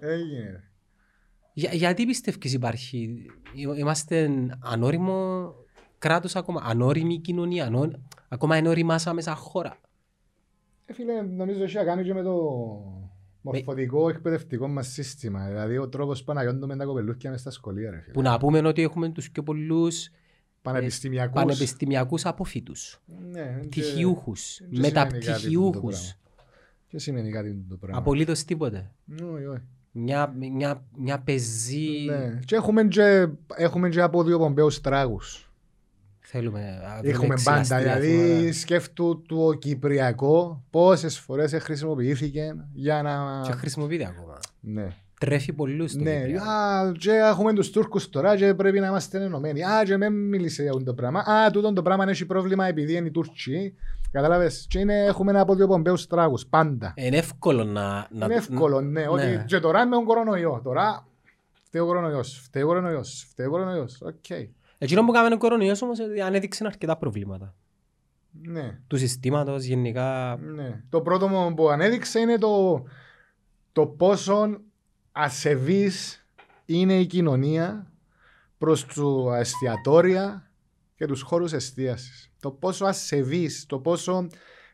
Έγινε. 0.00 0.40
ρε. 0.50 0.60
Για, 1.52 1.72
γιατί 1.74 2.06
πιστεύεις 2.06 2.52
υπάρχει, 2.52 3.26
ε- 3.74 3.78
είμαστε 3.78 4.30
ανώριμο 4.60 5.50
κράτος 5.98 6.36
ακόμα, 6.36 6.62
ανώριμη 6.64 7.18
κοινωνία, 7.20 7.66
ανώ, 7.66 7.90
ακόμα 8.28 8.56
είναι 8.56 8.68
οριμάσα 8.68 9.14
σαν 9.18 9.34
χώρα; 9.34 9.80
Ε, 10.86 10.92
φίλε, 10.92 11.22
νομίζω 11.22 11.62
έχει 11.62 11.76
να 11.76 11.84
κάνει 11.84 12.02
και 12.04 12.14
με 12.14 12.22
το 12.22 12.34
μορφωτικό 13.40 14.08
εκπαιδευτικό 14.08 14.68
μας 14.68 14.88
σύστημα. 14.88 15.46
Δηλαδή 15.46 15.78
ο 15.78 15.88
τρόπος 15.88 16.24
που 16.24 16.32
αναγιώντουμε 16.32 16.76
τα 16.76 16.84
κοπελούκια 16.84 17.30
μες 17.30 17.40
στα 17.40 17.50
σχολεία. 17.50 17.90
Ρε, 17.90 18.00
φίλε. 18.00 18.12
Που 18.12 18.22
να 18.22 18.38
πούμε 18.38 18.58
ότι 18.68 18.82
έχουμε 18.82 19.08
τους 19.08 19.30
πιο 19.30 19.42
πολλούς 19.42 20.10
Πανεπιστημιακούς. 20.62 21.32
πανεπιστημιακούς 21.34 22.26
αποφύτους, 22.26 23.00
Ναι, 23.30 23.58
και- 23.60 23.66
πτυχιούχους, 23.68 24.58
δεν 24.60 24.68
σημαίνει 24.74 24.92
κάτι 24.92 25.14
μεταπτυχιούχους. 25.14 25.98
τούτο 26.00 26.18
Και 26.88 26.98
σημαίνει 26.98 27.30
κάτι 27.30 27.64
το 27.68 27.76
πράγμα. 27.76 27.98
Απολύτως 27.98 28.44
τίποτε. 28.44 28.90
Όχι, 29.32 29.46
όχι. 29.46 29.62
Μια, 29.92 30.34
μια, 30.52 30.84
μια 30.96 31.18
πεζή 31.20 32.04
Ναι. 32.08 32.38
Και 32.44 32.54
έχουμε 32.54 32.84
και, 32.84 33.28
έχουμε 33.56 33.88
και 33.88 34.00
από 34.00 34.22
δύο 34.24 34.38
πομπέους 34.38 34.80
τράγους. 34.80 35.45
Θέλουμε. 36.28 36.60
α, 36.60 37.00
Έχουμε 37.02 37.28
λέξη 37.28 37.44
πάντα. 37.44 37.60
αστεία 37.60 37.78
Δηλαδή 37.78 38.16
θέματα. 38.36 38.52
σκέφτου 38.52 39.22
το 39.28 39.52
Κυπριακό 39.52 40.64
πόσες 40.70 41.18
φορές 41.18 41.54
χρησιμοποιήθηκε 41.60 42.54
για 42.72 43.02
να... 43.02 43.40
Και 43.44 43.52
χρησιμοποιείται 43.52 44.04
ακόμα. 44.16 44.38
Ναι. 44.60 44.86
Τρέφει 45.20 45.52
πολλούς 45.52 45.92
το 45.92 46.02
Ναι, 46.02 46.16
Κυπριακό. 46.16 46.44
α, 46.50 46.92
και 46.98 47.10
έχουμε 47.10 47.52
τους 47.52 47.70
Τούρκους 47.70 48.08
τώρα 48.08 48.36
και 48.36 48.54
πρέπει 48.54 48.80
να 48.80 48.86
είμαστε 48.86 49.22
ενωμένοι. 49.24 49.64
Α, 49.64 49.82
και 49.84 49.96
με 49.96 50.10
μίλησε 50.10 50.62
για 50.62 50.70
αυτό 50.70 50.84
το 50.84 50.94
πράγμα. 50.94 51.20
Α, 51.20 51.50
τούτο 51.50 51.72
το 51.72 51.82
πράγμα 51.82 52.04
έχει 52.08 52.26
πρόβλημα 52.26 52.66
επειδή 52.66 52.94
είναι 52.94 53.06
οι 53.06 53.10
Τούρκοι. 53.10 53.74
Κατάλαβες; 54.10 54.66
Και 54.68 54.78
είναι, 54.78 55.04
έχουμε 55.04 55.30
έναν 55.30 55.40
αποδιοπομπαίους 55.40 56.06
τράγους, 56.06 56.46
πάντα. 56.46 56.92
Είναι 56.96 57.16
εύκολο 57.16 57.64
να... 57.64 58.06
να 58.10 58.24
Είναι 58.24 58.34
εύκολο, 58.34 58.80
ναι. 58.80 59.06
Ότι 59.08 59.42
και 59.46 59.58
τώρα 59.60 59.86
με 59.86 59.94
τον 59.94 60.04
κορονοϊό. 60.04 60.60
Τώρα 60.64 61.06
φταίει 61.62 61.82
ο 61.82 61.86
κορονοϊός, 61.86 62.40
φταίει 62.44 62.62
ο 62.62 62.66
κορονοϊός, 62.66 63.26
φταίει 63.30 63.46
ο 63.46 63.50
κορονοϊός. 63.50 63.98
Οκ. 64.02 64.24
Εκείνο 64.78 65.04
που 65.04 65.12
κάνουμε 65.12 65.34
ο 65.34 65.38
κορονοϊός 65.38 65.82
όμως 65.82 65.98
ε, 65.98 66.22
ανέδειξε 66.22 66.66
αρκετά 66.66 66.96
προβλήματα. 66.96 67.54
Ναι. 68.42 68.80
Του 68.86 68.96
συστήματος 68.98 69.64
γενικά. 69.64 70.36
Ναι. 70.36 70.82
Το 70.88 71.00
πρώτο 71.00 71.28
μου 71.28 71.54
που 71.54 71.68
ανέδειξε 71.68 72.18
είναι 72.18 72.38
το, 72.38 72.84
το 73.72 73.86
πόσο 73.86 74.60
ασεβής 75.12 76.26
είναι 76.64 77.00
η 77.00 77.06
κοινωνία 77.06 77.92
προς 78.58 78.86
τα 78.86 79.38
εστιατόρια 79.38 80.50
και 80.96 81.06
τους 81.06 81.22
χώρους 81.22 81.52
εστίασης. 81.52 82.30
Το 82.40 82.50
πόσο 82.50 82.84
ασεβής, 82.84 83.66
το 83.66 83.78
πόσο 83.78 84.26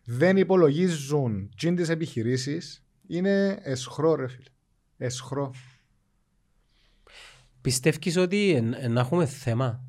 δεν 0.04 0.36
υπολογίζουν 0.36 1.50
τσιν 1.56 1.76
τις 1.76 1.88
επιχειρήσεις 1.88 2.84
είναι 3.06 3.58
εσχρό 3.62 4.14
ρε 4.14 4.28
φίλε. 4.28 4.48
Εσχρό. 4.98 5.54
Πιστεύεις 7.60 8.16
ότι 8.16 8.52
εν- 8.54 8.74
εν 8.78 8.92
να 8.92 9.00
έχουμε 9.00 9.26
θέμα; 9.26 9.84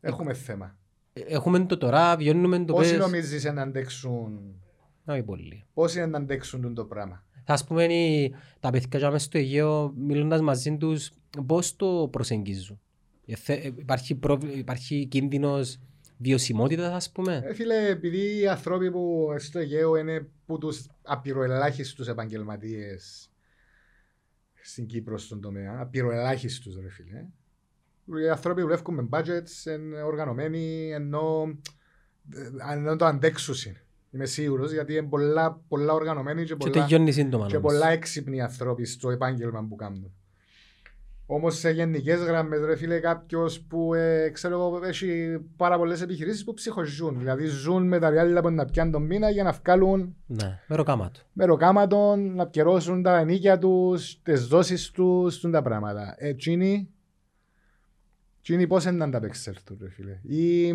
Έχουμε 0.00 0.34
θέμα. 0.34 0.76
Ε, 1.12 1.20
Έχουμε 1.20 1.66
το 1.66 1.76
τώρα, 1.78 2.16
βιώνουμε 2.16 2.64
το 2.64 2.72
Πόσοι 2.72 2.90
πες. 2.90 2.98
νομίζεις 2.98 3.44
να 3.44 3.62
αντέξουν, 3.62 4.54
Όχι 5.06 5.22
πολύ. 5.22 5.64
πόσοι 5.74 6.06
να 6.06 6.18
αντέξουν 6.18 6.74
το 6.74 6.84
πράγμα; 6.84 7.24
Ας 7.46 7.64
πούμε 7.64 7.84
οι- 7.84 8.34
τα 8.60 8.70
παιδιά 8.70 8.88
και 8.98 8.98
μέσα 9.06 9.18
στο 9.18 9.38
Αιγαίο 9.38 9.92
μιλώντας 9.96 10.40
μαζί 10.40 10.76
τους 10.76 11.10
πώς 11.46 11.76
το 11.76 12.08
προσεγγίζουν; 12.12 12.80
Ε, 13.26 13.34
θε- 13.36 13.64
ε, 13.64 13.66
Υπάρχει, 13.78 14.14
πρόβλη- 14.14 14.56
υπάρχει 14.56 15.06
κίνδυνος 15.06 15.78
βιωσιμότητας 16.18 16.92
ας 16.92 17.12
πούμε; 17.12 17.42
Ε, 17.44 17.54
φίλε, 17.54 17.88
επειδή 17.88 18.38
οι 18.40 18.48
άνθρωποι 18.48 18.90
που 18.90 19.28
στο 19.38 19.58
Αιγαίο 19.58 19.96
είναι 19.96 20.28
που 20.46 20.58
τους 20.58 20.86
απειροελάχιστους 21.02 22.08
επαγγελματίες 22.08 23.30
στην 24.62 24.86
Κύπρο 24.86 25.18
στον 25.18 25.40
τομέα, 25.40 25.76
απειροελάχιστους 25.80 26.76
ρε 26.80 26.88
φίλε. 26.88 27.26
Οι 28.24 28.28
άνθρωποι 28.28 28.60
δουλεύουν 28.60 28.94
με 28.94 29.08
budgets, 29.12 29.70
είναι 29.78 30.02
οργανωμένοι, 30.02 30.90
ενώ, 30.92 31.56
ε, 32.34 32.72
ενώ 32.72 32.96
το 32.96 33.04
αντέξουσιν. 33.04 33.76
Είμαι 34.10 34.24
σίγουρος, 34.26 34.72
γιατί 34.72 34.92
είναι 34.94 35.06
πολλά, 35.08 35.60
πολλά 35.68 35.92
οργανωμένοι 35.92 36.40
και 36.44 36.46
Και 36.46 36.54
πολλά, 36.70 36.72
τελειώνει 36.86 37.12
σύντομα 37.12 37.46
και 37.46 37.56
όμως. 37.56 37.72
πολλά 37.72 37.90
έξυπνοι 37.90 38.40
άνθρωποι 38.42 38.84
στο 38.84 39.10
επάγγελμα 39.10 39.66
που 39.68 39.76
κάνουν. 39.76 40.12
Όμως 41.30 41.58
σε 41.58 41.70
γενικές 41.70 42.20
γραμμές, 42.20 42.60
ρε 42.64 42.76
φίλε, 42.76 42.98
κάποιος 42.98 43.60
που 43.60 43.94
ε, 43.94 44.28
ξέρω 44.32 44.54
εγώ 44.54 44.80
έχει 44.86 45.38
πάρα 45.56 45.76
πολλές 45.78 46.02
επιχειρήσεις 46.02 46.44
που 46.44 46.54
ψυχοζούν. 46.54 47.18
Δηλαδή 47.18 47.46
ζουν 47.46 47.86
με 47.86 47.98
τα 47.98 48.10
διάλειλα 48.10 48.40
που 48.42 48.50
να 48.50 48.64
πιάνουν 48.64 48.92
τον 48.92 49.02
μήνα 49.02 49.30
για 49.30 49.42
να 49.42 49.52
βγάλουν 49.52 50.16
Ναι, 50.26 50.58
μεροκάμα 50.66 51.10
του. 51.10 51.20
μεροκάματον, 51.32 52.34
να 52.34 52.46
πιερώσουν 52.46 53.02
τα 53.02 53.18
ενίκια 53.18 53.58
τους, 53.58 54.22
τις 54.22 54.46
δόσεις 54.46 54.90
τους, 54.90 55.40
τα 55.40 55.62
πράγματα. 55.62 56.14
Ε, 56.18 56.32
τσίνοι, 58.48 58.66
τσίνοι 58.66 58.66
πώς 58.66 58.84
είναι 58.84 58.96
να 58.96 59.04
ανταπεξέλθουν, 59.04 59.78
ρε 59.80 59.88
φίλε. 59.90 60.18
Ή 60.22 60.66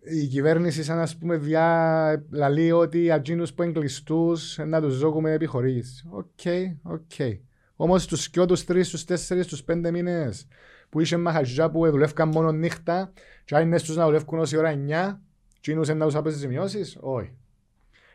η 0.00 0.26
κυβέρνηση, 0.30 0.82
σαν 0.82 0.96
να 0.96 1.08
πούμε, 1.20 1.36
διά, 1.36 2.24
λαλεί 2.30 2.72
ότι 2.72 3.10
ατσίνους 3.10 3.52
που 3.52 3.62
εγκλειστούς 3.62 4.58
να 4.66 4.80
τους 4.80 4.94
ζώγουμε 4.94 5.32
επιχορήγηση. 5.32 6.06
Οκ, 6.10 6.40
οκ. 6.82 7.38
Όμως 7.76 8.06
τους 8.06 8.28
και 8.30 8.44
τους 8.44 8.64
τρεις, 8.64 8.88
τους 8.88 9.04
τέσσερις, 9.04 9.46
τους 9.46 9.62
πέντε 9.62 9.90
μήνες 9.90 10.46
που 10.88 11.00
είσαι 11.00 11.16
μαχαζιά 11.16 11.70
που 11.70 11.90
δουλεύκαν 11.90 12.28
μόνο 12.28 12.52
νύχτα 12.52 13.12
και 13.44 13.54
αν 13.56 13.62
είναι 13.62 13.78
στους 13.78 13.96
να 13.96 14.04
δουλεύκουν 14.04 14.38
ως 14.38 14.52
η 14.52 14.56
ώρα 14.56 14.68
9 14.70 15.20
τσίνους 15.60 15.88
είναι 15.88 15.98
να 15.98 16.04
τους 16.04 16.14
απέσεις 16.14 16.38
ζημιώσεις. 16.40 16.96
Όχι. 17.00 17.32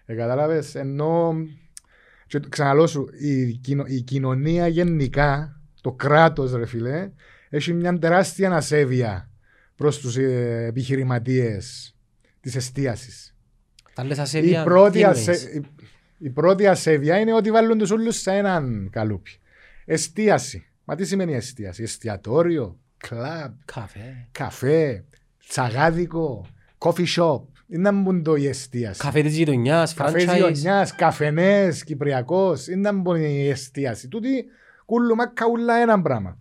Ε, 0.06 0.16
κατάλαβες, 0.16 0.76
ενώ 0.76 1.34
και 2.28 2.40
το- 2.40 2.50
ξαναλώ 2.50 2.88
σου, 2.88 3.10
η, 3.20 3.52
κοινο- 3.54 3.88
η 3.88 4.02
κοινωνία 4.02 4.68
γενικά, 4.68 5.60
το 5.82 5.92
κράτος 5.92 6.54
ρε 6.54 6.66
φίλε, 6.66 7.12
έχει 7.58 7.74
μια 7.74 8.00
τεράστια 8.00 8.52
ασέβεια 8.52 9.30
προς 9.76 10.00
τους 10.00 10.18
ε, 10.18 10.66
επιχειρηματίες 10.68 11.96
της 12.40 12.56
εστίασης. 12.56 13.36
Τα 13.94 14.04
λες 14.04 14.18
Η 14.18 14.22
ασέβεια, 14.22 14.64
πρώτη, 14.64 14.92
τι 14.92 15.02
εννοείς; 15.02 15.28
ασε... 15.28 15.50
η- 15.50 15.66
η 16.18 16.30
πρώτη 16.30 16.68
ασέβεια 16.68 17.20
είναι 17.20 17.34
ότι 17.34 17.52
βάλουν 17.52 17.78
τους 17.78 17.92
όλους 17.92 18.16
σε 18.22 18.32
έναν 18.32 18.90
καλούπι. 18.92 19.32
Εστίαση. 19.86 20.66
Μα 20.84 20.96
τι 20.96 21.06
σημαίνει 21.06 21.36
εστίαση; 21.36 21.84
Εστιατόριο, 21.84 22.80
κλαμπ, 22.98 23.54
Καφέ. 23.66 24.28
καφέ, 24.32 25.04
τσαγάδικο, 25.48 26.46
coffee 26.78 27.06
shop. 27.18 27.42
Είναι 27.68 27.92
να 27.92 28.02
μπουν 28.02 28.24
το 28.24 28.36
η 28.36 28.48
εστίαση. 28.48 29.00
Καφέ 29.02 29.22
της 29.22 29.36
γειτονιάς, 29.36 29.94
Καφές 29.94 30.24
franchise. 30.24 30.34
γειτονιάς, 30.36 30.96
καφενές, 30.96 31.84
κυπριακός. 31.84 32.68
Είναι 32.68 32.92
να 32.92 32.98
μπουν 32.98 33.16
η 33.22 33.48
εστίαση. 33.50 34.08
Τούτη 34.08 34.46
κούλουμα 34.86 35.28
καούλα 35.28 35.76
ένα 35.76 36.02
πράγμα. 36.02 36.38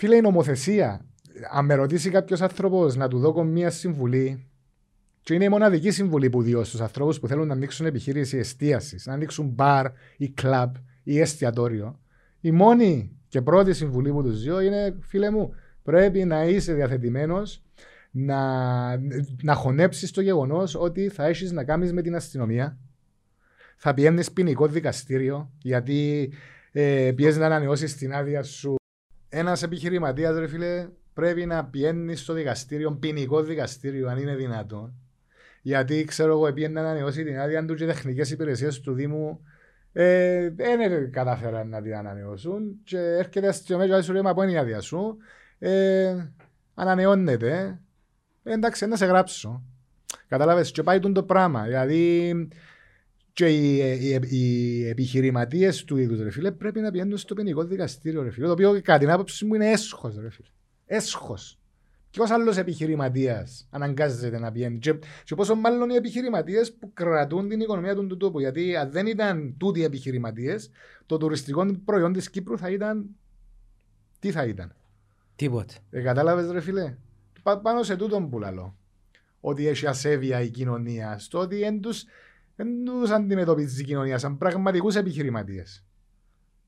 Φίλε, 0.00 0.16
η 0.16 0.20
νομοθεσία, 0.20 1.04
αν 1.52 1.64
με 1.64 1.74
ρωτήσει 1.74 2.10
κάποιος 2.10 2.40
άνθρωπος 2.40 2.96
να 2.96 3.08
του 3.08 3.18
δώσω 3.18 3.42
μία 3.42 3.70
συμβουλή, 3.70 4.48
και 5.20 5.34
είναι 5.34 5.44
η 5.44 5.48
μοναδική 5.48 5.90
συμβουλή 5.90 6.30
που 6.30 6.42
διώ 6.42 6.64
στους 6.64 6.80
ανθρώπους 6.80 7.20
που 7.20 7.26
θέλουν 7.26 7.46
να 7.46 7.52
ανοίξουν 7.52 7.86
επιχείρηση 7.86 8.38
εστίασης, 8.38 9.06
να 9.06 9.12
ανοίξουν 9.12 9.46
μπαρ 9.46 9.86
ή 10.16 10.28
κλαμπ 10.28 10.74
ή 11.02 11.20
εστιατόριο, 11.20 12.00
η 12.40 12.50
μόνη 12.50 13.18
και 13.28 13.42
πρώτη 13.42 13.72
συμβουλή 13.72 14.12
που 14.12 14.22
τους 14.22 14.42
διώ 14.42 14.60
είναι, 14.60 14.96
φίλε 15.00 15.30
μου, 15.30 15.54
πρέπει 15.82 16.24
να 16.24 16.44
είσαι 16.44 16.72
διαθετημένος 16.72 17.62
να, 18.10 18.40
να 19.42 19.54
χωνέψεις 19.54 20.10
το 20.10 20.20
γεγονός 20.20 20.74
ότι 20.74 21.08
θα 21.08 21.26
έχεις 21.26 21.52
να 21.52 21.64
κάνεις 21.64 21.92
με 21.92 22.02
την 22.02 22.14
αστυνομία, 22.14 22.78
θα 23.76 23.94
πηγαίνει 23.94 24.24
ποινικό 24.34 24.66
δικαστήριο, 24.66 25.50
γιατί 25.62 26.32
ε, 26.72 27.12
πιέζει 27.16 27.38
να 27.38 27.46
ανανεώσεις 27.46 27.96
την 27.96 28.14
άδεια 28.14 28.42
σου 28.42 28.74
ένας 29.30 29.62
επιχειρηματίας, 29.62 30.38
ρε 30.38 30.46
φίλε, 30.46 30.88
πρέπει 31.14 31.46
να 31.46 31.64
πηγαίνει 31.64 32.16
στο 32.16 32.32
δικαστήριο, 32.32 32.92
ποινικό 32.92 33.42
δικαστήριο, 33.42 34.08
αν 34.08 34.18
είναι 34.18 34.34
δυνατόν. 34.34 34.94
Γιατί 35.62 36.04
ξέρω 36.04 36.32
εγώ, 36.32 36.52
πήγαινε 36.52 36.80
να 36.80 36.88
ανανεώσει 36.88 37.24
την 37.24 37.38
άδεια 37.38 37.64
του 37.64 37.74
και 37.74 37.86
τεχνικές 37.86 38.30
υπηρεσίες 38.30 38.80
του 38.80 38.92
Δήμου 38.92 39.40
ε, 39.92 40.50
δεν 40.50 41.10
κατάφεραν 41.10 41.68
να 41.68 41.82
την 41.82 41.94
ανανεώσουν. 41.94 42.80
Και 42.84 42.98
έρχεται 42.98 43.48
αστυνομία 43.48 43.96
και 43.96 44.02
σου 44.02 44.12
λέει: 44.12 44.22
Μα 44.22 44.34
πού 44.34 44.42
είναι 44.42 44.52
η 44.52 44.56
άδεια 44.56 44.80
σου; 44.80 45.16
Ε, 45.58 46.14
ανανεώνεται. 46.74 47.80
Ε, 48.42 48.52
εντάξει, 48.52 48.86
να 48.86 48.96
σε 48.96 49.06
γράψω. 49.06 49.62
Κατάλαβες, 50.28 50.70
και 50.70 50.82
πάει 50.82 51.00
τούτο 51.00 51.20
το 51.20 51.22
πράγμα. 51.22 51.62
Δηλαδή, 51.62 52.32
και 53.40 53.48
οι, 53.48 53.76
οι, 53.76 54.38
οι 54.38 54.88
επιχειρηματίες 54.88 55.84
του 55.84 55.96
είδους, 55.96 56.20
ρε 56.20 56.30
φίλε, 56.30 56.50
πρέπει 56.50 56.80
να 56.80 56.90
πηγαίνουν 56.90 57.16
στο 57.16 57.34
ποινικό 57.34 57.64
δικαστήριο, 57.64 58.22
ρε 58.22 58.30
φίλε. 58.30 58.46
Το 58.46 58.52
οποίο 58.52 58.72
κατά 58.72 58.98
την 58.98 59.10
άποψή 59.10 59.44
μου 59.44 59.54
είναι 59.54 59.70
έσχος, 59.70 60.16
ρε 60.20 60.30
φίλε. 60.30 60.48
Έσχος. 60.86 61.58
Ποιος 62.10 62.30
άλλος 62.30 62.56
επιχειρηματίας 62.56 63.68
αναγκάζεται 63.70 64.38
να 64.38 64.52
πηγαίνει; 64.52 64.78
Και, 64.78 64.98
και 65.24 65.34
πόσο 65.34 65.54
μάλλον 65.54 65.90
οι 65.90 65.94
επιχειρηματίες 65.94 66.72
που 66.72 66.92
κρατούν 66.92 67.48
την 67.48 67.60
οικονομία 67.60 67.94
του 67.94 68.16
τόπου. 68.16 68.40
Γιατί 68.40 68.76
αν 68.76 68.90
δεν 68.90 69.06
ήταν 69.06 69.54
τούτοι 69.58 69.80
οι 69.80 69.82
επιχειρηματίες, 69.84 70.70
το 71.06 71.16
τουριστικό 71.16 71.66
προϊόν 71.84 72.12
της 72.12 72.30
Κύπρου 72.30 72.58
θα 72.58 72.70
ήταν. 72.70 73.06
Τι 74.18 74.30
θα 74.30 74.44
ήταν; 74.44 74.74
Τίποτε. 75.36 75.74
Ε, 75.90 76.00
Κατάλαβες, 76.00 76.50
ρε 76.50 76.60
φίλε; 76.60 76.96
Πα, 77.42 77.58
πάνω 77.60 77.82
σε 77.82 77.96
τούτον 77.96 78.30
που 78.30 78.38
λαλώ. 78.38 78.76
Ότι 79.40 79.66
έχει 79.66 79.86
ασέβεια 79.86 80.40
η 80.40 80.50
κοινωνία. 80.50 81.18
Στο 81.18 81.38
ότι 81.38 81.62
δεν 82.64 82.84
του 82.84 83.00
τους 83.00 83.10
αντιμετωπίζεις 83.10 83.80
η 83.80 83.84
κοινωνία 83.84 84.18
σαν 84.18 84.38
πραγματικούς 84.38 84.94
επιχειρηματίες. 84.94 85.84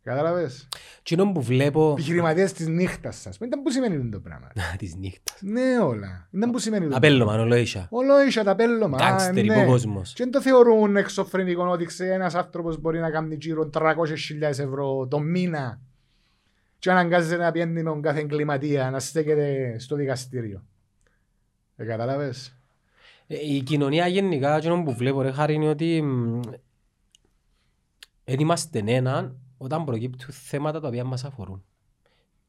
Κατάλαβες; 0.02 0.68
Τι 1.02 1.14
είναι 1.14 1.32
που 1.32 1.42
βλέπω... 1.42 1.90
Επιχειρηματίες 1.90 2.52
της 2.52 2.66
νύχτας 2.66 3.16
σας. 3.20 3.38
Δεν 3.38 3.62
που 3.62 3.70
σημαίνει 3.70 4.08
το 4.08 4.20
πράγμα. 4.20 4.48
Της 4.78 4.94
νύχτας. 4.94 5.38
ναι, 5.40 5.78
όλα. 5.82 6.28
Δεν 6.30 6.50
που 6.50 6.58
σημαίνει 6.58 6.88
το 6.88 6.96
Απέλλωμα, 6.96 7.40
ολόισα. 7.40 7.86
Όλο 7.90 8.22
είσαι 8.22 8.42
τα 8.42 8.54
πέλωμα. 8.54 8.98
Γκάγκστερ, 8.98 9.34
ναι. 9.34 9.40
υποκόσμος. 9.40 10.12
Και 10.12 10.22
δεν 10.22 10.32
το 10.32 10.40
θεωρούν 10.40 10.96
εξωφρενικό 10.96 11.64
ότι 11.64 11.86
ένας 11.98 12.34
άνθρωπος 12.34 12.80
μπορεί 12.80 12.98
να 12.98 13.10
κάνει 13.10 13.36
γύρω 13.40 13.70
300.000 13.74 13.94
ευρώ 14.40 15.06
το 15.06 15.18
μήνα 15.18 15.80
και 16.78 16.90
αναγκάζεται 16.90 17.42
να 17.42 17.50
πιένει 17.50 17.72
με 17.72 17.82
τον 17.82 18.02
κάθε 18.02 18.20
εγκληματία 18.20 18.90
να 18.90 19.00
στέκεται 19.00 19.76
στο 19.78 19.96
δικαστήριο. 19.96 20.64
Ε, 21.76 21.84
κατάλαβες; 21.84 22.61
Ε, 23.32 23.54
Η 23.54 23.62
κοινωνία 23.62 24.06
γενικά, 24.06 24.56
εκείνο 24.56 24.82
που 24.82 24.92
βλέπω 24.94 25.22
ρε 25.22 25.30
χάρη 25.30 25.54
είναι 25.54 25.68
ότι 25.68 26.04
δεν 28.24 28.40
είμαστε 28.40 28.82
έναν 28.86 29.36
όταν 29.58 29.84
προκύπτουν 29.84 30.34
θέματα 30.34 30.80
τα 30.80 30.88
οποία 30.88 31.04
μας 31.04 31.24
αφορούν. 31.24 31.64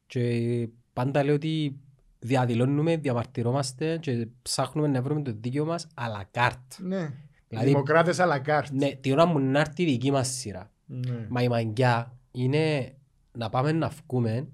Και 0.06 0.68
πάντα 0.92 1.24
λέω 1.24 1.34
ότι 1.34 1.78
διαδηλώνουμε, 2.18 2.96
διαμαρτυρόμαστε 2.96 3.98
και 3.98 4.28
ψάχνουμε 4.42 4.88
να 4.88 5.02
βρούμε 5.02 5.22
το 5.22 5.32
δίκαιο 5.40 5.64
μας 5.64 5.86
à 5.94 6.02
la 6.02 6.40
carte. 6.40 6.76
Ναι. 6.78 7.12
Δηλαδή- 7.48 7.66
Δημοκράτες 7.68 8.16
à 8.20 8.26
la 8.28 8.40
carte. 8.46 8.70
Ναι, 8.72 8.90
τη 8.94 9.12
ώρα 9.12 9.26
μου 9.26 9.38
να 9.38 9.60
έρθει 9.60 9.82
η 9.82 9.86
δική 9.86 10.10
μας 10.10 10.28
σειρά. 10.28 10.70
Ναι. 10.86 11.26
Μα 11.30 11.42
η 11.42 11.48
μαγκιά 11.48 12.18
είναι 12.30 12.94
να 13.32 13.48
πάμε 13.48 13.72
να 13.72 13.88
βγούμε 13.88 14.48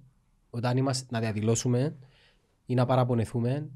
όταν 0.50 0.76
είμαστε, 0.76 1.06
να 1.10 1.20
διαδηλώσουμε 1.20 1.96
ή 2.66 2.74
να 2.74 2.86
παραπονεθούμε 2.86 3.68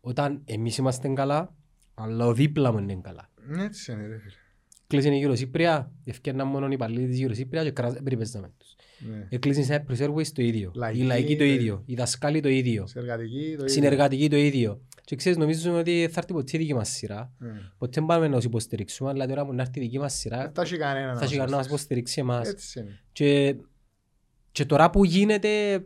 όταν 0.00 0.42
εμείς 0.44 0.76
είμαστε 0.76 1.08
καλά 1.08 1.54
αλλά 2.02 2.26
ο 2.26 2.34
δίπλα 2.34 2.72
μου 2.72 2.78
είναι 2.78 2.98
καλά. 3.02 3.30
Έτσι 3.58 3.92
είναι 3.92 4.06
ρε 4.06 4.18
φίλε. 4.18 4.34
Κλείσαν 4.86 5.12
η 5.12 5.22
Eurosύπρια, 5.26 5.90
ευκαιρναν 6.04 6.46
μόνο 6.46 6.66
οι 6.66 6.72
υπαλλήλοι 6.72 7.08
της 7.08 7.20
Eurosύπρια 7.26 7.62
και 7.62 7.70
κράζ- 7.70 7.98
περιπέζαμε 8.02 8.52
τους. 8.58 8.74
Ναι. 8.98 9.26
Εκλείσαν 9.30 9.62
η 9.62 9.66
Cyprus 9.70 10.06
Airways 10.06 10.26
το 10.26 10.42
ίδιο, 10.42 10.72
Λαϊκή, 10.74 11.00
οι 11.00 11.02
λαϊκοί 11.02 11.32
το 11.32 11.38
το 11.38 11.44
ίδιο, 11.44 11.82
οι 11.86 11.94
δασκάλοι 11.94 12.40
το 12.40 12.48
ίδιο, 12.48 12.86
Σε 12.86 12.98
εργατική 12.98 13.38
το 13.38 13.46
ίδιο. 13.52 13.68
συνεργατικοί 13.68 14.28
το 14.28 14.36
ίδιο. 14.36 14.80
Και 15.04 15.16
ξέρεις, 15.16 15.38
νομίζουμε 15.38 15.78
ότι 15.78 16.08
θα 16.10 16.20
έρθει 16.20 16.32
ποτέ 16.32 16.56
η 16.56 16.58
δική 16.60 16.74
μας 16.74 16.88
σειρά. 16.88 17.32
Ναι. 17.38 17.52
Ποτέ 17.78 17.92
δεν 18.00 18.06
πάμε 18.08 18.28
να 18.28 18.36
τους 18.36 18.44
υποστηρίξουμε, 18.44 19.10
αλλά 19.10 19.26
τώρα 19.26 19.46
που 19.46 19.54
να 19.54 19.62
έρθει 19.62 19.78
η 19.78 19.82
δική 19.82 19.98
μας 19.98 20.12
Δεν 20.12 20.20
σειρά, 20.20 20.52
θα 20.54 20.62
έχει 20.62 20.76
κανένα 20.76 21.16
θα 21.16 21.24
έχει 21.24 21.32
κανένα 21.32 21.50
να 21.50 21.56
μας 21.56 21.66
υποστηρίξει 21.66 22.20
εμάς. 22.20 22.48
Έτσι 22.48 22.80
είναι. 22.80 23.00
Και, 23.12 23.56
και 24.52 24.64
τώρα 24.64 24.90
που 24.90 25.04
γίνεται, 25.04 25.84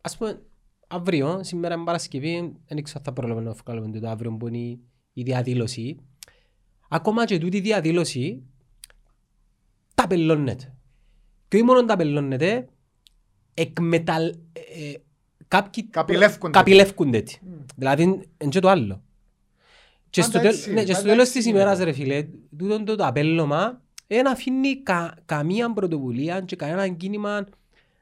ας 0.00 0.16
πούμε, 0.16 0.40
αύριο, 0.88 1.40
σήμερα 1.42 1.74
είναι 1.74 1.84
Παρασκευή, 1.84 2.52
δεν 2.68 2.82
ξέρω 2.82 2.98
αν 2.98 3.04
θα 3.04 3.12
προλάβουμε 3.12 3.44
να 3.44 3.52
βγάλουμε 3.64 3.98
το 4.00 4.08
αύριο 4.08 4.36
που 4.36 4.48
είναι 4.48 4.78
η- 5.18 5.20
η 5.20 5.22
διαδήλωση. 5.22 5.96
Ακόμα 6.88 7.24
και 7.24 7.38
τούτη 7.38 7.56
η 7.56 7.60
διαδήλωση 7.60 8.42
τα 9.94 10.06
πελώνεται. 10.06 10.74
Και 11.48 11.56
όχι 11.56 11.64
μόνο 11.64 11.84
τα 11.84 11.96
πελώνεται, 11.96 12.68
εκμεταλλ... 13.54 14.24
ε, 14.52 14.88
ε, 14.90 14.94
κάποιοι 15.48 15.84
Καπηλεύκονται. 15.84 16.58
καπηλεύκονται. 16.58 17.20
τη. 17.20 17.38
Δηλαδή, 17.76 18.02
είναι 18.02 18.24
και 18.48 18.60
το 18.60 18.68
άλλο. 18.68 19.02
Και 20.10 20.20
Πάντα 20.20 20.32
στο, 20.32 20.40
τέλ- 20.42 20.54
έτσι, 20.54 20.72
ναι, 20.72 20.80
και 20.84 20.92
στο 20.92 21.02
πάντα 21.02 21.08
τέλος 21.08 21.26
έτσι 21.26 21.38
της 21.38 21.46
είναι. 21.46 21.58
ημέρας 21.58 21.78
ρε 21.78 21.92
φίλε, 21.92 22.26
τούτο 22.58 22.82
το, 22.84 22.94
το 22.96 23.06
απέλωμα 23.06 23.82
δεν 24.06 24.28
αφήνει 24.28 24.82
κα, 24.82 25.14
καμία 25.24 25.72
πρωτοβουλία 25.72 26.40
και 26.40 26.56
κανένα 26.56 26.88
κίνημα 26.88 27.44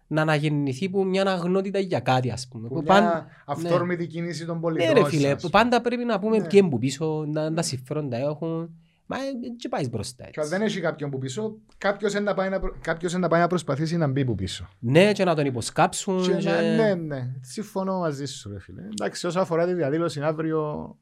να 0.06 0.22
αναγεννηθεί 0.22 0.88
που 0.88 1.04
μια 1.04 1.22
αγνότητα 1.26 1.78
για 1.78 2.00
κάτι 2.00 2.30
ας 2.30 2.48
πούμε. 2.48 2.68
Που 2.68 2.74
Που 2.74 2.82
Μια 2.82 2.92
παν- 3.00 3.26
αυθόρμητη 3.46 4.06
κίνηση 4.06 4.44
των 4.46 4.54
Ναι 4.54 4.60
πολιτών. 4.60 4.94
ρε 4.94 5.04
φίλε, 5.04 5.28
σας. 5.28 5.42
που 5.42 5.50
πάντα 5.50 5.80
πρέπει 5.80 6.04
να 6.04 6.18
πούμε 6.18 6.36
Ναι. 6.38 6.42
ποιοι 6.46 6.60
είναι 6.62 6.70
που 6.70 6.78
πίσω, 6.78 7.24
να 7.28 7.52
τα 7.52 7.62
συμφέροντα 7.62 8.16
έχουν. 8.16 8.70
Μα 9.08 9.16
ε, 9.16 9.20
και 9.58 9.68
πάει 9.68 9.88
μπροστά 9.88 10.24
Και 10.24 10.30
αν 10.40 10.44
έτσι. 10.46 10.48
δεν 10.58 10.66
έχει 10.66 10.80
κάποιον 10.80 11.10
που 11.10 11.18
πίσω, 11.18 11.56
κάποιος 11.78 12.12
είναι 12.12 12.20
να 12.22 12.34
πάει 12.34 12.48
να, 12.48 12.60
προ- 12.60 12.74
κάποιος 12.80 13.12
είναι 13.12 13.20
να 13.20 13.28
πάει 13.28 13.40
να 13.40 13.46
προσπαθήσει 13.46 13.96
να 13.96 14.06
μπει 14.06 14.24
που 14.24 14.34
πίσω. 14.34 14.68
Ναι 14.78 15.12
και 15.12 15.24
να 15.24 15.34
τον 15.34 15.46
υποσκάψουν. 15.46 16.22
Και, 16.22 16.32
και- 16.32 16.48
να- 16.48 16.60
ναι, 16.62 16.94
ναι. 16.94 17.30
Συμφωνώ 17.40 17.98
μαζί 17.98 18.26
σου, 18.26 18.50
ρε 18.52 18.60
φίλε. 18.60 18.82
Εντάξει, 18.82 19.26
όσο 19.26 19.40
αφορά 19.40 19.66
τη 19.66 19.72
διαδήλωση 19.74 20.20
αύριο, 20.20 20.96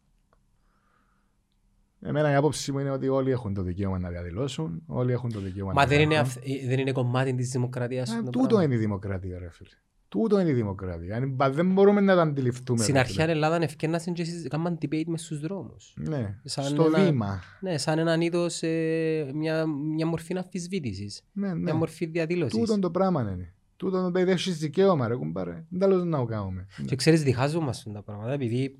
εμένα 2.04 2.30
η 2.30 2.34
άποψη 2.34 2.72
μου 2.72 2.78
είναι 2.78 2.90
ότι 2.90 3.08
όλοι 3.08 3.30
έχουν 3.30 3.54
το 3.54 3.62
δικαίωμα 3.62 3.98
να 3.98 4.08
διαδηλώσουν, 4.08 4.82
όλοι 4.86 5.12
έχουν 5.12 5.32
το 5.32 5.40
δικαίωμα 5.40 5.72
Μα 5.72 5.82
να 5.82 5.88
δεν 5.88 6.00
είναι, 6.00 6.14
κάνουν. 6.14 6.30
αυ- 6.30 6.46
ε, 6.46 6.66
δεν 6.68 6.78
είναι 6.78 6.92
κομμάτι 6.92 7.34
της 7.34 7.50
δημοκρατίας. 7.50 8.08
Ε, 8.10 8.12
αυτό 8.12 8.24
το 8.24 8.30
Τούτο 8.30 8.46
πράγμα. 8.46 8.64
είναι 8.64 8.74
η 8.74 8.78
δημοκρατία, 8.78 9.38
ρε 9.38 9.50
φίλε. 9.50 9.68
Τούτο 10.08 10.40
είναι 10.40 10.50
η 10.50 10.52
δημοκρατία. 10.52 11.16
Αν- 11.16 11.28
μπα- 11.34 11.50
Δεν 11.50 11.72
μπορούμε 11.72 12.00
να 12.00 12.14
το 12.14 12.20
αντιληφθούμε. 12.20 12.82
Στην 12.82 12.94
ρε 12.94 13.00
αρχαία 13.00 13.24
φίλε. 13.24 13.32
Ελλάδα 13.32 13.62
ευκαιρνάσαν 13.62 14.14
και 14.14 14.24
συζη- 14.24 14.48
κάναν 14.48 14.78
debate 14.82 15.04
μες 15.06 15.22
στους 15.22 15.40
δρόμους. 15.40 15.94
Ναι, 15.96 16.38
σαν 16.44 16.64
στο 16.64 16.84
ένα- 16.84 17.04
βήμα. 17.04 17.40
Ναι, 17.60 17.78
σαν 17.78 17.98
έναν 17.98 18.20
είδος, 18.20 18.62
ε, 18.62 19.30
μια, 19.34 19.66
μια 19.66 20.06
μορφή 20.06 20.36
αμφισβήτησης. 20.36 21.22
Ναι, 21.32 21.48
ναι. 21.48 21.54
Μια 21.54 21.74
μορφή 21.74 22.06
διαδήλωσης. 22.06 22.58
Τούτον 22.58 22.80
το 22.80 22.90
πράγμα 22.90 23.20
είναι. 23.20 23.52
Τούτον 23.76 24.04
το 24.04 24.10
παιδί 24.10 24.30
έχεις 24.30 24.58
δικαίωμα 24.58 25.08
ρε 25.08 25.14
κουμπάρε. 25.16 25.64
Δεν 25.68 25.80
τέλος 25.80 26.04
να 26.04 26.18
το 26.18 26.24
κάνουμε. 26.24 26.66
Και 26.86 26.96
ξέρεις, 26.96 27.22
διχάζομαι 27.22 27.68
αυτά 27.68 27.90
τα 27.92 28.02
πράγματα, 28.02 28.32
επειδή 28.32 28.78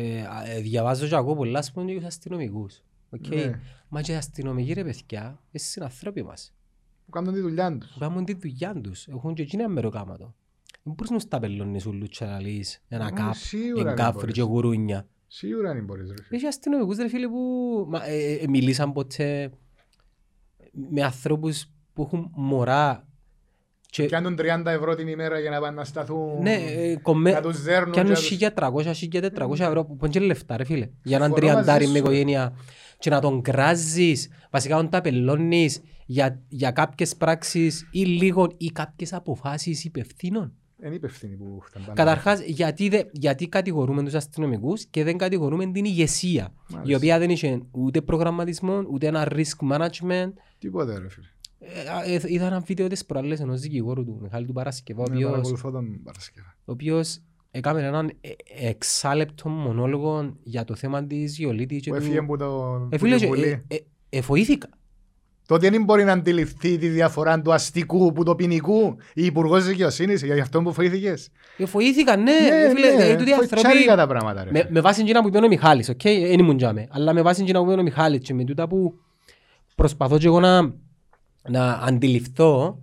ε, 0.00 0.20
α, 0.22 0.46
ε, 0.50 0.60
διαβάζω 0.60 1.06
και 1.06 1.16
ακούω 1.16 1.34
πολλά, 1.36 1.58
ας 1.58 1.72
πούμε, 1.72 1.84
για 1.90 1.94
τους 2.00 2.06
αστυνομικούς. 2.06 2.82
Οκ. 3.10 3.26
Ναι. 3.26 3.60
Μα 3.88 4.02
και 4.02 4.12
οι 4.12 4.14
αστυνομικοί, 4.14 4.72
ρε 4.72 4.84
παιδιά, 4.84 5.22
είναι 5.22 5.38
συνανθρώποι 5.62 6.22
μας. 6.22 6.52
Που 7.04 7.10
κάνουν 7.10 7.34
τη 7.34 7.40
δουλειά 7.40 7.78
τους. 7.78 7.90
Που 7.92 7.98
κάνουν 7.98 8.24
τη 8.24 8.34
δουλειά 8.34 8.80
τους. 8.80 9.06
Έχουν 9.08 9.34
και 9.34 9.42
εκείνοι 9.42 9.62
μεροκάματο. 9.62 10.34
Δεν 10.82 10.94
μπορείς 10.94 11.10
να 11.10 11.18
ταμπελώνεις 11.18 11.86
ούλους 11.86 12.08
και 12.08 12.24
να 12.24 12.40
λύσεις 12.40 12.82
ένα 12.88 13.06
Ε, 13.06 13.10
κάπ, 13.10 13.34
σίγουρα 13.34 13.82
δεν 13.82 13.92
εν 13.92 13.98
κάφροι 13.98 14.18
μπορείς. 14.18 14.34
και 14.34 14.42
γουρούνια. 14.42 15.06
Σίγουρα 15.26 15.74
δεν 15.74 15.84
μπορείς 15.84 16.08
ρε 16.08 16.14
φίλε. 16.22 16.36
Έχει 16.36 16.46
αστυνομικούς 16.46 16.96
ρε 16.96 17.08
φίλε 17.08 17.28
που 17.28 17.84
μα, 17.88 18.04
ε, 18.04 18.32
ε, 18.32 18.46
μιλήσαν 18.48 18.92
ποτέ 18.92 19.50
με 20.90 21.02
ανθρώπους 21.02 21.66
που 21.92 22.02
έχουν 22.02 22.30
μωρά 22.34 23.07
και 23.90 24.06
Κάνουν 24.06 24.36
30 24.38 24.62
ευρώ 24.66 24.94
την 24.94 25.08
ημέρα 25.08 25.38
για 25.38 25.50
να 25.50 25.60
πάνε 25.60 25.76
να 25.76 25.84
σταθούν. 25.84 26.42
ναι, 26.42 26.54
ε, 26.54 26.96
κομμέ, 26.96 27.30
Να 27.32 27.40
τους 27.40 27.62
δέρνουν. 27.62 27.92
Κάνουν 27.94 28.14
και 28.14 28.14
να 28.14 28.18
τους- 28.18 28.28
1300-1400 28.28 29.64
ευρώ 29.64 29.84
που 29.84 29.96
πάνε 29.96 30.12
και 30.12 30.20
λεφτά 30.20 30.56
ρε 30.56 30.64
φίλε. 30.64 30.88
Για 31.02 31.16
έναν 31.16 31.32
Συμφωνώ 31.32 31.52
μαζί 31.52 31.64
τριαντάρι 31.64 31.84
σου, 31.84 31.92
με 31.92 31.98
ρε. 31.98 32.04
οικογένεια 32.04 32.52
και 32.98 33.10
να 33.10 33.20
τον 33.20 33.42
κράζεις, 33.42 34.28
βασικά 34.50 34.76
να 34.82 34.88
τα 34.88 35.00
πελώνεις 35.00 35.80
για, 36.06 36.42
για 36.48 36.70
κάποιες 36.70 37.16
πράξεις 37.16 37.88
ή 37.90 38.00
λίγο 38.04 38.48
ή 38.56 38.66
κάποιες 38.66 39.12
αποφάσεις 39.12 39.84
υπευθύνων. 39.84 40.52
Είναι 40.84 40.94
υπευθύνοι 40.94 41.36
που 41.36 41.58
φτάνουν 41.62 41.88
πάντα. 41.88 42.02
Καταρχάς, 42.04 42.40
γιατί, 42.40 42.88
δε, 42.88 43.02
γιατί 43.12 43.48
κατηγορούμε 43.48 44.02
τους 44.04 44.14
αστυνομικούς 44.14 44.84
και 44.86 45.04
δεν 45.04 45.16
κατηγορούμε 45.18 45.66
την 45.66 45.84
ηγεσία, 45.84 46.52
η 46.70 46.74
Μάλιστα. 46.74 46.96
οποία 46.96 47.18
δεν 47.18 47.30
είχε 47.30 47.60
ούτε 47.70 48.00
προγραμματισμό, 48.00 48.82
ούτε 48.92 49.06
ένα 49.06 49.28
risk 49.30 49.72
management. 49.72 50.32
Τίποτε 50.58 50.98
ρε 50.98 51.08
φίλε. 51.08 51.26
Ε, 51.60 52.14
ε, 52.14 52.20
είδα 52.26 52.46
ένα 52.46 52.60
βίντεο 52.60 52.86
τις 52.86 53.04
προάλλες 53.06 53.40
ενός 53.40 53.60
δικηγόρου 53.60 54.04
του, 54.04 54.18
Μιχάλη 54.22 54.46
του 54.46 54.52
Παρασκευά, 54.52 55.02
ο 55.02 55.06
Ναι, 55.10 55.14
οποίος 55.16 55.30
παρακολουθώ 55.30 55.70
τον 55.70 56.00
Παρασκευά. 56.04 56.56
ο 56.64 56.72
οποίος 56.72 57.18
έκαμε 57.50 57.82
έναν 57.82 58.10
ε- 58.20 58.68
εξάλεπτο 58.68 59.48
μονόλογο 59.48 60.36
για 60.42 60.64
το 60.64 60.74
θέμα 60.74 61.04
της 61.06 61.38
Γιολίτη 61.38 61.80
και 61.80 61.90
Που 61.90 61.96
του... 61.96 62.02
έφυγε 62.02 62.18
από 62.18 62.36
το 62.36 62.78
Ε, 62.90 62.96
που 62.96 63.04
φίλε, 63.04 63.16
τη 63.16 63.24
ε, 63.24 63.28
Βουλή. 63.28 63.64
ε, 63.68 63.74
ε, 63.74 63.78
εφοήθηκα. 64.08 64.68
Τότε 65.46 65.70
δεν 65.70 65.84
μπορεί 65.84 66.04
να 66.04 66.12
αντιληφθεί 66.12 66.78
τη 66.78 66.88
διαφορά 66.88 67.40
του 67.42 67.52
αστικού 67.52 68.12
που 68.12 68.22
το 68.24 68.34
ποινικού. 68.34 68.96
Η 69.14 69.24
Υπουργός 69.24 69.64
Δικαιοσύνης 69.66 70.22
για 70.22 70.42
αυτό 70.42 70.62
που 70.62 70.72
φοήθηκες. 70.72 71.28
Εφοήθηκα, 71.56 72.16
ναι, 72.16 72.30
ε, 72.32 72.70
φίλε, 72.70 73.10
ε, 73.10 73.16
τούτοι 73.16 73.30
οι 73.30 73.34
φοητσιάρικα 73.34 73.68
άνθρωποι... 73.68 73.96
τα 73.96 74.06
πράγματα 74.06 74.44
ρε. 74.44 74.50
Με, 74.50 74.66
με 74.70 74.80
βάση 74.80 75.00
εκείνα 75.00 75.22
που 75.22 75.28
είπε 75.28 75.38
ο 75.38 75.48
Μιχάλης, 75.48 75.88
οκ, 75.88 76.00
δεν 76.02 76.38
ήμουν 76.38 76.56
τζιαμέ, 76.56 76.86
αλλά 76.90 77.12
με 77.12 77.22
βάση 77.22 77.42
εκείνα 77.42 77.64
που 77.64 77.70
είπε 77.70 77.80
ο 77.80 77.82
Μιχάλης 77.82 78.20
και 78.20 78.34
με 78.34 78.44
τούτα 78.44 78.68
που 78.68 78.98
προσπαθώ 79.74 80.18
και 80.18 80.26
εγώ 80.26 80.40
να, 80.40 80.74
να 81.50 81.72
αντιληφθώ, 81.72 82.78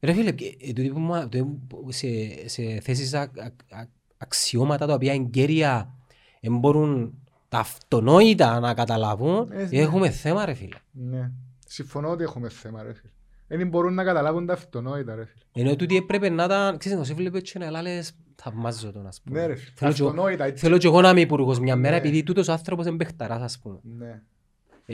ρε 0.00 0.12
φίλε, 0.12 0.28
ε, 0.28 0.72
τούτοι 0.72 0.90
που, 0.90 0.98
μα- 0.98 1.22
τούτοι 1.28 1.44
που 1.68 1.86
σε, 1.92 2.08
σε 2.48 2.80
θέσεις 2.80 3.14
α, 3.14 3.20
α- 3.20 3.78
α- 3.78 3.88
αξιώματα 4.18 4.86
τα 4.86 4.94
οποία 4.94 5.12
εγκαίρια 5.12 5.94
δεν 6.40 6.58
μπορούν 6.58 7.14
τα 7.48 7.58
αυτονόητα 7.58 8.60
να 8.60 8.74
καταλάβουν, 8.74 9.48
Ε, 9.52 9.56
ναι. 9.70 9.78
έχουμε 9.78 10.10
θέμα 10.10 10.44
ρε 10.44 10.54
φίλε. 10.54 10.76
Ναι. 10.92 11.30
Συμφωνώ 11.66 12.08
ότι 12.10 12.22
έχουμε 12.22 12.48
θέμα 12.48 12.82
ρε 12.82 12.92
φίλε. 12.94 13.10
Δεν 13.58 13.68
μπορούν 13.68 13.94
να 13.94 14.04
καταλάβουν 14.04 14.46
τα 14.46 14.52
αυτονόητα 14.52 15.14
ρε 15.14 15.24
φίλε. 15.24 15.42
Ενώ 15.66 15.76
τούτοι 15.76 15.96
έπρεπε 15.96 16.28
να 16.28 16.48
τα, 16.48 16.74
ξέρεις, 16.78 16.98
να 16.98 17.04
σε 17.04 17.14
βλέπω 17.14 17.36
έτσι 17.36 17.58
να 17.58 17.82
λες, 17.82 18.12
θαυμάζω 18.36 18.92
τον 18.92 19.06
ας 19.06 19.20
πούμε. 19.20 19.40
Ναι 19.40 19.46
ρε 19.46 19.54
φίλε. 19.54 19.70
Θέλω 19.74 19.92
και 19.92 20.00
εγώ- 20.00 20.10
Αυτονόητα. 20.10 20.44
έτσι. 20.44 20.64
Θέλω 20.64 20.78
και 20.78 20.86
εγώ 20.86 21.00
να 21.00 21.10
είμαι 21.10 21.20
υπουργός 21.20 21.58
μια 21.60 21.76
μέρα 21.76 21.94
Ναι. 21.94 22.00
επειδή 22.00 22.22
τούτος 22.22 22.48
ο 22.48 22.52
άνθρωπος 22.52 22.86
είναι 22.86 22.96
παιχταράς 22.96 23.42
ας 23.42 23.58
πούμε. 23.58 23.78
Ναι. 23.82 24.22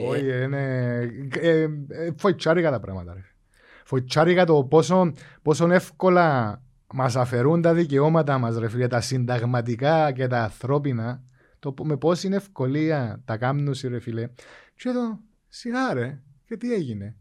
Ε, 0.03 0.07
Όχι, 0.09 0.43
είναι... 0.43 0.99
ε, 1.41 1.63
ε, 1.89 2.11
Φοητσάρικα 2.17 2.71
τα 2.71 2.81
πράγματα 2.81 3.15
ρε. 3.15 3.25
Φοητσάρικα 3.85 4.45
το 4.45 4.65
πόσο, 4.65 5.13
πόσο 5.43 5.71
εύκολα 5.71 6.61
μας 6.95 7.17
αφαιρούν 7.17 7.63
τα 7.63 7.75
δικαιώματα 7.75 8.39
μας 8.39 8.57
ρε 8.59 8.69
φίλε, 8.69 8.87
τα 8.87 9.01
συνταγματικά 9.01 10.13
και 10.13 10.27
τα 10.27 10.43
ανθρώπινα, 10.43 11.23
το, 11.59 11.73
πο- 11.73 11.85
με 11.85 11.97
πόση 11.97 12.29
ευκολία 12.33 13.23
τα 13.25 13.37
κάνουν 13.37 13.75
ρε 13.89 13.99
φίλε. 14.01 14.29
Και 14.77 14.89
εδώ, 14.89 15.19
σιγά 15.49 15.95
ρε, 15.95 16.21
και 16.45 16.57
τι 16.57 16.75
έγινε. 16.75 17.15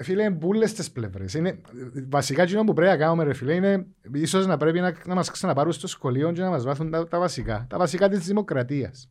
Φίλε, 0.00 0.22
είναι 0.22 0.30
μπουλες 0.30 0.72
τις 0.72 0.90
πλευρές. 0.90 1.34
Είναι, 1.34 1.60
βασικά 2.08 2.42
εκείνο 2.42 2.64
που 2.64 2.72
πρέπει 2.72 2.90
να 2.90 2.96
κάνουμε 2.96 3.24
ρε 3.24 3.34
φίλε 3.34 3.54
είναι 3.54 3.86
ίσως 4.12 4.46
να 4.46 4.56
πρέπει 4.56 4.80
να, 4.80 4.94
να 5.06 5.14
μας 5.14 5.30
ξαναπάρουν 5.30 5.72
στο 5.72 5.86
σχολείο 5.86 6.32
και 6.32 6.40
να 6.40 6.50
μας 6.50 6.64
βάθουν 6.64 6.90
τα, 6.90 7.08
τα 7.08 7.18
βασικά. 7.18 7.66
Τα 7.68 7.78
βασικά 7.78 8.08
της 8.08 8.26
δημοκρατίας. 8.26 9.10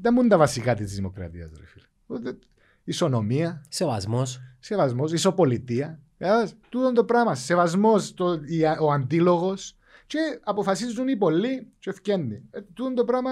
Δεν 0.00 0.12
μου 0.14 0.20
είναι 0.20 0.28
τα 0.28 0.36
βασικά 0.38 0.74
της 0.74 0.94
δημοκρατίας 0.94 1.50
ρε 1.58 1.66
φίλε. 1.66 1.84
Ούτε- 2.06 2.38
Ισονομία, 2.84 3.64
Σεβασμός. 3.68 4.40
σεβασμός, 4.58 5.12
ισοπολιτεία. 5.12 6.00
Κατάλαβες, 6.18 6.54
Τούτο 6.68 6.92
το 6.92 7.04
πράγμα. 7.04 7.34
Σεβασμός, 7.34 8.14
το, 8.14 8.32
η- 8.44 8.62
ο 8.80 8.92
αντίλογος 8.92 9.76
και 10.06 10.18
αποφασίζουν 10.44 11.08
οι 11.08 11.16
πολλοί 11.16 11.72
και 11.78 11.90
ευκένει. 11.90 12.42
Ε, 12.50 12.60
τούτο 12.60 12.94
το 12.94 13.04
πράγμα 13.04 13.30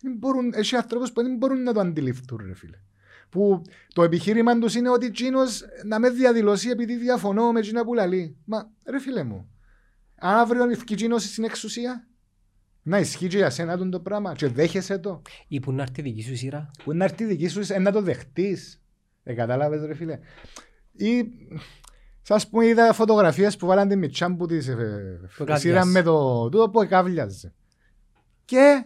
δεν 0.00 0.14
μπορούν, 0.18 0.52
έχει 0.54 0.76
ανθρώπους 0.76 1.12
που 1.12 1.22
δεν 1.22 1.36
μπορούν 1.36 1.62
να 1.62 1.72
το 1.72 1.80
αντιληφθούν 1.80 2.40
ρε 2.46 2.54
φίλε. 2.54 2.76
που 3.28 3.62
το 3.94 4.02
επιχείρημα 4.02 4.58
τους 4.58 4.74
είναι 4.74 4.90
ότι 4.90 5.06
εκείνος 5.06 5.62
να 5.84 5.98
με 5.98 6.10
διαδηλώσει 6.10 6.68
επειδή 6.68 6.96
διαφωνώ 6.96 7.52
με 7.52 7.58
εκείνα 7.58 7.84
που 7.84 7.94
λαλεί. 7.94 8.36
Μα 8.44 8.70
ρε 8.86 8.98
φίλε 9.00 9.22
μου, 9.22 9.50
αν 10.14 10.36
αύριο 10.36 10.70
ευκεί 10.70 10.92
εκείνος 10.92 11.22
στην 11.24 11.44
εξουσία, 11.44 12.08
να 12.82 12.98
ισχύει 12.98 13.26
και 13.26 13.36
για 13.36 13.50
σένα 13.50 13.76
τον 13.76 13.90
το 13.90 14.00
πράγμα 14.00 14.34
και 14.34 14.48
δέχεσαι 14.48 14.98
το. 14.98 15.22
Ή 15.48 15.60
που 15.60 15.72
να 15.72 15.82
έρθει 15.82 16.00
η 16.00 16.02
δική 16.02 16.22
σου 16.22 16.36
σειρά. 16.36 16.70
Που 16.84 16.92
να 16.94 17.04
έρθει 17.04 17.22
η 17.22 17.26
δική 17.26 17.48
σου 17.48 17.60
ε, 17.68 17.78
να 17.78 17.92
το 17.92 18.02
δεχτείς. 18.02 18.82
Ε, 19.22 19.34
κατάλαβες 19.34 19.84
ρε 19.84 19.94
φίλε. 19.94 20.18
Ή, 20.92 21.24
σας 22.22 22.48
πούμε, 22.48 22.66
είδα 22.66 22.92
φωτογραφίες 22.92 23.56
που 23.56 23.66
βάλαν 23.66 23.88
τη 23.88 23.96
Μιτσάν 23.96 24.36
που 24.36 24.46
της 24.46 24.68
ε, 24.68 25.20
καβλιάς. 25.36 25.60
σειρά 25.60 25.84
με 25.84 26.02
το 26.02 26.48
τούτο 26.48 26.70
που 26.70 26.82
εκάβλιαζε. 26.82 27.54
Και 28.44 28.84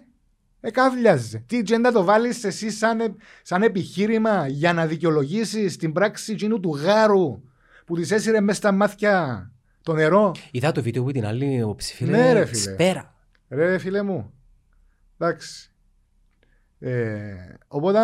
εκάβλιαζε. 0.60 1.44
Τι 1.46 1.62
και 1.62 1.78
να 1.78 1.92
το 1.92 2.04
βάλεις 2.04 2.44
εσύ 2.44 2.70
σαν, 2.70 3.00
ε- 3.00 3.14
σαν 3.42 3.62
επιχείρημα 3.62 4.48
για 4.48 4.72
να 4.72 4.86
δικαιολογήσεις 4.86 5.76
την 5.76 5.92
πράξη 5.92 6.32
εκείνου 6.32 6.60
του 6.60 6.76
γάρου 6.76 7.42
που 7.84 7.96
της 7.96 8.10
έσυρε 8.10 8.40
μέσα 8.40 8.58
στα 8.58 8.72
μάτια 8.72 9.52
το 9.82 9.92
νερό; 9.92 10.32
Είδα 10.50 10.72
το 10.72 10.82
βίντεο 10.82 11.02
που 11.02 11.12
την 11.12 11.26
άλλη 11.26 11.54
υποψηφία. 11.54 12.06
Ναι, 12.06 12.32
ρε, 12.32 12.44
φίλε. 12.44 12.72
Σπέρα. 12.72 13.13
Ρε 13.48 13.78
φίλε 13.78 14.02
μου. 14.02 14.32
Εντάξει. 15.18 15.70
Ε, 16.78 17.34
οπότε 17.68 17.98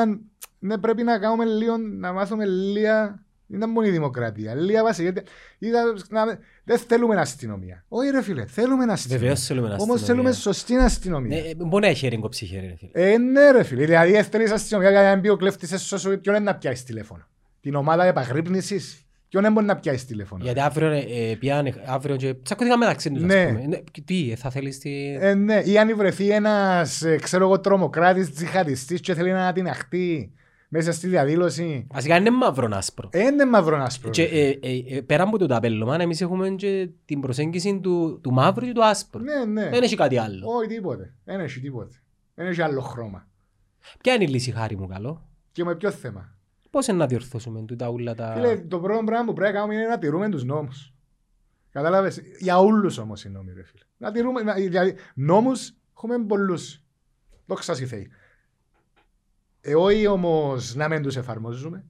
ναι, 0.58 0.78
πρέπει 0.78 1.02
να 1.02 1.18
κάνουμε 1.18 1.44
λίγο, 1.44 1.76
να 1.76 2.12
μάθουμε 2.12 2.44
λίγα. 2.46 3.24
Δεν 3.46 3.60
είναι 3.60 3.66
μόνο 3.70 3.86
η 3.86 3.90
δημοκρατία. 3.90 4.54
Λίγα 4.54 4.82
βάση. 4.82 5.02
Γιατί 5.02 5.22
είδα, 5.58 5.82
να, 6.08 6.24
δεν 6.64 6.78
θέλουμε 6.78 7.16
αστυνομία. 7.20 7.84
Όχι, 7.88 8.10
ρε 8.10 8.22
φίλε, 8.22 8.46
θέλουμε 8.46 8.92
αστυνομία. 8.92 9.20
Βεβαίως 9.20 9.44
θέλουμε 9.46 9.66
Όμω 9.66 9.74
αστυνομία. 9.78 10.04
θέλουμε 10.06 10.32
σωστή 10.32 10.76
αστυνομία. 10.76 11.40
Ναι, 11.42 11.48
ε, 11.48 11.54
Μπορεί 11.54 11.82
να 11.84 11.88
έχει 11.90 12.08
ρίγκοψη 12.08 12.46
χέρι, 12.46 12.66
ρε 12.66 12.76
φίλε. 12.76 13.12
Ε, 13.12 13.18
ναι, 13.18 13.50
ρε 13.50 13.62
φίλε. 13.62 13.84
Δηλαδή, 13.84 14.12
δεν 14.12 14.24
θέλεις 14.24 14.50
αστυνομία 14.50 14.90
για 14.90 15.02
να 15.02 15.16
μπει 15.16 15.28
ο 15.28 15.36
κλέφτης 15.36 15.72
έσω 15.72 15.98
σου, 15.98 16.20
ποιον 16.20 16.34
είναι 16.34 16.44
να 16.44 16.56
πιάσει 16.56 16.84
τηλέφωνο; 16.84 17.26
Την 17.60 17.74
ομάδα 17.74 18.04
επαγρύπνησης, 18.04 19.06
ποιον 19.30 19.42
δεν 19.42 19.52
μπορεί 19.52 19.66
να 19.66 19.76
πιάσει 19.76 20.06
τηλέφωνο. 20.06 20.44
Γιατί 20.44 20.60
αύριο, 20.60 20.90
ε, 20.90 21.36
πιάνε, 21.38 21.74
αύριο 21.86 22.16
και 22.16 22.34
τσακώθηκαν 22.34 22.78
μεταξύ 22.78 23.10
τους, 23.10 23.22
Ναι. 23.22 23.40
ας 23.40 23.46
πούμε. 23.52 23.66
Ναι, 23.66 23.76
και 23.90 24.00
Τι, 24.00 24.30
ε, 24.32 24.36
θα 24.36 24.50
θέλεις 24.50 24.78
τη... 24.78 25.16
Ε, 25.20 25.34
ναι, 25.34 25.54
ή 25.64 25.78
αν 25.78 25.96
βρεθεί 25.96 26.30
ένας, 26.30 27.02
ξέρω 27.22 27.44
εγώ, 27.44 27.60
τρομοκράτης, 27.60 28.32
τζιχαριστή 28.32 29.00
και 29.00 29.14
θέλει 29.14 29.32
να 29.32 29.52
την 29.52 29.68
αχτεί 29.68 30.32
μέσα 30.68 30.92
στη 30.92 31.08
διαδήλωση. 31.08 31.86
Βασικά 31.90 32.16
είναι 32.16 32.30
μαύρο 32.30 32.68
άσπρο. 32.72 33.08
Ε, 33.12 33.20
είναι 33.22 33.44
μαύρο 33.46 33.82
άσπρο. 33.82 34.10
Και, 34.10 34.22
ρε 34.22 34.28
φίλε. 34.28 34.40
ε, 34.40 34.58
ε, 34.60 34.96
ε, 34.96 35.00
πέρα 35.00 35.22
από 35.22 35.38
το 35.38 35.46
ταπέλωμα, 35.46 35.96
εμείς 36.00 36.20
έχουμε 36.20 36.48
και 36.50 36.88
την 37.04 37.20
προσέγγιση 37.20 37.80
του, 37.82 38.20
του 38.22 38.32
μαύρου 38.32 38.66
και 38.66 38.72
του 38.72 38.84
άσπρου. 38.84 39.22
Ναι, 39.22 39.44
ναι. 39.44 39.68
Δεν 39.70 39.82
έχει 39.82 39.96
κάτι 39.96 40.18
άλλο. 40.18 40.46
Όχι 40.46 40.68
τίποτε. 40.68 41.14
Δεν 41.24 41.40
έχει 41.40 41.60
τίποτε. 41.60 41.94
Δεν 42.34 42.46
έχει 42.46 42.62
άλλο 42.62 42.80
χρώμα. 42.80 43.26
Ποια 44.00 44.14
είναι 44.14 44.24
η 44.24 44.28
λύση, 44.28 44.50
χάρη 44.50 44.76
μου, 44.76 44.86
καλό; 44.86 45.28
Και 45.52 45.64
με 45.64 45.74
ποιο 45.74 45.90
θέμα; 45.90 46.34
Πώς 46.70 46.86
είναι 46.86 46.98
να 46.98 47.06
διορθώσουμε 47.06 47.62
τούτα 47.62 47.88
όλα 47.88 48.14
τα... 48.14 48.32
Φίλε, 48.34 48.56
το 48.56 48.80
πρώτο 48.80 49.04
πράγμα 49.04 49.24
που 49.26 49.32
πρέπει 49.32 49.52
να 49.52 49.58
κάνουμε 49.58 49.78
είναι 49.78 49.86
να 49.86 49.98
τηρούμε 49.98 50.28
τους 50.28 50.44
νόμους. 50.44 50.92
Κατάλαβες. 51.70 52.20
Για 52.38 52.58
όλους 52.58 52.98
όμως 52.98 53.24
οι 53.24 53.28
νόμοι, 53.30 53.52
ρε 53.52 53.62
φίλε. 53.62 53.84
Να 53.96 54.12
τηρούμε. 54.12 54.42
Να, 54.42 54.54
δηλαδή, 54.54 54.94
νόμους 55.14 55.72
έχουμε 55.92 56.18
πολλούς. 56.18 56.82
Δόξα 57.46 57.74
σοι 57.74 57.86
Θεοί. 57.86 58.10
Ε, 59.60 59.74
όχι 59.74 60.06
όμως 60.06 60.74
να 60.74 60.88
μην 60.88 61.02
τους 61.02 61.16
εφαρμόζουμε. 61.16 61.84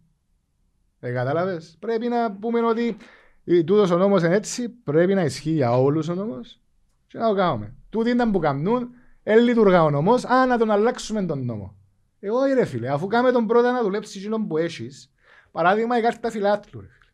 Ε, 1.01 1.12
κατάλαβες. 1.12 1.77
Πρέπει 1.78 2.09
να 2.09 2.32
πούμε 2.32 2.61
ότι 2.61 2.97
τούτος 3.44 3.90
ο 3.90 3.97
νόμος 3.97 4.23
είναι 4.23 4.35
έτσι, 4.35 4.69
πρέπει 4.69 5.15
να 5.15 5.24
ισχύει 5.24 5.51
για 5.51 5.78
όλους 5.78 6.09
ο 6.09 6.15
νόμος 6.15 6.61
και 7.07 7.19
να 7.19 7.28
το 7.28 7.35
κάνουμε. 7.35 7.74
Τούτοι 7.90 8.11
ήταν 8.11 8.31
που 8.31 8.39
κάνουν, 8.39 8.89
δεν 9.23 9.44
λειτουργά 9.44 9.82
ο 9.82 9.90
νόμος, 9.90 10.24
α 10.24 10.47
να 10.47 10.59
τον 10.59 10.70
αλλάξουμε 10.70 11.27
τον 11.27 11.44
νόμο. 11.44 11.77
Ε, 12.20 12.30
όχι 12.30 12.52
ρε 12.52 12.64
φίλε, 12.64 12.88
αφού 12.88 13.06
κάμε 13.06 13.32
τον 13.32 13.47
πρώτα 13.47 13.72
να 13.72 13.82
δουλέψεις 13.82 14.16
εκείνον 14.16 14.47
που 14.47 14.56
έχεις, 14.59 15.12
παράδειγμα 15.51 15.98
η 15.98 16.02
κάρτα 16.02 16.30
φιλάθλου 16.30 16.80
ρε 16.80 16.86
φίλε. 16.86 17.10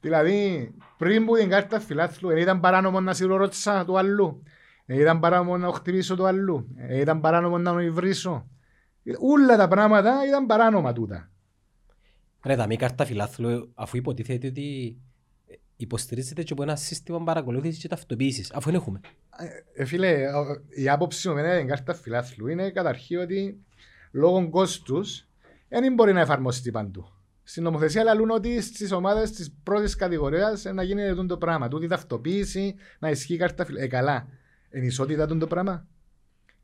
Δηλαδή, 0.00 0.70
πριν 0.98 1.24
που 1.26 1.36
την 1.36 1.48
κάρτα 1.48 1.80
φιλάθλου, 1.80 2.28
δεν 2.28 2.38
ήταν 2.38 2.60
παράνομο 2.60 3.00
να 3.00 3.14
σιρορώτησα 3.14 3.84
του 3.84 3.98
αλλού, 3.98 4.42
δεν 4.86 4.98
ήταν 4.98 5.20
παράνομο 5.20 5.56
να 5.56 5.72
χτυπήσω 5.72 6.16
του 6.16 6.26
αλλού, 6.26 6.68
δεν 6.88 6.98
ήταν 6.98 7.20
παράνομο 7.20 7.58
να 7.58 7.70
τον 7.72 7.80
υβρίσω. 7.80 8.48
Όλα 9.20 9.56
τα 9.56 9.68
πράγματα 9.68 10.26
ήταν 10.26 10.46
παράνομα 10.46 10.92
τούτα. 10.92 11.30
Ρε, 12.44 12.56
τα 12.56 12.66
μη 12.66 12.76
κάρτα 12.76 13.04
φιλάθλου, 13.04 13.70
αφού 13.74 13.96
υποτίθεται 13.96 14.46
ότι 14.46 14.96
ε, 15.46 15.54
υποστηρίζεται 15.76 16.42
και 16.42 16.52
από 16.52 16.62
ένα 16.62 16.76
σύστημα 16.76 17.22
παρακολούθησης 17.22 17.78
και 17.78 17.88
ταυτοποίησης, 17.88 18.52
αφού 18.52 18.70
δεν 18.70 18.74
έχουμε. 18.80 19.00
Ε, 19.74 19.84
φίλε, 19.84 20.26
ο- 20.32 20.62
η 20.68 20.88
άποψη 20.88 21.28
μου 21.28 21.34
με 21.34 21.58
την 21.58 21.66
κάρτα 21.66 21.94
φιλάθλου 21.94 22.46
είναι 22.48 22.70
καταρχήν 22.70 23.18
ότι 23.18 23.64
λόγω 24.16 24.48
κόστους 24.48 25.26
δεν 25.68 25.94
μπορεί 25.94 26.12
να 26.12 26.20
εφαρμοστεί 26.20 26.70
παντού. 26.70 27.08
Στην 27.42 27.62
νομοθεσία 27.62 28.02
λαλούν 28.02 28.30
ότι 28.30 28.60
στις 28.60 28.92
ομάδες 28.92 29.30
της 29.30 29.52
πρώτης 29.62 29.94
κατηγορίας 29.94 30.64
να 30.64 30.82
γίνει 30.82 31.08
αυτό 31.08 31.26
το 31.26 31.36
πράγμα. 31.36 31.68
Τούτη 31.68 31.86
ταυτοποίηση, 31.86 32.74
να 32.98 33.10
ισχύει 33.10 33.34
η 33.34 33.36
κάρτα 33.36 33.64
φιλάθλου. 33.64 33.86
Ε, 33.86 33.88
καλά. 33.88 34.28
Εν 34.70 34.82
ισότητα 34.82 35.26
τούτο 35.26 35.38
το 35.38 35.46
πράγμα. 35.46 35.86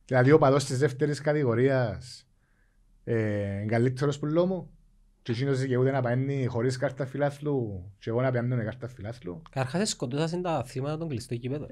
Δηλαδή 0.06 0.32
ο 0.32 0.38
παδός 0.38 0.64
της 0.64 0.78
δεύτερης 0.78 1.20
κατηγορίας 1.20 2.26
ε, 3.04 3.60
είναι 3.60 3.66
καλύτερος 3.66 4.18
που 4.18 4.26
λόγω 4.26 4.70
Και 5.22 5.32
εκείνος 5.32 5.58
δικαιούται 5.58 5.90
να 5.90 6.00
παίρνει 6.00 6.46
χωρίς 6.46 6.76
κάρτα 6.76 7.06
φιλάθλου 7.06 7.90
και 7.98 8.10
εγώ 8.10 8.20
να 8.20 8.30
παίρνω 8.30 8.56
με 8.56 8.64
κάρτα 8.64 8.88
φιλάθλου. 8.88 9.42
Καταρχάς 9.50 9.88
σκοτώσαν 9.88 10.42
τα 10.42 10.64
θύματα 10.64 10.98
των 10.98 11.08
κλειστών 11.08 11.38
κήπεδων. 11.38 11.68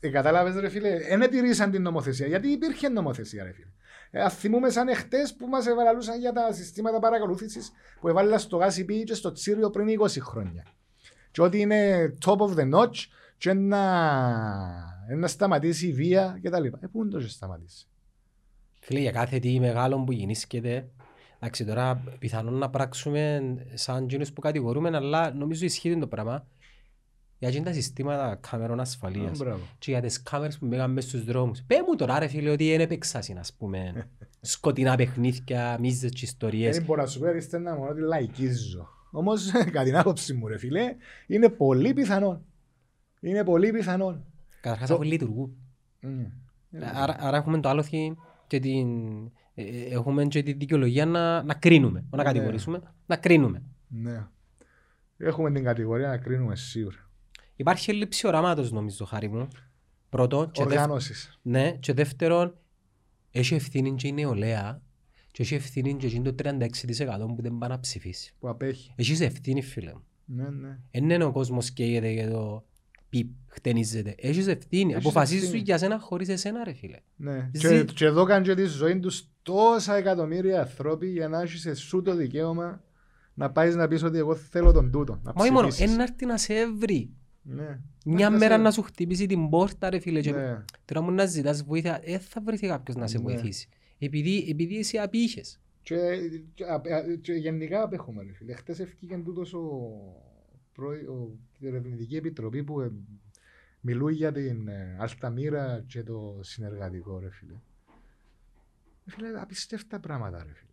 Ε, 0.00 0.08
κατάλαβες 0.08 0.54
ρε 0.54 0.68
φίλε, 0.68 0.98
δεν 1.16 1.30
τηρήσαν 1.30 1.70
την 1.70 1.82
νομοθεσία. 1.82 2.26
Γιατί 2.26 2.48
υπήρχε 2.48 2.88
νομοθεσία 2.88 3.44
ρε 3.44 3.52
φίλε. 3.52 3.70
Ε, 4.16 4.22
ας 4.22 4.34
θυμούμε 4.34 4.70
σαν 4.70 4.88
εχθές 4.88 5.34
που 5.34 5.46
μας 5.46 5.66
ευαλαλούσαν 5.66 6.18
για 6.20 6.32
τα 6.32 6.52
συστήματα 6.52 6.98
παρακολούθησης 6.98 7.72
που 8.00 8.08
έβαλα 8.08 8.38
στο 8.38 8.56
Γάσι 8.56 9.04
και 9.04 9.14
στο 9.14 9.32
Τσίριο 9.32 9.70
πριν 9.70 10.00
20 10.00 10.06
χρόνια. 10.20 10.66
Και 11.30 11.42
ότι 11.42 11.60
είναι 11.60 12.12
top 12.24 12.36
of 12.36 12.54
the 12.56 12.74
notch 12.74 12.94
και 13.38 13.52
να, 13.52 13.82
να 15.16 15.26
σταματήσει 15.26 15.86
η 15.86 15.92
βία 15.92 16.40
κτλ. 16.42 16.64
Ε, 16.64 16.70
πού 16.92 17.02
είναι 17.02 17.10
το 17.10 17.18
και 17.18 17.28
σταματήσει; 17.28 17.86
Φίλε, 18.80 19.00
για 19.00 19.10
κάθε 19.10 19.38
τι 19.38 19.60
μεγάλο 19.60 20.04
που 20.04 20.12
γεννήσκεται, 20.12 20.88
εντάξει 21.36 21.64
τώρα 21.64 22.02
πιθανόν 22.18 22.54
να 22.54 22.70
πράξουμε 22.70 23.56
σαν 23.74 24.06
κοινούς 24.06 24.32
που 24.32 24.40
κατηγορούμε, 24.40 24.90
αλλά 24.96 25.32
νομίζω 25.32 25.64
ισχύει 25.64 25.98
το 25.98 26.06
πράγμα. 26.06 26.46
Για 27.38 27.48
εκείνα 27.48 27.64
τα 27.64 27.72
συστήματα 27.72 28.38
κάμερων 28.50 28.80
ασφαλείας 28.80 29.40
Α, 29.40 29.44
μπράβο. 29.44 29.60
και 29.78 29.90
για 29.90 30.00
τις 30.00 30.22
κάμερες 30.22 30.58
που 30.58 30.66
μέγαν 30.66 30.90
μέσα 30.92 31.08
στους 31.08 31.24
δρόμους. 31.24 31.62
Πέ 31.66 31.74
μου 31.88 31.96
τώρα 31.96 32.18
ρε 32.18 32.26
φίλε 32.26 32.50
ότι 32.50 32.72
είναι 32.72 32.82
επεξάσιν 32.82 33.38
ας 33.38 33.54
πούμε. 33.54 34.08
Σκοτεινά 34.40 34.96
παιχνίδια, 34.96 35.76
μίζες 35.80 36.10
και 36.10 36.24
ιστορίες. 36.24 36.76
Δεν 36.76 36.84
μπορώ 36.84 37.02
να 37.02 37.06
σου 37.08 37.18
πω 37.18 37.26
ότι 37.26 37.58
να 37.58 37.74
μόνο 37.76 37.90
ότι 37.90 38.00
λαϊκίζω. 38.00 38.88
Όμως, 39.10 39.50
κατά 39.72 39.82
την 39.82 39.96
άποψη 39.96 40.34
μου 40.34 40.46
ρε 40.48 40.58
φίλε, 40.58 40.96
είναι 41.26 41.48
πολύ 41.48 41.92
πιθανόν. 41.92 42.44
Είναι 43.20 43.44
πολύ 43.44 43.70
πιθανόν. 43.72 44.24
Καταρχάς 44.60 44.90
αφού 44.90 45.02
λειτουργούν. 45.02 45.56
Mm. 46.02 46.06
Άρα, 46.94 47.16
άρα 47.18 47.36
έχουμε 47.36 47.60
το 47.60 47.68
άλοθη 47.68 48.16
και 48.46 48.60
την, 48.60 48.88
ε, 49.54 49.62
ε, 49.62 49.88
έχουμε 49.90 50.24
και 50.24 50.42
τη 50.42 50.52
δικαιολογία 50.52 51.06
να, 51.06 51.42
να 51.42 51.54
κρίνουμε, 51.54 51.98
όχι 51.98 52.08
να 52.10 52.16
Ναι. 52.16 52.22
κατηγορήσουμε, 52.22 52.82
να 53.06 53.16
κρίνουμε. 53.16 53.62
Ναι. 53.88 54.26
Έχουμε 55.16 55.52
την 55.52 55.64
κατηγορία 55.64 56.08
να 56.08 56.18
κρίνουμε 56.18 56.56
σίγουρα. 56.56 57.05
Υπάρχει 57.56 57.90
έλλειψη 57.90 58.26
οράματος 58.26 58.70
νομίζω 58.72 59.04
χάρη 59.04 59.28
μου. 59.28 59.48
Πρώτον 60.08 60.50
και, 60.50 60.62
δεύ, 60.64 60.74
Οργάνωσης. 60.74 61.38
ναι, 61.42 61.70
και 61.72 61.92
δεύτερον 61.92 62.54
έχει 63.30 63.54
ευθύνη 63.54 63.94
και 63.94 64.06
η 64.06 64.12
νεολαία 64.12 64.82
και 65.30 65.42
έχει 65.42 65.54
ευθύνη 65.54 65.94
και 65.96 66.06
εκείνο 66.06 66.32
το 66.32 66.34
36% 66.34 67.34
που 67.36 67.42
δεν 67.42 67.58
πάει 67.58 67.70
να 67.70 67.80
ψηφίσει. 67.80 68.34
Που 68.38 68.48
απέχει. 68.48 68.92
Έχεις 68.96 69.20
ευθύνη 69.20 69.62
φίλε 69.62 69.92
μου. 69.94 70.02
Ναι, 70.24 70.48
ναι. 70.48 70.78
Δεν 70.90 71.10
είναι 71.10 71.24
ο 71.24 71.32
κόσμος 71.32 71.70
καίγεται 71.70 72.10
για 72.10 72.30
το 72.30 72.64
πιπ, 73.08 73.28
χτενίζεται. 73.46 74.14
Έχεις 74.18 74.46
ευθύνη. 74.46 74.92
Έχεις 74.92 75.04
Αποφασίζεις 75.06 75.44
ευθύνη. 75.44 75.62
για 75.62 75.78
σένα 75.78 75.98
χωρίς 75.98 76.28
εσένα 76.28 76.64
ρε 76.64 76.72
φίλε. 76.72 76.96
ναι. 77.16 77.50
Ζει- 77.54 77.84
Και, 77.84 77.92
και 77.92 78.04
εδώ 78.04 78.24
κάνουν 78.24 78.44
και 78.44 78.54
τη 78.54 78.64
ζωή 78.64 79.00
τους 79.00 79.28
τόσα 79.42 79.94
εκατομμύρια 79.96 80.60
ανθρώποι 80.60 81.06
για 81.10 81.28
να 81.28 81.40
έχεις 81.40 81.66
εσύ 81.66 82.02
το 82.02 82.14
δικαίωμα 82.14 82.82
να 83.34 83.50
πάεις 83.50 83.74
να 83.74 83.88
πεις 83.88 84.02
ότι 84.02 84.18
εγώ 84.18 84.34
θέλω 84.34 84.72
τον 84.72 84.90
τούτο. 84.90 85.20
Να 85.22 85.32
Μα 85.34 85.42
όχι 85.42 85.50
μόνο, 85.52 85.68
ψηφίσεις. 85.68 85.94
ένα 85.94 86.02
έρθει 86.02 86.26
να 86.26 86.36
σε 86.36 86.54
έβρει. 86.54 87.10
Ναι. 87.48 87.80
Μια 88.04 88.30
Να 88.30 88.36
μέρα 88.38 88.54
σε- 88.56 88.62
να 88.62 88.70
σου 88.70 88.82
χτυπήσει 88.82 89.26
την 89.26 89.48
πόρτα 89.48 89.90
ρε 89.90 89.98
φίλε 89.98 90.20
και 90.20 90.32
Ναι. 90.32 90.64
τώρα 90.84 91.00
μου 91.00 91.10
να 91.10 91.26
ζητάς 91.26 91.62
βοήθεια, 91.64 92.00
δεν 92.04 92.20
θα 92.20 92.40
βρεθεί 92.40 92.66
κάποιος 92.66 92.96
να 92.96 93.06
σε 93.06 93.16
Ναι. 93.18 93.22
βοηθήσει. 93.22 93.68
Επειδή, 93.98 94.46
επειδή 94.50 94.78
εσύ 94.78 94.98
απήχες. 94.98 95.60
Και, 95.82 95.96
και, 96.54 96.64
απ- 96.64 96.86
α- 96.86 97.16
και 97.20 97.32
γενικά 97.32 97.82
απέχουμε 97.82 98.22
ρε 98.22 98.32
φίλε. 98.32 98.52
Χτες 98.54 98.78
ευκήκε 98.80 99.16
τούτος 99.24 99.54
ο, 99.54 99.80
πρώη- 100.72 101.08
ο, 101.08 101.38
η 101.58 101.66
Ερευνητική 101.66 102.16
Επιτροπή 102.16 102.64
που 102.64 102.80
ε, 102.80 102.90
μιλούει 103.80 104.14
για 104.14 104.32
την 104.32 104.68
ε, 104.68 104.96
Αλταμίρα 105.00 105.84
και 105.86 106.02
το 106.02 106.38
συνεργατικό 106.42 107.18
ρε 107.18 107.30
φίλε. 107.30 107.52
Ρε 109.06 109.12
φίλε, 109.14 109.40
απίστευτα 109.40 110.00
πράγματα 110.00 110.38
ρε 110.44 110.52
φίλε. 110.54 110.70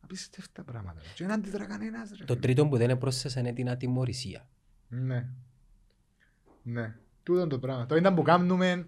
Απίστευτα 0.00 0.64
πράγματα. 0.64 1.00
ρε. 1.02 1.08
Και 1.14 1.24
δεν 1.24 1.32
αντιδρά 1.32 1.64
κανένας 1.66 2.10
ρε 2.10 2.24
Το 2.24 2.32
φίλε. 2.32 2.38
τρίτο 2.46 2.68
που 2.68 2.76
δεν 2.76 2.90
έπροσθεσα 2.90 3.40
είναι 3.40 3.52
την 3.52 3.68
ατιμωρησία. 3.70 4.48
Ναι. 4.88 5.28
Ναι. 6.62 6.94
Τούτο 7.22 7.40
είναι 7.40 7.48
το 7.48 7.58
πράγμα. 7.58 7.86
Το 7.86 7.96
ήταν 7.96 8.14
που 8.14 8.22
κάνουμε 8.22 8.86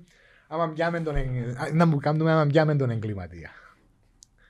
άμα 0.48 0.68
πιάμε 0.68 1.00
τον, 1.00 1.16
εγ- 1.16 1.56
α, 1.62 1.66
ήταν 1.74 1.90
που 1.90 1.96
κάνουμε 1.96 2.32
άμα 2.32 2.46
πιάμε 2.46 2.76
τον 2.76 2.90
εγκληματία. 2.90 3.50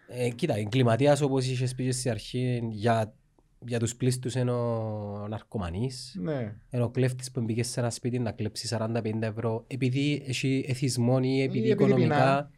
Ε, 0.09 0.29
κοίτα, 0.31 0.55
εγκληματίας 0.57 1.21
όπως 1.21 1.47
είχες 1.47 1.75
πει 1.75 1.85
και 1.85 1.93
στην 1.93 2.11
αρχή 2.11 2.61
για, 2.71 3.15
για 3.67 3.79
τους 3.79 3.97
πλήστους 3.97 4.35
είναι 4.35 4.51
ο 4.51 5.27
ναρκωμανής. 5.29 6.17
Ναι. 6.21 6.55
Είναι 6.71 6.83
ο 6.83 6.89
κλέφτης 6.91 7.31
που 7.31 7.41
μπήκε 7.41 7.63
σε 7.63 7.81
ένα 7.81 7.91
σπίτι 7.91 8.19
να 8.19 8.33
κλέψει 8.33 8.69
40-50 8.71 9.01
ευρώ 9.21 9.65
επειδή 9.67 10.25
έχει 10.27 10.65
εθισμό 10.69 11.19
ή 11.23 11.43
επειδή 11.43 11.67
Ή 11.67 11.71
επειδή 11.71 11.71
οικονομικά. 11.71 12.15
πεινά. 12.15 12.51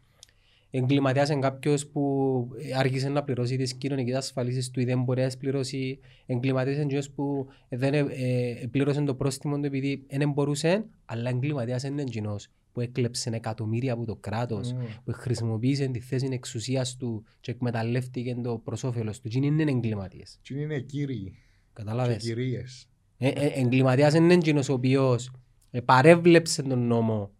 Εγκληματίας 0.71 1.29
είναι 1.29 1.39
κάποιος 1.39 1.87
που 1.87 2.47
άρχισε 2.77 3.09
να 3.09 3.23
πληρώσει 3.23 3.57
τις 3.57 3.73
κοινωνικές 3.73 4.15
ασφαλίσεις 4.15 4.71
του 4.71 4.79
ή 4.79 4.85
δεν 4.85 5.03
μπορεί 5.03 5.21
να 5.21 5.25
τις 5.27 5.37
πληρώσει. 5.37 5.99
Εγκληματίας 6.25 6.75
είναι 6.75 6.83
εκείνος 6.83 7.11
που 7.11 7.47
δεν 7.69 7.93
ε, 7.93 7.97
ε, 7.99 8.67
πλήρωσε 8.71 9.01
το 9.01 9.15
πρόστιμο 9.15 9.59
του 9.59 9.65
επειδή 9.65 10.05
δεν 10.09 10.31
μπορούσε, 10.31 10.85
αλλά 11.05 11.29
εγκληματίας 11.29 11.83
είναι 11.83 12.01
εκείνος 12.01 12.47
που 12.71 12.81
έκλεψε 12.81 13.29
εκατομμύρια 13.33 13.93
από 13.93 14.05
το 14.05 14.15
κράτος, 14.15 14.73
Μμ. 14.73 14.77
που 15.05 15.11
χρησιμοποίησε 15.11 15.87
τη 15.87 15.99
θέση 15.99 16.27
εξουσίας 16.31 16.95
του 16.95 17.23
και 17.39 17.51
εκμεταλλεύτηκε 17.51 18.35
το 18.43 18.57
προς 18.57 18.83
όφελος 18.83 19.21
του. 19.21 19.29
Και 19.29 19.39
είναι 19.43 19.71
εγκληματίες. 19.71 20.39
Τι 20.43 20.61
είναι 20.61 20.79
κύριοι 20.79 21.23
και 21.23 21.83
Κατάλαβες. 21.83 22.23
κυρίες. 22.23 22.89
Ε, 23.17 23.27
ε, 23.27 23.51
εγκληματίας 23.55 24.13
είναι 24.13 24.33
εκείνος 24.33 24.69
ο 24.69 24.73
οποίος 24.73 25.31
ε, 25.71 25.79
παρέβλεψε 25.81 26.61
τον 26.61 26.87
νόμο 26.87 27.31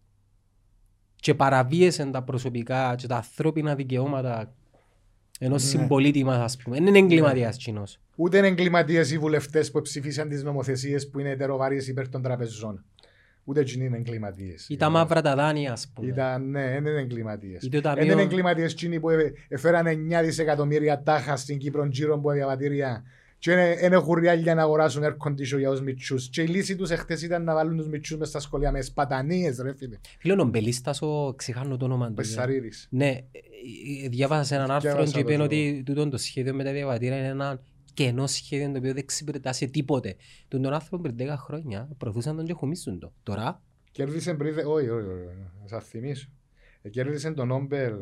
και 1.20 1.34
παραβίασε 1.34 2.04
τα 2.04 2.22
προσωπικά 2.22 2.94
και 2.98 3.06
τα 3.06 3.16
ανθρώπινα 3.16 3.74
δικαιώματα 3.74 4.52
ενός 5.38 5.62
Ναι. 5.62 5.68
συμπολίτη 5.68 6.24
μας, 6.24 6.38
ας 6.38 6.56
πούμε. 6.56 6.76
Δεν 6.76 6.86
είναι 6.86 6.98
εγκληματίας 6.98 7.54
εκείνος. 7.56 7.98
Ούτε 8.16 8.38
είναι 8.38 8.46
εγκληματίες 8.46 9.10
οι 9.10 9.18
βουλευτές 9.18 9.70
που 9.70 9.80
ψηφίσαν 9.82 10.28
τις 10.28 10.42
νομοθεσίες 10.42 11.08
που 11.10 11.18
είναι 11.20 11.30
ετεροβαρίες 11.30 11.88
υπέρ 11.88 12.08
των 12.08 12.22
τραπεζών. 12.22 12.84
Ούτε 13.44 13.60
εκείνοι 13.60 13.84
είναι 13.84 13.96
εγκληματίες. 13.96 14.66
Ή 14.68 14.76
τα 14.76 14.88
μαύρα 14.90 15.22
τα 15.22 15.34
δάνεια, 15.34 15.72
ας 15.72 15.88
πούμε. 15.94 16.08
Ήταν, 16.08 16.50
ναι, 16.50 16.62
δεν 16.70 16.86
είναι 16.86 17.00
εγκληματίες. 17.00 17.62
Ή 17.62 17.68
το 17.68 17.70
Δεν 17.70 17.82
ταμείο- 17.82 18.12
είναι 18.12 18.22
εγκληματίες 18.22 18.72
εκείνοι 18.72 19.00
που 19.00 19.10
ε- 19.10 19.32
έφεραν 19.48 19.86
9 19.86 20.22
δισεκατομμύρια 20.22 21.02
τάχα 21.02 21.36
στην 21.36 21.58
Κύπρο 21.58 21.86
γύρω 21.86 22.14
από 22.14 22.30
διαβατήρια 22.30 23.02
και 23.38 23.54
δεν 23.80 23.92
έχουν 23.92 24.14
ριάλια 24.14 24.54
να 24.54 24.62
αγοράσουν 24.62 25.02
air 25.04 25.16
condition 25.26 25.58
για 25.58 25.70
τους 25.70 25.80
μητσούς. 25.80 26.28
Και 26.28 26.42
η 26.42 26.46
λύση 26.46 26.76
τους 26.76 26.90
εχθές 26.90 27.22
ήταν 27.22 27.44
να 27.44 27.54
βάλουν 27.54 27.76
τους 27.76 27.88
μητσούς 27.88 28.16
μες 28.18 28.28
στα 28.28 28.40
σχολεία 28.40 28.72
με 28.72 28.80
σπατανίες 28.82 29.58
ρε 29.58 29.74
φίλε. 29.74 29.98
Φίλε, 30.18 30.40
ο 30.42 30.44
Μπελίστας, 30.44 31.02
ο 31.02 31.34
ξεχάνω 31.36 31.76
το 31.76 31.84
όνομα 31.84 32.08
του. 32.08 32.14
Πεσσαρίδης. 32.14 32.86
Ναι, 32.90 33.06
ε, 33.08 34.04
ε, 34.04 34.08
διάβασα 34.08 34.44
σε 34.44 34.54
έναν 34.54 34.70
άρθρο 34.70 34.90
Διάβασα 34.90 35.12
και 35.12 35.22
το 35.22 35.24
είπε 35.24 35.34
εγώ. 35.34 35.44
ότι 35.44 35.82
τούτο 35.86 36.08
το 36.08 36.16
σχέδιο 36.16 36.54
με 36.54 36.64
τα 36.64 36.72
διαβατήρια 36.72 37.18
είναι 37.18 37.26
ένα 37.26 37.60
κενό 37.94 38.26
σχέδιο 38.26 38.64
το 38.66 38.78
οποίο 38.78 38.88
δεν 38.92 38.96
εξυπηρετά 38.96 39.52
σε 39.52 39.66
τίποτε. 39.66 40.16
Τον 40.48 40.62
τον 40.62 40.72
άνθρωπο 40.72 41.02
πριν 41.02 41.16
10 41.30 41.34
χρόνια 41.36 41.88
προωθούσαν 41.98 42.36
τον 42.36 42.44
και 42.44 42.52
χωμίσουν 42.52 42.98
το. 42.98 43.12
Τώρα, 43.22 43.62
Κέρδισε 43.90 44.34
πριν, 44.34 44.54
δε- 44.54 44.64
όχι, 44.64 44.88
όχι, 44.88 45.08
όχι, 45.08 45.36
να 45.62 45.68
σας 45.68 45.84
θυμίσω. 45.84 46.28
Ε, 46.82 46.88
Κέρδισε 46.88 47.30
τον 47.30 47.46
Νόμπελ 47.48 47.92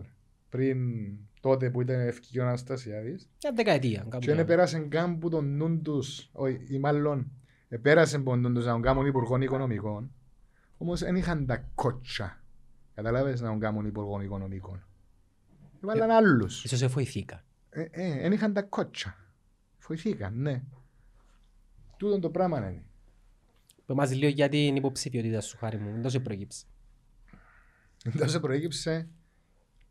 πριν 0.48 0.78
τότε 1.48 1.70
που 1.70 1.80
ήταν 1.80 2.00
ευκαιρία 2.00 2.44
ο 2.44 2.46
Αναστασιάδης 2.46 3.30
μια 3.42 3.52
δεκαετία. 3.54 3.98
κάπου 3.98 4.18
και 4.18 4.26
δεν 4.26 4.36
κάπου. 4.36 4.48
πέρασε 4.48 4.78
καν 4.78 5.18
που 5.18 5.28
τον 5.28 5.56
νουν 5.56 5.82
τους, 5.82 6.30
όχι, 6.32 6.66
ή 6.68 6.78
μάλλον 6.78 7.32
ε, 7.68 7.76
πέρασε 7.76 8.18
που 8.18 8.24
τον 8.24 8.40
νουν 8.40 8.54
τους 8.54 8.64
να 8.64 8.72
τον 8.72 8.82
κάνουν 8.82 9.06
υπουργών 9.06 9.42
οικονομικών 9.42 10.10
όμως 10.76 11.00
δεν 11.00 11.16
είχαν 11.16 11.46
τα 11.46 11.56
κότσα 11.74 12.40
καταλάβες 12.94 13.40
να 13.40 13.48
τον 13.48 13.58
κάνουν 13.58 13.86
υπουργών 13.86 14.20
οικονομικών. 14.20 14.86
Έβαλαν 15.82 16.10
άλλους. 16.10 16.64
Ίσως 16.64 16.78
σε 16.78 16.86
βοηθήκα. 16.86 17.44
Ε, 17.70 17.86
ε, 17.90 18.20
δεν 18.20 18.32
είχαν 18.32 18.52
τα 18.52 18.62
κότσα. 18.62 19.16
Βοηθήκαν, 19.86 20.34
ναι. 20.40 20.62
Τούτον 21.96 22.20
το 22.20 22.30
πράγμα 22.30 22.58
είναι. 22.58 22.84
Που 23.86 23.94
μας 23.94 24.14
λίγο 24.14 24.30
για 24.30 24.48
την 24.48 24.76
υποψηφιότητα 24.76 25.40
σου, 25.40 25.56
χάρη 25.56 25.78
μου. 25.78 26.00
Δεν 26.00 26.10
σε 26.10 26.20
προκύψει. 26.20 26.66
Εντός 28.04 28.40
προέκυψε. 28.40 29.08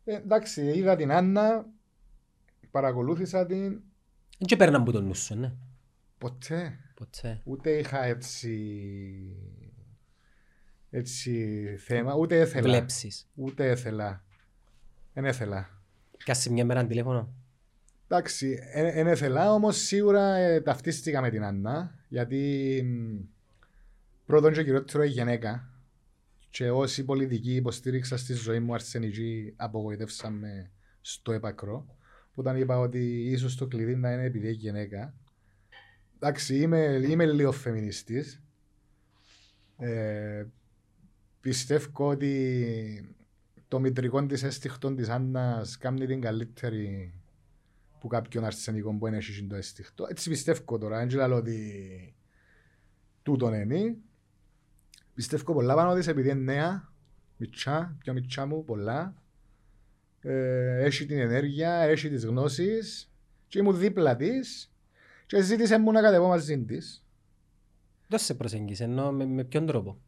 Ε, 0.08 0.14
εντάξει, 0.14 0.62
είδα 0.62 0.96
την 0.96 1.12
Άννα, 1.12 1.66
παρακολούθησα 2.70 3.46
την 3.46 3.70
Δεν 4.38 4.46
και 4.46 4.56
παίρναν 4.56 4.84
που 4.84 4.92
τον 4.92 5.04
νου 5.04 5.14
σου, 5.14 5.34
ναι. 5.34 5.52
ποτέ. 6.18 6.78
Ποτέ. 6.94 7.40
Ούτε 7.44 7.70
είχα 7.70 8.04
έτσι, 8.04 8.52
έτσι 10.90 11.64
θέμα, 11.78 12.14
ούτε 12.14 12.40
έθελα. 12.40 12.62
Βλέψεις. 12.62 13.28
Ούτε 13.34 13.70
έθελα. 13.70 14.24
Δεν 15.12 15.24
έθελα. 15.24 15.68
Κάτσε 16.24 16.52
μια 16.52 16.64
μέρα 16.64 16.86
τηλέφωνο. 16.86 17.32
Εντάξει, 18.08 18.58
δεν 18.74 19.06
έθελα, 19.06 19.52
όμως 19.52 19.76
σίγουρα 19.76 20.34
ε, 20.34 20.60
ταυτίστηκα 20.60 21.20
με 21.20 21.30
την 21.30 21.44
Άννα, 21.44 21.94
γιατί 22.08 22.82
μ, 22.84 23.24
πρώτον 24.26 24.52
και 24.52 24.64
κυριότερο 24.64 25.04
η 25.04 25.08
γυναίκα 25.08 25.75
και 26.56 26.70
όσοι 26.70 27.04
πολιτικοί 27.04 27.54
υποστήριξα 27.54 28.16
στη 28.16 28.34
ζωή 28.34 28.60
μου 28.60 28.74
αρσενικοί 28.74 29.52
απογοητεύσαν 29.56 30.32
με 30.32 30.70
στο 31.00 31.32
επακρό. 31.32 31.86
Που 32.32 32.40
όταν 32.40 32.56
είπα 32.56 32.78
ότι 32.78 33.30
ίσως 33.30 33.56
το 33.56 33.66
κλειδί 33.66 33.96
να 33.96 34.12
είναι 34.12 34.24
επειδή 34.24 34.48
έχει 34.48 34.56
γυναίκα. 34.56 35.14
Εντάξει, 36.14 36.56
είμαι, 36.56 37.00
είμαι 37.08 37.26
λίγο 37.26 37.52
φεμινιστής. 37.52 38.42
Ε, 39.76 40.44
πιστεύω 41.40 42.08
ότι 42.08 43.16
το 43.68 43.80
μητρικό 43.80 44.26
της 44.26 44.42
αίσθηκτο 44.42 44.94
της 44.94 45.08
Άννας 45.08 45.76
κάνει 45.76 46.06
την 46.06 46.20
καλύτερη 46.20 47.14
που 48.00 48.06
κάποιον 48.06 48.44
αρσενικό 48.44 48.94
που 48.94 49.06
είναι 49.06 49.16
έχει 49.16 49.46
το 49.46 49.56
αίσθηκτο. 49.56 50.06
Έτσι 50.10 50.30
πιστεύω 50.30 50.78
τώρα, 50.78 51.06
δεν 51.06 51.28
λέω 51.28 51.36
ότι 51.36 52.14
τούτον 53.22 53.54
είναι. 53.54 53.96
Πιστεύω 55.16 55.52
πολλά 55.52 55.74
πάνω 55.74 55.94
της 55.94 56.06
επειδή 56.06 56.30
είναι 56.30 56.40
νέα, 56.52 56.92
μητσά, 57.36 57.96
πιο 57.98 58.12
μητσά 58.12 58.46
μου, 58.46 58.64
πολλά. 58.64 59.14
Ε, 60.20 60.84
έχει 60.84 61.06
την 61.06 61.18
ενέργεια, 61.18 61.72
έχει 61.74 62.08
τις 62.08 62.24
γνώσεις 62.24 63.10
και 63.48 63.58
ήμουν 63.58 63.78
δίπλα 63.78 64.16
της 64.16 64.72
και 65.26 65.40
ζήτησε 65.40 65.78
μου 65.78 65.92
να 65.92 66.00
κατεβώ 66.00 66.28
μαζί 66.28 66.64
της. 66.64 67.04
Δεν 68.08 68.18
σε 68.18 68.34
προσεγγίσε, 68.34 68.84
ενώ 68.84 69.12
με, 69.12 69.26
με 69.26 69.44
ποιον 69.44 69.66
τρόπο; 69.66 69.98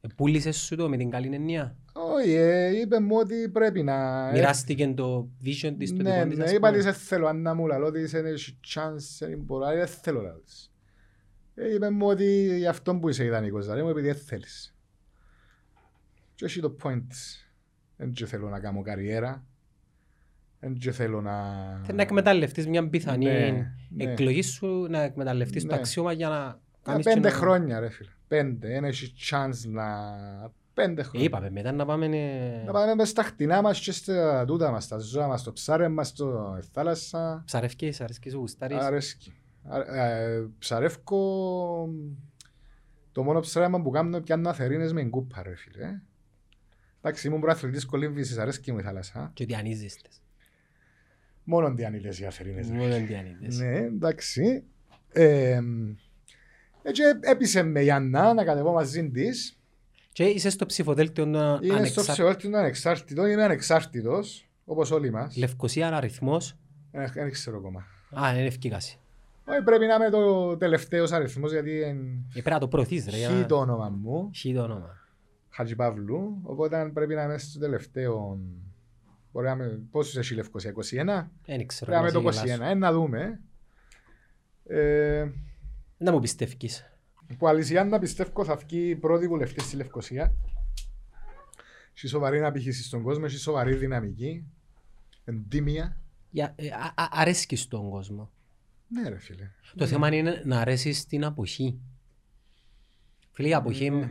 Ε, 0.00 0.08
πούλησες 0.16 0.56
σου 0.56 0.76
το 0.76 0.88
με 0.88 0.96
την 0.96 1.10
καλή 1.10 1.34
εννοία. 1.34 1.76
Όχι, 1.92 2.30
ε, 2.30 2.80
είπε 2.80 3.00
μου 3.00 3.16
ότι 3.16 3.48
πρέπει 3.48 3.82
να... 3.82 4.30
Μοιράστηκε 4.30 4.88
το 4.88 5.28
vision 5.44 5.74
της, 5.78 5.96
το 5.96 6.02
Ναι, 6.02 6.12
δικό 6.12 6.28
της, 6.28 6.38
ναι, 6.38 6.44
ας 6.44 6.50
είπα 6.52 6.58
πούμε. 6.58 6.72
της 6.72 6.84
δεν 6.84 6.94
θέλω, 6.94 7.26
αν 7.26 7.42
να 7.42 7.54
μου 7.54 7.66
λαλώ 7.66 7.86
ότι 7.86 8.04
δεν 8.04 8.26
έχει 8.26 8.58
chance, 8.74 9.16
δεν 9.18 9.38
μπορώ, 9.38 9.64
αλλά 9.64 9.76
δεν 9.76 9.86
θέλω 9.86 10.22
να 10.22 10.32
της. 10.32 10.66
Ε, 10.66 10.71
είπε 11.54 11.90
μου 11.90 12.06
ότι 12.06 12.56
γι' 12.58 12.66
αυτό 12.66 12.96
που 12.96 13.08
είσαι 13.08 13.24
ιδανικός, 13.24 13.64
δηλαδή 13.64 13.82
μου 13.82 13.88
επειδή 13.88 14.06
δεν 14.06 14.16
θέλεις. 14.16 14.74
Και 16.34 16.44
έχει 16.44 16.60
το 16.60 16.76
point 16.82 17.02
της. 17.08 17.50
Δεν 17.96 18.12
και 18.12 18.26
θέλω 18.26 18.48
να 18.48 18.60
κάνω 18.60 18.82
καριέρα. 18.82 19.44
Δεν 20.60 20.74
και 20.74 20.92
θέλω 20.92 21.20
να... 21.20 21.42
Θέλει 21.84 21.96
να 21.96 22.02
εκμεταλλευτείς 22.02 22.66
μια 22.66 22.88
πιθανή 22.88 23.24
Ναι, 23.24 23.72
ναι. 23.90 24.04
εκλογή 24.12 24.42
σου, 24.42 24.86
να 24.90 25.02
εκμεταλλευτείς 25.02 25.62
το 25.62 25.68
Ναι. 25.72 25.74
αξίωμα 25.78 26.12
για 26.12 26.28
να 26.28 26.36
Α, 26.46 26.56
κάνεις 26.82 27.04
Πέντε 27.04 27.20
και 27.20 27.26
ένα- 27.26 27.36
χρόνια 27.36 27.80
ρε 27.80 27.88
φίλε. 27.90 28.10
Πέντε. 28.28 28.68
Δεν 28.68 28.84
έχεις 28.84 29.12
chance 29.30 29.68
να... 29.70 29.84
Πέντε 30.74 31.00
Ε, 31.00 31.04
χρόνια. 31.04 31.26
Είπαμε 31.26 31.50
μετά 31.50 31.72
να 31.72 31.84
πάμε... 31.84 32.06
ε, 32.06 32.64
Να 32.66 32.72
πάμε 32.72 32.94
μες 32.94 33.08
στα 33.08 33.22
χτινά 33.22 33.62
μας 33.62 33.80
και 33.80 33.92
στα 33.92 34.44
τούτα 34.44 34.70
μας, 34.70 34.88
τα 34.88 34.98
ζώα 34.98 35.26
μας, 35.26 35.42
το 35.42 35.52
ψάρε 35.52 35.88
μας, 35.88 36.08
στο 36.08 36.58
θάλασσα. 36.72 37.42
Ψαρεύκες, 37.46 38.00
αρέσκεις, 38.00 38.34
γουστάρεις. 38.34 38.76
Αρέσκει. 38.78 39.32
Α- 39.68 39.96
ε, 39.96 40.48
Ψαρεύκω... 40.58 41.88
Το 43.12 43.22
μόνο 43.22 43.40
ψάρεμα 43.40 43.82
που 43.82 43.90
κάνω 43.90 44.20
πιάνω 44.20 44.48
αθερίνες 44.48 44.92
με 44.92 45.02
κούπα 45.04 45.42
ρε 45.42 45.54
φίλε. 45.56 46.00
Εντάξει, 47.00 47.26
ήμουν 47.26 47.40
προαθλητής 47.40 47.84
κολύμβησης, 47.84 48.38
αρέσκει 48.38 48.72
μου 48.72 48.78
η 48.78 48.82
θάλασσα. 48.82 49.30
Και 49.34 49.42
ότι 49.42 49.54
ανίζεις 49.54 49.96
τες. 50.02 50.20
Μόνο 51.44 51.74
διανύλες 51.74 52.18
οι 52.18 52.26
αθερίνες. 52.26 52.68
ρε. 52.68 52.74
Μόνο 52.76 52.94
ότι 52.94 53.14
ανίζεις. 53.14 53.58
Ναι, 53.58 53.76
εντάξει. 53.76 54.64
Ε, 55.12 55.60
έτσι 56.82 57.02
έπεισε 57.20 57.62
με 57.62 57.80
η 57.82 57.90
Άννα 57.90 58.34
να 58.34 58.44
κατεβώ 58.44 58.72
μαζί 58.72 59.10
της. 59.10 59.58
Και 60.12 60.24
είσαι 60.24 60.50
στο 60.50 60.66
ψηφοδέλτιο 60.66 61.24
των 61.24 61.32
Είναι 61.34 61.56
στο 61.62 61.74
ανεξάρτητων. 61.74 62.04
ψηφοδέλτιο 62.14 62.58
ανεξάρτητος, 62.58 63.30
είμαι 63.30 63.42
ανεξάρτητος, 63.44 64.48
όπως 64.64 64.90
όλοι 64.90 65.10
μας. 65.10 65.36
Λευκοσία 65.36 65.96
αριθμός. 65.96 66.56
Ε, 66.90 67.06
Δεν 67.14 67.30
ξέρω 67.30 67.56
ακόμα. 67.58 67.86
Α, 68.24 68.32
είναι 68.34 68.46
ευκήκαση. 68.46 68.98
Όχι, 69.44 69.62
πρέπει 69.62 69.86
να 69.86 69.94
είμαι 69.94 70.10
το 70.10 70.56
τελευταίος 70.56 71.12
αριθμός 71.12 71.52
γιατί 71.52 71.70
είναι 71.70 71.84
Ε, 72.28 72.32
Πρέπει 72.32 72.50
να 72.50 72.58
το 72.58 72.68
προωθείς 72.68 73.06
ρε. 73.06 73.16
για 73.16 73.28
χ 73.28 73.32
να- 73.32 73.46
το 73.46 73.56
όνομα 73.56 73.88
μου, 73.88 74.30
Χ 74.36 74.40
το 74.54 74.62
όνομα. 74.62 74.96
Χατζηπαύλου, 75.50 76.38
οπότε 76.42 76.90
πρέπει 76.94 77.14
να 77.14 77.22
είμαι 77.22 77.38
στο 77.38 77.58
τελευταίο. 77.58 78.38
Μπορεί 79.32 79.46
να 79.46 79.52
είμαι, 79.52 79.80
πόσους 79.90 80.16
έχει 80.16 80.32
η 80.32 80.36
Λευκοσία, 80.36 80.70
21? 80.70 81.30
Δεν 81.46 81.66
ξέρω. 81.66 81.90
Πρέπει 81.90 81.90
να 81.90 81.98
είμαι 81.98 82.10
το 82.10 82.20
να 82.20 82.32
σε 82.32 82.40
21, 82.40 82.44
γελάσω. 82.46 82.70
ε, 82.70 82.74
να 82.74 82.92
δούμε. 82.92 83.40
Ε, 84.66 85.28
Να 85.98 86.12
μου 86.12 86.20
πιστεύεις. 86.20 86.84
που 87.38 87.48
αλυσιάννα 87.48 87.98
πιστεύω 87.98 88.44
θα 88.44 88.56
βγει 88.56 88.96
πρώτη 88.96 89.28
βουλευτής 89.28 89.64
στη 89.64 89.76
Λευκοσία. 89.76 90.34
Έχει 91.96 92.06
σοβαρή 92.06 92.38
αναπηχήση 92.38 92.82
στον 92.82 93.02
κόσμο, 93.02 93.24
έχει 93.26 93.36
σοβαρή 93.36 93.74
δυναμική, 93.74 94.44
εντύμια. 95.24 95.96
Για- 96.30 96.52
ε, 96.56 96.68
α- 96.68 96.92
α- 97.02 97.08
Αρέσκεις 97.10 97.60
στον 97.60 97.90
κόσμο. 97.90 98.30
Ναι 98.92 99.08
ρε 99.08 99.18
φίλε. 99.18 99.50
Το 99.76 99.86
θέμα 99.86 100.14
είναι 100.14 100.42
να 100.44 100.60
αρέσεις 100.60 100.98
στην 100.98 101.24
αποχή. 101.24 101.78
Φίλε, 103.32 103.48
η 103.48 103.54
αποχή 103.54 103.90
Ναι. 103.90 103.96
είναι 103.96 104.10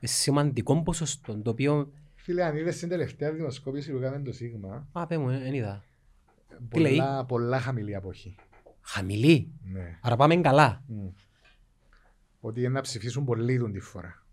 σημαντικό 0.00 0.82
ποσοστό, 0.82 1.38
το 1.42 1.50
οποίο... 1.50 1.92
Φίλε, 2.14 2.44
αν 2.44 2.56
είδες 2.56 2.78
την 2.78 2.88
τελευταία 2.88 3.32
δημοσκόπηση 3.32 3.92
που 3.92 4.00
κάναμε 4.00 4.24
το 4.24 4.32
Σίγμα, 4.32 4.88
Α, 4.92 5.06
πέ 5.06 5.18
μου, 5.18 5.28
δεν 5.28 5.54
είδα. 5.54 5.84
Τι 6.68 6.80
λέει; 6.80 6.96
πολλά, 6.96 7.24
πολλά 7.24 7.60
χαμηλή 7.60 7.94
αποχή. 7.94 8.34
Χαμηλή; 8.80 9.52
Ναι. 9.62 9.98
Άρα 10.02 10.16
πάμε 10.16 10.36
καλά. 10.36 10.82
Μμ. 10.86 11.08
Ότι 12.40 12.60
είναι 12.60 12.68
να 12.68 12.80
ψηφίσουν 12.80 13.24
πολύ 13.24 13.58
τον 13.58 13.72
τη 13.72 13.80
φορά. 13.80 14.26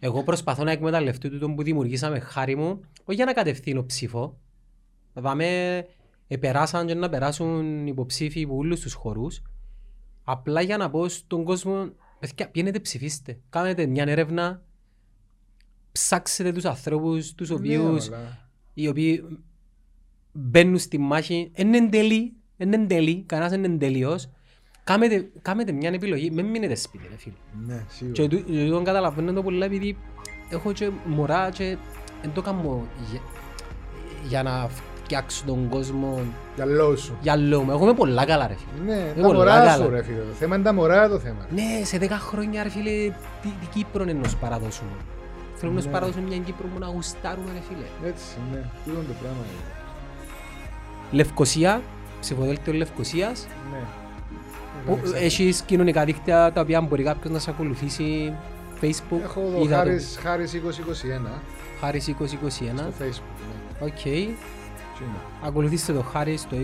Εγώ 0.00 0.22
προσπαθώ 0.22 0.64
να 0.64 0.70
εκμεταλλευτώ 0.70 1.30
τούτο 1.30 1.50
που 1.50 1.62
δημιουργήσαμε 1.62 2.18
χάρη 2.20 2.56
μου, 2.56 2.80
όχι 3.04 3.14
για 3.16 3.24
να 3.24 3.32
κατευθύνω 3.32 3.84
ψήφο. 3.86 4.40
Δάμε, 5.12 5.86
επεράσαν 6.28 6.86
και 6.86 6.94
να 6.94 7.08
περάσουν 7.08 7.86
υποψήφοι 7.86 8.42
από 8.42 8.56
όλους 8.56 8.80
τους 8.80 8.92
χωρούς. 8.92 9.42
Απλά 10.24 10.60
για 10.60 10.76
να 10.76 10.90
πω 10.90 11.08
στον 11.08 11.44
κόσμο, 11.44 11.88
παιδιά, 12.18 12.48
πιένετε 12.50 12.80
ψηφίστε. 12.80 13.38
Κάνετε 13.50 13.86
μια 13.86 14.04
έρευνα, 14.06 14.62
ψάξετε 15.92 16.52
τους 16.52 16.64
ανθρώπους, 16.64 17.34
τους 17.34 17.50
οποίους, 17.50 18.08
Ναι, 18.08 18.16
αλλά- 18.16 18.48
οι 18.74 18.88
οποίοι 18.88 19.24
μπαίνουν 20.32 20.78
στη 20.78 20.98
μάχη. 20.98 21.50
Είναι 21.54 21.76
εν 21.76 21.90
τέλει, 21.90 22.32
είναι 22.56 22.76
εν 22.76 22.88
τέλει, 22.88 23.22
κανένας 23.26 23.52
είναι 23.52 23.66
εν 23.66 23.78
τέλειος. 23.78 24.28
Κάμετε, 24.84 25.30
κάμετε 25.42 25.72
μια 25.72 25.90
επιλογή, 25.90 26.30
μην 26.30 26.46
μείνετε 26.46 26.74
σπίτι, 26.74 27.06
ρε 27.10 27.16
φίλε. 27.16 27.34
Ναι, 27.66 27.76
Και 27.76 27.84
σίγουρα. 27.88 28.28
τού- 28.28 28.44
και 28.44 28.64
τούτον 28.64 28.84
καταλαβαίνω 28.84 29.32
το 29.32 29.42
πολλά 29.42 29.64
επειδή 29.64 29.96
έχω 30.50 30.72
και 30.72 30.90
μωρά 31.06 31.50
και 31.50 31.76
δεν 32.22 32.32
το 32.32 32.42
κάνω 32.42 32.86
για, 33.10 33.20
για 34.28 34.42
να 34.42 34.70
φτιάξω 35.06 35.42
τον 35.46 35.68
κόσμο 35.68 36.20
Για 36.56 36.64
λόγους 36.64 37.00
σου. 37.02 37.16
για 37.20 37.36
λόγω 37.36 37.62
μου. 37.62 37.70
Εγώ 37.70 37.84
είμαι 37.84 37.94
πολλά 37.94 38.24
καλά 38.24 38.46
ρε 38.46 38.54
φίλε. 38.54 38.94
Ναι, 38.94 39.04
τα 39.16 39.22
πολλά 39.22 39.34
μωρά 39.38 39.50
καλά. 39.54 39.74
σου 39.84 39.90
ρε 39.90 40.02
φίλε. 40.02 40.16
Το 40.18 40.34
θέμα 40.38 40.54
είναι 40.54 40.64
τα 40.64 40.72
μωρά 40.74 41.08
το 41.08 41.18
θέμα. 41.18 41.46
Ναι, 41.50 41.84
σε 41.84 41.98
10 42.00 42.06
χρόνια 42.10 42.62
ρε 42.62 42.68
φίλε, 42.68 42.90
τι, 43.42 43.48
τι 43.60 43.66
Κύπρο 43.74 44.02
είναι 44.02 44.12
να 44.12 44.28
σου 44.28 44.36
παραδώσουμε. 44.36 44.90
Θέλουμε 45.54 45.76
να 45.76 45.82
σου 45.82 45.88
Ναι. 45.88 45.92
παραδώσουμε 45.94 46.26
μια 46.28 46.38
Κύπρο 46.38 46.66
που 46.74 46.78
να 46.78 46.86
γουστάρουμε 46.86 47.50
ρε 47.52 47.60
φίλε. 47.68 48.08
Έτσι, 48.10 48.24
ναι. 48.52 48.58
Τούτο 48.84 48.98
είναι 48.98 49.06
το 49.08 49.14
πράγμα. 49.20 49.38
ρε. 49.42 51.16
Λευκοσία, 51.16 51.80
ψηφοδέλτιο 52.20 52.72
Λευκοσίας. 52.72 53.46
Ναι. 53.72 53.78
που 54.86 54.98
Έχεις 55.14 55.60
κοινωνικά 55.60 56.04
δίκτυα 56.04 56.52
τα 56.52 56.60
οποία 56.60 56.80
μπορεί 56.80 57.02
κάποιος 57.02 57.32
να 57.32 57.38
σε 57.38 57.50
ακολουθήσει 57.50 58.32
Facebook. 58.82 59.20
Έχω 59.22 59.40
εδώ 59.40 59.62
είδα 59.64 59.68
το- 59.70 59.74
Χάρης, 59.76 60.18
Χάρης 60.22 60.50
2021 60.50 61.40
Χάρης 61.80 62.04
2021. 62.04 62.90
στο 62.94 63.04
facebook. 63.04 63.38
Ναι. 63.80 63.86
Οκ. 63.86 64.02
Τι 64.02 64.20
είναι. 64.20 64.34
Ακολουθήστε 65.42 65.92
το 65.92 66.02
Χάρη 66.02 66.36
στο 66.36 66.56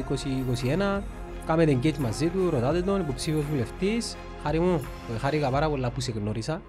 2021. 0.99 1.03
Κάμετε 1.47 1.79
engage 1.83 1.97
μαζί 1.97 2.27
του, 2.27 2.51
ρωτάτε 2.51 2.83
τον, 2.83 3.01
υποψήφιος 3.01 3.45
βουλευτής. 3.45 4.17
Χάρη 4.43 4.61
μου, 4.61 4.81
ε, 5.15 5.19
χάρηκα 5.19 5.51
πάρα 5.51 5.69
πολλά 5.69 5.91
που 5.91 6.01
σε 6.01 6.13
γνώρισα, 6.13 6.63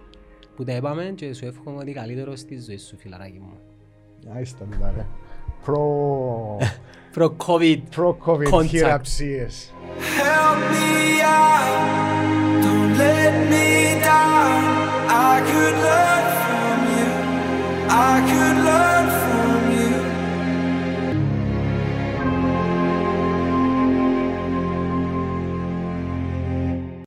που 0.56 0.64
τα 0.64 0.76
είπαμε 0.76 1.14
και 1.16 1.34
σου 1.34 1.46
εύχομαι 1.46 1.78
ό,τι 1.78 1.92
καλύτερο 1.92 2.36
στη 2.36 2.62
ζωή 2.62 2.78
σου, 2.78 2.98
φιλαράκι 2.98 3.40
μου. 3.40 3.58
Άιστα 4.38 4.66
μετά 4.70 4.94
ρε. 4.96 5.06
Προ... 5.66 6.58
Προ-COVID. 7.14 7.82
Προ-COVID 7.96 8.52
Contact. 8.52 8.66
χειραψίες. 8.68 9.74
Help 10.18 10.60
me 10.74 11.22
out, 11.22 12.64
don't 12.64 12.94
let 13.04 13.34
me 13.52 13.70
down. 14.10 14.62
I 15.30 15.36
could 15.50 15.76
learn 15.88 16.26
from 16.44 16.78
you. 16.96 17.10
I 17.90 18.14
could 18.30 18.58
learn. 18.66 19.33